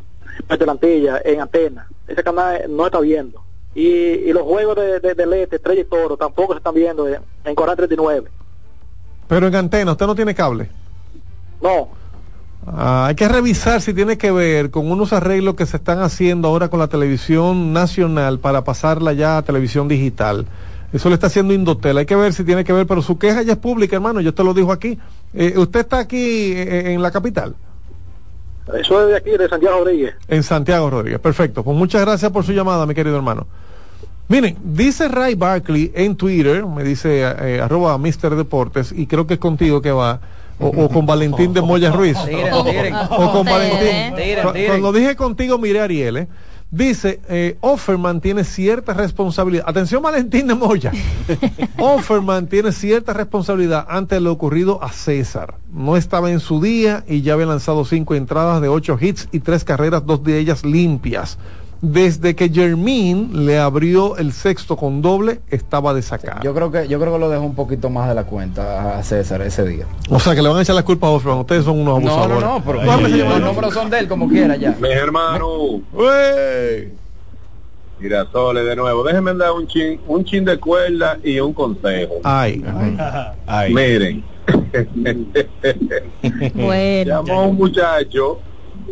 Atlantilla, 0.48 1.20
en 1.22 1.42
Atenas. 1.42 1.86
Ese 2.08 2.24
canal 2.24 2.62
no 2.70 2.86
está 2.86 2.98
viendo. 3.00 3.44
Y, 3.74 3.86
y 3.88 4.32
los 4.32 4.44
juegos 4.44 4.76
de, 4.76 5.00
de, 5.00 5.14
del 5.14 5.34
Este, 5.34 5.56
Estrella 5.56 5.82
y 5.82 5.84
Toro, 5.84 6.16
tampoco 6.16 6.54
se 6.54 6.58
están 6.58 6.74
viendo 6.74 7.06
en, 7.06 7.20
en 7.44 7.54
Coral 7.54 7.76
39. 7.76 8.30
Pero 9.28 9.46
en 9.48 9.54
antena, 9.54 9.92
usted 9.92 10.06
no 10.06 10.14
tiene 10.14 10.34
cable. 10.34 10.70
No, 11.64 11.88
Ah, 12.66 13.06
hay 13.08 13.14
que 13.14 13.28
revisar 13.28 13.82
si 13.82 13.92
tiene 13.92 14.16
que 14.16 14.30
ver 14.30 14.70
con 14.70 14.90
unos 14.90 15.12
arreglos 15.12 15.54
que 15.54 15.66
se 15.66 15.76
están 15.76 15.98
haciendo 16.00 16.48
ahora 16.48 16.68
con 16.68 16.80
la 16.80 16.88
televisión 16.88 17.74
nacional 17.74 18.38
para 18.38 18.64
pasarla 18.64 19.12
ya 19.12 19.36
a 19.36 19.42
televisión 19.42 19.86
digital. 19.86 20.46
Eso 20.90 21.10
le 21.10 21.16
está 21.16 21.26
haciendo 21.26 21.52
Indotel. 21.52 21.98
Hay 21.98 22.06
que 22.06 22.16
ver 22.16 22.32
si 22.32 22.42
tiene 22.42 22.64
que 22.64 22.72
ver, 22.72 22.86
pero 22.86 23.02
su 23.02 23.18
queja 23.18 23.42
ya 23.42 23.52
es 23.52 23.58
pública, 23.58 23.96
hermano. 23.96 24.22
Yo 24.22 24.32
te 24.32 24.42
lo 24.42 24.54
dijo 24.54 24.72
aquí. 24.72 24.98
Eh, 25.34 25.52
usted 25.58 25.80
está 25.80 25.98
aquí 25.98 26.52
eh, 26.52 26.94
en 26.94 27.02
la 27.02 27.10
capital, 27.10 27.54
eso 28.78 29.02
es 29.02 29.08
de 29.08 29.16
aquí, 29.18 29.36
de 29.36 29.46
Santiago 29.46 29.80
Rodríguez. 29.80 30.14
en 30.28 30.42
Santiago 30.42 30.88
Rodríguez. 30.88 31.20
Perfecto. 31.20 31.62
Pues 31.64 31.76
muchas 31.76 32.00
gracias 32.00 32.30
por 32.32 32.44
su 32.44 32.52
llamada, 32.52 32.86
mi 32.86 32.94
querido 32.94 33.16
hermano. 33.16 33.46
Miren, 34.28 34.56
dice 34.64 35.08
Ray 35.08 35.34
Barkley 35.34 35.92
en 35.94 36.16
Twitter, 36.16 36.64
me 36.64 36.82
dice 36.82 37.20
eh, 37.20 37.60
arroba 37.60 37.98
Mr. 37.98 38.36
Deportes, 38.36 38.90
y 38.90 39.06
creo 39.06 39.26
que 39.26 39.34
es 39.34 39.40
contigo 39.40 39.82
que 39.82 39.92
va, 39.92 40.20
o, 40.58 40.68
o 40.68 40.88
con 40.88 41.06
Valentín 41.06 41.52
de 41.52 41.62
Moya 41.62 41.90
Ruiz. 41.90 42.16
Tiren, 42.24 42.64
tiren. 42.64 42.94
o 42.94 43.32
con 43.32 43.44
Valentín. 43.44 43.88
¿eh? 43.88 44.42
Tiren. 44.52 44.68
Cuando 44.68 44.92
dije 44.92 45.16
contigo, 45.16 45.58
miré 45.58 45.80
a 45.80 45.84
Ariel, 45.84 46.16
¿eh? 46.16 46.28
Dice, 46.70 47.20
eh, 47.28 47.56
Offerman 47.60 48.20
tiene 48.20 48.42
cierta 48.42 48.94
responsabilidad. 48.94 49.64
Atención, 49.68 50.02
Valentín 50.02 50.48
de 50.48 50.56
Moya. 50.56 50.90
Offerman 51.78 52.48
tiene 52.48 52.72
cierta 52.72 53.12
responsabilidad 53.12 53.86
ante 53.88 54.18
lo 54.18 54.32
ocurrido 54.32 54.82
a 54.82 54.90
César. 54.90 55.54
No 55.72 55.96
estaba 55.96 56.32
en 56.32 56.40
su 56.40 56.60
día 56.60 57.04
y 57.06 57.22
ya 57.22 57.34
había 57.34 57.46
lanzado 57.46 57.84
cinco 57.84 58.16
entradas 58.16 58.60
de 58.60 58.68
ocho 58.68 58.98
hits 59.00 59.28
y 59.30 59.38
tres 59.38 59.62
carreras, 59.62 60.04
dos 60.04 60.24
de 60.24 60.36
ellas 60.36 60.64
limpias. 60.64 61.38
Desde 61.86 62.34
que 62.34 62.48
Jermín 62.48 63.44
le 63.44 63.58
abrió 63.58 64.16
el 64.16 64.32
sexto 64.32 64.74
con 64.76 65.02
doble, 65.02 65.40
estaba 65.50 65.92
desacado. 65.92 66.40
Yo 66.42 66.54
creo 66.54 66.70
que 66.72 66.88
yo 66.88 66.98
creo 66.98 67.12
que 67.12 67.18
lo 67.18 67.28
dejó 67.28 67.42
un 67.44 67.54
poquito 67.54 67.90
más 67.90 68.08
de 68.08 68.14
la 68.14 68.24
cuenta 68.24 68.96
a 68.98 69.02
César 69.02 69.42
ese 69.42 69.66
día. 69.66 69.84
O 70.08 70.18
sea, 70.18 70.34
que 70.34 70.40
le 70.40 70.48
van 70.48 70.58
a 70.58 70.62
echar 70.62 70.74
la 70.74 70.82
culpa 70.82 71.08
a 71.08 71.10
Offerman. 71.10 71.40
Ustedes 71.40 71.64
son 71.64 71.78
unos 71.78 72.02
No, 72.02 72.10
abusadores. 72.10 72.40
no, 72.42 72.54
no, 72.58 72.64
pero 72.64 72.78
Cógeme 72.80 73.16
esa 73.18 73.28
los 73.28 73.40
números 73.42 73.74
son 73.74 73.90
de 73.90 73.98
él 73.98 74.08
como 74.08 74.28
quiera 74.28 74.56
ya. 74.56 74.74
Mi 74.80 74.88
hermano, 74.90 75.46
¡Wey! 75.92 76.92
Girasoles 78.00 78.64
de 78.66 78.76
nuevo. 78.76 79.04
Déjenme 79.04 79.34
dar 79.34 79.52
un 79.52 79.66
chin, 79.66 80.00
un 80.08 80.24
chin 80.24 80.44
de 80.44 80.58
cuerda 80.58 81.18
y 81.22 81.38
un 81.38 81.52
consejo. 81.52 82.14
Ay. 82.24 82.64
Ay. 83.46 83.74
Miren. 83.74 84.24
Bueno. 86.54 87.22
llamó 87.26 87.40
a 87.40 87.46
un 87.46 87.56
muchacho, 87.56 88.38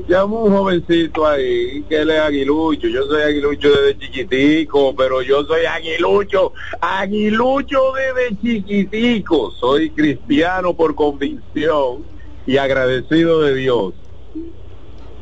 llamó 0.08 0.40
a 0.40 0.44
un 0.44 0.52
jovencito 0.52 1.26
ahí, 1.26 1.84
que 1.88 2.00
él 2.02 2.10
es 2.10 2.20
aguilucho. 2.20 2.88
Yo 2.88 3.04
soy 3.04 3.22
aguilucho 3.22 3.68
desde 3.70 3.98
chiquitico, 3.98 4.94
pero 4.96 5.22
yo 5.22 5.44
soy 5.44 5.64
aguilucho, 5.64 6.52
aguilucho 6.80 7.78
desde 7.92 8.40
chiquitico. 8.40 9.50
Soy 9.52 9.90
cristiano 9.90 10.74
por 10.74 10.94
convicción 10.94 12.04
y 12.46 12.56
agradecido 12.56 13.42
de 13.42 13.54
Dios. 13.54 13.94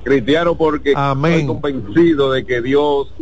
Cristiano 0.03 0.57
porque 0.57 0.95
Amén. 0.97 1.33
estoy 1.33 1.47
convencido 1.47 2.33
de 2.33 2.47
que 2.47 2.62
Dios 2.62 3.12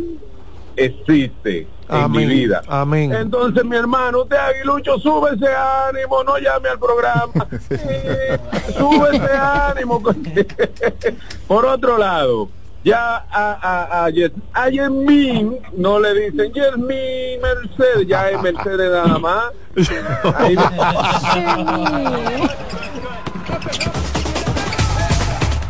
existe 0.75 1.67
en 1.89 1.95
Amén. 2.03 2.27
mi 2.27 2.33
vida. 2.33 2.61
Amén. 2.67 3.11
Entonces, 3.13 3.65
mi 3.65 3.75
hermano, 3.75 4.21
usted 4.21 4.37
aguilucho, 4.37 4.97
sube 4.99 5.31
ese 5.35 5.47
ánimo, 5.53 6.23
no 6.23 6.37
llame 6.37 6.69
al 6.69 6.79
programa. 6.79 7.47
Eh, 7.71 8.39
sube 8.77 9.15
ese 9.15 9.31
ánimo. 9.35 10.01
Por 11.47 11.65
otro 11.65 11.97
lado, 11.97 12.49
ya 12.83 13.25
a, 13.31 13.57
a, 13.61 14.05
a, 14.05 14.09
Yes- 14.09 14.31
a 14.53 14.69
no 14.69 15.99
le 15.99 16.13
dicen 16.13 16.53
Yasmín 16.53 17.41
Mercedes, 17.41 18.07
ya 18.07 18.29
es 18.29 18.41
Mercedes 18.41 18.91
nada 18.91 19.17
más. 19.19 19.45
Ahí- 20.35 20.55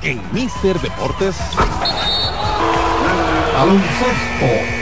En 0.03 0.21
Mister 0.33 0.79
Deportes. 0.79 1.35
Baloncesto. 3.53 4.78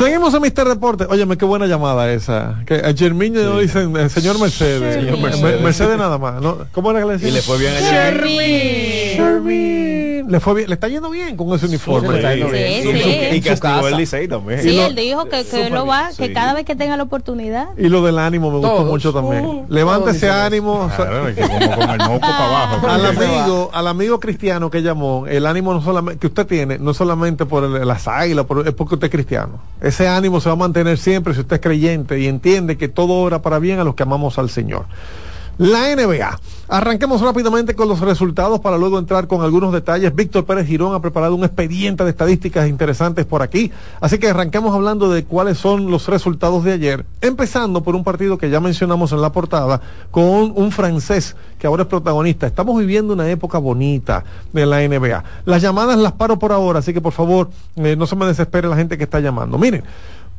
Seguimos 0.00 0.32
en 0.32 0.40
Mister 0.40 0.66
Deporte. 0.66 1.04
Óyeme, 1.10 1.36
qué 1.36 1.44
buena 1.44 1.66
llamada 1.66 2.10
esa. 2.10 2.62
Que 2.64 2.76
a 2.76 2.94
Germiño 2.94 3.42
no 3.42 3.58
dicen 3.58 3.94
eh, 3.98 4.08
señor 4.08 4.38
Mercedes. 4.40 4.94
Señor 4.94 5.16
Me- 5.18 5.22
Mercedes. 5.24 5.60
Mercedes 5.60 5.98
nada 5.98 6.16
más. 6.16 6.40
¿no? 6.40 6.56
¿Cómo 6.72 6.90
era 6.90 7.00
que 7.00 7.06
le 7.06 7.12
decían? 7.14 7.30
Y 7.32 7.34
le 7.34 7.42
fue 7.42 7.58
bien 7.58 7.72
a. 7.76 7.80
Le 10.30 10.38
fue 10.40 10.54
bien. 10.54 10.68
Le 10.68 10.74
está 10.74 10.86
yendo 10.88 11.10
bien 11.10 11.36
con 11.36 11.52
ese 11.54 11.66
uniforme. 11.66 12.20
Y- 13.34 13.40
castigó 13.40 13.88
el 13.88 13.96
Licey 13.96 14.28
también. 14.28 14.62
Sí, 14.62 14.78
él 14.78 14.94
dijo 14.94 15.24
que, 15.24 15.44
que 15.44 15.70
lo 15.70 15.86
va, 15.86 16.10
que 16.16 16.28
sí. 16.28 16.32
cada 16.32 16.54
vez 16.54 16.64
que 16.64 16.76
tenga 16.76 16.96
la 16.96 17.02
oportunidad. 17.02 17.68
Y 17.76 17.88
lo 17.88 18.02
del 18.02 18.18
ánimo 18.18 18.50
me 18.50 18.58
gustó 18.58 18.76
Todos. 18.76 18.86
mucho 18.86 19.12
también. 19.12 19.44
Uh, 19.44 19.66
Levanta 19.68 20.04
todos 20.06 20.16
ese 20.16 20.30
ánimo. 20.30 20.88
al 22.88 23.06
amigo, 23.06 23.70
al 23.72 23.86
amigo 23.88 24.20
cristiano 24.20 24.70
que 24.70 24.82
llamó, 24.82 25.26
el 25.26 25.46
ánimo 25.46 25.72
no 25.74 25.82
solamente 25.82 26.20
que 26.20 26.26
usted 26.28 26.46
tiene, 26.46 26.78
no 26.78 26.94
solamente 26.94 27.44
por 27.46 27.64
el- 27.64 27.86
las 27.86 28.06
águilas, 28.08 28.46
por- 28.46 28.66
es 28.66 28.74
porque 28.74 28.94
usted 28.94 29.06
es 29.06 29.12
cristiano. 29.12 29.60
Ese 29.80 30.06
ánimo 30.08 30.40
se 30.40 30.48
va 30.48 30.52
a 30.54 30.56
mantener 30.56 30.98
siempre 30.98 31.34
si 31.34 31.40
usted 31.40 31.56
es 31.56 31.62
creyente 31.62 32.18
y 32.20 32.26
entiende 32.26 32.76
que 32.76 32.88
todo 32.88 33.14
obra 33.14 33.42
para 33.42 33.58
bien 33.58 33.80
a 33.80 33.84
los 33.84 33.94
que 33.94 34.02
amamos 34.04 34.38
al 34.38 34.48
Señor. 34.50 34.86
La 35.60 35.94
NBA. 35.94 36.40
Arranquemos 36.68 37.20
rápidamente 37.20 37.74
con 37.74 37.86
los 37.86 38.00
resultados 38.00 38.60
para 38.60 38.78
luego 38.78 38.98
entrar 38.98 39.26
con 39.26 39.42
algunos 39.42 39.74
detalles. 39.74 40.14
Víctor 40.14 40.46
Pérez 40.46 40.66
Girón 40.66 40.94
ha 40.94 41.02
preparado 41.02 41.34
un 41.34 41.44
expediente 41.44 42.02
de 42.02 42.08
estadísticas 42.08 42.66
interesantes 42.66 43.26
por 43.26 43.42
aquí. 43.42 43.70
Así 44.00 44.16
que 44.16 44.30
arranquemos 44.30 44.74
hablando 44.74 45.10
de 45.10 45.26
cuáles 45.26 45.58
son 45.58 45.90
los 45.90 46.08
resultados 46.08 46.64
de 46.64 46.72
ayer. 46.72 47.04
Empezando 47.20 47.82
por 47.82 47.94
un 47.94 48.04
partido 48.04 48.38
que 48.38 48.48
ya 48.48 48.58
mencionamos 48.58 49.12
en 49.12 49.20
la 49.20 49.32
portada 49.32 49.82
con 50.10 50.54
un 50.54 50.72
francés 50.72 51.36
que 51.58 51.66
ahora 51.66 51.82
es 51.82 51.88
protagonista. 51.90 52.46
Estamos 52.46 52.78
viviendo 52.78 53.12
una 53.12 53.28
época 53.28 53.58
bonita 53.58 54.24
de 54.54 54.64
la 54.64 54.80
NBA. 54.80 55.24
Las 55.44 55.60
llamadas 55.60 55.98
las 55.98 56.12
paro 56.12 56.38
por 56.38 56.52
ahora, 56.52 56.78
así 56.78 56.94
que 56.94 57.02
por 57.02 57.12
favor 57.12 57.50
eh, 57.76 57.96
no 57.96 58.06
se 58.06 58.16
me 58.16 58.24
desespere 58.24 58.66
la 58.66 58.76
gente 58.76 58.96
que 58.96 59.04
está 59.04 59.20
llamando. 59.20 59.58
Miren. 59.58 59.84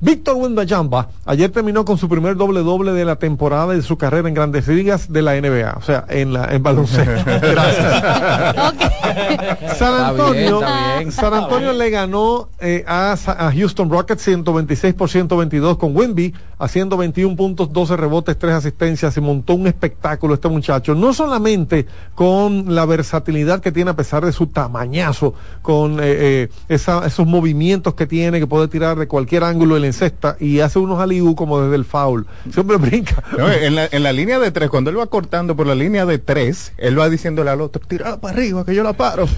Víctor 0.03 0.36
Wembanyama 0.36 1.10
ayer 1.26 1.49
terminó 1.52 1.86
con 1.86 1.98
su 1.98 2.10
primer 2.10 2.36
doble 2.36 2.61
doble 2.61 2.91
de 2.91 3.06
la 3.06 3.18
temporada 3.18 3.68
de 3.73 3.82
su 3.84 3.98
carrera 3.98 4.28
en 4.28 4.34
Grandes 4.34 4.68
Ligas 4.68 5.14
de 5.14 5.22
la 5.22 5.40
NBA, 5.40 5.76
o 5.78 5.82
sea, 5.84 6.06
en 6.10 6.34
la 6.34 6.45
en 6.53 6.64
baloncesto. 6.64 7.23
Gracias. 7.26 8.03
San 9.78 9.94
Está 9.94 10.07
Antonio, 10.10 10.34
bien, 10.34 10.69
está 10.69 10.98
bien. 10.98 11.11
San 11.11 11.34
Antonio 11.34 11.73
le 11.73 11.90
ganó 11.90 12.49
eh, 12.60 12.84
a, 12.88 13.15
Houston 13.53 13.90
Rockets 13.90 14.22
126 14.23 14.94
por 14.95 15.10
122 15.10 15.78
con 15.78 15.95
Wimby 15.95 16.34
haciendo 16.60 16.98
21 16.98 17.36
puntos, 17.36 17.72
12 17.73 17.98
rebotes, 17.98 18.38
3 18.38 18.53
asistencias 18.56 19.15
y 19.18 19.22
montó 19.22 19.53
un 19.53 19.68
espectáculo 19.68 20.34
este 20.36 20.48
muchacho, 20.48 20.95
no 20.95 21.14
solamente 21.14 21.86
con 22.15 22.73
la 22.76 22.86
versatilidad 22.86 23.60
que 23.61 23.72
tiene 23.72 23.91
a 23.91 23.95
pesar 23.95 24.26
de 24.26 24.32
su 24.32 24.48
tamañazo, 24.48 25.34
con 25.61 25.99
eh, 25.99 26.03
eh, 26.03 26.49
esa- 26.69 27.06
esos 27.06 27.26
movimientos 27.28 27.94
que 27.95 28.07
tiene, 28.07 28.40
que 28.40 28.48
puede 28.48 28.68
tirar 28.68 28.98
de 28.98 29.07
cualquier 29.07 29.44
ángulo 29.44 29.76
en 29.91 30.01
encesta 30.01 30.38
y 30.39 30.59
hace 30.61 30.80
unos 30.80 30.99
aliú 30.99 31.35
como 31.35 31.61
desde 31.61 31.76
el 31.76 31.85
foul. 31.85 32.26
Siempre 32.51 32.77
brinca. 32.77 33.23
No, 33.38 33.51
en, 33.51 33.76
la, 33.76 33.88
en 33.91 34.03
la 34.03 34.13
línea 34.13 34.39
de 34.39 34.51
tres, 34.51 34.69
cuando 34.69 34.89
él 34.89 34.97
va 34.97 35.07
cortando 35.07 35.55
por 35.55 35.68
la 35.68 35.76
línea 35.76 36.05
de 36.05 36.18
tres, 36.18 36.73
él 36.77 36.99
va 36.99 37.09
diciéndole 37.09 37.49
al 37.49 37.61
otro, 37.61 37.81
tírala 37.85 38.19
para 38.19 38.35
arriba, 38.35 38.65
que 38.65 38.73
yo 38.73 38.84
la 38.84 38.93
paro. 38.93 39.27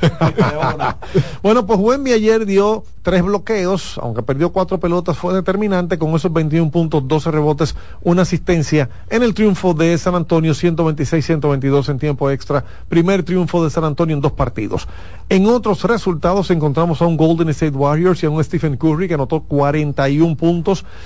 Bueno, 1.41 1.65
pues 1.65 1.80
Wemby 1.80 2.13
ayer 2.13 2.45
dio 2.45 2.84
tres 3.01 3.21
bloqueos, 3.21 3.99
aunque 4.01 4.23
perdió 4.23 4.51
cuatro 4.51 4.80
pelotas, 4.80 5.17
fue 5.17 5.34
determinante 5.34 5.97
con 5.97 6.13
esos 6.15 6.31
21 6.31 6.71
puntos, 6.71 7.07
12 7.07 7.31
rebotes, 7.31 7.75
una 8.01 8.21
asistencia 8.21 8.89
en 9.09 9.23
el 9.23 9.34
triunfo 9.34 9.73
de 9.73 9.97
San 9.97 10.15
Antonio 10.15 10.53
126-122 10.53 11.89
en 11.89 11.99
tiempo 11.99 12.30
extra, 12.31 12.63
primer 12.88 13.23
triunfo 13.23 13.63
de 13.63 13.69
San 13.69 13.84
Antonio 13.84 14.15
en 14.15 14.21
dos 14.21 14.31
partidos. 14.31 14.88
En 15.30 15.45
otros 15.47 15.84
resultados 15.84 16.49
encontramos 16.51 17.01
a 17.01 17.05
un 17.05 17.17
Golden 17.17 17.49
State 17.49 17.75
Warriors 17.75 18.23
y 18.23 18.25
a 18.25 18.30
un 18.30 18.43
Stephen 18.43 18.77
Curry 18.77 19.07
que 19.07 19.15
anotó 19.15 19.41
41 19.41 20.35
puntos 20.38 20.43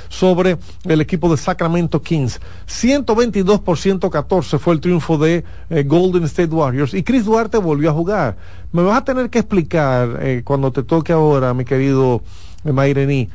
sobre 0.09 0.57
el 0.85 1.01
equipo 1.01 1.29
de 1.29 1.37
Sacramento 1.37 2.01
Kings. 2.01 2.39
122 2.65 3.59
por 3.61 3.77
114 3.77 4.57
fue 4.57 4.73
el 4.73 4.79
triunfo 4.79 5.17
de 5.17 5.43
eh, 5.69 5.83
Golden 5.83 6.23
State 6.23 6.53
Warriors 6.53 6.93
y 6.93 7.03
Chris 7.03 7.25
Duarte 7.25 7.57
volvió 7.57 7.91
a 7.91 7.93
jugar. 7.93 8.37
Me 8.71 8.81
vas 8.81 8.97
a 8.97 9.05
tener 9.05 9.29
que 9.29 9.39
explicar 9.39 10.19
eh, 10.21 10.41
cuando 10.43 10.71
te 10.71 10.83
toque 10.83 11.13
ahora, 11.13 11.53
mi 11.53 11.65
querido 11.65 12.23
eh, 12.65 12.71
Mairení, 12.71 13.29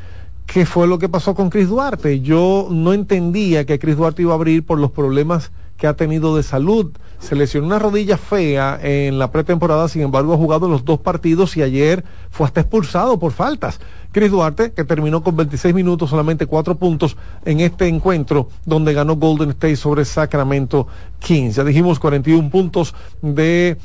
qué 0.46 0.66
fue 0.66 0.86
lo 0.86 0.98
que 0.98 1.08
pasó 1.08 1.34
con 1.34 1.50
Chris 1.50 1.68
Duarte. 1.68 2.20
Yo 2.20 2.66
no 2.70 2.92
entendía 2.92 3.64
que 3.64 3.78
Chris 3.78 3.96
Duarte 3.96 4.22
iba 4.22 4.32
a 4.32 4.36
abrir 4.36 4.64
por 4.64 4.78
los 4.78 4.90
problemas 4.90 5.52
que 5.76 5.86
ha 5.86 5.94
tenido 5.94 6.36
de 6.36 6.42
salud. 6.42 6.92
Se 7.22 7.36
lesionó 7.36 7.68
una 7.68 7.78
rodilla 7.78 8.18
fea 8.18 8.80
en 8.82 9.16
la 9.16 9.30
pretemporada, 9.30 9.88
sin 9.88 10.02
embargo 10.02 10.34
ha 10.34 10.36
jugado 10.36 10.68
los 10.68 10.84
dos 10.84 10.98
partidos 10.98 11.56
y 11.56 11.62
ayer 11.62 12.04
fue 12.30 12.46
hasta 12.46 12.62
expulsado 12.62 13.16
por 13.20 13.30
faltas. 13.30 13.78
Chris 14.10 14.32
Duarte, 14.32 14.72
que 14.72 14.82
terminó 14.82 15.22
con 15.22 15.36
26 15.36 15.72
minutos, 15.72 16.10
solamente 16.10 16.46
4 16.46 16.74
puntos 16.74 17.16
en 17.44 17.60
este 17.60 17.86
encuentro 17.86 18.48
donde 18.66 18.92
ganó 18.92 19.14
Golden 19.14 19.50
State 19.50 19.76
sobre 19.76 20.04
Sacramento 20.04 20.88
Kings. 21.20 21.54
Ya 21.54 21.64
dijimos 21.64 22.00
41 22.00 22.50
puntos 22.50 22.92
de 23.22 23.78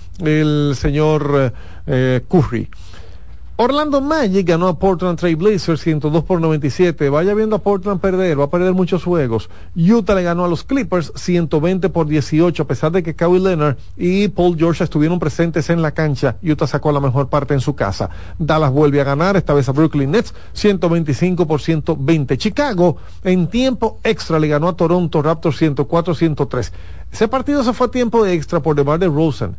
señor 0.76 1.54
eh, 1.86 2.22
Curry. 2.28 2.70
Orlando 3.60 4.02
Magic 4.02 4.46
ganó 4.46 4.68
a 4.68 4.78
Portland 4.78 5.18
Trail 5.18 5.36
Blazers 5.36 5.82
102 5.82 6.24
por 6.26 6.40
97. 6.40 7.10
Vaya 7.10 7.34
viendo 7.34 7.56
a 7.56 7.60
Portland 7.60 8.00
perder, 8.00 8.40
va 8.40 8.44
a 8.44 8.50
perder 8.52 8.74
muchos 8.74 9.04
juegos. 9.04 9.50
Utah 9.76 10.14
le 10.14 10.22
ganó 10.22 10.46
a 10.46 10.48
los 10.48 10.64
Clippers 10.64 11.12
120 11.16 11.90
por 11.90 12.06
18, 12.06 12.62
a 12.62 12.68
pesar 12.68 12.92
de 12.92 13.02
que 13.02 13.16
Kawhi 13.16 13.40
Leonard 13.40 13.78
y 13.98 14.28
Paul 14.28 14.58
George 14.60 14.84
estuvieron 14.84 15.18
presentes 15.18 15.72
en 15.72 15.82
la 15.82 15.90
cancha. 15.90 16.36
Utah 16.44 16.68
sacó 16.68 16.92
la 16.92 17.00
mejor 17.00 17.30
parte 17.30 17.56
en 17.56 17.60
su 17.60 17.76
casa. 17.76 18.12
Dallas 18.38 18.72
vuelve 18.72 19.02
a 19.02 19.06
ganar, 19.06 19.36
esta 19.36 19.56
vez 19.56 19.68
a 19.68 19.72
Brooklyn 19.72 20.12
Nets 20.12 20.36
125 20.54 21.48
por 21.48 21.60
120. 21.60 22.38
Chicago 22.38 22.98
en 23.24 23.48
tiempo 23.48 24.00
extra 24.04 24.38
le 24.38 24.50
ganó 24.50 24.68
a 24.68 24.76
Toronto 24.76 25.20
Raptors 25.24 25.60
104-103. 25.60 26.72
Ese 27.12 27.28
partido 27.28 27.64
se 27.64 27.74
fue 27.74 27.88
a 27.88 27.92
tiempo 27.92 28.24
de 28.24 28.34
extra 28.34 28.60
por 28.60 28.76
DeMar 28.76 29.00
DeRozan. 29.00 29.56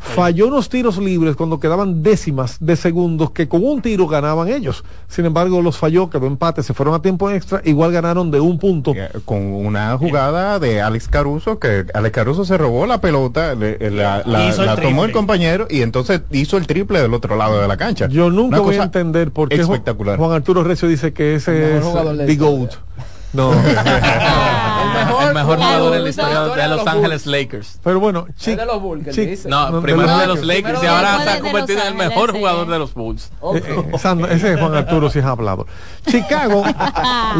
Falló 0.00 0.48
unos 0.48 0.68
tiros 0.68 0.98
libres 0.98 1.36
cuando 1.36 1.60
quedaban 1.60 2.02
décimas 2.02 2.58
de 2.60 2.76
segundos 2.76 3.30
que 3.38 3.48
con 3.48 3.64
un 3.64 3.80
tiro 3.80 4.08
ganaban 4.08 4.48
ellos. 4.48 4.82
Sin 5.06 5.24
embargo, 5.24 5.62
los 5.62 5.78
falló, 5.78 6.10
quedó 6.10 6.26
empate, 6.26 6.64
se 6.64 6.74
fueron 6.74 6.92
a 6.96 7.00
tiempo 7.02 7.30
extra, 7.30 7.60
igual 7.64 7.92
ganaron 7.92 8.32
de 8.32 8.40
un 8.40 8.58
punto. 8.58 8.92
Con 9.24 9.38
una 9.54 9.96
jugada 9.96 10.58
de 10.58 10.82
Alex 10.82 11.06
Caruso, 11.06 11.60
que 11.60 11.86
Alex 11.94 12.12
Caruso 12.12 12.44
se 12.44 12.58
robó 12.58 12.84
la 12.84 13.00
pelota, 13.00 13.54
le- 13.54 13.78
la, 13.92 14.24
la- 14.26 14.48
Hizo 14.48 14.62
el 14.62 14.66
la 14.66 14.74
tomó 14.74 14.88
el 14.88 14.94
triple. 14.96 15.12
compañero 15.12 15.68
y 15.70 15.82
entonces 15.82 16.22
hizo 16.32 16.56
el 16.56 16.66
triple 16.66 17.00
del 17.00 17.14
otro 17.14 17.36
lado 17.36 17.62
de 17.62 17.68
la 17.68 17.76
cancha. 17.76 18.08
Yo 18.08 18.28
nunca 18.28 18.56
Una 18.56 18.66
voy 18.66 18.76
a 18.76 18.82
entender 18.82 19.30
por 19.30 19.48
qué 19.50 19.60
espectacular. 19.60 20.18
Juan 20.18 20.32
Arturo 20.32 20.64
Recio 20.64 20.88
dice 20.88 21.12
que 21.12 21.36
ese 21.36 21.76
es 21.78 21.84
The. 22.26 22.34
GOAT. 22.36 22.72
No. 23.34 23.52
el 25.28 25.34
mejor 25.34 25.58
jugador 25.58 25.94
en 25.96 26.02
la 26.04 26.08
historia 26.10 26.40
de 26.42 26.68
Los 26.68 26.86
Ángeles 26.86 27.26
Lakers. 27.26 27.80
Pero 27.82 28.00
bueno, 28.00 28.26
chi- 28.36 28.56
de 28.56 28.66
los 28.66 28.80
Bulls, 28.82 29.04
que 29.04 29.10
chi- 29.12 29.26
dice. 29.26 29.48
No, 29.48 29.70
no, 29.70 29.80
primero 29.82 30.16
de 30.18 30.26
los 30.26 30.44
Lakers. 30.44 30.82
Y 30.82 30.86
ahora 30.86 31.22
se 31.22 31.30
ha 31.30 31.40
convertido 31.40 31.80
en 31.80 31.86
el 31.88 31.94
mejor 31.94 32.32
jugador 32.32 32.68
de 32.68 32.78
los 32.78 32.94
Bulls. 32.94 33.30
Eh, 33.54 33.62
eh, 33.92 33.98
Sandra, 33.98 34.32
ese 34.32 34.54
es 34.54 34.60
Juan 34.60 34.74
Arturo, 34.74 35.10
si 35.10 35.18
es 35.18 35.24
hablador. 35.24 35.66
Chicago 36.06 36.62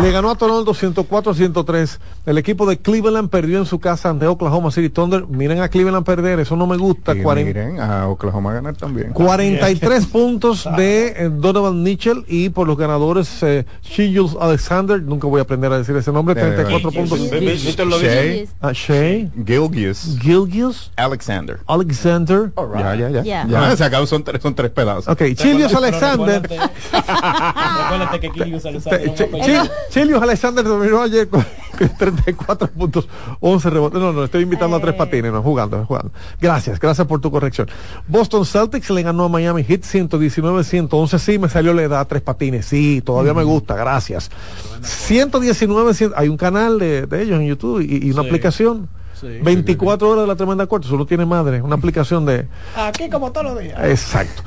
le 0.02 0.10
ganó 0.12 0.30
a 0.30 0.34
Toronto 0.36 0.72
104-103. 0.74 1.98
El 2.26 2.38
equipo 2.38 2.66
de 2.66 2.78
Cleveland 2.78 3.30
perdió 3.30 3.58
en 3.58 3.66
su 3.66 3.78
casa 3.78 4.10
ante 4.10 4.26
Oklahoma 4.26 4.70
City 4.70 4.90
Thunder. 4.90 5.26
Miren 5.26 5.60
a 5.62 5.68
Cleveland 5.68 6.04
perder, 6.04 6.40
eso 6.40 6.56
no 6.56 6.66
me 6.66 6.76
gusta. 6.76 7.14
Y 7.14 7.22
40 7.22 7.46
miren 7.46 7.80
a 7.80 8.08
Oklahoma 8.08 8.52
ganar 8.52 8.76
también. 8.76 9.12
43 9.12 10.06
puntos 10.12 10.68
de 10.76 11.08
eh, 11.08 11.30
Donovan 11.32 11.82
Mitchell 11.82 12.24
y 12.28 12.50
por 12.50 12.66
los 12.66 12.76
ganadores 12.76 13.42
eh, 13.42 13.64
Alexander, 14.40 15.02
nunca 15.02 15.26
voy 15.26 15.38
a 15.40 15.42
aprender 15.42 15.72
a 15.72 15.78
decir 15.78 15.96
ese 15.96 16.12
nombre, 16.12 16.34
34 16.34 16.90
puntos. 16.92 17.18
Víctor 17.78 17.86
lo 17.86 17.98
Shea 18.00 18.22
dice. 18.22 18.48
Ah, 18.60 18.72
Shea 18.72 19.28
Gilgius 19.46 20.18
Gilgeous 20.20 20.90
Alexander. 20.96 21.60
Alexander. 21.66 22.50
Ya, 22.78 22.94
ya, 22.94 23.08
ya. 23.10 23.22
Ya. 23.22 23.46
Ya, 23.48 23.76
se 23.76 23.84
acabó, 23.84 24.06
son 24.06 24.24
tres, 24.24 24.42
son 24.42 24.54
tres 24.54 24.70
pedazos. 24.70 25.08
Ok, 25.08 25.22
Chilios 25.34 25.72
Alexander. 25.74 26.42
Recuérdate 26.48 28.20
que 28.20 28.30
Kilius 28.30 28.66
Alexander 28.66 29.00
Te- 29.00 29.04
es 29.06 29.10
un 29.10 29.16
Ch- 29.26 29.28
apellido. 29.40 29.64
Ch- 29.64 29.70
Chelios 29.90 30.22
Alexander 30.22 30.64
terminó 30.64 31.02
ayer 31.02 31.28
con 31.28 31.44
34 31.86 32.68
puntos, 32.70 33.08
11 33.40 33.70
rebotes. 33.70 34.00
No, 34.00 34.12
no, 34.12 34.24
estoy 34.24 34.42
invitando 34.42 34.76
a 34.76 34.80
tres 34.80 34.94
patines, 34.94 35.32
no, 35.32 35.42
jugando, 35.42 35.84
jugando. 35.86 36.10
Gracias, 36.40 36.78
gracias 36.80 37.06
por 37.06 37.20
tu 37.20 37.30
corrección. 37.30 37.68
Boston 38.08 38.44
Celtics 38.44 38.90
le 38.90 39.02
ganó 39.02 39.24
a 39.24 39.28
Miami 39.28 39.62
Heat 39.64 39.82
119-111. 39.82 41.18
Sí, 41.18 41.38
me 41.38 41.48
salió 41.48 41.72
la 41.74 41.82
edad, 41.82 42.06
tres 42.06 42.22
patines. 42.22 42.66
Sí, 42.66 43.02
todavía 43.04 43.34
me 43.34 43.44
gusta, 43.44 43.76
gracias. 43.76 44.30
119, 44.82 45.94
100 45.94 46.12
hay 46.16 46.28
un 46.28 46.36
canal 46.36 46.78
de, 46.78 47.06
de 47.06 47.22
ellos 47.22 47.40
en 47.40 47.46
YouTube 47.46 47.80
y, 47.80 48.06
y 48.08 48.10
una 48.10 48.22
Sí. 48.22 48.28
aplicación. 48.28 48.88
24 49.22 50.08
horas 50.08 50.22
de 50.22 50.28
la 50.28 50.36
tremenda 50.36 50.66
corte, 50.66 50.88
solo 50.88 51.06
tiene 51.06 51.26
madre, 51.26 51.62
una 51.62 51.76
aplicación 51.76 52.24
de... 52.24 52.48
Aquí 52.76 53.08
como 53.08 53.32
todos 53.32 53.46
los 53.46 53.60
días. 53.60 53.78
Exacto. 53.84 54.42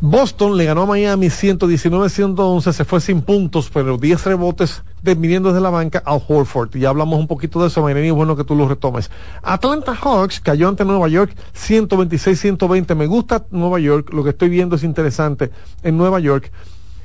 Boston 0.00 0.56
le 0.56 0.64
ganó 0.64 0.82
a 0.82 0.86
Miami 0.86 1.28
119-111, 1.28 2.72
se 2.72 2.84
fue 2.84 3.00
sin 3.00 3.22
puntos, 3.22 3.70
pero 3.72 3.96
10 3.96 4.24
rebotes 4.24 4.82
viniendo 5.02 5.50
desde 5.50 5.60
la 5.60 5.70
banca 5.70 6.02
al 6.04 6.20
Horford. 6.26 6.74
Ya 6.76 6.88
hablamos 6.88 7.20
un 7.20 7.28
poquito 7.28 7.60
de 7.60 7.68
eso, 7.68 7.82
Mayreni, 7.82 8.08
es 8.08 8.12
bueno 8.12 8.34
que 8.34 8.42
tú 8.42 8.56
lo 8.56 8.68
retomes. 8.68 9.10
Atlanta 9.42 9.94
Hawks 9.94 10.40
cayó 10.40 10.68
ante 10.68 10.84
Nueva 10.84 11.06
York 11.08 11.36
126-120. 11.54 12.96
Me 12.96 13.06
gusta 13.06 13.44
Nueva 13.50 13.78
York, 13.78 14.12
lo 14.12 14.24
que 14.24 14.30
estoy 14.30 14.48
viendo 14.48 14.74
es 14.74 14.82
interesante 14.82 15.52
en 15.84 15.96
Nueva 15.96 16.18
York. 16.18 16.50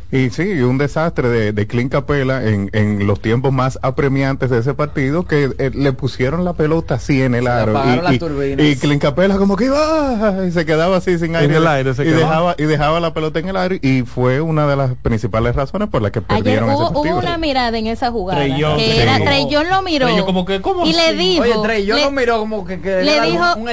Y 0.09 0.29
sí, 0.29 0.61
un 0.61 0.77
desastre 0.77 1.27
de, 1.27 1.51
de 1.51 1.67
Clint 1.67 1.91
Capela 1.91 2.41
en, 2.47 2.69
en 2.71 3.05
los 3.05 3.19
tiempos 3.21 3.51
más 3.51 3.77
apremiantes 3.81 4.49
de 4.49 4.59
ese 4.59 4.73
partido 4.73 5.25
que 5.27 5.49
eh, 5.57 5.71
le 5.73 5.91
pusieron 5.91 6.45
la 6.45 6.53
pelota 6.53 6.95
así 6.95 7.21
en 7.21 7.35
el 7.35 7.45
aro. 7.47 7.73
Y, 8.09 8.15
y, 8.61 8.67
y 8.67 8.75
Clint 8.77 9.01
Capela 9.01 9.37
como 9.37 9.57
que 9.57 9.65
iba 9.65 10.45
y 10.47 10.51
se 10.51 10.65
quedaba 10.65 10.95
así 10.97 11.19
sin 11.19 11.35
aire. 11.35 11.57
el 11.57 11.67
aire 11.67 11.93
se 11.93 12.03
y 12.03 12.05
quedaba. 12.05 12.19
dejaba, 12.21 12.55
y 12.57 12.63
dejaba 12.63 12.99
la 13.01 13.13
pelota 13.13 13.39
en 13.39 13.49
el 13.49 13.57
aire 13.57 13.79
y 13.81 14.03
fue 14.03 14.39
una 14.39 14.65
de 14.65 14.77
las 14.77 14.95
principales 14.95 15.55
razones 15.57 15.89
por 15.89 16.01
las 16.01 16.11
que 16.11 16.19
Ayer 16.19 16.43
perdieron 16.43 16.69
ese 16.69 16.77
hubo, 16.77 16.93
partido. 16.93 17.01
hubo 17.15 17.19
una 17.19 17.37
mirada 17.37 17.77
en 17.77 17.87
esa 17.87 18.09
jugada. 18.09 18.39
Trey 18.39 18.57
Young, 18.57 18.77
que 18.77 18.91
sí. 18.91 18.97
era 18.99 19.19
Young 19.19 19.67
lo 19.69 19.81
miró. 19.81 20.05
Trey 20.05 20.17
Young 20.19 20.25
como 20.25 20.45
que, 20.45 20.61
¿cómo 20.61 20.85
y 20.85 20.93
le 20.93 21.13
dijo. 21.15 21.43
Oye, 21.43 21.85
Young 21.85 21.97
le- 21.97 22.05
lo 22.05 22.11
miró 22.11 22.39
como 22.39 22.65
que, 22.65 22.79
que 22.79 23.01
le 23.03 23.21
dijo- 23.23 23.55
un 23.57 23.67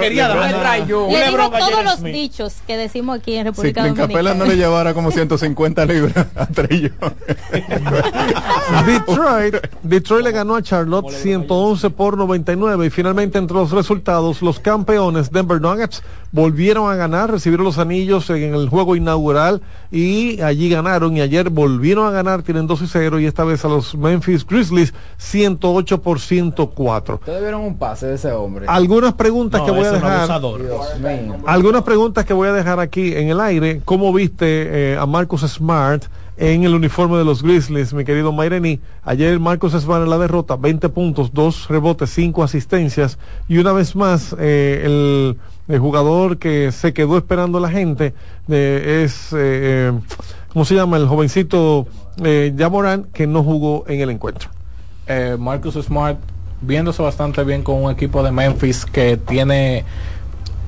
Quería 0.00 0.26
dar 0.26 0.38
un. 0.92 1.12
Le 1.12 1.28
dijo 1.28 1.50
todos 1.50 1.84
los 1.84 2.02
dichos 2.02 2.56
que 2.66 2.76
decimos 2.76 3.18
aquí 3.20 3.34
en 3.36 3.42
Si 3.42 3.50
República 3.50 3.82
Clint 3.82 3.96
Capela 3.98 4.34
no 4.34 4.46
le 4.46 4.56
llevara 4.56 4.94
como 4.94 5.12
150 5.12 5.59
libras 5.60 6.26
a 6.36 6.48
Young. 6.68 6.92
Detroit, 8.86 9.54
Detroit 9.82 10.24
le 10.24 10.32
ganó 10.32 10.56
a 10.56 10.62
Charlotte 10.62 11.10
111 11.10 11.90
por 11.90 12.16
99 12.16 12.86
y 12.86 12.90
finalmente 12.90 13.38
entre 13.38 13.56
los 13.56 13.70
resultados 13.70 14.42
los 14.42 14.58
campeones 14.60 15.30
Denver 15.30 15.60
Nuggets 15.60 16.02
volvieron 16.32 16.90
a 16.90 16.96
ganar, 16.96 17.30
recibieron 17.30 17.64
los 17.64 17.78
anillos 17.78 18.30
en 18.30 18.54
el 18.54 18.68
juego 18.68 18.96
inaugural 18.96 19.62
y 19.90 20.40
allí 20.40 20.68
ganaron 20.68 21.16
y 21.16 21.20
ayer 21.20 21.50
volvieron 21.50 22.06
a 22.06 22.10
ganar, 22.10 22.42
tienen 22.42 22.66
2 22.66 22.82
y 22.82 22.86
0 22.86 23.20
y 23.20 23.26
esta 23.26 23.44
vez 23.44 23.64
a 23.64 23.68
los 23.68 23.94
Memphis 23.94 24.46
Grizzlies 24.46 24.94
108 25.18 26.02
por 26.02 26.20
104. 26.20 27.16
Ustedes 27.16 27.42
vieron 27.42 27.62
un 27.62 27.76
pase 27.76 28.06
de 28.06 28.14
ese 28.14 28.32
hombre. 28.32 28.66
Algunas 28.68 29.14
preguntas 29.14 29.60
No, 29.60 29.66
que 29.66 29.72
voy 29.72 29.84
a 29.84 29.92
dejar. 29.92 30.40
Dios. 30.40 30.86
Algunas 31.46 31.82
preguntas 31.82 32.24
que 32.24 32.32
voy 32.32 32.48
a 32.48 32.52
dejar 32.52 32.80
aquí 32.80 33.14
en 33.14 33.28
el 33.28 33.40
aire. 33.40 33.82
¿Cómo 33.84 34.12
viste 34.12 34.92
eh, 34.92 34.96
a 34.98 35.06
Marcus 35.06 35.42
Smart 35.50 36.04
en 36.36 36.64
el 36.64 36.74
uniforme 36.74 37.18
de 37.18 37.24
los 37.24 37.42
Grizzlies, 37.42 37.92
mi 37.92 38.04
querido 38.04 38.32
Maireni? 38.32 38.80
Ayer 39.04 39.38
Marcus 39.38 39.72
Smart 39.72 40.02
en 40.02 40.10
la 40.10 40.16
derrota, 40.18 40.56
20 40.56 40.88
puntos, 40.88 41.32
2 41.34 41.68
rebotes, 41.68 42.10
5 42.10 42.42
asistencias. 42.42 43.18
Y 43.48 43.58
una 43.58 43.72
vez 43.72 43.94
más, 43.94 44.34
eh, 44.38 44.82
el, 44.84 45.36
el 45.68 45.78
jugador 45.80 46.38
que 46.38 46.72
se 46.72 46.92
quedó 46.94 47.18
esperando 47.18 47.58
a 47.58 47.60
la 47.60 47.68
gente 47.70 48.14
eh, 48.48 49.02
es, 49.04 49.28
eh, 49.36 49.92
¿cómo 50.52 50.64
se 50.64 50.74
llama? 50.74 50.96
El 50.96 51.06
jovencito 51.06 51.86
eh, 52.24 52.54
Jamoran, 52.56 53.04
que 53.12 53.26
no 53.26 53.42
jugó 53.42 53.84
en 53.86 54.00
el 54.00 54.10
encuentro. 54.10 54.48
eh, 55.06 55.36
Marcus 55.38 55.74
Smart 55.74 56.18
viéndose 56.62 57.02
bastante 57.02 57.42
bien 57.44 57.62
con 57.62 57.82
un 57.84 57.90
equipo 57.90 58.22
de 58.22 58.30
Memphis 58.32 58.84
que 58.86 59.16
tiene 59.16 59.84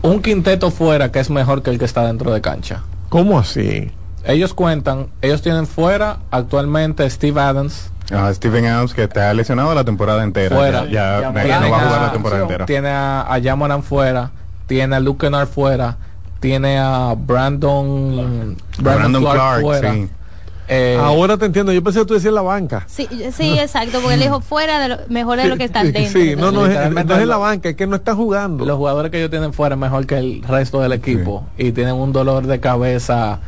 un 0.03 0.21
quinteto 0.21 0.71
fuera 0.71 1.13
que 1.13 1.21
es 1.21 1.31
mejor 1.31 1.63
que 1.63 1.71
el 1.71 1.79
que 1.79 1.85
está 1.85 2.07
dentro 2.07 2.33
de 2.33 2.41
cancha. 2.41 2.83
¿Cómo 3.09 3.39
así? 3.39 3.91
Ellos 4.25 4.55
cuentan, 4.55 5.09
ellos 5.21 5.43
tienen 5.43 5.67
fuera 5.67 6.19
actualmente 6.31 7.09
Steve 7.11 7.41
Adams, 7.41 7.91
Ah, 8.11 8.31
Steven 8.35 8.67
Adams 8.67 8.93
que 8.93 9.05
está 9.05 9.33
lesionado 9.33 9.75
la 9.75 9.85
temporada 9.85 10.23
entera. 10.23 10.55
fuera. 10.55 10.85
Ya, 10.87 11.21
no 11.33 11.71
va 11.71 11.77
a 11.79 11.81
jugar 11.85 12.01
a- 12.01 12.07
la 12.07 12.13
temporada 12.13 12.43
entera. 12.43 12.67
Tiene 12.67 12.89
a, 12.91 13.23
a 13.23 13.41
Jamoran 13.43 13.83
fuera, 13.83 14.31
tiene 14.67 14.97
a 14.97 15.01
Luke 15.01 15.25
Kennard 15.27 15.49
fuera, 15.49 15.97
tiene 16.41 16.79
a 16.79 17.15
Brandon 17.17 18.57
Brandon 18.79 19.23
Clark, 19.23 19.63
fuera. 19.63 19.93
sí. 19.95 20.09
Eh, 20.69 20.97
Ahora 21.01 21.37
te 21.37 21.45
entiendo, 21.47 21.73
yo 21.73 21.83
pensé 21.83 21.99
que 22.01 22.05
tú 22.07 22.15
decías 22.15 22.33
la 22.33 22.41
banca. 22.43 22.85
Sí, 22.87 23.09
sí, 23.35 23.59
exacto, 23.59 23.99
porque 24.01 24.15
él 24.15 24.21
dijo 24.21 24.41
fuera 24.41 24.79
de 24.79 24.89
lo, 24.89 24.97
mejor 25.09 25.37
de 25.39 25.47
lo 25.49 25.57
que 25.57 25.65
está 25.65 25.83
dentro. 25.85 26.21
Sí, 26.21 26.35
no, 26.37 26.51
no, 26.53 26.67
es, 26.67 26.75
no 26.91 27.01
es 27.01 27.11
en 27.11 27.29
la 27.29 27.35
lo- 27.37 27.41
banca, 27.41 27.69
es 27.71 27.77
que 27.77 27.87
no 27.87 27.97
está 27.97 28.15
jugando. 28.15 28.65
Los 28.65 28.77
jugadores 28.77 29.11
que 29.11 29.19
ellos 29.19 29.31
tienen 29.31 29.53
fuera 29.53 29.75
es 29.75 29.81
mejor 29.81 30.07
que 30.07 30.19
el 30.19 30.43
resto 30.43 30.81
del 30.81 30.93
equipo 30.93 31.47
y 31.59 31.73
tienen 31.73 31.95
un 31.95 32.13
dolor 32.13 32.47
de 32.47 32.61
cabeza 32.61 33.41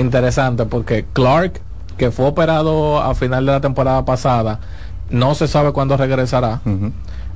interesante 0.00 0.64
porque 0.64 1.04
Clark, 1.12 1.60
que 1.96 2.10
fue 2.10 2.26
operado 2.26 2.98
a 3.00 3.14
final 3.14 3.46
de 3.46 3.52
la 3.52 3.60
temporada 3.60 4.04
pasada, 4.04 4.60
no 5.10 5.34
se 5.34 5.48
sabe 5.48 5.72
cuándo 5.72 5.96
regresará. 5.96 6.60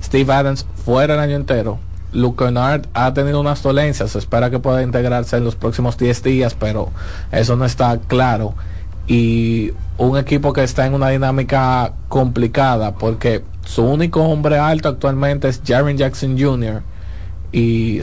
Steve 0.02 0.32
Adams 0.32 0.66
fuera 0.84 1.14
el 1.14 1.20
año 1.20 1.36
entero. 1.36 1.78
Luke 2.12 2.44
Kennard 2.44 2.86
ha 2.94 3.12
tenido 3.12 3.40
unas 3.40 3.62
dolencias, 3.62 4.12
se 4.12 4.18
espera 4.18 4.48
que 4.48 4.60
pueda 4.60 4.82
integrarse 4.82 5.36
en 5.36 5.44
los 5.44 5.56
próximos 5.56 5.98
10 5.98 6.22
días, 6.22 6.54
pero 6.54 6.90
eso 7.32 7.56
no 7.56 7.64
está 7.64 7.98
claro. 7.98 8.54
Y 9.06 9.72
un 9.98 10.16
equipo 10.16 10.52
que 10.52 10.62
está 10.62 10.86
en 10.86 10.94
una 10.94 11.10
dinámica 11.10 11.92
complicada 12.08 12.94
porque 12.94 13.44
su 13.64 13.84
único 13.84 14.22
hombre 14.22 14.58
alto 14.58 14.88
actualmente 14.88 15.48
es 15.48 15.60
Jaren 15.66 15.96
Jackson 15.96 16.38
Jr. 16.38 16.82
Y 17.52 18.00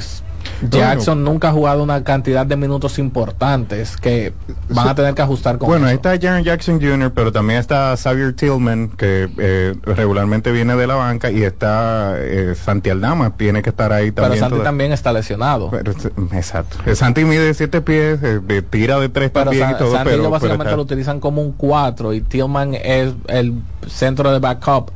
Jackson 0.70 1.24
nunca 1.24 1.50
ha 1.50 1.52
jugado 1.52 1.82
una 1.84 2.04
cantidad 2.04 2.46
de 2.46 2.56
minutos 2.56 3.00
importantes 3.00 3.98
que 3.98 4.34
van 4.70 4.88
a 4.90 4.96
tener 4.96 5.14
que 5.14 5.22
ajustar 5.22 5.58
con 5.58 5.68
Bueno, 5.70 5.88
ahí 5.88 5.96
está 5.96 6.12
Jaren 6.20 6.44
Jackson 6.44 6.80
Jr., 6.82 7.12
pero 7.14 7.32
también 7.32 7.60
está 7.60 7.96
Xavier 7.98 8.34
Tillman, 8.34 8.90
que 8.90 9.30
eh, 9.38 9.76
regularmente 9.84 10.52
viene 10.52 10.76
de 10.76 10.88
la 10.88 10.96
banca, 10.96 11.32
y 11.32 11.44
está 11.44 12.16
eh, 12.18 12.54
Santi 12.56 12.90
Aldama, 12.90 13.36
tiene 13.38 13.62
que 13.62 13.70
estar 13.72 13.92
ahí 13.92 14.12
pero 14.12 14.26
también. 14.28 14.40
Santi 14.42 14.54
toda- 14.56 14.64
también 14.64 14.92
está 14.92 15.12
lesionado. 15.14 15.70
Pero, 15.72 15.92
eh, 15.92 15.96
exacto. 16.34 16.78
Eh, 16.86 16.96
Santi 16.96 17.26
mide 17.26 17.54
siete 17.54 17.82
pies, 17.82 18.22
eh, 18.24 18.40
de- 18.44 18.62
tira 18.62 19.00
de 19.00 19.10
tres 19.10 19.32
Pero 19.32 19.46
también 19.46 19.72
y 19.72 19.74
todo, 19.78 19.92
Santi 19.92 20.04
pero, 20.06 20.10
ellos 20.10 20.18
pero 20.26 20.30
básicamente 20.32 20.64
está- 20.66 20.76
lo 20.78 20.84
utilizan 20.84 21.20
como 21.20 21.42
un 21.42 21.54
4 21.54 22.14
y 22.14 22.22
Tillman 22.22 22.76
es 22.76 23.14
el 23.28 23.56
centro 23.88 24.32
de 24.32 24.40
backup 24.40 24.92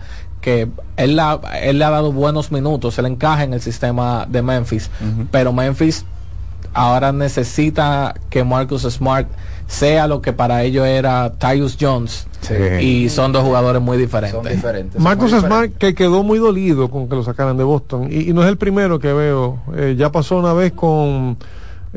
que 0.46 0.68
él, 0.96 1.16
la- 1.16 1.42
él 1.64 1.80
le 1.80 1.86
ha 1.86 1.90
dado 1.90 2.12
buenos 2.12 2.52
minutos, 2.52 3.00
él 3.00 3.08
encaja 3.08 3.44
en 3.44 3.54
el 3.54 3.62
sistema 3.62 4.28
de 4.30 4.44
Memphis, 4.44 4.92
pero 5.32 5.52
Memphis 5.52 6.06
ahora 6.72 7.12
necesita 7.12 8.14
que 8.30 8.44
Marcus 8.44 8.84
Smart 8.84 9.28
sea 9.66 10.08
lo 10.08 10.22
que 10.22 10.34
para 10.34 10.62
ellos 10.62 10.86
era 10.86 11.34
Tyus 11.40 11.78
Jones 11.82 12.28
y 12.84 13.10
son 13.10 13.32
dos 13.32 13.44
jugadores 13.44 13.82
muy 13.82 13.98
diferentes. 13.98 14.40
Son 14.44 14.48
diferentes. 14.54 15.02
Marcus 15.02 15.32
Smart 15.32 15.72
que 15.80 15.96
quedó 15.96 16.22
muy 16.22 16.38
dolido 16.38 16.92
con 16.92 17.10
que 17.10 17.16
lo 17.16 17.24
sacaran 17.24 17.58
de 17.58 17.64
Boston 17.64 18.08
y, 18.12 18.30
y 18.30 18.34
no 18.34 18.44
es 18.44 18.50
el 18.50 18.58
primero 18.58 19.00
que 19.00 19.12
veo. 19.14 19.58
Eh, 19.76 19.96
ya 19.98 20.12
pasó 20.12 20.38
una 20.38 20.54
vez 20.54 20.74
con 20.74 21.38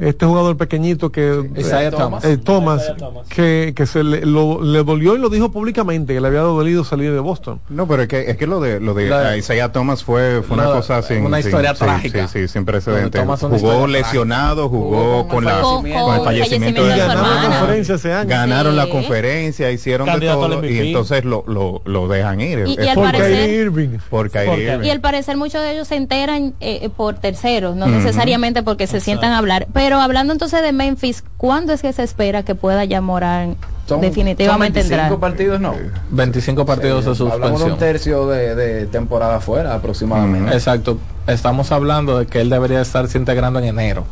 este 0.01 0.27
jugador 0.27 0.57
pequeñito 0.57 1.11
que 1.11 1.51
Isaiah 1.57 1.89
eh, 1.89 1.91
Thomas. 1.91 2.25
eh, 2.25 2.37
Thomas, 2.39 2.93
que, 3.29 3.73
que 3.77 3.87
se 3.87 4.03
le, 4.05 4.25
lo- 4.27 4.63
le 4.63 4.83
dolió 4.85 5.15
y 5.17 5.19
lo 5.19 5.29
dijo 5.29 5.51
públicamente 5.51 6.15
que 6.15 6.21
le 6.21 6.29
había 6.29 6.41
dolido 6.41 6.85
salir 6.85 7.13
de 7.13 7.21
Boston. 7.21 7.61
No, 7.69 7.87
pero 7.89 8.03
es 8.03 8.09
que, 8.09 8.31
es 8.31 8.37
que 8.37 8.47
lo 8.47 8.61
de, 8.61 8.81
lo 8.81 8.95
de 8.95 9.09
Lo 9.09 9.19
de- 9.19 9.27
ah, 9.29 9.37
Isaiah 9.37 9.73
Thomas 9.73 10.05
fue, 10.05 10.43
fue 10.43 10.55
una 10.57 10.69
Una- 10.69 10.77
cosa 10.77 11.03
sin... 11.03 11.25
una 11.25 11.41
historia 11.41 11.75
sí, 11.75 11.81
trágica. 11.81 12.29
Sí, 12.29 12.41
sí, 12.41 12.49
sin 12.49 12.65
precedentes. 12.65 13.23
Jugó 13.61 13.87
lesionado, 13.87 14.69
jugó, 14.69 15.27
con, 15.29 15.45
la, 15.45 15.61
Con- 15.61 15.83
con, 15.83 15.91
con 15.93 16.15
el 16.17 16.23
fallecimiento 16.25 16.25
fallecimiento 16.25 16.85
de 16.85 16.89
de 16.89 16.95
su 16.97 17.01
hermana. 17.11 17.29
hermana. 17.43 17.59
conferencia 17.61 17.95
ese 17.97 18.13
año. 18.13 18.29
Ganaron 18.29 18.77
la 18.77 18.85
Sí. 18.85 18.91
conferencia, 18.91 19.71
hicieron 19.71 20.07
de 20.07 20.13
Candidato 20.13 20.41
todo 20.49 20.65
y 20.67 20.79
entonces 20.79 21.25
lo, 21.25 21.45
lo, 21.47 21.83
lo 21.85 22.09
dejan 22.09 22.41
ir. 22.41 22.65
Y- 22.67 22.75
y 22.83 22.89
al 22.89 22.95
por 22.95 23.05
parecer- 23.07 23.33
Kyrie 23.47 23.61
Irving. 23.63 23.99
Por 24.11 24.31
Kyrie 24.31 24.73
Irving. 24.75 24.87
Y 24.87 24.91
al 24.91 25.01
parecer 25.01 25.37
muchos 25.37 25.63
de 25.63 25.73
ellos 25.73 25.89
se 25.89 25.97
enteran 25.97 26.55
eh, 26.61 26.81
eh, 26.83 26.91
por 26.95 27.15
terceros, 27.17 27.77
no 27.77 27.87
necesariamente 27.87 28.63
porque 28.63 28.87
se 28.87 29.01
sientan 29.01 29.33
a 29.33 29.39
hablar. 29.39 29.67
Pero 29.73 29.88
hablando 29.97 30.33
entonces 30.33 30.63
de 30.63 30.73
Memphis, 30.73 31.25
¿cuándo 31.37 31.73
es 31.73 31.83
que 31.83 31.93
se 31.93 32.03
espera 32.03 32.43
que 32.43 32.55
pueda 32.55 32.85
ya 32.85 33.01
Morán 33.01 33.57
Son- 33.87 34.01
definitivamente 34.01 34.81
son 34.83 34.91
25 34.91 35.15
entrar? 35.15 35.21
partidos, 35.21 35.61
no. 35.61 35.75
25 36.11 36.67
partidos 36.67 37.05
de 37.05 37.11
Hablamos 37.11 37.31
de 37.31 37.41
suspensión. 37.41 37.73
un 37.73 37.79
tercio 37.79 38.27
de, 38.29 38.55
de 38.55 38.87
temporada 38.87 39.41
fuera 39.41 39.75
aproximadamente. 39.75 40.53
Exacto. 40.53 40.99
Estamos 41.27 41.73
hablando 41.73 42.19
de 42.19 42.27
que 42.27 42.41
él 42.41 42.51
debería 42.51 42.81
estarse 42.81 43.17
integrando 43.19 43.59
en 43.59 43.65
enero. 43.67 44.05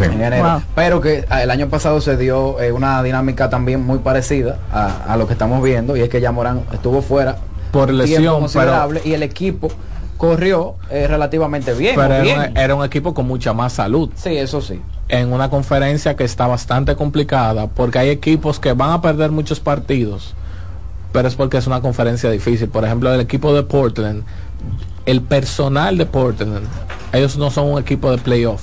en 0.00 0.12
enero. 0.22 0.42
Wow. 0.48 0.62
Pero 0.74 1.00
que 1.00 1.24
ah, 1.30 1.42
el 1.42 1.50
año 1.50 1.68
pasado 1.68 2.00
se 2.00 2.16
dio 2.16 2.60
eh, 2.60 2.72
una 2.72 3.02
dinámica 3.02 3.50
también 3.50 3.84
muy 3.84 3.98
parecida 3.98 4.58
a, 4.72 5.12
a 5.12 5.16
lo 5.16 5.26
que 5.26 5.32
estamos 5.34 5.62
viendo 5.62 5.96
y 5.96 6.00
es 6.00 6.08
que 6.08 6.20
ya 6.20 6.32
Morán 6.32 6.62
estuvo 6.72 7.02
fuera 7.02 7.36
Por 7.72 7.92
lesión, 7.92 8.40
considerable 8.40 9.02
y 9.04 9.12
el 9.14 9.22
equipo 9.22 9.68
corrió 10.28 10.76
eh, 10.90 11.06
relativamente 11.06 11.72
bien. 11.74 11.94
Pero 11.96 12.14
era, 12.14 12.48
un- 12.50 12.56
era 12.56 12.74
un 12.74 12.84
equipo 12.84 13.14
con 13.14 13.26
mucha 13.26 13.52
más 13.52 13.74
salud. 13.74 14.10
Sí, 14.16 14.36
eso 14.36 14.60
sí. 14.60 14.80
En 15.08 15.32
una 15.32 15.50
conferencia 15.50 16.16
que 16.16 16.24
está 16.24 16.46
bastante 16.46 16.96
complicada 16.96 17.66
porque 17.66 17.98
hay 17.98 18.08
equipos 18.10 18.58
que 18.58 18.72
van 18.72 18.90
a 18.90 19.02
perder 19.02 19.30
muchos 19.30 19.60
partidos, 19.60 20.34
pero 21.12 21.28
es 21.28 21.34
porque 21.34 21.58
es 21.58 21.66
una 21.66 21.80
conferencia 21.80 22.30
difícil. 22.30 22.68
Por 22.68 22.84
ejemplo, 22.84 23.12
el 23.12 23.20
equipo 23.20 23.54
de 23.54 23.62
Portland, 23.62 24.24
el 25.06 25.20
personal 25.20 25.98
de 25.98 26.06
Portland, 26.06 26.66
ellos 27.12 27.36
no 27.36 27.50
son 27.50 27.70
un 27.72 27.78
equipo 27.78 28.10
de 28.10 28.18
playoff, 28.18 28.62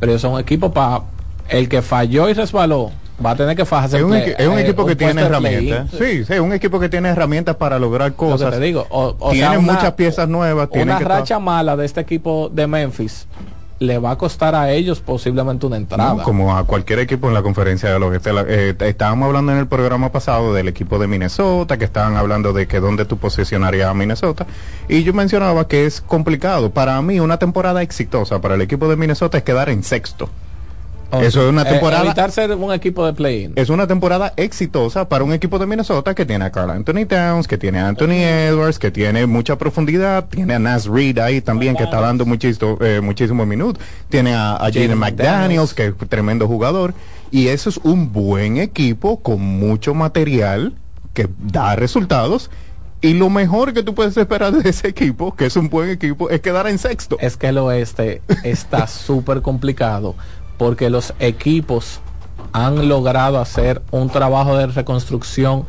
pero 0.00 0.12
ellos 0.12 0.22
son 0.22 0.32
un 0.32 0.40
equipo 0.40 0.72
para 0.72 1.02
el 1.50 1.68
que 1.68 1.82
falló 1.82 2.28
y 2.28 2.32
resbaló, 2.32 2.90
Va 3.24 3.30
a 3.32 3.36
tener 3.36 3.56
que 3.56 3.64
fajarse. 3.64 3.98
Es 3.98 4.02
un, 4.02 4.10
play- 4.10 4.22
equi- 4.22 4.34
es 4.38 4.48
un 4.48 4.58
eh, 4.58 4.62
equipo 4.62 4.84
que 4.86 4.96
tiene 4.96 5.22
herramientas. 5.22 5.90
Sí, 5.90 6.24
sí, 6.24 6.32
es 6.32 6.40
un 6.40 6.52
equipo 6.52 6.80
que 6.80 6.88
tiene 6.88 7.08
herramientas 7.10 7.56
para 7.56 7.78
lograr 7.78 8.12
cosas. 8.14 8.50
te 8.54 8.60
digo, 8.60 8.86
o- 8.90 9.14
o 9.18 9.30
tiene 9.32 9.58
muchas 9.58 9.92
piezas 9.92 10.28
nuevas. 10.28 10.68
Una 10.72 10.98
que 10.98 11.04
racha 11.04 11.38
mala 11.38 11.76
de 11.76 11.84
este 11.86 12.00
equipo 12.00 12.50
de 12.52 12.66
Memphis 12.66 13.26
le 13.78 13.98
va 13.98 14.12
a 14.12 14.16
costar 14.16 14.54
a 14.54 14.70
ellos 14.70 15.00
posiblemente 15.00 15.66
una 15.66 15.76
entrada. 15.76 16.14
No, 16.14 16.22
como 16.22 16.56
a 16.56 16.64
cualquier 16.64 17.00
equipo 17.00 17.26
en 17.26 17.34
la 17.34 17.42
conferencia 17.42 17.92
de 17.92 17.98
los 17.98 18.14
este, 18.14 18.30
eh, 18.46 18.76
estábamos 18.78 19.26
hablando 19.26 19.50
en 19.50 19.58
el 19.58 19.66
programa 19.66 20.12
pasado 20.12 20.54
del 20.54 20.68
equipo 20.68 21.00
de 21.00 21.08
Minnesota, 21.08 21.76
que 21.78 21.84
estaban 21.84 22.16
hablando 22.16 22.52
de 22.52 22.68
que 22.68 22.78
dónde 22.78 23.06
tú 23.06 23.18
posicionarías 23.18 23.88
a 23.88 23.94
Minnesota, 23.94 24.46
y 24.88 25.02
yo 25.02 25.12
mencionaba 25.14 25.66
que 25.66 25.84
es 25.86 26.00
complicado. 26.00 26.70
Para 26.70 27.02
mí, 27.02 27.18
una 27.18 27.38
temporada 27.38 27.82
exitosa 27.82 28.40
para 28.40 28.54
el 28.54 28.60
equipo 28.60 28.86
de 28.88 28.94
Minnesota 28.94 29.38
es 29.38 29.42
quedar 29.42 29.68
en 29.68 29.82
sexto. 29.82 30.30
Eso 31.20 31.42
es 31.42 31.48
una 31.50 31.62
Eh, 31.62 31.66
temporada. 31.72 32.04
evitar 32.04 32.30
ser 32.30 32.52
un 32.52 32.72
equipo 32.72 33.04
de 33.04 33.12
play-in. 33.12 33.52
Es 33.56 33.68
una 33.68 33.86
temporada 33.86 34.32
exitosa 34.36 35.08
para 35.08 35.24
un 35.24 35.32
equipo 35.32 35.58
de 35.58 35.66
Minnesota 35.66 36.14
que 36.14 36.24
tiene 36.24 36.44
a 36.44 36.50
Carl 36.52 36.70
Anthony 36.70 37.06
Towns, 37.06 37.46
que 37.46 37.58
tiene 37.58 37.80
a 37.80 37.88
Anthony 37.88 38.12
Edwards, 38.22 38.78
que 38.78 38.90
tiene 38.90 39.26
mucha 39.26 39.56
profundidad, 39.58 40.26
tiene 40.28 40.54
a 40.54 40.58
Nas 40.58 40.86
Reed 40.86 41.18
ahí 41.18 41.40
también 41.40 41.76
que 41.76 41.84
está 41.84 42.00
dando 42.00 42.24
muchísimo, 42.24 42.78
eh, 42.80 43.00
muchísimos 43.02 43.46
minutos, 43.46 43.82
tiene 44.08 44.34
a, 44.34 44.54
a 44.56 44.58
Jaden 44.70 44.82
Jaden 44.92 44.98
McDaniels, 44.98 45.74
que 45.74 45.86
es 45.86 45.94
un 46.00 46.08
tremendo 46.08 46.46
jugador, 46.48 46.94
y 47.30 47.48
eso 47.48 47.68
es 47.70 47.78
un 47.78 48.12
buen 48.12 48.56
equipo 48.58 49.20
con 49.22 49.40
mucho 49.40 49.94
material 49.94 50.74
que 51.14 51.28
da 51.38 51.76
resultados. 51.76 52.50
Y 53.04 53.14
lo 53.14 53.30
mejor 53.30 53.72
que 53.72 53.82
tú 53.82 53.96
puedes 53.96 54.16
esperar 54.16 54.52
de 54.52 54.70
ese 54.70 54.86
equipo, 54.86 55.34
que 55.34 55.46
es 55.46 55.56
un 55.56 55.68
buen 55.68 55.90
equipo, 55.90 56.30
es 56.30 56.40
quedar 56.40 56.68
en 56.68 56.78
sexto. 56.78 57.16
Es 57.20 57.36
que 57.36 57.48
el 57.48 57.58
oeste 57.58 58.22
está 58.44 58.86
súper 58.86 59.42
complicado 59.42 60.14
porque 60.58 60.90
los 60.90 61.14
equipos 61.18 62.00
han 62.52 62.88
logrado 62.88 63.38
hacer 63.38 63.82
un 63.90 64.10
trabajo 64.10 64.56
de 64.56 64.66
reconstrucción 64.66 65.64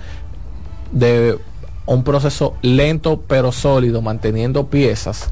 de 0.92 1.38
un 1.86 2.04
proceso 2.04 2.56
lento 2.62 3.22
pero 3.28 3.52
sólido, 3.52 4.02
manteniendo 4.02 4.68
piezas 4.68 5.30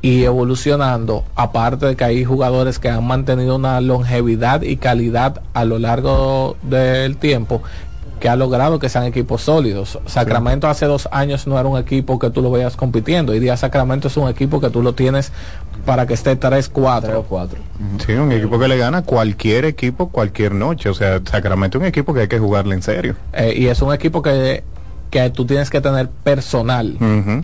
y 0.00 0.24
evolucionando, 0.24 1.24
aparte 1.34 1.86
de 1.86 1.96
que 1.96 2.04
hay 2.04 2.24
jugadores 2.24 2.78
que 2.78 2.88
han 2.88 3.04
mantenido 3.06 3.56
una 3.56 3.80
longevidad 3.80 4.62
y 4.62 4.76
calidad 4.76 5.42
a 5.54 5.64
lo 5.64 5.78
largo 5.78 6.56
del 6.62 7.16
tiempo 7.16 7.62
que 8.18 8.28
ha 8.28 8.36
logrado 8.36 8.78
que 8.78 8.88
sean 8.88 9.04
equipos 9.04 9.42
sólidos. 9.42 9.98
Sacramento 10.06 10.68
hace 10.68 10.86
dos 10.86 11.08
años 11.12 11.46
no 11.46 11.58
era 11.58 11.68
un 11.68 11.78
equipo 11.78 12.18
que 12.18 12.30
tú 12.30 12.42
lo 12.42 12.50
veas 12.50 12.76
compitiendo. 12.76 13.32
Hoy 13.32 13.40
día 13.40 13.56
Sacramento 13.56 14.08
es 14.08 14.16
un 14.16 14.28
equipo 14.28 14.60
que 14.60 14.70
tú 14.70 14.82
lo 14.82 14.94
tienes 14.94 15.32
para 15.84 16.06
que 16.06 16.14
esté 16.14 16.38
3-4. 16.38 17.02
Sí, 18.04 18.12
un 18.12 18.32
equipo 18.32 18.58
que 18.58 18.68
le 18.68 18.76
gana 18.76 19.02
cualquier 19.02 19.64
equipo 19.64 20.08
cualquier 20.08 20.52
noche. 20.54 20.88
O 20.88 20.94
sea, 20.94 21.20
Sacramento 21.24 21.78
es 21.78 21.82
un 21.82 21.88
equipo 21.88 22.14
que 22.14 22.22
hay 22.22 22.28
que 22.28 22.38
jugarle 22.38 22.74
en 22.74 22.82
serio. 22.82 23.14
Eh, 23.32 23.54
y 23.56 23.66
es 23.66 23.80
un 23.82 23.94
equipo 23.94 24.22
que, 24.22 24.64
que 25.10 25.30
tú 25.30 25.46
tienes 25.46 25.70
que 25.70 25.80
tener 25.80 26.08
personal. 26.08 26.96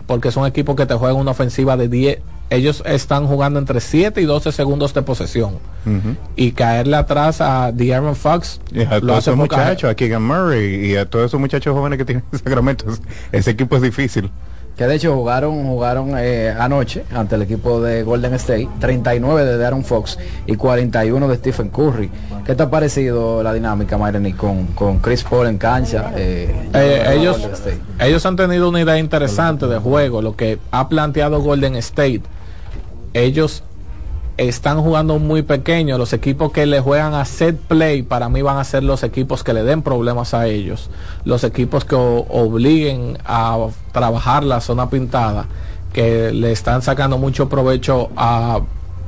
Porque 0.05 0.29
es 0.29 0.37
un 0.37 0.45
equipo 0.45 0.75
que 0.75 0.85
te 0.85 0.93
juega 0.93 1.13
una 1.13 1.31
ofensiva 1.31 1.77
de 1.77 1.87
10. 1.87 2.19
Ellos 2.49 2.83
están 2.85 3.25
jugando 3.25 3.59
entre 3.59 3.79
7 3.79 4.21
y 4.21 4.25
12 4.25 4.51
segundos 4.51 4.93
de 4.93 5.01
posesión. 5.01 5.57
Y 6.35 6.51
caerle 6.51 6.95
atrás 6.95 7.41
a 7.41 7.71
De'Aaron 7.71 8.15
Fox 8.15 8.59
Y 8.71 8.81
a 8.81 8.95
lo 8.95 9.01
todos 9.01 9.11
hace 9.19 9.29
esos 9.29 9.37
muchachos, 9.37 9.89
a 9.89 9.95
Keegan 9.95 10.23
Murray 10.23 10.91
y 10.91 10.95
a 10.95 11.07
todos 11.07 11.25
esos 11.25 11.39
muchachos 11.39 11.73
jóvenes 11.75 11.97
que 11.97 12.05
tienen 12.05 12.23
Sacramento, 12.31 12.85
ese 13.31 13.51
equipo 13.51 13.75
es 13.75 13.81
difícil. 13.81 14.31
Que 14.77 14.87
de 14.87 14.95
hecho 14.95 15.15
jugaron 15.15 15.65
jugaron 15.67 16.15
eh, 16.17 16.53
anoche 16.59 17.05
ante 17.13 17.35
el 17.35 17.43
equipo 17.43 17.79
de 17.81 18.03
Golden 18.03 18.33
State, 18.33 18.67
39 18.79 19.57
de 19.57 19.65
Aaron 19.65 19.85
Fox 19.85 20.17
y 20.45 20.55
41 20.55 21.27
de 21.29 21.35
Stephen 21.37 21.69
Curry. 21.69 22.09
¿Qué 22.45 22.55
te 22.55 22.63
ha 22.63 22.69
parecido 22.69 23.41
la 23.41 23.53
dinámica, 23.53 23.97
Mayreni, 23.97 24.33
con, 24.33 24.65
con 24.67 24.99
Chris 24.99 25.23
Paul 25.23 25.47
en 25.47 25.57
cancha? 25.57 26.11
eh, 26.17 26.53
Eh, 26.73 27.05
ellos, 27.17 27.47
ellos 27.99 28.25
han 28.25 28.35
tenido 28.35 28.67
una 28.67 28.81
idea 28.81 28.97
interesante 28.97 29.65
de 29.67 29.77
juego, 29.79 30.21
lo 30.21 30.35
que 30.35 30.59
ha 30.71 30.89
planteado 30.89 31.39
Golden 31.41 31.75
State. 31.75 32.23
Ellos 33.13 33.63
están 34.37 34.81
jugando 34.81 35.17
muy 35.19 35.43
pequeño, 35.43 35.97
los 35.97 36.11
equipos 36.11 36.51
que 36.51 36.65
le 36.65 36.79
juegan 36.81 37.13
a 37.13 37.23
set 37.25 37.57
play 37.57 38.03
para 38.03 38.27
mí 38.27 38.41
van 38.41 38.57
a 38.57 38.63
ser 38.63 38.83
los 38.83 39.03
equipos 39.03 39.43
que 39.43 39.53
le 39.53 39.63
den 39.63 39.81
problemas 39.81 40.33
a 40.33 40.47
ellos, 40.47 40.89
los 41.23 41.43
equipos 41.43 41.85
que 41.85 41.95
obliguen 41.95 43.17
a 43.25 43.67
trabajar 43.93 44.43
la 44.43 44.59
zona 44.59 44.89
pintada, 44.89 45.45
que 45.93 46.31
le 46.33 46.51
están 46.51 46.81
sacando 46.81 47.17
mucho 47.17 47.47
provecho 47.47 48.09
a 48.17 48.59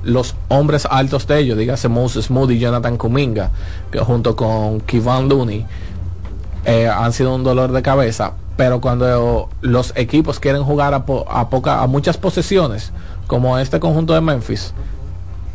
los 0.04 0.36
hombres 0.48 0.88
altos 0.90 1.28
de 1.28 1.40
ellos, 1.40 1.58
dígase 1.58 1.90
Moses 1.90 2.32
Moody 2.32 2.56
y 2.56 2.60
Jonathan 2.60 2.96
Kuminga, 2.98 3.52
que 3.92 4.00
junto 4.00 4.36
con 4.38 4.80
Kevon 4.82 5.28
Looney 5.28 5.66
eh, 6.64 6.88
han 6.88 7.12
sido 7.12 7.36
un 7.36 7.44
dolor 7.44 7.74
de 7.74 7.82
cabeza, 7.82 8.32
pero 8.56 8.80
cuando 8.80 9.50
los 9.60 9.92
equipos 9.98 10.40
quieren 10.40 10.64
jugar 10.64 10.94
a, 10.94 11.06
po- 11.06 11.26
a, 11.30 11.50
poca, 11.50 11.82
a 11.82 11.88
muchas 11.88 12.18
posesiones, 12.18 12.94
como 13.28 13.58
este 13.58 13.82
conjunto 13.82 14.14
de 14.14 14.22
Memphis, 14.22 14.74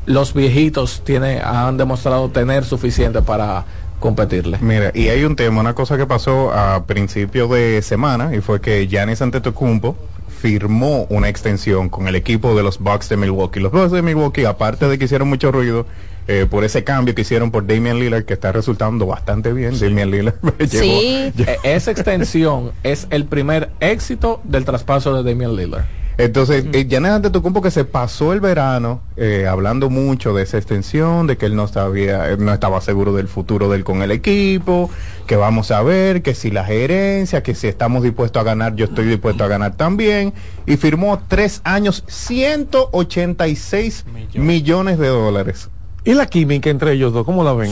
los 0.06 0.34
viejitos 0.34 1.02
tiene, 1.04 1.40
han 1.40 1.76
demostrado 1.76 2.28
tener 2.30 2.64
suficiente 2.64 3.22
para 3.22 3.64
competirle. 4.00 4.58
Mira, 4.60 4.90
y 4.94 5.08
hay 5.08 5.24
un 5.24 5.36
tema, 5.36 5.60
una 5.60 5.74
cosa 5.74 5.96
que 5.96 6.06
pasó 6.06 6.52
a 6.52 6.84
principio 6.86 7.46
de 7.48 7.80
semana 7.82 8.34
y 8.34 8.40
fue 8.40 8.60
que 8.60 8.86
Giannis 8.88 9.22
Antetokounmpo 9.22 9.96
firmó 10.40 11.06
una 11.08 11.28
extensión 11.28 11.88
con 11.88 12.08
el 12.08 12.16
equipo 12.16 12.56
de 12.56 12.64
los 12.64 12.80
Bucks 12.80 13.08
de 13.08 13.16
Milwaukee. 13.16 13.60
Los 13.60 13.70
Bucks 13.70 13.92
de 13.92 14.02
Milwaukee, 14.02 14.44
aparte 14.44 14.88
de 14.88 14.98
que 14.98 15.04
hicieron 15.04 15.28
mucho 15.28 15.52
ruido 15.52 15.86
eh, 16.26 16.46
por 16.50 16.64
ese 16.64 16.82
cambio 16.82 17.14
que 17.14 17.22
hicieron 17.22 17.52
por 17.52 17.64
Damian 17.64 18.00
Lillard, 18.00 18.24
que 18.24 18.34
está 18.34 18.50
resultando 18.50 19.06
bastante 19.06 19.52
bien, 19.52 19.78
Damian 19.78 20.10
Lillard 20.10 20.34
llegó- 20.58 21.00
E- 21.46 21.58
Esa 21.62 21.92
extensión 21.92 22.72
es 22.82 23.06
el 23.10 23.26
primer 23.26 23.70
éxito 23.78 24.40
del 24.42 24.64
traspaso 24.64 25.14
de 25.14 25.30
Damian 25.30 25.54
Lillard. 25.54 25.84
Entonces, 26.24 26.64
eh, 26.72 26.86
Giannis 26.88 27.10
Antetokounmpo 27.10 27.60
que 27.60 27.72
se 27.72 27.84
pasó 27.84 28.32
el 28.32 28.38
verano 28.38 29.00
eh, 29.16 29.48
hablando 29.48 29.90
mucho 29.90 30.32
de 30.32 30.44
esa 30.44 30.56
extensión, 30.56 31.26
de 31.26 31.36
que 31.36 31.46
él 31.46 31.56
no 31.56 31.66
sabía, 31.66 32.28
él 32.28 32.44
no 32.44 32.52
estaba 32.52 32.80
seguro 32.80 33.12
del 33.12 33.26
futuro 33.26 33.68
de 33.68 33.78
él 33.78 33.82
con 33.82 34.02
el 34.02 34.12
equipo, 34.12 34.88
que 35.26 35.34
vamos 35.34 35.72
a 35.72 35.82
ver, 35.82 36.22
que 36.22 36.36
si 36.36 36.52
la 36.52 36.64
gerencia, 36.64 37.42
que 37.42 37.56
si 37.56 37.66
estamos 37.66 38.04
dispuestos 38.04 38.40
a 38.40 38.44
ganar, 38.44 38.76
yo 38.76 38.84
estoy 38.84 39.06
dispuesto 39.06 39.42
a 39.42 39.48
ganar 39.48 39.74
también, 39.76 40.32
y 40.64 40.76
firmó 40.76 41.20
tres 41.26 41.60
años, 41.64 42.04
186 42.06 44.04
millones 44.34 44.98
de 45.00 45.08
dólares. 45.08 45.70
¿Y 46.04 46.14
la 46.14 46.26
química 46.26 46.68
entre 46.68 46.92
ellos 46.92 47.12
dos? 47.12 47.24
¿Cómo 47.24 47.44
la 47.44 47.52
ven? 47.52 47.70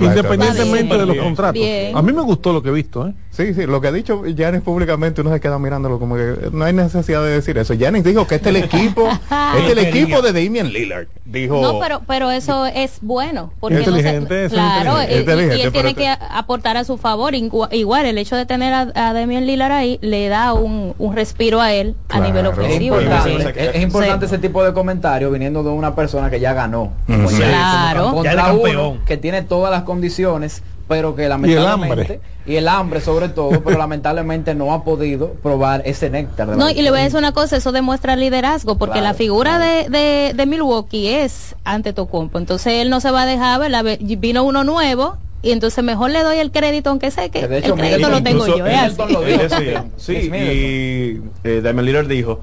Independientemente 0.00 0.98
de 0.98 1.06
los 1.06 1.16
contratos. 1.16 1.54
Bien. 1.54 1.96
A 1.96 2.02
mí 2.02 2.12
me 2.12 2.22
gustó 2.22 2.52
lo 2.52 2.62
que 2.62 2.68
he 2.68 2.72
visto. 2.72 3.06
¿eh? 3.08 3.14
Sí, 3.30 3.54
sí, 3.54 3.64
lo 3.66 3.80
que 3.80 3.88
ha 3.88 3.92
dicho 3.92 4.26
Yanis 4.26 4.60
públicamente, 4.60 5.20
uno 5.22 5.32
se 5.32 5.40
queda 5.40 5.58
mirándolo 5.58 5.98
como 5.98 6.16
que 6.16 6.50
no 6.52 6.64
hay 6.64 6.72
necesidad 6.72 7.22
de 7.22 7.30
decir 7.30 7.56
eso. 7.58 7.72
Yanis 7.74 8.04
dijo 8.04 8.26
que 8.26 8.34
este 8.34 8.50
es 8.50 8.56
el 8.56 8.62
equipo, 8.64 9.08
este 9.56 9.66
es 9.66 9.70
el 9.72 9.78
equipo 9.78 10.20
de 10.20 10.32
Damian 10.32 10.68
Lillard. 10.70 11.06
Dijo, 11.24 11.60
No, 11.62 11.78
pero, 11.78 12.02
pero 12.06 12.30
eso 12.30 12.66
es 12.66 12.98
bueno. 13.02 13.52
Porque 13.60 13.76
no 13.76 13.84
se- 13.84 13.90
Inteligente, 13.90 14.44
eso 14.44 14.56
es 14.56 14.60
claro, 14.60 14.90
inteligente. 15.02 15.12
y- 15.12 15.16
y- 15.16 15.20
Inteligente, 15.20 15.56
y 15.58 15.62
él 15.62 15.72
tiene 15.72 15.94
que 15.94 16.08
aportar 16.08 16.76
a 16.76 16.84
su 16.84 16.98
favor. 16.98 17.34
Igual, 17.34 18.06
el 18.06 18.18
hecho 18.18 18.36
de 18.36 18.46
tener 18.46 18.74
a, 18.74 18.80
a 18.94 19.12
Damian 19.14 19.46
Lillard 19.46 19.72
ahí 19.72 19.98
le 20.02 20.28
da 20.28 20.52
un, 20.54 20.94
un 20.98 21.14
respiro 21.14 21.60
a 21.60 21.72
él 21.72 21.94
a 22.08 22.20
nivel 22.20 22.44
Es 22.46 22.52
ofensivo. 22.52 23.00
importante, 23.00 23.30
Entonces, 23.36 23.56
es, 23.68 23.74
es 23.76 23.82
importante 23.82 24.26
ese 24.26 24.38
tipo 24.38 24.62
de 24.64 24.72
comentario 24.74 25.30
viniendo 25.30 25.62
de 25.62 25.70
una 25.70 25.94
persona 25.94 26.28
que 26.30 26.40
ya 26.40 26.52
ganó. 26.52 26.92
Mm, 27.06 27.26
sí. 27.26 27.36
Claro. 27.36 27.69
Contra 28.12 28.34
Ya 28.34 28.46
de 28.46 28.52
uno 28.52 28.62
campeón. 28.62 28.98
que 29.06 29.16
tiene 29.16 29.42
todas 29.42 29.70
las 29.70 29.82
condiciones, 29.82 30.62
pero 30.88 31.14
que 31.14 31.28
lamentablemente 31.28 32.20
y 32.46 32.56
el 32.56 32.66
hambre 32.68 33.00
sobre 33.00 33.28
todo, 33.28 33.62
pero 33.62 33.78
lamentablemente 33.78 34.54
no 34.54 34.72
ha 34.72 34.82
podido 34.84 35.34
probar 35.34 35.82
ese 35.84 36.10
néctar. 36.10 36.48
de 36.48 36.56
la 36.56 36.64
No, 36.64 36.70
y 36.70 36.82
le 36.82 36.90
voy 36.90 37.00
a 37.00 37.04
decir 37.04 37.18
una 37.18 37.32
cosa, 37.32 37.56
eso 37.56 37.70
demuestra 37.72 38.16
liderazgo, 38.16 38.76
porque 38.76 38.94
Claro, 38.94 39.06
la 39.08 39.14
figura 39.14 39.58
de, 39.58 39.88
de, 39.88 40.32
de 40.34 40.46
Milwaukee 40.46 41.08
es 41.08 41.54
ante 41.64 41.92
Tocumpo. 41.92 42.38
Entonces 42.38 42.74
él 42.74 42.90
no 42.90 43.00
se 43.00 43.10
va 43.10 43.22
a 43.22 43.26
dejar, 43.26 43.60
¿verdad? 43.60 43.84
Ve- 43.84 43.98
Vino 44.00 44.42
uno 44.42 44.64
nuevo 44.64 45.16
y 45.42 45.52
entonces 45.52 45.82
mejor 45.84 46.10
le 46.10 46.22
doy 46.22 46.38
el 46.38 46.50
crédito, 46.50 46.90
aunque 46.90 47.10
sé 47.10 47.30
que, 47.30 47.40
Que 47.40 47.48
de 47.48 47.58
el 47.58 47.72
crédito 47.74 48.08
lo 48.10 48.22
tengo 48.22 48.46
yo. 48.46 48.66
él- 48.66 48.72
es 48.74 48.98
así. 48.98 49.14
él 49.26 49.38
decía, 49.48 49.84
sí, 49.96 50.12
y 50.14 51.22
eh, 51.44 51.72
Lillard 51.82 52.08
dijo 52.08 52.40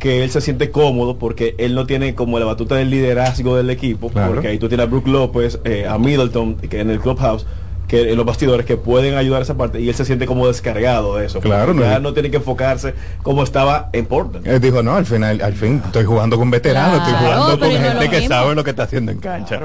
que 0.00 0.24
él 0.24 0.30
se 0.30 0.40
siente 0.40 0.70
cómodo 0.72 1.18
porque 1.18 1.54
él 1.58 1.76
no 1.76 1.86
tiene 1.86 2.16
como 2.16 2.38
la 2.40 2.46
batuta 2.46 2.74
del 2.74 2.90
liderazgo 2.90 3.56
del 3.56 3.70
equipo, 3.70 4.08
Claro. 4.08 4.32
porque 4.32 4.48
ahí 4.48 4.58
tú 4.58 4.66
tienes 4.68 4.86
a 4.86 4.90
Brook 4.90 5.06
López, 5.06 5.60
eh, 5.64 5.86
a 5.86 5.98
Middleton, 5.98 6.56
que 6.56 6.80
en 6.80 6.90
el 6.90 6.98
clubhouse, 7.00 7.46
que 7.86 8.10
en 8.10 8.16
los 8.16 8.24
bastidores 8.24 8.64
que 8.66 8.76
pueden 8.76 9.16
ayudar 9.16 9.40
a 9.40 9.42
esa 9.42 9.56
parte 9.56 9.80
y 9.80 9.88
él 9.88 9.94
se 9.94 10.04
siente 10.04 10.24
como 10.24 10.46
descargado 10.46 11.16
de 11.16 11.26
eso. 11.26 11.40
Claro, 11.40 11.74
no. 11.74 11.82
ya 11.82 11.98
no 11.98 12.12
tiene 12.14 12.30
que 12.30 12.38
enfocarse 12.38 12.94
como 13.22 13.42
estaba 13.42 13.90
en 13.92 14.06
Portland. 14.06 14.46
él 14.46 14.60
dijo, 14.60 14.82
no, 14.82 14.94
al 14.94 15.04
final, 15.06 15.40
al 15.42 15.52
fin 15.54 15.82
estoy 15.84 16.04
jugando 16.04 16.38
con 16.38 16.50
veteranos, 16.50 16.98
estoy 17.06 17.14
jugando 17.22 17.58
con 17.58 17.70
gente 17.70 18.08
que 18.08 18.20
mismo. 18.20 18.34
sabe 18.34 18.54
lo 18.54 18.64
que 18.64 18.70
está 18.70 18.84
haciendo 18.84 19.12
en 19.12 19.18
cancha. 19.18 19.60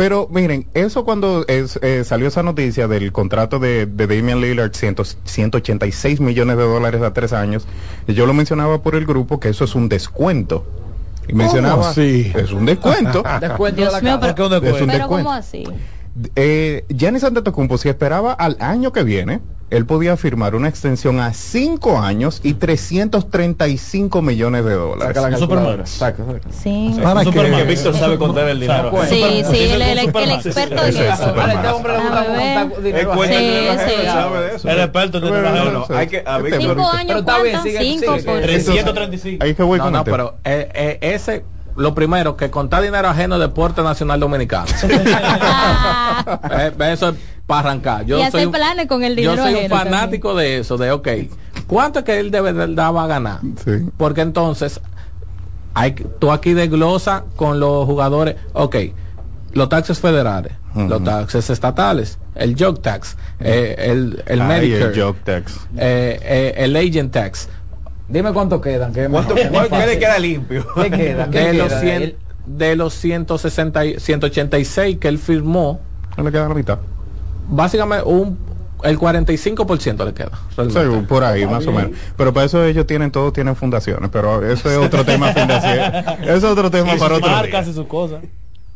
Pero 0.00 0.28
miren, 0.30 0.66
eso 0.72 1.04
cuando 1.04 1.44
es, 1.46 1.78
eh, 1.82 2.04
salió 2.04 2.28
esa 2.28 2.42
noticia 2.42 2.88
del 2.88 3.12
contrato 3.12 3.58
de, 3.58 3.84
de 3.84 4.06
Damian 4.06 4.40
Lillard, 4.40 4.72
100 4.72 4.96
186 5.24 6.20
millones 6.20 6.56
de 6.56 6.62
dólares 6.62 7.02
a 7.02 7.12
tres 7.12 7.34
años, 7.34 7.66
yo 8.08 8.24
lo 8.24 8.32
mencionaba 8.32 8.82
por 8.82 8.94
el 8.94 9.04
grupo 9.04 9.38
que 9.40 9.50
eso 9.50 9.64
es 9.64 9.74
un 9.74 9.90
descuento. 9.90 10.64
Y 11.28 11.34
mencionaba, 11.34 11.90
así? 11.90 12.32
es 12.34 12.50
un 12.50 12.64
descuento. 12.64 13.22
Descuento 13.42 13.84
de 13.84 13.90
la 13.90 14.00
mío, 14.00 14.18
pero, 14.18 14.46
Es 14.56 14.60
un 14.60 14.62
pero 14.64 14.80
descuento. 14.86 15.08
¿cómo 15.08 15.32
así? 15.32 15.64
Eh, 16.36 16.84
Giannis 16.88 17.24
Antetokounmpo, 17.24 17.78
si 17.78 17.88
esperaba 17.88 18.32
al 18.32 18.56
año 18.60 18.92
que 18.92 19.02
viene, 19.04 19.40
él 19.70 19.86
podía 19.86 20.16
firmar 20.16 20.56
una 20.56 20.68
extensión 20.68 21.20
a 21.20 21.32
cinco 21.32 22.00
años 22.00 22.40
y 22.42 22.54
335 22.54 24.20
millones 24.20 24.64
de 24.64 24.74
dólares. 24.74 25.14
Saca 25.16 25.30
la 25.30 25.38
calculadora. 25.38 25.86
Saca, 25.86 26.24
saca. 26.26 26.40
Sí. 26.50 26.96
¿Para 27.00 27.20
Un 27.20 27.26
qué? 27.26 27.32
Superman. 27.32 27.60
Que 27.60 27.66
Víctor 27.66 27.94
sabe 27.94 28.18
contar 28.18 28.48
el 28.48 28.58
dinero. 28.60 28.90
Sí, 29.08 29.44
sí, 29.50 29.58
el, 29.70 29.82
el- 29.82 29.82
el 29.82 29.98
experto 29.98 30.32
en 30.32 30.40
eso. 30.40 30.48
Este 30.48 30.66
Sí, 30.66 30.72
el 30.74 30.92
sí. 30.92 31.00
eso. 31.02 31.28
Experto 31.28 32.08
en. 32.08 32.72
No, 35.72 35.86
hay 35.96 36.06
que 36.08 36.22
a 36.26 36.38
Víctor- 36.38 36.60
Cinco 36.60 36.90
años, 36.90 37.06
Pero 37.06 37.18
está 37.20 37.42
bien, 37.42 37.62
sigue, 37.62 37.78
Cinco 37.80 38.14
sigue, 38.18 38.24
por... 38.30 38.40
335. 38.40 39.44
Ahí 39.44 39.54
que 39.54 39.62
voy 39.62 39.78
con 39.78 39.92
no, 39.92 39.98
el 40.00 40.04
tema. 40.04 40.16
pero 40.16 40.34
ese, 41.00 41.44
lo 41.80 41.94
primero, 41.94 42.36
que 42.36 42.50
contar 42.50 42.82
dinero 42.82 43.08
ajeno 43.08 43.36
es 43.36 43.40
deporte 43.40 43.82
nacional 43.82 44.20
dominicano. 44.20 44.66
Eh, 46.50 46.72
eso 46.92 47.08
es 47.10 47.14
para 47.46 47.60
arrancar. 47.70 48.04
Yo 48.04 48.18
y 48.18 48.30
soy, 48.30 48.44
un- 48.46 48.52
planes 48.52 48.86
con 48.86 49.02
el 49.02 49.16
yo 49.16 49.32
dinero 49.32 49.42
soy 49.42 49.54
un 49.54 49.68
también. 49.68 49.92
fanático 49.94 50.34
de 50.34 50.58
eso, 50.58 50.76
de 50.76 50.92
ok, 50.92 51.08
¿cuánto 51.66 52.00
es 52.00 52.04
que 52.04 52.20
él 52.20 52.30
de 52.30 52.40
verdad 52.40 52.92
va 52.92 53.04
a 53.04 53.06
ganar? 53.06 53.40
Sí. 53.64 53.88
Porque 53.96 54.20
entonces, 54.20 54.80
hay, 55.74 55.92
que- 55.92 56.04
tú 56.04 56.30
aquí 56.30 56.52
desglosa 56.52 57.24
con 57.36 57.58
los 57.58 57.86
jugadores, 57.86 58.36
ok, 58.52 58.76
los 59.52 59.68
taxes 59.68 59.98
federales, 59.98 60.52
los 60.74 61.02
taxes 61.02 61.48
estatales, 61.50 62.18
el 62.34 62.54
joke 62.58 62.80
tax, 62.82 63.16
eh, 63.40 63.74
el, 63.78 64.22
el 64.26 64.40
Ay, 64.42 64.46
Medicare, 64.48 64.92
el 64.94 65.00
joke 65.02 65.20
tax. 65.24 65.56
eh, 65.76 66.18
eh, 66.22 66.54
el 66.58 66.76
agent 66.76 67.12
tax. 67.12 67.48
Dime 68.10 68.32
cuánto 68.32 68.60
quedan. 68.60 68.92
Que 68.92 69.08
¿Cuánto, 69.08 69.34
más- 69.34 69.44
cuál- 69.46 69.52
más 69.52 69.68
¿Qué 69.68 69.76
le 69.76 69.82
fácil. 69.84 69.98
queda 70.00 70.18
limpio? 70.18 70.66
¿Qué 70.74 70.90
queda? 70.90 71.30
¿Qué 71.30 71.38
de 71.40 71.52
los, 71.54 71.68
queda? 71.68 71.80
100 71.80 72.02
El- 72.02 72.16
de 72.46 72.76
los 72.76 72.94
160 72.94 73.84
y- 73.86 74.00
186 74.00 74.98
que 74.98 75.08
él 75.08 75.18
firmó, 75.18 75.80
No 76.16 76.24
le 76.24 76.32
queda 76.32 76.48
la 76.48 76.54
mitad. 76.54 76.78
básicamente 77.48 78.04
un, 78.08 78.38
el 78.82 78.98
45% 78.98 80.04
le 80.04 80.14
queda. 80.14 80.30
Sí, 80.56 81.06
por 81.08 81.22
ahí, 81.22 81.46
más 81.46 81.66
o 81.66 81.72
menos. 81.72 81.90
Pero 82.16 82.32
para 82.32 82.46
eso 82.46 82.64
ellos 82.64 82.86
tienen, 82.86 83.10
todos 83.10 83.32
tienen 83.32 83.54
fundaciones, 83.54 84.08
pero 84.10 84.44
eso 84.50 84.70
es 84.70 84.76
otro 84.78 85.04
tema 85.04 85.32
financiero. 85.32 85.82
Eso 86.22 86.36
es 86.36 86.44
otro 86.44 86.70
tema 86.70 86.94
Y 86.94 86.98
para 86.98 87.14
sus 87.14 87.18
otro 87.24 87.30
marcas 87.30 87.64
día. 87.66 87.72
y 87.72 87.76
sus 87.76 87.86
cosas. 87.86 88.20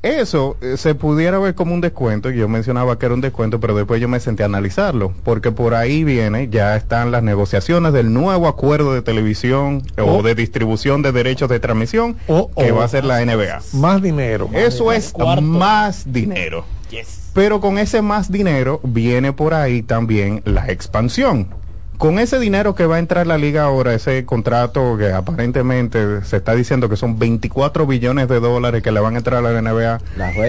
Eso 0.04 0.58
eh, 0.60 0.76
se 0.76 0.94
pudiera 0.94 1.38
ver 1.38 1.54
como 1.54 1.72
un 1.72 1.80
descuento, 1.80 2.30
y 2.30 2.36
yo 2.36 2.46
mencionaba 2.46 2.98
que 2.98 3.06
era 3.06 3.14
un 3.14 3.22
descuento, 3.22 3.58
pero 3.58 3.74
después 3.74 4.02
yo 4.02 4.06
me 4.08 4.20
senté 4.20 4.42
a 4.42 4.46
analizarlo, 4.46 5.14
porque 5.24 5.50
por 5.50 5.74
ahí 5.74 6.04
viene, 6.04 6.50
ya 6.50 6.76
están 6.76 7.10
las 7.10 7.22
negociaciones 7.22 7.94
del 7.94 8.12
nuevo 8.12 8.46
acuerdo 8.46 8.92
de 8.92 9.00
televisión 9.00 9.82
o 9.98 10.18
Oh. 10.18 10.22
de 10.22 10.34
distribución 10.34 11.00
de 11.00 11.12
derechos 11.12 11.48
de 11.48 11.58
transmisión 11.58 12.16
Oh, 12.28 12.50
que 12.54 12.70
oh. 12.70 12.76
va 12.76 12.84
a 12.84 12.88
ser 12.88 13.04
la 13.06 13.24
NBA. 13.24 13.62
Más 13.72 14.02
dinero. 14.02 14.50
Eso 14.52 14.92
es 14.92 15.14
más 15.40 16.12
dinero. 16.12 16.66
Pero 17.32 17.60
con 17.60 17.78
ese 17.78 18.02
más 18.02 18.30
dinero 18.30 18.80
viene 18.84 19.32
por 19.32 19.54
ahí 19.54 19.80
también 19.82 20.42
la 20.44 20.70
expansión. 20.70 21.48
Con 21.98 22.18
ese 22.18 22.38
dinero 22.40 22.74
que 22.74 22.86
va 22.86 22.96
a 22.96 22.98
entrar 22.98 23.26
la 23.26 23.38
liga 23.38 23.62
ahora, 23.64 23.94
ese 23.94 24.24
contrato 24.26 24.96
que 24.98 25.12
aparentemente 25.12 26.24
se 26.24 26.36
está 26.38 26.54
diciendo 26.54 26.88
que 26.88 26.96
son 26.96 27.18
24 27.18 27.86
billones 27.86 28.28
de 28.28 28.40
dólares 28.40 28.82
que 28.82 28.90
le 28.92 29.00
van 29.00 29.14
a 29.14 29.18
entrar 29.18 29.44
a 29.46 29.52
la 29.52 29.60
NBA 29.62 29.98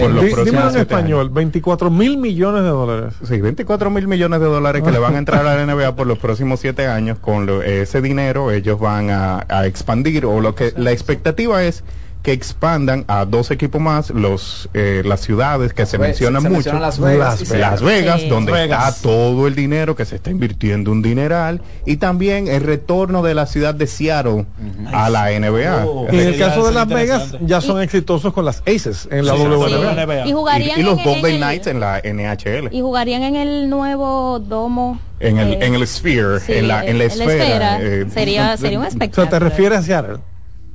por 0.00 0.10
los 0.10 0.24
próximos 0.32 0.74
en 0.74 0.80
español, 0.80 1.30
24 1.30 1.90
mil 1.90 2.18
millones 2.18 2.62
de 2.62 2.68
dólares. 2.68 3.14
Sí, 3.26 3.40
24 3.40 3.90
mil 3.90 4.08
millones 4.08 4.40
de 4.40 4.46
dólares 4.46 4.82
que 4.82 4.90
le 4.90 4.98
van 4.98 5.14
a 5.14 5.18
entrar 5.18 5.46
a 5.46 5.56
la 5.56 5.64
NBA 5.74 5.94
por 5.94 6.06
los 6.06 6.18
próximos 6.18 6.60
siete 6.60 6.86
años. 6.88 7.18
Con 7.20 7.46
lo- 7.46 7.62
ese 7.62 8.00
dinero 8.02 8.50
ellos 8.50 8.78
van 8.80 9.10
a, 9.10 9.44
a 9.48 9.66
expandir 9.66 10.26
o 10.26 10.40
lo 10.40 10.54
que 10.54 10.72
la 10.76 10.90
expectativa 10.92 11.62
es 11.62 11.84
que 12.22 12.32
expandan 12.32 13.04
a 13.06 13.24
dos 13.24 13.52
equipos 13.52 13.80
más 13.80 14.10
los 14.10 14.68
eh, 14.74 15.02
las 15.04 15.20
ciudades 15.20 15.72
que 15.72 15.86
se 15.86 15.96
mencionan 15.96 16.42
se 16.42 16.48
mucho 16.50 16.72
Las 16.72 16.98
Vegas 16.98 17.48
Las, 17.50 17.82
Vegas 17.82 18.20
Sí. 18.22 18.28
donde 18.28 18.50
Vegas. 18.50 18.96
está 18.96 19.02
todo 19.08 19.46
el 19.46 19.54
dinero 19.54 19.94
que 19.94 20.04
se 20.04 20.16
está 20.16 20.30
invirtiendo 20.30 20.90
un 20.90 21.02
dineral 21.02 21.60
y 21.84 21.98
también 21.98 22.48
el 22.48 22.62
retorno 22.62 23.22
de 23.22 23.34
la 23.34 23.46
ciudad 23.46 23.74
de 23.74 23.86
Seattle 23.86 24.46
a 24.92 25.08
la 25.08 25.30
NBA 25.30 25.84
Oh. 25.86 26.06
Y 26.10 26.18
en 26.18 26.26
el 26.28 26.38
caso 26.38 26.62
ya, 26.62 26.66
de 26.68 26.74
Las 26.74 26.88
Vegas, 26.88 27.36
ya 27.42 27.60
son 27.60 27.80
exitosos 27.80 28.32
con 28.32 28.44
las 28.44 28.60
Aces 28.66 29.08
en 29.10 29.24
la 29.24 29.34
Sí, 29.36 29.42
WNBA. 29.42 30.24
sí. 30.24 30.28
Y 30.30 30.32
jugarían 30.32 30.78
y, 30.78 30.80
y 30.80 30.84
los 30.84 30.94
en, 30.94 30.98
en 31.00 31.04
Golden 31.04 31.32
el, 31.34 31.38
Knights 31.38 31.66
en 31.68 31.80
la 31.80 32.00
NHL 32.02 32.68
y 32.74 32.80
jugarían 32.80 33.22
en 33.22 33.36
el 33.36 33.70
nuevo 33.70 34.40
domo 34.40 34.98
en 35.20 35.38
el 35.38 35.52
eh, 35.54 35.58
en 35.62 35.74
el 35.74 35.86
Sphere 35.86 36.40
sí, 36.40 36.54
en 36.54 36.68
la 36.68 36.84
en 36.84 36.98
la 36.98 37.04
esfera 37.04 37.78
eh, 37.80 38.06
sería 38.12 38.56
sería 38.56 38.78
un 38.80 38.84
O 38.86 38.90
sea, 38.90 38.98
espectáculo 38.98 39.28
¿te 39.30 39.38
refieres 39.38 39.78
a 39.78 39.82
Seattle? 39.82 40.16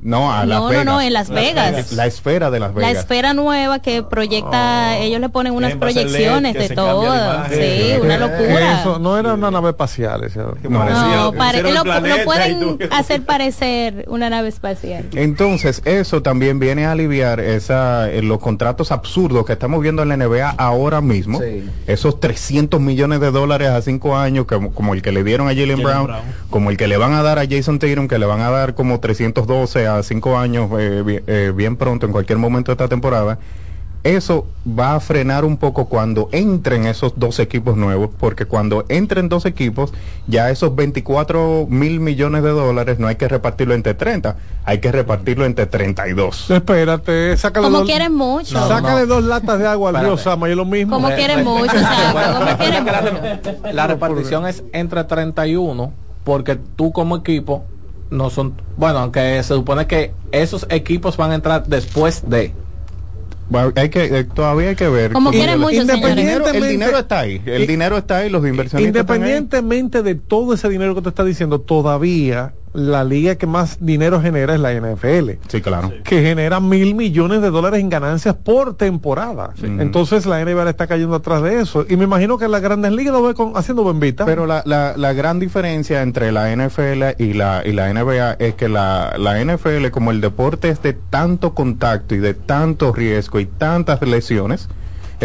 No 0.02 0.32
a 0.32 0.44
Las 0.44 0.60
no, 0.60 0.66
Vegas 0.68 0.84
no, 0.84 0.92
no, 0.94 1.00
en 1.00 1.12
Las 1.12 1.30
Vegas. 1.30 1.92
la 1.92 2.06
esfera 2.06 2.50
de 2.50 2.58
Las 2.60 2.70
La 2.74 2.74
Vegas 2.88 2.96
esfera 3.02 3.34
nueva 3.34 3.78
que 3.80 4.02
proyecta, 4.02 4.96
ellos 4.98 5.20
le 5.20 5.28
ponen 5.28 5.54
unas 5.54 5.72
LED, 5.72 5.78
proyecciones 5.78 6.54
de 6.54 6.68
todo. 6.70 7.04
la. 7.04 7.46
Sí, 7.48 7.54
Eh, 7.58 8.00
una 8.02 8.14
Eh, 8.16 8.18
locura. 8.18 8.80
Eso 8.80 8.98
no 8.98 9.16
era 9.18 9.34
una 9.34 9.50
nave 9.50 9.70
espacial. 9.70 10.20
No. 10.34 10.78
Parecía- 10.78 11.16
No, 11.16 11.32
pare- 11.32 11.62
lo, 11.62 11.84
lo 11.84 12.16
y 12.16 12.24
pueden 12.24 12.78
hacer 12.90 13.22
parecer 13.24 14.04
una 14.08 14.28
nave 14.30 14.48
espacial. 14.48 15.04
Entonces, 15.14 15.82
eso 15.84 16.22
también 16.22 16.58
viene 16.58 16.84
a 16.86 16.92
aliviar 16.92 17.40
esa, 17.40 18.10
eh, 18.10 18.22
los 18.22 18.38
contratos 18.38 18.90
absurdos 18.92 19.46
que 19.46 19.52
estamos 19.52 19.80
viendo 19.82 20.02
en 20.02 20.08
la 20.08 20.14
NBA 20.16 20.50
ahora 20.58 21.00
mismo. 21.00 21.40
Sí. 21.40 21.64
Esos 21.86 22.18
300 22.20 22.80
millones 22.80 23.20
de 23.20 23.30
dólares 23.30 23.68
a 23.68 23.80
cinco 23.82 24.16
años, 24.16 24.46
como, 24.46 24.72
como 24.72 24.94
el 24.94 25.02
que 25.02 25.12
le 25.12 25.22
dieron 25.24 25.46
a 25.46 25.50
Jalen 25.50 25.62
Jalen 25.78 25.82
Brown, 25.84 26.06
Brown. 26.06 26.22
como 26.50 26.70
el 26.70 26.76
que 26.76 26.88
le 26.88 26.96
van 26.96 27.12
a 27.14 27.22
dar 27.22 27.38
a 27.38 27.46
Jason 27.48 27.78
Tatum, 27.78 28.08
que 28.08 28.18
le 28.18 28.26
van 28.26 28.40
a 28.40 28.50
dar 28.50 28.74
como 28.74 28.98
312 29.00 29.86
a 29.86 29.91
cinco 30.02 30.38
años 30.38 30.70
eh, 30.78 31.02
bien, 31.04 31.22
eh, 31.26 31.52
bien 31.54 31.76
pronto, 31.76 32.06
en 32.06 32.12
cualquier 32.12 32.38
momento 32.38 32.70
de 32.70 32.74
esta 32.74 32.88
temporada. 32.88 33.38
Eso 34.04 34.48
va 34.66 34.96
a 34.96 35.00
frenar 35.00 35.44
un 35.44 35.56
poco 35.56 35.84
cuando 35.86 36.28
entren 36.32 36.86
esos 36.86 37.12
dos 37.16 37.38
equipos 37.38 37.76
nuevos, 37.76 38.10
porque 38.18 38.46
cuando 38.46 38.84
entren 38.88 39.28
dos 39.28 39.46
equipos, 39.46 39.92
ya 40.26 40.50
esos 40.50 40.74
24 40.74 41.68
mil 41.70 42.00
millones 42.00 42.42
de 42.42 42.50
dólares 42.50 42.98
no 42.98 43.06
hay 43.06 43.14
que 43.14 43.28
repartirlo 43.28 43.74
entre 43.74 43.94
30, 43.94 44.36
hay 44.64 44.80
que 44.80 44.90
repartirlo 44.90 45.44
entre 45.44 45.66
32. 45.66 46.50
Espérate, 46.50 47.36
sácale 47.36 47.66
Como 47.66 47.78
dos, 47.78 47.86
quieren 47.86 48.12
mucho. 48.12 48.58
No, 48.58 48.66
sácale 48.66 49.06
dos 49.06 49.22
latas 49.22 49.60
de 49.60 49.68
agua 49.68 49.90
al 49.90 50.00
río. 50.00 50.16
Sama 50.16 50.50
y 50.50 50.56
lo 50.56 50.64
mismo. 50.64 50.96
Como 50.96 51.08
quieren 51.14 51.44
mucho, 51.44 51.76
o 51.76 51.78
sea, 51.78 52.38
como 52.38 52.58
quieren 52.58 52.84
mucho. 52.84 53.72
La 53.72 53.86
repartición 53.86 54.48
es 54.48 54.64
entre 54.72 55.04
31 55.04 55.92
porque 56.24 56.56
tú 56.56 56.92
como 56.92 57.16
equipo 57.16 57.64
no 58.12 58.30
son, 58.30 58.54
bueno, 58.76 58.98
aunque 58.98 59.42
se 59.42 59.54
supone 59.54 59.86
que 59.86 60.12
esos 60.30 60.66
equipos 60.70 61.16
van 61.16 61.32
a 61.32 61.34
entrar 61.34 61.66
después 61.66 62.22
de 62.28 62.52
Hay 63.76 63.90
que, 63.90 64.04
eh, 64.04 64.24
todavía 64.24 64.70
hay 64.70 64.76
que 64.76 64.88
ver. 64.88 65.12
Como 65.12 65.30
quieren 65.30 65.60
mucho, 65.60 65.80
el 65.80 65.86
dinero, 65.86 66.44
señores. 66.46 66.54
el 66.62 66.68
dinero 66.68 66.98
está 66.98 67.20
ahí, 67.20 67.42
el 67.44 67.62
Y- 67.62 67.66
dinero 67.66 67.98
está 67.98 68.18
ahí, 68.18 68.30
los 68.30 68.46
inversionistas 68.46 69.00
están 69.02 69.16
ahí. 69.16 69.18
Independientemente 69.20 70.02
de 70.02 70.14
todo 70.14 70.54
ese 70.54 70.68
dinero 70.70 70.94
que 70.94 71.02
te 71.02 71.08
está 71.10 71.22
diciendo, 71.24 71.60
todavía 71.60 72.54
la 72.74 73.04
liga 73.04 73.36
que 73.36 73.46
más 73.46 73.78
dinero 73.80 74.20
genera 74.20 74.54
es 74.54 74.60
la 74.60 74.72
NFL. 74.72 75.30
Sí, 75.48 75.60
claro. 75.60 75.92
que 76.04 76.22
genera 76.22 76.60
mil 76.60 76.94
millones 76.94 77.42
de 77.42 77.50
dólares 77.50 77.80
en 77.80 77.90
ganancias 77.90 78.34
por 78.34 78.76
temporada. 78.76 79.50
Entonces 79.62 80.26
la 80.26 80.44
NBA 80.44 80.64
le 80.64 80.70
está 80.70 80.86
cayendo 80.86 81.16
atrás 81.16 81.42
de 81.42 81.60
eso. 81.60 81.84
Y 81.88 81.96
me 81.96 82.04
imagino 82.04 82.38
que 82.38 82.48
las 82.48 82.62
grandes 82.62 82.92
ligas 82.92 83.12
lo 83.12 83.22
ve 83.22 83.34
con, 83.34 83.52
haciendo 83.56 83.82
bombita. 83.82 84.24
Pero 84.24 84.46
la, 84.46 84.62
la, 84.64 84.94
la 84.96 85.12
gran 85.12 85.38
diferencia 85.38 86.02
entre 86.02 86.32
la 86.32 86.54
NFL 86.54 87.22
y 87.22 87.34
la, 87.34 87.62
y 87.64 87.72
la 87.72 87.92
NBA 87.92 88.32
es 88.34 88.54
que 88.54 88.68
la, 88.68 89.14
la 89.18 89.42
NFL, 89.42 89.88
como 89.90 90.10
el 90.10 90.20
deporte 90.20 90.68
es 90.68 90.82
de 90.82 90.94
tanto 90.94 91.54
contacto 91.54 92.14
y 92.14 92.18
de 92.18 92.34
tanto 92.34 92.92
riesgo 92.92 93.40
y 93.40 93.46
tantas 93.46 94.00
lesiones, 94.02 94.68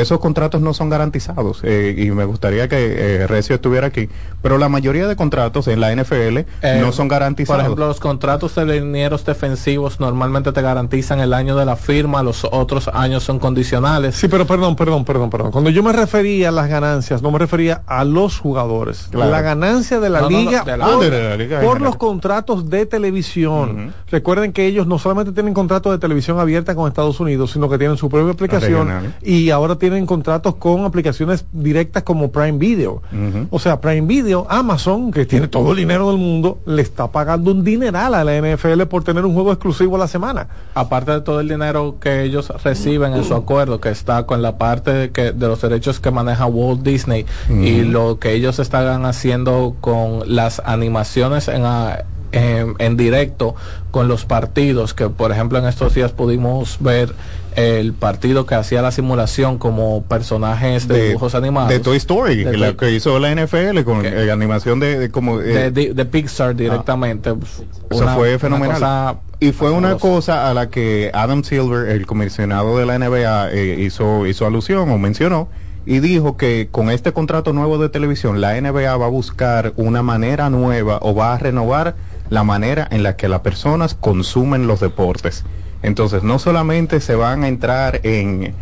esos 0.01 0.19
contratos 0.19 0.61
no 0.61 0.73
son 0.73 0.89
garantizados. 0.89 1.59
Eh, 1.63 1.95
y 1.97 2.11
me 2.11 2.25
gustaría 2.25 2.67
que 2.67 2.77
eh, 3.23 3.27
Recio 3.27 3.55
estuviera 3.55 3.87
aquí. 3.87 4.09
Pero 4.41 4.57
la 4.57 4.69
mayoría 4.69 5.07
de 5.07 5.15
contratos 5.15 5.67
en 5.67 5.79
la 5.81 5.93
NFL 5.95 6.37
Eh, 6.61 6.79
no 6.81 6.91
son 6.91 7.07
garantizados. 7.07 7.57
Por 7.59 7.65
ejemplo, 7.65 7.87
los 7.87 7.99
contratos 7.99 8.55
de 8.55 8.65
linieros 8.65 9.25
defensivos 9.25 9.99
normalmente 9.99 10.51
te 10.51 10.61
garantizan 10.61 11.19
el 11.19 11.33
año 11.33 11.55
de 11.55 11.65
la 11.65 11.75
firma, 11.75 12.23
los 12.23 12.45
otros 12.51 12.87
años 12.93 13.23
son 13.23 13.39
condicionales. 13.39 14.15
Sí, 14.15 14.27
pero 14.27 14.45
perdón, 14.45 14.75
perdón, 14.75 15.05
perdón, 15.05 15.29
perdón. 15.29 15.51
Cuando 15.51 15.69
yo 15.69 15.83
me 15.83 15.93
refería 15.93 16.49
a 16.49 16.51
las 16.51 16.69
ganancias, 16.69 17.21
no 17.21 17.31
me 17.31 17.39
refería 17.39 17.81
a 17.87 18.03
los 18.03 18.39
jugadores. 18.39 19.07
Claro. 19.11 19.31
La 19.31 19.41
ganancia 19.41 19.99
de 19.99 20.09
la 20.09 20.21
No, 20.21 20.29
no, 20.29 20.37
no, 20.43 20.49
liga 20.49 20.63
de 20.63 20.77
la- 20.77 20.85
por, 20.85 20.95
Ah, 20.95 21.09
de 21.09 21.09
la 21.29 21.35
liga 21.37 21.59
en 21.59 21.65
por 21.65 21.73
general. 21.75 21.83
los 21.83 21.95
contratos 21.97 22.69
de 22.69 22.85
televisión. 22.85 23.93
Recuerden 24.11 24.53
que 24.53 24.65
ellos 24.65 24.87
no 24.87 24.99
solamente 24.99 25.31
tienen 25.31 25.53
contratos 25.53 25.91
de 25.91 25.97
televisión 25.99 26.39
abierta 26.39 26.75
con 26.75 26.87
Estados 26.87 27.19
Unidos, 27.19 27.51
sino 27.51 27.69
que 27.69 27.77
tienen 27.77 27.97
su 27.97 28.09
propia 28.09 28.31
aplicación 28.33 28.87
Regional. 28.87 29.15
y 29.21 29.49
ahora 29.49 29.75
tienen 29.75 29.86
contratos 30.05 30.55
con 30.55 30.85
aplicaciones 30.85 31.45
directas 31.51 32.03
como 32.03 32.31
Prime 32.31 32.57
Video. 32.57 33.01
O 33.49 33.59
sea, 33.59 33.79
Prime 33.81 34.07
Video, 34.07 34.45
Amazon, 34.49 35.11
que 35.11 35.25
tiene 35.25 35.47
todo 35.47 35.71
el 35.71 35.77
dinero 35.77 36.09
del 36.09 36.17
mundo, 36.17 36.59
le 36.65 36.81
está 36.81 37.11
pagando 37.11 37.51
un 37.51 37.63
dineral 37.63 38.13
a 38.13 38.23
la 38.23 38.39
NFL 38.39 38.83
por 38.83 39.03
tener 39.03 39.25
un 39.25 39.33
juego 39.33 39.51
exclusivo 39.51 39.95
a 39.95 39.99
la 39.99 40.07
semana. 40.07 40.47
aparte 40.73 41.11
de 41.11 41.21
todo 41.21 41.39
el 41.39 41.49
dinero 41.49 41.97
que 41.99 42.23
ellos 42.23 42.51
reciben 42.63 43.13
en 43.13 43.23
su 43.23 43.33
acuerdo, 43.33 43.79
que 43.79 43.89
está 43.89 44.25
con 44.25 44.41
la 44.41 44.57
parte 44.57 44.91
de, 44.91 45.11
que, 45.11 45.31
de 45.31 45.47
los 45.47 45.61
derechos 45.61 45.99
que 45.99 46.11
maneja 46.11 46.45
Walt 46.45 46.81
Disney 46.81 47.25
y 47.49 47.81
lo 47.81 48.19
que 48.19 48.33
ellos 48.33 48.59
están 48.59 49.05
haciendo 49.05 49.75
con 49.81 50.21
las 50.25 50.61
animaciones 50.65 51.47
en, 51.47 51.63
ah, 51.65 52.03
eh, 52.31 52.65
en 52.79 52.97
directo 52.97 53.55
con 53.91 54.07
los 54.07 54.25
partidos, 54.25 54.93
que 54.93 55.09
por 55.09 55.31
ejemplo 55.31 55.57
en 55.59 55.65
estos 55.65 55.93
días 55.93 56.11
pudimos 56.11 56.77
ver 56.79 57.13
el 57.55 57.93
partido 57.93 58.45
que 58.45 58.53
hacía 58.53 58.81
la 58.83 58.91
simulación 58.91 59.57
como 59.57 60.03
personajes 60.03 60.87
de, 60.87 61.07
dibujos 61.09 61.33
animados. 61.33 61.69
De 61.69 61.79
Toy 61.79 61.97
Story, 61.97 62.43
De 62.43 62.51
que, 62.51 62.57
la- 62.57 62.73
que 62.75 62.91
hizo 62.91 63.17
la 63.17 63.31
NFL 63.33 63.81
con 63.83 64.05
eh, 64.05 64.29
animación 64.31 64.79
de, 64.79 64.99
de 64.99 65.09
como... 65.09 65.39
de, 65.39 65.65
eh, 65.67 65.71
de- 65.71 65.93
de 65.95 66.05
Pixar 66.05 66.55
directamente. 66.55 67.31
Eso 67.31 68.03
Una- 68.03 68.13
fue 68.13 68.29
una 68.31 68.39
fenomenal. 68.39 68.73
cosa 68.75 69.15
y 69.39 69.51
fue 69.51 69.71
una 69.71 69.95
cosa 69.97 70.49
a 70.49 70.53
la 70.53 70.69
que 70.69 71.09
Adam 71.13 71.43
Silver, 71.43 71.89
el 71.89 72.05
comisionado 72.05 72.77
de 72.77 72.85
la 72.85 72.97
NBA, 72.99 73.51
eh, 73.51 73.77
hizo, 73.79 74.25
hizo 74.27 74.45
alusión 74.45 74.89
o 74.91 74.97
mencionó 74.99 75.49
y 75.85 75.99
dijo 75.99 76.37
que 76.37 76.67
con 76.71 76.89
este 76.91 77.11
contrato 77.13 77.53
nuevo 77.53 77.77
de 77.77 77.89
televisión, 77.89 78.41
la 78.41 78.59
NBA 78.59 78.97
va 78.97 79.05
a 79.05 79.09
buscar 79.09 79.73
una 79.77 80.03
manera 80.03 80.49
nueva 80.49 80.99
o 81.01 81.15
va 81.15 81.33
a 81.33 81.37
renovar 81.37 81.95
la 82.29 82.43
manera 82.43 82.87
en 82.91 83.03
la 83.03 83.15
que 83.15 83.27
las 83.27 83.41
personas 83.41 83.95
consumen 83.95 84.67
los 84.67 84.79
deportes. 84.79 85.45
Entonces, 85.83 86.23
no 86.23 86.39
solamente 86.39 86.99
se 86.99 87.15
van 87.15 87.43
a 87.43 87.47
entrar 87.47 88.01
en, 88.03 88.53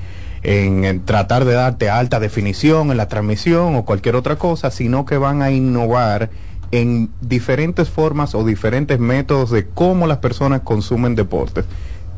en, 0.43 1.05
tratar 1.05 1.45
de 1.45 1.53
darte 1.53 1.89
alta 1.89 2.19
definición 2.19 2.91
en 2.91 2.97
la 2.97 3.07
transmisión 3.07 3.75
o 3.75 3.85
cualquier 3.85 4.15
otra 4.15 4.35
cosa, 4.35 4.69
sino 4.71 5.05
que 5.05 5.17
van 5.17 5.41
a 5.41 5.51
innovar 5.51 6.29
en 6.71 7.09
diferentes 7.21 7.89
formas 7.89 8.35
o 8.35 8.43
diferentes 8.43 8.99
métodos 8.99 9.49
de 9.51 9.65
cómo 9.67 10.07
las 10.07 10.17
personas 10.17 10.61
consumen 10.61 11.15
deportes. 11.15 11.65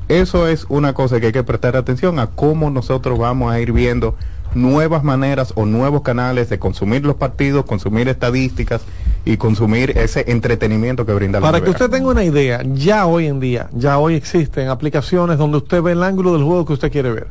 Eso 0.07 0.47
es 0.47 0.65
una 0.69 0.93
cosa 0.93 1.19
que 1.19 1.27
hay 1.27 1.31
que 1.33 1.43
prestar 1.43 1.75
atención 1.75 2.17
a 2.19 2.27
cómo 2.27 2.69
nosotros 2.69 3.19
vamos 3.19 3.51
a 3.51 3.59
ir 3.59 3.73
viendo 3.73 4.15
nuevas 4.55 5.03
maneras 5.03 5.51
o 5.55 5.65
nuevos 5.65 6.01
canales 6.01 6.49
de 6.49 6.59
consumir 6.59 7.05
los 7.05 7.17
partidos, 7.17 7.65
consumir 7.65 8.07
estadísticas 8.07 8.81
y 9.27 9.37
consumir 9.37 9.91
ese 9.97 10.23
entretenimiento 10.27 11.05
que 11.05 11.13
brinda 11.13 11.39
la 11.39 11.45
Para 11.51 11.63
que 11.63 11.69
usted 11.69 11.89
tenga 11.89 12.07
una 12.09 12.23
idea, 12.23 12.61
ya 12.73 13.05
hoy 13.05 13.27
en 13.27 13.39
día, 13.39 13.67
ya 13.73 13.97
hoy 13.99 14.15
existen 14.15 14.69
aplicaciones 14.69 15.37
donde 15.37 15.57
usted 15.57 15.81
ve 15.81 15.91
el 15.91 16.03
ángulo 16.03 16.33
del 16.33 16.43
juego 16.43 16.65
que 16.65 16.73
usted 16.73 16.91
quiere 16.91 17.11
ver. 17.11 17.27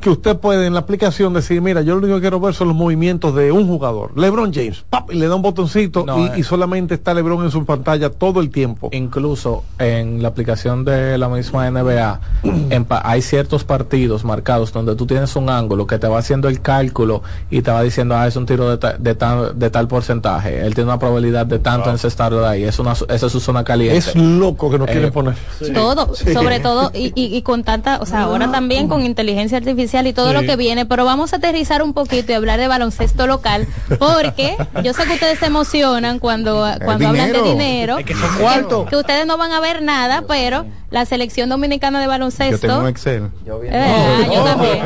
Que 0.00 0.10
usted 0.10 0.36
puede 0.36 0.66
en 0.66 0.74
la 0.74 0.80
aplicación 0.80 1.32
decir, 1.34 1.60
mira, 1.60 1.82
yo 1.82 1.94
lo 1.94 1.98
único 2.00 2.14
que 2.16 2.20
quiero 2.22 2.40
ver 2.40 2.54
son 2.54 2.68
los 2.68 2.76
movimientos 2.76 3.34
de 3.34 3.50
un 3.52 3.66
jugador, 3.66 4.12
LeBron 4.16 4.52
James, 4.52 4.84
¡pap! 4.88 5.10
y 5.12 5.16
le 5.16 5.26
da 5.28 5.34
un 5.34 5.42
botoncito 5.42 6.04
No, 6.06 6.18
y, 6.18 6.26
eh. 6.28 6.32
y 6.36 6.42
solamente 6.42 6.94
está 6.94 7.14
LeBron 7.14 7.44
en 7.44 7.50
su 7.50 7.64
pantalla 7.64 8.10
todo 8.10 8.40
el 8.40 8.50
tiempo. 8.50 8.90
Incluso 8.92 9.64
en 9.78 10.22
la 10.22 10.28
aplicación 10.28 10.84
de 10.84 11.18
la 11.18 11.28
misma 11.28 11.70
NBA 11.70 12.20
en 12.70 12.84
pa- 12.84 13.02
hay 13.04 13.22
ciertos 13.22 13.64
partidos 13.64 14.24
marcados 14.24 14.72
donde 14.72 14.94
tú 14.94 15.06
tienes 15.06 15.34
un 15.36 15.50
ángulo 15.50 15.86
que 15.86 15.98
te 15.98 16.06
va 16.06 16.18
haciendo 16.18 16.48
el 16.48 16.60
cálculo 16.60 17.22
y 17.50 17.62
te 17.62 17.70
va 17.70 17.82
diciendo, 17.82 18.16
ah, 18.16 18.26
es 18.26 18.36
un 18.36 18.46
tiro 18.46 18.70
de, 18.70 18.78
ta- 18.78 18.96
de, 18.98 19.14
tal, 19.14 19.58
de 19.58 19.70
tal 19.70 19.88
porcentaje. 19.88 20.60
Él 20.64 20.74
tiene 20.74 20.90
una 20.90 20.98
probabilidad 21.08 21.46
de 21.46 21.58
tanto 21.58 21.90
estarlo 21.94 22.40
de 22.40 22.46
ahí. 22.48 22.64
Es 22.64 22.78
una, 22.78 22.92
esa 22.92 23.26
es 23.26 23.32
su 23.32 23.40
zona 23.40 23.64
caliente. 23.64 23.96
Es 23.98 24.14
loco 24.14 24.70
que 24.70 24.78
nos 24.78 24.88
Eh, 24.88 24.92
quieren 24.92 25.12
poner. 25.12 25.34
todo, 25.74 26.14
Sí. 26.14 26.32
sobre 26.32 26.60
todo, 26.60 26.90
y, 26.94 27.12
y- 27.14 27.36
y 27.36 27.42
con 27.42 27.64
tanta, 27.64 27.98
o 28.00 28.06
sea, 28.06 28.22
ahora 28.22 28.50
también 28.50 28.88
con 28.88 29.04
inteligencia 29.04 29.58
artificial 29.58 30.06
y 30.06 30.12
todo 30.12 30.28
Sí. 30.28 30.34
lo 30.34 30.42
que 30.42 30.56
viene, 30.56 30.86
pero 30.86 31.04
vamos 31.04 31.32
a 31.32 31.36
aterrizar 31.36 31.82
un 31.82 31.92
poquito 31.94 32.32
y 32.32 32.34
hablar 32.34 32.58
de 32.60 32.68
baloncesto 32.68 33.26
local, 33.26 33.66
porque 33.98 34.56
yo 34.84 34.92
sé 34.94 35.04
que 35.04 35.14
ustedes 35.14 35.38
se 35.38 35.46
emocionan 35.46 36.18
cuando, 36.18 36.66
cuando 36.84 37.08
hablan 37.08 37.32
de 37.32 37.42
dinero. 37.42 37.98
Es 37.98 38.04
que 38.06 38.14
son 38.14 38.38
cuartos. 38.38 38.88
que 38.88 38.96
ustedes 38.96 39.26
no 39.26 39.36
van 39.38 39.52
a 39.52 39.60
ver 39.60 39.82
nada, 39.82 40.24
pero 40.28 40.66
la 40.90 41.04
selección 41.04 41.48
dominicana 41.50 41.98
de 42.00 42.06
Yo 42.06 42.10
tengo 42.12 42.18
baloncesto, 42.18 42.78
un 42.80 42.86
Excel. 42.88 43.30
verdad, 43.44 44.32
yo 44.32 44.44
también. 44.44 44.84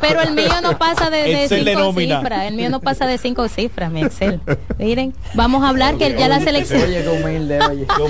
pero 0.00 0.22
el 0.22 0.32
mío 0.32 0.54
no 0.62 0.78
pasa 0.78 1.10
de, 1.10 1.18
de 1.18 1.42
Excel 1.42 1.64
de 1.64 1.74
cinco 1.74 1.92
cifras, 2.00 2.44
el 2.44 2.54
mío 2.54 2.70
no 2.70 2.80
pasa 2.80 3.06
de 3.06 3.18
cinco 3.18 3.48
cifras, 3.48 3.90
mi 3.92 4.02
Excel. 4.02 4.40
Miren, 4.78 5.12
vamos 5.34 5.62
a 5.62 5.68
hablar 5.68 5.96
que 5.98 6.14
ya 6.18 6.28
la 6.28 6.40
selección... 6.40 6.80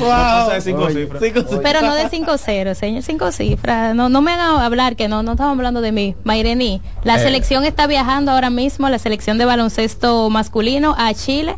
pasa 0.01 0.55
de 0.55 0.61
cinco 0.61 0.89
cifras. 0.91 1.23
Pero 1.63 1.81
no 1.83 1.95
de 1.95 2.05
5-0, 2.09 2.75
señor, 2.75 3.03
5 3.03 3.33
cifras. 3.33 3.95
No, 3.95 4.09
no 4.09 4.23
me 4.23 4.33
hagan 4.33 4.61
hablar 4.61 4.97
que 4.97 5.09
no, 5.09 5.23
no 5.23 5.33
estamos 5.33 5.57
hablando 5.57 5.81
de 5.81 5.93
mí. 5.93 6.15
Mairení, 6.25 6.81
la 7.03 7.17
Eh. 7.17 7.21
selección 7.25 7.65
está 7.65 7.87
viajando 7.87 8.33
ahora 8.33 8.51
mismo, 8.51 8.89
la 8.89 8.99
selección 8.99 9.39
de 9.39 9.45
baloncesto 9.45 10.29
masculino 10.31 10.95
a 10.99 11.13
Chile 11.15 11.57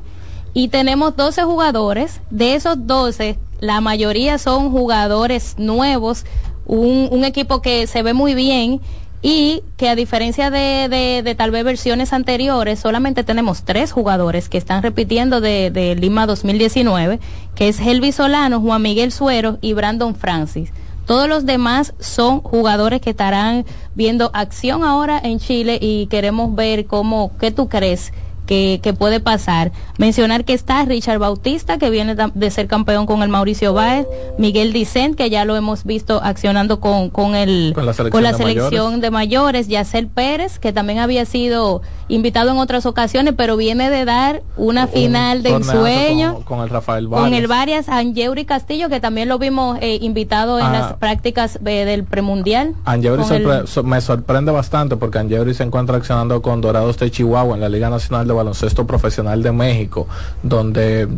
y 0.54 0.68
tenemos 0.68 1.16
12 1.16 1.42
jugadores. 1.44 2.20
De 2.30 2.54
esos 2.54 2.86
12, 2.86 3.38
la 3.60 3.80
mayoría 3.80 4.38
son 4.38 4.70
jugadores 4.70 5.54
nuevos, 5.58 6.24
un, 6.66 7.08
un 7.10 7.24
equipo 7.24 7.62
que 7.62 7.86
se 7.86 8.02
ve 8.02 8.12
muy 8.12 8.34
bien 8.34 8.80
y 9.22 9.62
que 9.76 9.88
a 9.88 9.96
diferencia 9.96 10.50
de, 10.50 11.22
de, 11.24 11.34
tal 11.34 11.50
vez 11.50 11.64
versiones 11.64 12.12
anteriores, 12.12 12.78
solamente 12.78 13.24
tenemos 13.24 13.64
tres 13.64 13.90
jugadores 13.90 14.48
que 14.48 14.58
están 14.58 14.82
repitiendo 14.82 15.40
de, 15.40 15.70
de 15.70 15.96
Lima 15.96 16.26
2019, 16.26 17.18
que 17.54 17.68
es 17.68 17.80
Helvi 17.80 18.12
Solano, 18.12 18.60
Juan 18.60 18.82
Miguel 18.82 19.10
Suero 19.12 19.58
y 19.60 19.72
Brandon 19.72 20.14
Francis. 20.14 20.70
Todos 21.06 21.28
los 21.28 21.46
demás 21.46 21.94
son 21.98 22.40
jugadores 22.40 23.00
que 23.00 23.10
estarán 23.10 23.64
viendo 23.94 24.30
acción 24.34 24.82
ahora 24.82 25.20
en 25.22 25.38
Chile 25.38 25.78
y 25.80 26.06
queremos 26.06 26.54
ver 26.54 26.86
cómo, 26.86 27.32
¿qué 27.38 27.50
tú 27.50 27.68
crees? 27.68 28.12
Que, 28.46 28.80
que 28.82 28.92
puede 28.92 29.18
pasar. 29.20 29.72
Mencionar 29.98 30.44
que 30.44 30.52
está 30.54 30.84
Richard 30.84 31.18
Bautista, 31.18 31.78
que 31.78 31.90
viene 31.90 32.14
de 32.14 32.50
ser 32.50 32.66
campeón 32.68 33.04
con 33.06 33.22
el 33.22 33.28
Mauricio 33.28 33.72
Báez, 33.72 34.06
Miguel 34.38 34.72
Dicent, 34.72 35.16
que 35.16 35.30
ya 35.30 35.44
lo 35.44 35.56
hemos 35.56 35.84
visto 35.84 36.20
accionando 36.22 36.78
con, 36.80 37.10
con 37.10 37.34
el 37.34 37.72
Con 37.74 37.86
la 37.86 37.92
selección 37.92 38.10
con 38.12 38.22
la 38.22 38.32
de 38.32 38.38
selección 38.38 38.70
mayores. 38.84 39.00
de 39.00 39.10
mayores, 39.10 39.68
Yacel 39.68 40.06
Pérez, 40.06 40.58
que 40.58 40.72
también 40.72 41.00
había 41.00 41.24
sido 41.24 41.82
invitado 42.08 42.50
en 42.52 42.58
otras 42.58 42.86
ocasiones, 42.86 43.34
pero 43.36 43.56
viene 43.56 43.90
de 43.90 44.04
dar 44.04 44.42
una 44.56 44.86
final 44.86 45.42
de 45.42 45.50
ensueño 45.50 46.34
Con, 46.34 46.42
con 46.44 46.60
el 46.60 46.68
Rafael 46.70 47.08
con 47.08 47.34
el 47.34 47.46
Varias. 47.48 47.86
Varias, 47.86 47.88
Angeuri 47.88 48.44
Castillo, 48.44 48.88
que 48.88 49.00
también 49.00 49.28
lo 49.28 49.38
vimos 49.38 49.78
eh, 49.80 49.98
invitado 50.02 50.58
en 50.60 50.66
Ah. 50.66 50.72
las 50.72 50.92
prácticas 50.94 51.58
eh, 51.64 51.84
del 51.84 52.04
premundial. 52.04 52.74
Angeuri 52.84 53.22
el- 53.30 53.66
so- 53.66 53.82
me 53.82 54.00
sorprende 54.00 54.52
bastante 54.52 54.96
porque 54.96 55.18
Angeuri 55.18 55.52
se 55.54 55.64
encuentra 55.64 55.96
accionando 55.96 56.42
con 56.42 56.60
Dorados 56.60 56.96
de 56.98 57.10
Chihuahua 57.10 57.54
en 57.56 57.60
la 57.60 57.68
Liga 57.68 57.90
Nacional 57.90 58.26
de 58.28 58.35
Baloncesto 58.36 58.86
Profesional 58.86 59.42
de 59.42 59.52
México, 59.52 60.06
donde 60.42 61.08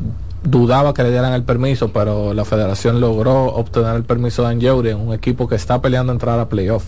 dudaba 0.42 0.94
que 0.94 1.02
le 1.02 1.10
dieran 1.10 1.32
el 1.32 1.42
permiso, 1.42 1.92
pero 1.92 2.32
la 2.32 2.44
federación 2.44 3.00
logró 3.00 3.46
obtener 3.46 3.94
el 3.96 4.04
permiso 4.04 4.42
de 4.42 4.48
Angeuri 4.48 4.92
un 4.92 5.12
equipo 5.12 5.48
que 5.48 5.56
está 5.56 5.80
peleando 5.80 6.12
entrar 6.12 6.38
a 6.38 6.48
playoff. 6.48 6.84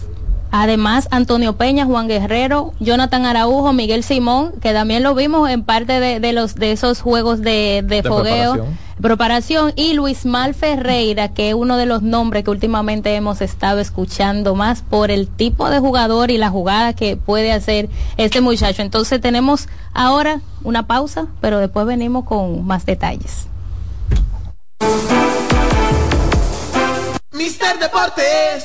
Además, 0.53 1.07
Antonio 1.13 1.57
Peña, 1.57 1.87
Juan 1.87 2.09
Guerrero, 2.09 2.73
Jonathan 2.81 3.25
Araujo, 3.25 3.73
Miguel 3.73 4.03
Simón, 4.03 4.53
que 4.61 4.73
también 4.73 5.03
lo 5.05 5.15
vimos 5.15 5.49
en 5.49 5.63
parte 5.63 6.01
de, 6.01 6.19
de 6.19 6.33
los 6.33 6.57
de 6.57 6.73
esos 6.73 7.01
juegos 7.01 7.41
de, 7.41 7.83
de 7.87 8.03
De 8.03 8.03
fogueo, 8.03 8.53
preparación. 8.55 8.79
preparación, 9.01 9.73
y 9.77 9.93
Luis 9.93 10.27
Mal 10.27 10.55
Ferreira, 10.55 11.29
que 11.29 11.51
es 11.51 11.55
uno 11.55 11.77
de 11.77 11.87
los 11.87 12.03
nombres 12.03 12.43
que 12.43 12.51
últimamente 12.51 13.15
hemos 13.15 13.41
estado 13.43 13.79
escuchando 13.79 14.57
más 14.57 14.83
por 14.83 15.13
el 15.13 15.29
tipo 15.29 15.71
de 15.71 15.79
jugador 15.79 16.33
y 16.33 16.39
la 16.39 16.51
jugada 16.51 16.95
que 16.95 17.17
puede 17.17 17.53
hacer 17.53 17.89
este 18.17 18.41
muchacho. 18.41 18.83
Entonces 18.83 19.21
tenemos 19.21 19.69
ahora 19.95 20.41
una 20.65 20.87
pausa, 20.89 21.27
pero 21.41 21.59
después 21.59 21.87
venimos 21.87 22.25
con 22.25 22.67
más 22.67 22.85
detalles. 22.87 23.47
Mister 27.33 27.79
Deportes 27.79 28.65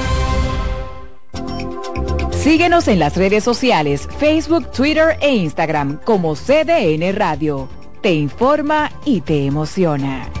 Síguenos 2.41 2.87
en 2.87 2.97
las 2.97 3.17
redes 3.17 3.43
sociales, 3.43 4.09
Facebook, 4.17 4.71
Twitter 4.71 5.15
e 5.21 5.35
Instagram 5.35 5.99
como 6.03 6.33
CDN 6.33 7.15
Radio. 7.15 7.69
Te 8.01 8.15
informa 8.15 8.91
y 9.05 9.21
te 9.21 9.45
emociona. 9.45 10.40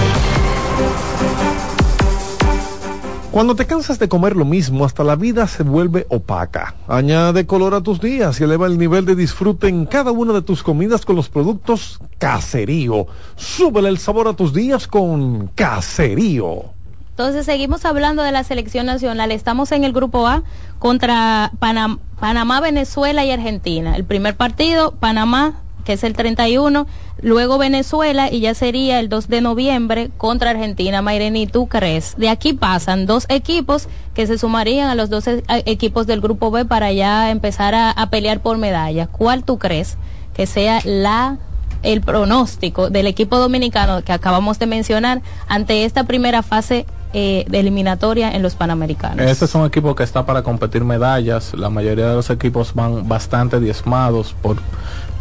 Cuando 3.31 3.55
te 3.55 3.65
cansas 3.65 3.97
de 3.97 4.09
comer 4.09 4.35
lo 4.35 4.43
mismo, 4.43 4.83
hasta 4.83 5.05
la 5.05 5.15
vida 5.15 5.47
se 5.47 5.63
vuelve 5.63 6.05
opaca. 6.09 6.75
Añade 6.89 7.45
color 7.45 7.73
a 7.73 7.81
tus 7.81 8.01
días 8.01 8.41
y 8.41 8.43
eleva 8.43 8.67
el 8.67 8.77
nivel 8.77 9.05
de 9.05 9.15
disfrute 9.15 9.69
en 9.69 9.85
cada 9.85 10.11
una 10.11 10.33
de 10.33 10.41
tus 10.41 10.61
comidas 10.63 11.05
con 11.05 11.15
los 11.15 11.29
productos 11.29 11.99
Caserío. 12.17 13.07
Súbele 13.37 13.87
el 13.87 13.99
sabor 13.99 14.27
a 14.27 14.33
tus 14.33 14.53
días 14.53 14.85
con 14.85 15.47
Caserío. 15.55 16.65
Entonces 17.11 17.45
seguimos 17.45 17.85
hablando 17.85 18.21
de 18.21 18.33
la 18.33 18.43
selección 18.43 18.85
nacional. 18.85 19.31
Estamos 19.31 19.71
en 19.71 19.85
el 19.85 19.93
grupo 19.93 20.27
A 20.27 20.43
contra 20.79 21.51
Panam- 21.57 21.99
Panamá, 22.19 22.59
Venezuela 22.59 23.23
y 23.23 23.31
Argentina. 23.31 23.95
El 23.95 24.03
primer 24.03 24.35
partido, 24.35 24.91
Panamá, 24.99 25.53
que 25.83 25.93
es 25.93 26.03
el 26.03 26.13
31, 26.13 26.87
luego 27.21 27.57
Venezuela 27.57 28.31
y 28.31 28.41
ya 28.41 28.53
sería 28.53 28.99
el 28.99 29.09
2 29.09 29.27
de 29.27 29.41
noviembre 29.41 30.11
contra 30.17 30.51
Argentina. 30.51 31.01
Mayreni, 31.01 31.47
¿tú 31.47 31.67
crees? 31.67 32.15
De 32.17 32.29
aquí 32.29 32.53
pasan 32.53 33.05
dos 33.05 33.25
equipos 33.29 33.87
que 34.13 34.27
se 34.27 34.37
sumarían 34.37 34.89
a 34.89 34.95
los 34.95 35.09
dos 35.09 35.27
e- 35.27 35.43
equipos 35.47 36.07
del 36.07 36.21
grupo 36.21 36.51
B 36.51 36.65
para 36.65 36.91
ya 36.91 37.31
empezar 37.31 37.73
a, 37.75 38.09
pelear 38.09 38.41
por 38.41 38.57
medallas. 38.57 39.07
¿Cuál 39.09 39.43
tú 39.43 39.57
crees 39.57 39.97
que 40.33 40.45
sea 40.45 40.79
la 40.83 41.37
el 41.83 42.01
pronóstico 42.01 42.89
del 42.91 43.07
equipo 43.07 43.37
dominicano 43.37 44.03
que 44.03 44.11
acabamos 44.11 44.59
de 44.59 44.67
mencionar 44.67 45.21
ante 45.47 45.83
esta 45.83 46.03
primera 46.03 46.43
fase 46.43 46.85
eh, 47.13 47.43
de 47.49 47.59
eliminatoria 47.59 48.31
en 48.31 48.41
los 48.41 48.55
Panamericanos. 48.55 49.19
Este 49.25 49.43
es 49.43 49.53
un 49.53 49.65
equipo 49.65 49.95
que 49.95 50.03
está 50.03 50.25
para 50.25 50.43
competir 50.43 50.85
medallas. 50.85 51.53
La 51.53 51.69
mayoría 51.69 52.07
de 52.07 52.15
los 52.15 52.29
equipos 52.29 52.73
van 52.73 53.05
bastante 53.05 53.59
diezmados 53.59 54.33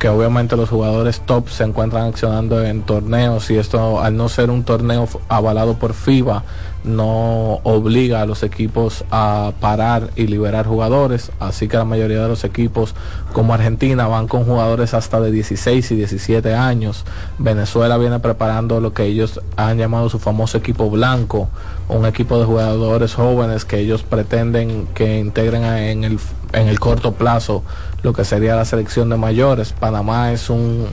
porque 0.00 0.08
obviamente 0.08 0.56
los 0.56 0.70
jugadores 0.70 1.20
top 1.26 1.50
se 1.50 1.62
encuentran 1.62 2.04
accionando 2.04 2.64
en 2.64 2.80
torneos 2.84 3.50
y 3.50 3.58
esto 3.58 4.00
al 4.00 4.16
no 4.16 4.30
ser 4.30 4.48
un 4.48 4.64
torneo 4.64 5.06
avalado 5.28 5.74
por 5.78 5.92
FIBA 5.92 6.42
no 6.84 7.60
obliga 7.64 8.22
a 8.22 8.26
los 8.26 8.42
equipos 8.42 9.04
a 9.10 9.52
parar 9.60 10.10
y 10.16 10.26
liberar 10.26 10.66
jugadores. 10.66 11.30
Así 11.38 11.68
que 11.68 11.76
la 11.76 11.84
mayoría 11.84 12.22
de 12.22 12.28
los 12.28 12.44
equipos 12.44 12.94
como 13.32 13.52
Argentina 13.52 14.06
van 14.06 14.28
con 14.28 14.44
jugadores 14.44 14.94
hasta 14.94 15.20
de 15.20 15.30
16 15.30 15.90
y 15.90 15.96
17 15.96 16.54
años. 16.54 17.04
Venezuela 17.38 17.98
viene 17.98 18.18
preparando 18.20 18.80
lo 18.80 18.94
que 18.94 19.04
ellos 19.04 19.40
han 19.56 19.76
llamado 19.76 20.08
su 20.08 20.18
famoso 20.18 20.56
equipo 20.56 20.88
blanco, 20.88 21.50
un 21.88 22.06
equipo 22.06 22.38
de 22.38 22.46
jugadores 22.46 23.14
jóvenes 23.14 23.64
que 23.64 23.78
ellos 23.78 24.02
pretenden 24.02 24.88
que 24.94 25.18
integren 25.18 25.64
en 25.64 26.04
el, 26.04 26.18
en 26.52 26.68
el 26.68 26.80
corto 26.80 27.12
plazo 27.12 27.62
lo 28.02 28.12
que 28.12 28.24
sería 28.24 28.56
la 28.56 28.64
selección 28.64 29.08
de 29.08 29.16
mayores. 29.16 29.72
Panamá 29.72 30.32
es 30.32 30.50
un 30.50 30.86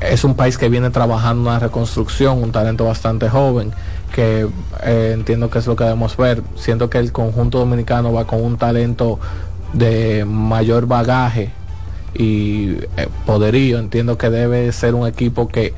es 0.00 0.24
un 0.24 0.34
país 0.34 0.58
que 0.58 0.68
viene 0.68 0.90
trabajando 0.90 1.48
una 1.48 1.58
reconstrucción, 1.58 2.42
un 2.42 2.52
talento 2.52 2.84
bastante 2.84 3.30
joven, 3.30 3.72
que 4.14 4.46
eh, 4.82 5.10
entiendo 5.14 5.48
que 5.48 5.58
es 5.58 5.66
lo 5.66 5.74
que 5.74 5.84
debemos 5.84 6.16
ver. 6.16 6.42
Siento 6.54 6.90
que 6.90 6.98
el 6.98 7.12
conjunto 7.12 7.58
dominicano 7.58 8.12
va 8.12 8.26
con 8.26 8.44
un 8.44 8.58
talento 8.58 9.18
de 9.72 10.24
mayor 10.26 10.86
bagaje 10.86 11.50
y 12.14 12.72
eh, 12.96 13.08
poderío. 13.24 13.78
Entiendo 13.78 14.18
que 14.18 14.28
debe 14.28 14.70
ser 14.72 14.94
un 14.94 15.06
equipo 15.06 15.48
que 15.48 15.72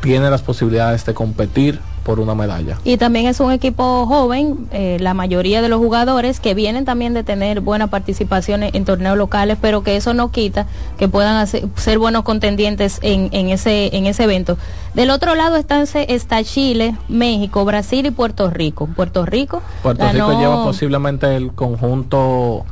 tiene 0.00 0.30
las 0.30 0.42
posibilidades 0.42 1.04
de 1.04 1.14
competir 1.14 1.80
por 2.04 2.18
una 2.20 2.34
medalla. 2.34 2.78
Y 2.84 2.96
también 2.96 3.26
es 3.26 3.40
un 3.40 3.52
equipo 3.52 4.06
joven, 4.06 4.68
eh, 4.72 4.96
la 5.00 5.12
mayoría 5.14 5.60
de 5.62 5.68
los 5.68 5.78
jugadores 5.78 6.40
que 6.40 6.54
vienen 6.54 6.84
también 6.84 7.12
de 7.14 7.22
tener 7.24 7.60
buena 7.60 7.88
participación 7.88 8.62
en, 8.62 8.84
torneos 8.84 9.16
locales, 9.18 9.58
pero 9.60 9.82
que 9.82 9.96
eso 9.96 10.14
no 10.14 10.30
quita 10.30 10.66
que 10.98 11.08
puedan 11.08 11.36
hacer- 11.36 11.68
ser 11.76 11.98
buenos 11.98 12.22
contendientes 12.22 12.98
en, 13.02 13.28
en 13.32 13.50
ese 13.50 13.94
en 13.96 14.06
ese 14.06 14.24
evento. 14.24 14.56
Del 14.94 15.10
otro 15.10 15.34
lado 15.34 15.56
están, 15.56 15.86
se- 15.86 16.12
está 16.14 16.42
Chile, 16.42 16.96
México, 17.08 17.64
Brasil 17.64 18.06
y 18.06 18.10
Puerto 18.10 18.50
Rico. 18.50 18.88
Puerto 18.96 19.26
Rico, 19.26 19.60
Puerto 19.82 20.02
ganó- 20.04 20.28
Rico 20.30 20.40
lleva 20.40 20.64
posiblemente 20.64 21.36
el 21.36 21.52
conjunto 21.52 22.64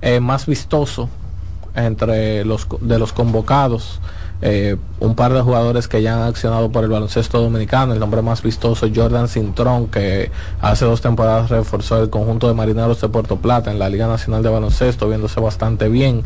eh, 0.00 0.20
más 0.20 0.46
vistoso 0.46 1.08
entre 1.74 2.44
los 2.44 2.66
de 2.80 2.98
los 2.98 3.12
convocados. 3.12 4.00
Eh, 4.42 4.76
un 5.00 5.14
par 5.14 5.32
de 5.32 5.40
jugadores 5.40 5.88
que 5.88 6.02
ya 6.02 6.14
han 6.14 6.28
accionado 6.28 6.70
por 6.70 6.84
el 6.84 6.90
baloncesto 6.90 7.40
dominicano. 7.40 7.94
El 7.94 8.00
nombre 8.00 8.22
más 8.22 8.42
vistoso, 8.42 8.86
Jordan 8.94 9.28
Cintrón, 9.28 9.88
que 9.88 10.30
hace 10.60 10.84
dos 10.84 11.00
temporadas 11.00 11.50
reforzó 11.50 12.02
el 12.02 12.10
conjunto 12.10 12.48
de 12.48 12.54
marineros 12.54 13.00
de 13.00 13.08
Puerto 13.08 13.36
Plata 13.36 13.70
en 13.70 13.78
la 13.78 13.88
Liga 13.88 14.06
Nacional 14.06 14.42
de 14.42 14.50
Baloncesto, 14.50 15.08
viéndose 15.08 15.40
bastante 15.40 15.88
bien. 15.88 16.22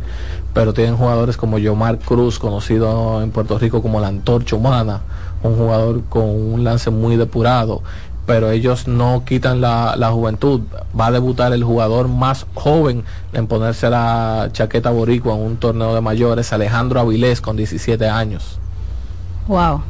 Pero 0.52 0.72
tienen 0.72 0.96
jugadores 0.96 1.36
como 1.36 1.58
Yomar 1.58 1.98
Cruz, 1.98 2.38
conocido 2.38 3.22
en 3.22 3.30
Puerto 3.30 3.58
Rico 3.58 3.82
como 3.82 4.00
la 4.00 4.08
antorcha 4.08 4.56
humana, 4.56 5.02
un 5.42 5.56
jugador 5.56 6.02
con 6.08 6.24
un 6.24 6.64
lance 6.64 6.90
muy 6.90 7.16
depurado 7.16 7.82
pero 8.30 8.52
ellos 8.52 8.86
no 8.86 9.24
quitan 9.26 9.60
la, 9.60 9.96
la 9.96 10.12
juventud. 10.12 10.60
Va 10.98 11.06
a 11.06 11.10
debutar 11.10 11.52
el 11.52 11.64
jugador 11.64 12.06
más 12.06 12.46
joven 12.54 13.02
en 13.32 13.48
ponerse 13.48 13.90
la 13.90 14.50
chaqueta 14.52 14.90
boricua 14.90 15.34
en 15.34 15.40
un 15.40 15.56
torneo 15.56 15.96
de 15.96 16.00
mayores, 16.00 16.52
Alejandro 16.52 17.00
Avilés, 17.00 17.40
con 17.40 17.56
17 17.56 18.08
años. 18.08 18.60
Wow. 19.48 19.82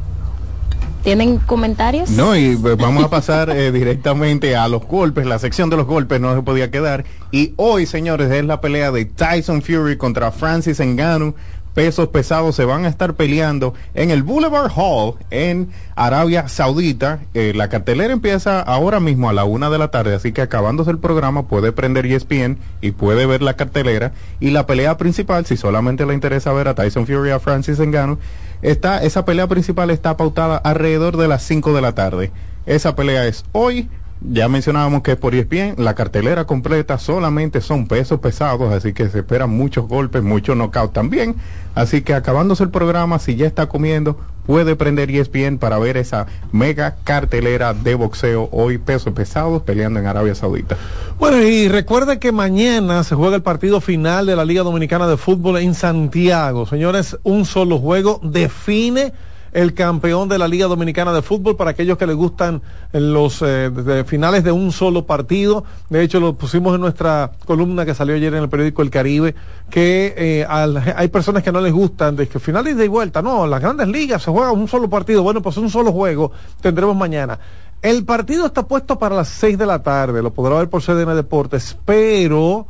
¿Tienen 1.03 1.37
comentarios? 1.37 2.09
No, 2.09 2.35
y 2.35 2.55
pues, 2.55 2.77
vamos 2.77 3.03
a 3.03 3.11
pasar 3.11 3.51
eh, 3.51 3.71
directamente 3.71 4.55
a 4.55 4.67
los 4.67 4.87
golpes. 4.87 5.27
La 5.27 5.37
sección 5.37 5.69
de 5.69 5.77
los 5.77 5.85
golpes 5.85 6.19
no 6.19 6.33
se 6.35 6.41
podía 6.41 6.71
quedar. 6.71 7.05
Y 7.31 7.53
hoy, 7.57 7.85
señores, 7.85 8.31
es 8.31 8.43
la 8.43 8.59
pelea 8.59 8.91
de 8.91 9.05
Tyson 9.05 9.61
Fury 9.61 9.97
contra 9.97 10.31
Francis 10.31 10.79
Ngannou. 10.79 11.35
Pesos 11.73 12.09
pesados 12.09 12.55
se 12.55 12.65
van 12.65 12.83
a 12.83 12.89
estar 12.89 13.13
peleando 13.13 13.73
en 13.93 14.11
el 14.11 14.23
Boulevard 14.23 14.71
Hall 14.75 15.15
en 15.29 15.69
Arabia 15.95 16.49
Saudita. 16.49 17.19
Eh, 17.33 17.53
la 17.55 17.69
cartelera 17.69 18.11
empieza 18.11 18.59
ahora 18.59 18.99
mismo 18.99 19.29
a 19.29 19.33
la 19.33 19.45
una 19.45 19.69
de 19.69 19.77
la 19.77 19.89
tarde, 19.89 20.13
así 20.13 20.33
que 20.33 20.41
acabándose 20.41 20.91
el 20.91 20.99
programa 20.99 21.47
puede 21.47 21.71
prender 21.71 22.05
ESPN 22.05 22.57
y 22.81 22.91
puede 22.91 23.25
ver 23.25 23.41
la 23.41 23.55
cartelera. 23.55 24.11
Y 24.41 24.49
la 24.49 24.65
pelea 24.65 24.97
principal, 24.97 25.45
si 25.45 25.55
solamente 25.55 26.05
le 26.05 26.13
interesa 26.13 26.51
ver 26.51 26.67
a 26.67 26.75
Tyson 26.75 27.07
Fury 27.07 27.31
a 27.31 27.39
Francis 27.39 27.79
Ngannou, 27.79 28.19
está, 28.61 29.01
esa 29.03 29.23
pelea 29.23 29.47
principal 29.47 29.91
está 29.91 30.17
pautada 30.17 30.57
alrededor 30.57 31.15
de 31.15 31.29
las 31.29 31.43
5 31.43 31.73
de 31.73 31.81
la 31.81 31.95
tarde. 31.95 32.31
Esa 32.65 32.95
pelea 32.95 33.25
es 33.25 33.45
hoy. 33.53 33.89
Ya 34.23 34.47
mencionábamos 34.47 35.01
que 35.01 35.15
por 35.15 35.33
ESPN, 35.33 35.83
la 35.83 35.95
cartelera 35.95 36.45
completa 36.45 36.99
solamente 36.99 37.59
son 37.59 37.87
pesos 37.87 38.19
pesados, 38.19 38.71
así 38.71 38.93
que 38.93 39.09
se 39.09 39.19
esperan 39.19 39.49
muchos 39.49 39.87
golpes, 39.87 40.21
muchos 40.21 40.55
knockouts 40.55 40.93
también. 40.93 41.35
Así 41.73 42.03
que 42.03 42.13
acabándose 42.13 42.63
el 42.63 42.69
programa, 42.69 43.17
si 43.17 43.35
ya 43.35 43.47
está 43.47 43.67
comiendo, 43.67 44.19
puede 44.45 44.75
prender 44.75 45.09
ESPN 45.09 45.57
para 45.57 45.79
ver 45.79 45.97
esa 45.97 46.27
mega 46.51 46.97
cartelera 47.03 47.73
de 47.73 47.95
boxeo 47.95 48.47
hoy 48.51 48.77
pesos 48.77 49.13
pesados 49.13 49.63
peleando 49.63 49.99
en 49.99 50.05
Arabia 50.05 50.35
Saudita. 50.35 50.77
Bueno, 51.17 51.41
y 51.41 51.67
recuerda 51.67 52.19
que 52.19 52.31
mañana 52.31 53.03
se 53.03 53.15
juega 53.15 53.35
el 53.35 53.41
partido 53.41 53.81
final 53.81 54.27
de 54.27 54.35
la 54.35 54.45
Liga 54.45 54.61
Dominicana 54.61 55.07
de 55.07 55.17
Fútbol 55.17 55.57
en 55.57 55.73
Santiago. 55.73 56.67
Señores, 56.67 57.17
un 57.23 57.45
solo 57.45 57.79
juego 57.79 58.19
define 58.23 59.13
el 59.53 59.73
campeón 59.73 60.29
de 60.29 60.37
la 60.37 60.47
Liga 60.47 60.67
Dominicana 60.67 61.13
de 61.13 61.21
Fútbol 61.21 61.55
para 61.55 61.71
aquellos 61.71 61.97
que 61.97 62.07
les 62.07 62.15
gustan 62.15 62.61
los 62.93 63.41
eh, 63.41 63.69
de 63.69 64.03
finales 64.03 64.43
de 64.43 64.51
un 64.51 64.71
solo 64.71 65.05
partido. 65.05 65.63
De 65.89 66.01
hecho, 66.03 66.19
lo 66.19 66.33
pusimos 66.33 66.75
en 66.75 66.81
nuestra 66.81 67.31
columna 67.45 67.85
que 67.85 67.93
salió 67.93 68.15
ayer 68.15 68.33
en 68.33 68.43
el 68.43 68.49
periódico 68.49 68.81
El 68.81 68.89
Caribe, 68.89 69.35
que 69.69 70.13
eh, 70.17 70.45
hay 70.47 71.07
personas 71.09 71.43
que 71.43 71.51
no 71.51 71.61
les 71.61 71.73
gustan 71.73 72.15
de 72.15 72.27
que 72.27 72.39
finales 72.39 72.77
de 72.77 72.87
vuelta. 72.87 73.21
No, 73.21 73.45
las 73.47 73.61
grandes 73.61 73.87
ligas 73.87 74.23
se 74.23 74.31
juega 74.31 74.51
un 74.51 74.67
solo 74.67 74.89
partido. 74.89 75.23
Bueno, 75.23 75.41
pues 75.41 75.57
un 75.57 75.69
solo 75.69 75.91
juego 75.91 76.31
tendremos 76.61 76.95
mañana. 76.95 77.39
El 77.81 78.05
partido 78.05 78.45
está 78.45 78.67
puesto 78.67 78.99
para 78.99 79.15
las 79.15 79.27
6 79.29 79.57
de 79.57 79.65
la 79.65 79.81
tarde, 79.81 80.21
lo 80.21 80.31
podrá 80.31 80.57
ver 80.57 80.69
por 80.69 80.83
CDN 80.83 81.15
Deportes, 81.15 81.75
pero, 81.83 82.67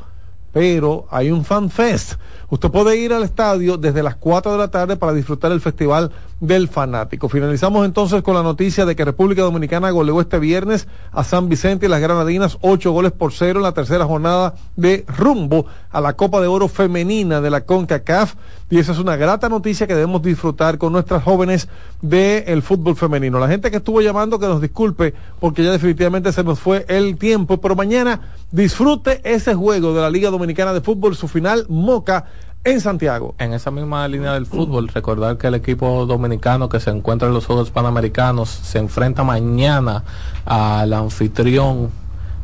pero 0.53 1.05
hay 1.11 1.31
un 1.31 1.43
fan 1.43 1.69
fest. 1.69 2.13
Usted 2.51 2.69
puede 2.69 2.97
ir 2.97 3.13
al 3.13 3.23
estadio 3.23 3.77
desde 3.77 4.03
las 4.03 4.17
4 4.17 4.51
de 4.51 4.57
la 4.57 4.67
tarde 4.67 4.97
para 4.97 5.13
disfrutar 5.13 5.53
el 5.53 5.61
Festival 5.61 6.11
del 6.41 6.67
fanático. 6.67 7.29
Finalizamos 7.29 7.85
entonces 7.85 8.21
con 8.23 8.35
la 8.35 8.43
noticia 8.43 8.85
de 8.85 8.93
que 8.93 9.05
República 9.05 9.41
Dominicana 9.41 9.89
goleó 9.91 10.19
este 10.19 10.37
viernes 10.37 10.85
a 11.13 11.23
San 11.23 11.47
Vicente 11.47 11.85
y 11.85 11.89
las 11.89 12.01
Granadinas 12.01 12.57
ocho 12.59 12.91
goles 12.91 13.13
por 13.13 13.31
cero 13.31 13.59
en 13.59 13.63
la 13.63 13.71
tercera 13.71 14.03
jornada 14.03 14.55
de 14.75 15.05
rumbo 15.07 15.65
a 15.91 16.01
la 16.01 16.17
Copa 16.17 16.41
de 16.41 16.47
Oro 16.47 16.67
femenina 16.67 17.39
de 17.39 17.51
la 17.51 17.61
CONCACAF 17.61 18.35
y 18.69 18.79
esa 18.79 18.91
es 18.91 18.97
una 18.97 19.15
grata 19.15 19.47
noticia 19.47 19.87
que 19.87 19.93
debemos 19.95 20.21
disfrutar 20.21 20.77
con 20.77 20.91
nuestras 20.91 21.23
jóvenes 21.23 21.69
del 22.01 22.61
fútbol 22.63 22.97
femenino. 22.97 23.39
La 23.39 23.47
gente 23.47 23.71
que 23.71 23.77
estuvo 23.77 24.01
llamando 24.01 24.39
que 24.39 24.47
nos 24.47 24.59
disculpe 24.59 25.13
porque 25.39 25.63
ya 25.63 25.71
definitivamente 25.71 26.33
se 26.33 26.43
nos 26.43 26.59
fue 26.59 26.85
el 26.89 27.17
tiempo, 27.17 27.61
pero 27.61 27.77
mañana 27.77 28.19
disfrute 28.51 29.21
ese 29.23 29.53
juego 29.53 29.93
de 29.93 30.01
la 30.01 30.09
Liga 30.09 30.29
Dominicana 30.29 30.73
de 30.73 30.81
Fútbol, 30.81 31.15
su 31.15 31.29
final 31.29 31.65
Moca 31.69 32.25
en 32.63 32.79
Santiago. 32.79 33.33
En 33.39 33.53
esa 33.53 33.71
misma 33.71 34.07
línea 34.07 34.33
del 34.33 34.45
fútbol, 34.45 34.87
recordar 34.87 35.37
que 35.37 35.47
el 35.47 35.55
equipo 35.55 36.05
dominicano 36.05 36.69
que 36.69 36.79
se 36.79 36.91
encuentra 36.91 37.27
en 37.27 37.33
los 37.33 37.45
Juegos 37.45 37.71
Panamericanos 37.71 38.49
se 38.49 38.77
enfrenta 38.77 39.23
mañana 39.23 40.03
al 40.45 40.93
anfitrión 40.93 41.89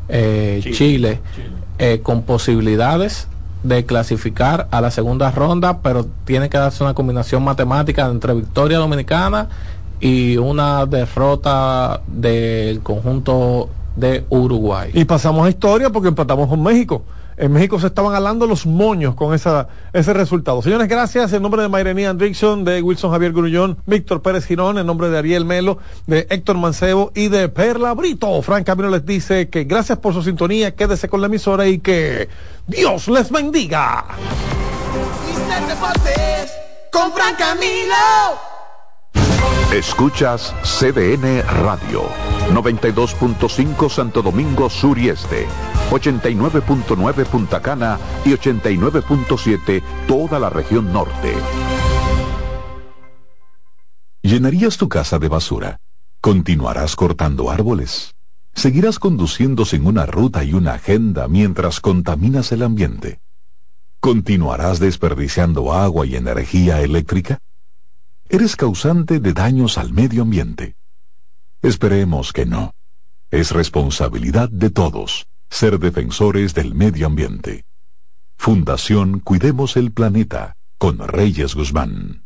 eh, 0.10 0.60
Chile, 0.64 0.76
Chile. 0.76 1.22
eh, 1.78 2.00
con 2.02 2.24
posibilidades 2.24 3.28
de 3.64 3.86
clasificar 3.86 4.68
a 4.72 4.82
la 4.82 4.92
segunda 4.92 5.30
ronda, 5.32 5.82
pero 5.82 6.06
tiene 6.26 6.50
que 6.50 6.58
darse 6.58 6.84
una 6.84 6.94
combinación 6.94 7.44
matemática 7.44 8.08
entre 8.08 8.34
victoria 8.34 8.78
dominicana 8.78 9.50
y 10.00 10.38
una 10.38 10.86
derrota 10.86 12.02
del 12.08 12.82
conjunto 12.82 13.70
de 13.96 14.24
Uruguay. 14.30 14.92
Y 14.94 15.06
pasamos 15.06 15.46
a 15.46 15.50
historia 15.50 15.90
porque 15.90 16.10
empatamos 16.10 16.48
con 16.48 16.62
México. 16.62 17.04
En 17.38 17.52
México 17.52 17.80
se 17.80 17.88
estaban 17.88 18.16
alando 18.16 18.48
los 18.48 18.66
moños 18.66 19.14
con 19.14 19.36
esa, 19.36 19.68
ese 19.94 20.12
resultado. 20.12 20.64
Señores, 20.64 20.88
gracias. 20.88 21.32
En 21.34 21.44
nombre 21.44 21.62
de 21.62 21.70
Mayrení 21.70 22.06
Andrickson, 22.06 22.66
de 22.66 22.82
Wilson 22.82 23.12
Javier 23.12 23.32
Grullón, 23.32 23.78
Víctor 23.86 24.24
Pérez 24.24 24.46
Girón, 24.46 24.80
en 24.80 24.88
nombre 24.88 25.10
de 25.10 25.20
Ariel 25.20 25.46
Melo, 25.46 25.78
de 26.08 26.26
Héctor 26.32 26.58
Mancebo 26.58 27.12
y 27.14 27.28
de 27.28 27.48
Perla 27.48 27.94
Brito. 27.94 28.42
Frank 28.42 28.66
Camino 28.66 28.90
les 28.90 29.06
dice 29.06 29.50
que 29.50 29.66
gracias 29.66 30.00
por 30.00 30.16
su 30.16 30.24
sintonía, 30.24 30.76
quédese 30.76 31.10
con 31.10 31.22
la 31.22 31.28
emisora 31.28 31.68
y 31.68 31.78
que 31.78 32.28
Dios 32.66 33.08
les 33.08 33.32
bendiga. 33.32 34.06
Con 36.92 37.12
Fran 37.12 37.36
Camilo. 37.36 38.57
Escuchas 39.74 40.56
CDN 40.64 41.44
Radio, 41.44 42.04
92.5 42.54 43.90
Santo 43.90 44.22
Domingo 44.22 44.70
Sur 44.70 44.98
y 44.98 45.10
Este, 45.10 45.46
89.9 45.92 47.26
Punta 47.26 47.62
Cana 47.62 48.00
y 48.24 48.30
89.7 48.30 49.84
toda 50.08 50.40
la 50.40 50.50
región 50.50 50.94
norte. 50.94 51.34
¿Llenarías 54.22 54.78
tu 54.78 54.88
casa 54.88 55.20
de 55.20 55.28
basura? 55.28 55.82
¿Continuarás 56.22 56.96
cortando 56.96 57.52
árboles? 57.52 58.16
¿Seguirás 58.54 59.00
conduciendo 59.00 59.66
sin 59.66 59.86
una 59.86 60.06
ruta 60.06 60.46
y 60.46 60.54
una 60.54 60.76
agenda 60.76 61.28
mientras 61.28 61.82
contaminas 61.82 62.54
el 62.54 62.64
ambiente? 62.64 63.20
¿Continuarás 64.00 64.80
desperdiciando 64.80 65.74
agua 65.74 66.06
y 66.06 66.16
energía 66.16 66.82
eléctrica? 66.82 67.40
¿Eres 68.30 68.56
causante 68.58 69.20
de 69.20 69.34
daños 69.34 69.78
al 69.78 69.94
medio 69.94 70.24
ambiente? 70.24 70.76
Esperemos 71.62 72.34
que 72.34 72.46
no. 72.46 72.74
Es 73.32 73.52
responsabilidad 73.52 74.50
de 74.50 74.70
todos 74.70 75.28
ser 75.50 75.80
defensores 75.80 76.54
del 76.54 76.76
medio 76.76 77.08
ambiente. 77.08 77.64
Fundación 78.38 79.20
Cuidemos 79.20 79.78
el 79.78 79.92
Planeta 79.92 80.58
con 80.78 81.00
Reyes 81.00 81.56
Guzmán. 81.56 82.26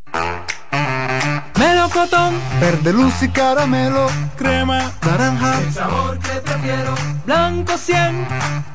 Melocotón, 1.56 2.34
verde 2.60 2.92
luz 2.92 3.22
y 3.22 3.28
caramelo, 3.28 4.08
crema, 4.36 4.92
naranja, 5.02 5.60
el 5.60 5.72
sabor 5.72 6.18
que 6.18 6.40
prefiero, 6.40 6.94
blanco 7.24 7.78
100 7.78 8.26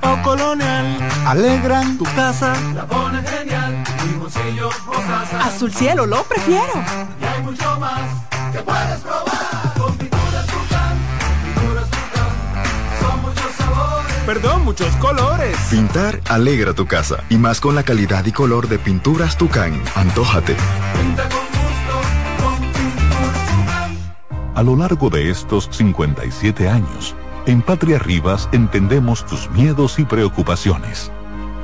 o 0.04 0.24
colonial, 0.24 0.98
alegran. 1.26 1.98
Tu 1.98 2.06
casa, 2.06 2.54
la 2.74 2.86
pone 2.88 3.22
genial, 3.24 3.84
Azul 5.42 5.74
cielo, 5.74 6.06
lo 6.06 6.24
prefiero. 6.24 6.74
Y 7.20 7.26
hay 7.26 7.42
mucho 7.44 7.80
más 7.80 8.02
que 8.52 8.60
puedes 8.60 9.00
probar. 9.02 9.74
Con 9.78 9.98
pinturas 9.98 10.46
Tucán, 10.46 10.98
pinturas 11.44 11.90
Tucán, 11.90 13.02
son 13.02 13.22
muchos 13.22 13.52
sabores. 13.58 14.14
Perdón, 14.26 14.64
muchos 14.64 14.96
colores. 14.98 15.58
Pintar 15.70 16.22
alegra 16.30 16.74
tu 16.74 16.86
casa 16.86 17.24
y 17.30 17.38
más 17.38 17.60
con 17.60 17.76
la 17.76 17.84
calidad 17.84 18.26
y 18.26 18.32
color 18.32 18.68
de 18.68 18.78
pinturas 18.78 19.38
Tucán. 19.38 19.82
Antójate. 19.96 20.56
Pinta 21.00 21.24
con 21.30 21.40
gusto, 21.40 22.44
con 22.44 22.56
pinturas 22.72 23.48
Tucán. 23.48 23.98
A 24.56 24.64
lo 24.64 24.76
largo 24.76 25.10
de 25.10 25.30
estos 25.32 25.70
57 25.72 26.70
años, 26.70 27.16
en 27.46 27.62
Patria 27.62 28.00
Rivas 28.00 28.50
entendemos 28.52 29.26
tus 29.26 29.50
miedos 29.52 30.00
y 30.00 30.06
preocupaciones. 30.06 31.12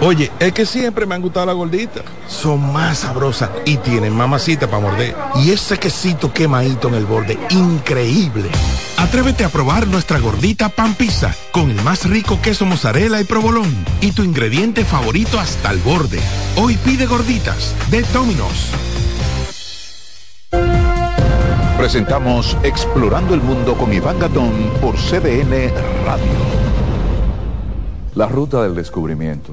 Oye, 0.00 0.30
es 0.38 0.52
que 0.52 0.66
siempre 0.66 1.06
me 1.06 1.14
han 1.14 1.22
gustado 1.22 1.46
las 1.46 1.54
gorditas. 1.54 2.02
Son 2.28 2.72
más 2.72 2.98
sabrosas 2.98 3.50
y 3.64 3.76
tienen 3.78 4.14
mamacita 4.14 4.66
para 4.68 4.82
morder. 4.82 5.16
Y 5.36 5.50
ese 5.50 5.78
quesito 5.78 6.32
quemadito 6.32 6.88
en 6.88 6.94
el 6.94 7.06
borde, 7.06 7.38
increíble. 7.50 8.50
Atrévete 8.96 9.44
a 9.44 9.48
probar 9.48 9.86
nuestra 9.86 10.18
gordita 10.18 10.68
pan 10.68 10.94
pizza 10.94 11.34
con 11.52 11.70
el 11.70 11.80
más 11.82 12.08
rico 12.08 12.40
queso 12.42 12.66
mozzarella 12.66 13.20
y 13.20 13.24
provolón 13.24 13.72
y 14.00 14.12
tu 14.12 14.22
ingrediente 14.22 14.84
favorito 14.84 15.38
hasta 15.38 15.70
el 15.70 15.78
borde. 15.78 16.20
Hoy 16.56 16.76
pide 16.76 17.06
gorditas 17.06 17.74
de 17.90 18.02
Domino's. 18.12 18.70
Presentamos 21.76 22.56
Explorando 22.62 23.34
el 23.34 23.40
Mundo 23.40 23.74
con 23.74 23.92
Iván 23.92 24.18
Gatón 24.18 24.70
por 24.80 24.96
CDN 24.96 25.72
Radio. 26.06 26.24
La 28.14 28.26
ruta 28.26 28.62
del 28.62 28.74
descubrimiento. 28.74 29.52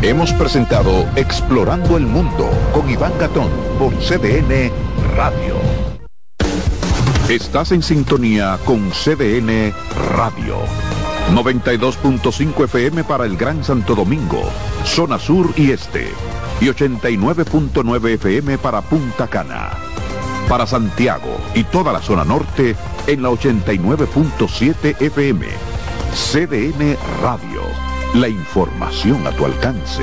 Hemos 0.00 0.32
presentado 0.32 1.08
Explorando 1.16 1.96
el 1.96 2.06
Mundo 2.06 2.48
con 2.72 2.88
Iván 2.88 3.12
Gatón 3.18 3.50
por 3.80 3.92
CDN 3.94 4.70
Radio. 5.16 5.56
Estás 7.28 7.72
en 7.72 7.82
sintonía 7.82 8.60
con 8.64 8.90
CDN 8.90 9.74
Radio. 10.16 10.58
92.5 11.34 12.64
FM 12.64 13.02
para 13.02 13.24
el 13.24 13.36
Gran 13.36 13.64
Santo 13.64 13.96
Domingo, 13.96 14.44
zona 14.84 15.18
sur 15.18 15.52
y 15.56 15.72
este, 15.72 16.06
y 16.60 16.66
89.9 16.66 18.08
FM 18.10 18.56
para 18.58 18.82
Punta 18.82 19.26
Cana. 19.26 19.70
Para 20.48 20.68
Santiago 20.68 21.38
y 21.56 21.64
toda 21.64 21.92
la 21.92 22.00
zona 22.00 22.24
norte 22.24 22.76
en 23.08 23.20
la 23.20 23.30
89.7 23.30 25.02
FM. 25.02 25.46
CDN 26.14 26.96
Radio. 27.20 27.97
La 28.14 28.28
información 28.28 29.26
a 29.26 29.32
tu 29.32 29.44
alcance. 29.44 30.02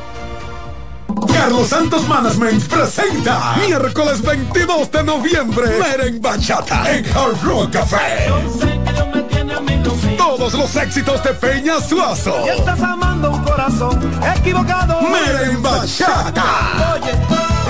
Carlos 1.15 1.67
Santos 1.67 2.07
Management 2.07 2.63
presenta 2.67 3.55
miércoles 3.65 4.21
22 4.21 4.91
de 4.91 5.03
noviembre 5.03 5.67
Meren 5.79 6.21
Bachata 6.21 6.91
en 6.91 7.05
Hard 7.05 7.41
Rock 7.43 7.71
Café. 7.71 8.29
Todos 10.17 10.53
los 10.53 10.75
éxitos 10.75 11.23
de 11.23 11.33
Peña 11.33 11.79
Suazo. 11.81 12.45
Y 12.45 12.49
estás 12.49 12.81
amando 12.81 13.31
un 13.31 13.43
corazón 13.43 13.99
equivocado. 14.37 15.01
Meren 15.01 15.61
Bachata. 15.61 16.93
Oye, 16.93 17.11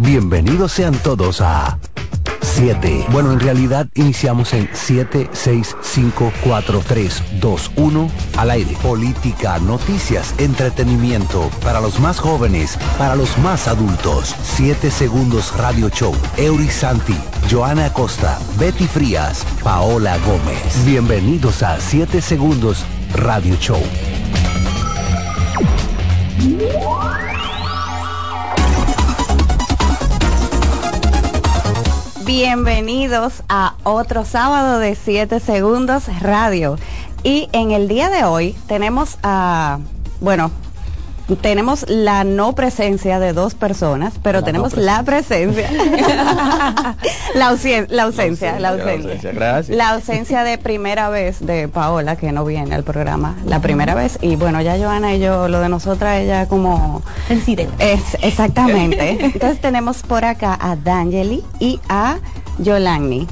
Bienvenidos 0.00 0.70
sean 0.70 0.94
todos 1.02 1.40
a 1.40 1.76
7. 2.40 3.06
Bueno, 3.10 3.32
en 3.32 3.40
realidad 3.40 3.88
iniciamos 3.94 4.52
en 4.52 4.70
7, 4.72 5.28
6, 5.32 5.76
5, 5.82 6.32
4, 6.44 6.82
3, 6.86 7.22
2, 7.40 7.70
1 7.74 8.10
al 8.36 8.50
aire. 8.52 8.76
Política, 8.80 9.58
noticias, 9.58 10.36
entretenimiento 10.38 11.50
para 11.64 11.80
los 11.80 11.98
más 11.98 12.20
jóvenes, 12.20 12.78
para 12.96 13.16
los 13.16 13.36
más 13.38 13.66
adultos. 13.66 14.36
7 14.40 14.88
segundos 14.92 15.52
Radio 15.56 15.88
Show. 15.88 16.14
Eury 16.36 16.68
Santi, 16.68 17.16
Joana 17.50 17.86
Acosta, 17.86 18.38
Betty 18.56 18.86
Frías, 18.86 19.44
Paola 19.64 20.16
Gómez. 20.18 20.84
Bienvenidos 20.86 21.64
a 21.64 21.80
7 21.80 22.20
segundos 22.20 22.84
Radio 23.14 23.56
Show. 23.56 23.82
Bienvenidos 32.28 33.42
a 33.48 33.74
otro 33.84 34.26
sábado 34.26 34.80
de 34.80 34.96
7 34.96 35.40
segundos 35.40 36.04
radio. 36.20 36.76
Y 37.22 37.48
en 37.52 37.70
el 37.70 37.88
día 37.88 38.10
de 38.10 38.24
hoy 38.24 38.54
tenemos 38.66 39.16
a, 39.22 39.78
bueno, 40.20 40.50
tenemos 41.36 41.84
la 41.88 42.24
no 42.24 42.54
presencia 42.54 43.18
de 43.20 43.32
dos 43.32 43.54
personas, 43.54 44.14
pero 44.22 44.40
La 44.40 44.46
tenemos 44.46 44.74
no 44.74 44.82
la 44.82 45.02
presencia. 45.02 45.70
la, 47.34 47.50
ausen- 47.52 47.86
la 47.90 48.04
ausencia, 48.04 48.58
la 48.58 48.70
ausencia. 48.70 49.32
Gracias. 49.32 49.76
La 49.76 49.90
ausencia 49.90 50.42
de 50.44 50.58
primera 50.58 51.08
vez 51.10 51.44
de 51.44 51.68
Paola, 51.68 52.16
que 52.16 52.32
no 52.32 52.44
viene 52.44 52.74
al 52.74 52.82
programa, 52.84 53.36
la 53.44 53.60
primera 53.60 53.94
vez. 53.94 54.18
Y 54.22 54.36
bueno, 54.36 54.60
ya 54.62 54.76
Joana 54.78 55.14
y 55.14 55.20
yo, 55.20 55.48
lo 55.48 55.60
de 55.60 55.68
nosotras, 55.68 56.20
ella 56.20 56.46
como... 56.46 57.02
Es, 57.78 58.00
exactamente. 58.22 59.10
Entonces 59.24 59.60
tenemos 59.60 60.02
por 60.02 60.24
acá 60.24 60.56
a 60.60 60.76
D'Angeli 60.76 61.44
y 61.60 61.80
a 61.88 62.18
Yolani. 62.58 63.26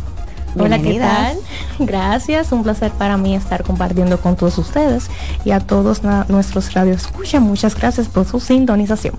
Hola, 0.59 0.81
¿qué 0.81 0.99
tal? 0.99 1.37
Gracias, 1.79 2.53
un 2.53 2.63
placer 2.63 2.91
para 2.93 3.17
mí 3.17 3.35
estar 3.35 3.63
compartiendo 3.63 4.21
con 4.21 4.37
todos 4.37 4.57
ustedes 4.59 5.09
y 5.45 5.51
a 5.51 5.61
todos 5.61 6.03
nuestros 6.29 6.73
radioescuchas. 6.73 7.43
Muchas 7.43 7.75
gracias 7.75 8.09
por 8.09 8.27
su 8.27 8.41
sintonización. 8.41 9.15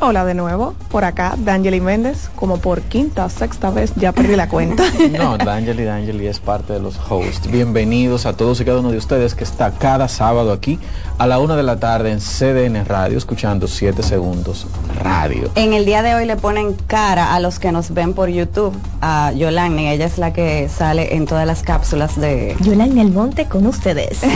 Hola 0.00 0.24
de 0.26 0.34
nuevo, 0.34 0.74
por 0.90 1.04
acá, 1.04 1.34
D'Angeli 1.38 1.80
Méndez, 1.80 2.28
como 2.36 2.58
por 2.58 2.82
quinta 2.82 3.24
o 3.24 3.30
sexta 3.30 3.70
vez, 3.70 3.92
ya 3.96 4.12
perdí 4.12 4.36
la 4.36 4.48
cuenta. 4.48 4.82
No, 5.18 5.38
D'Angeli, 5.38 5.84
D'Angeli 5.84 6.26
es 6.26 6.40
parte 6.40 6.72
de 6.74 6.80
los 6.80 6.98
hosts. 7.08 7.50
Bienvenidos 7.50 8.26
a 8.26 8.34
todos 8.36 8.60
y 8.60 8.64
cada 8.64 8.80
uno 8.80 8.90
de 8.90 8.98
ustedes 8.98 9.34
que 9.34 9.44
está 9.44 9.70
cada 9.70 10.08
sábado 10.08 10.52
aquí 10.52 10.78
a 11.18 11.26
la 11.26 11.38
una 11.38 11.56
de 11.56 11.62
la 11.62 11.78
tarde 11.78 12.10
en 12.10 12.18
CDN 12.18 12.84
Radio, 12.84 13.16
escuchando 13.16 13.66
7 13.66 14.02
segundos 14.02 14.66
radio. 15.02 15.48
En 15.54 15.72
el 15.72 15.86
día 15.86 16.02
de 16.02 16.14
hoy 16.14 16.26
le 16.26 16.36
ponen 16.36 16.74
cara 16.86 17.34
a 17.34 17.40
los 17.40 17.58
que 17.58 17.72
nos 17.72 17.94
ven 17.94 18.12
por 18.14 18.28
YouTube, 18.28 18.74
a 19.00 19.32
Yolani, 19.32 19.88
ella 19.88 20.04
es 20.06 20.18
la 20.18 20.32
que 20.32 20.68
sale 20.68 21.14
en 21.14 21.24
todas 21.26 21.46
las 21.46 21.62
cápsulas 21.62 22.20
de... 22.20 22.56
Yolani 22.60 23.00
Almonte 23.00 23.46
con 23.46 23.66
ustedes. 23.66 24.18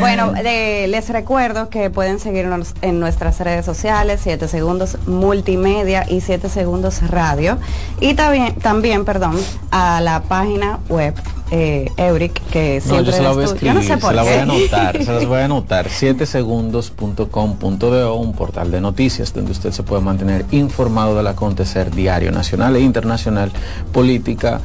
Bueno, 0.00 0.32
de- 0.32 0.86
les 0.88 1.08
recuerdo 1.08 1.70
que 1.70 1.88
pueden 1.88 2.18
seguirnos 2.18 2.74
en 2.82 2.98
nuestras 3.00 3.38
redes 3.40 3.53
sociales, 3.62 4.20
7 4.22 4.48
segundos 4.48 4.98
multimedia 5.06 6.04
y 6.08 6.20
7 6.20 6.48
segundos 6.48 7.08
radio. 7.08 7.58
Y 8.00 8.14
también, 8.14 8.54
también 8.56 9.04
perdón, 9.04 9.36
a 9.70 10.00
la 10.00 10.22
página 10.22 10.80
web 10.88 11.14
eh, 11.50 11.90
Euric, 11.96 12.40
que 12.50 12.80
No, 12.84 12.94
siempre 12.94 13.12
yo 13.12 13.12
se 13.12 13.22
la 13.22 13.32
voy 13.32 13.42
a 13.42 13.46
escribir, 13.46 13.68
Yo 13.68 13.74
no 13.74 13.82
sé 13.82 13.96
por 13.98 14.10
se 14.10 14.16
la 14.16 14.22
voy 14.22 14.32
a 14.32 14.42
anotar, 14.42 15.04
se 15.04 15.12
las 15.12 15.26
voy 15.26 15.40
a 15.40 15.44
anotar. 15.44 15.88
7segundos.com.do, 16.00 18.14
un 18.14 18.32
portal 18.32 18.70
de 18.70 18.80
noticias 18.80 19.34
donde 19.34 19.52
usted 19.52 19.70
se 19.70 19.82
puede 19.82 20.00
mantener 20.02 20.46
informado 20.50 21.14
del 21.16 21.26
acontecer 21.26 21.94
diario, 21.94 22.32
nacional 22.32 22.76
e 22.76 22.80
internacional, 22.80 23.52
política, 23.92 24.62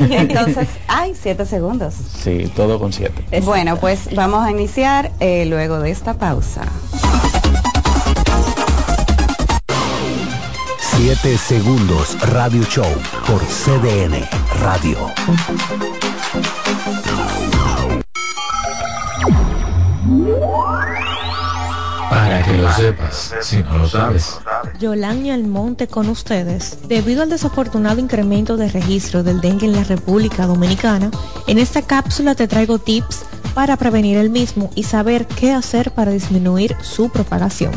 Entonces, 0.10 0.68
hay 0.88 1.14
siete 1.20 1.44
segundos. 1.46 1.94
Sí, 2.22 2.52
todo 2.54 2.78
con 2.78 2.92
siete. 2.92 3.24
Bueno, 3.42 3.76
pues 3.76 4.14
vamos 4.14 4.46
a 4.46 4.50
iniciar 4.50 5.10
eh, 5.20 5.46
luego 5.46 5.80
de 5.80 5.90
esta 5.90 6.12
pausa. 6.14 6.62
7 11.02 11.38
segundos 11.38 12.14
Radio 12.30 12.62
Show 12.64 12.84
por 13.26 13.40
CDN 13.40 14.22
Radio. 14.60 14.98
Para 22.10 22.42
que 22.42 22.58
lo 22.58 22.72
sepas, 22.72 23.34
si 23.40 23.62
no 23.62 23.78
lo 23.78 23.88
sabes. 23.88 24.40
Yolaña 24.80 25.34
Almonte 25.34 25.86
con 25.86 26.08
ustedes. 26.08 26.76
Debido 26.88 27.22
al 27.22 27.30
desafortunado 27.30 28.00
incremento 28.00 28.56
de 28.56 28.68
registro 28.68 29.22
del 29.22 29.40
dengue 29.40 29.66
en 29.66 29.76
la 29.76 29.84
República 29.84 30.46
Dominicana, 30.46 31.12
en 31.46 31.58
esta 31.58 31.82
cápsula 31.82 32.34
te 32.34 32.48
traigo 32.48 32.80
tips 32.80 33.24
para 33.54 33.76
prevenir 33.76 34.18
el 34.18 34.28
mismo 34.28 34.70
y 34.74 34.82
saber 34.82 35.28
qué 35.28 35.52
hacer 35.52 35.92
para 35.92 36.10
disminuir 36.10 36.74
su 36.82 37.10
propagación. 37.10 37.70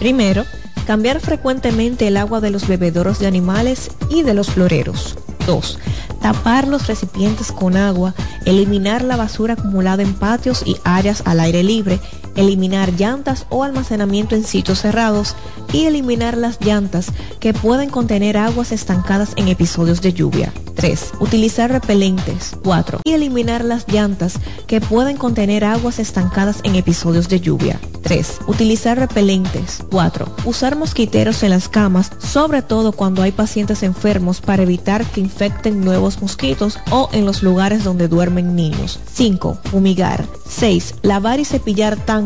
Primero, 0.00 0.44
cambiar 0.84 1.20
frecuentemente 1.20 2.08
el 2.08 2.16
agua 2.16 2.40
de 2.40 2.50
los 2.50 2.66
bebederos 2.66 3.20
de 3.20 3.28
animales 3.28 3.92
y 4.10 4.24
de 4.24 4.34
los 4.34 4.50
floreros. 4.50 5.16
2. 5.46 5.78
Tapar 6.20 6.66
los 6.66 6.88
recipientes 6.88 7.52
con 7.52 7.76
agua, 7.76 8.14
eliminar 8.46 9.02
la 9.02 9.16
basura 9.16 9.54
acumulada 9.54 10.02
en 10.02 10.12
patios 10.14 10.64
y 10.66 10.76
áreas 10.82 11.22
al 11.24 11.38
aire 11.38 11.62
libre, 11.62 12.00
eliminar 12.36 12.92
llantas 12.92 13.46
o 13.48 13.64
almacenamiento 13.64 14.34
en 14.34 14.44
sitios 14.44 14.80
cerrados 14.80 15.34
y 15.72 15.86
eliminar 15.86 16.36
las 16.36 16.60
llantas 16.60 17.08
que 17.40 17.52
pueden 17.52 17.90
contener 17.90 18.36
aguas 18.36 18.72
estancadas 18.72 19.32
en 19.36 19.48
episodios 19.48 20.00
de 20.00 20.12
lluvia. 20.12 20.52
3. 20.76 21.12
Utilizar 21.20 21.72
repelentes. 21.72 22.56
4. 22.62 23.00
Y 23.04 23.12
eliminar 23.12 23.64
las 23.64 23.88
llantas 23.88 24.34
que 24.66 24.80
pueden 24.80 25.16
contener 25.16 25.64
aguas 25.64 25.98
estancadas 25.98 26.60
en 26.64 26.74
episodios 26.74 27.28
de 27.28 27.40
lluvia. 27.40 27.80
3. 28.02 28.40
Utilizar 28.46 28.98
repelentes. 28.98 29.82
4. 29.90 30.26
Usar 30.44 30.76
mosquiteros 30.76 31.42
en 31.42 31.50
las 31.50 31.68
camas, 31.68 32.12
sobre 32.18 32.62
todo 32.62 32.92
cuando 32.92 33.22
hay 33.22 33.32
pacientes 33.32 33.82
enfermos 33.82 34.40
para 34.40 34.62
evitar 34.62 35.04
que 35.04 35.20
infecten 35.20 35.80
nuevos 35.80 36.20
mosquitos 36.20 36.78
o 36.90 37.08
en 37.12 37.24
los 37.24 37.42
lugares 37.42 37.82
donde 37.82 38.06
duermen 38.06 38.54
niños. 38.54 39.00
5. 39.12 39.58
Fumigar. 39.70 40.24
6. 40.48 40.96
Lavar 41.02 41.40
y 41.40 41.44
cepillar 41.44 41.96
tanques, 41.96 42.25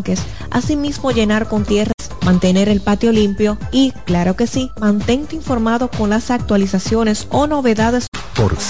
asimismo 0.50 1.10
llenar 1.10 1.48
con 1.48 1.64
tierras, 1.64 1.94
mantener 2.24 2.68
el 2.68 2.80
patio 2.80 3.12
limpio 3.12 3.58
y, 3.72 3.92
claro 4.04 4.36
que 4.36 4.46
sí, 4.46 4.70
mantente 4.80 5.36
informado 5.36 5.90
con 5.90 6.10
las 6.10 6.30
actualizaciones 6.30 7.26
o 7.30 7.46
novedades. 7.46 8.06
Por 8.34 8.60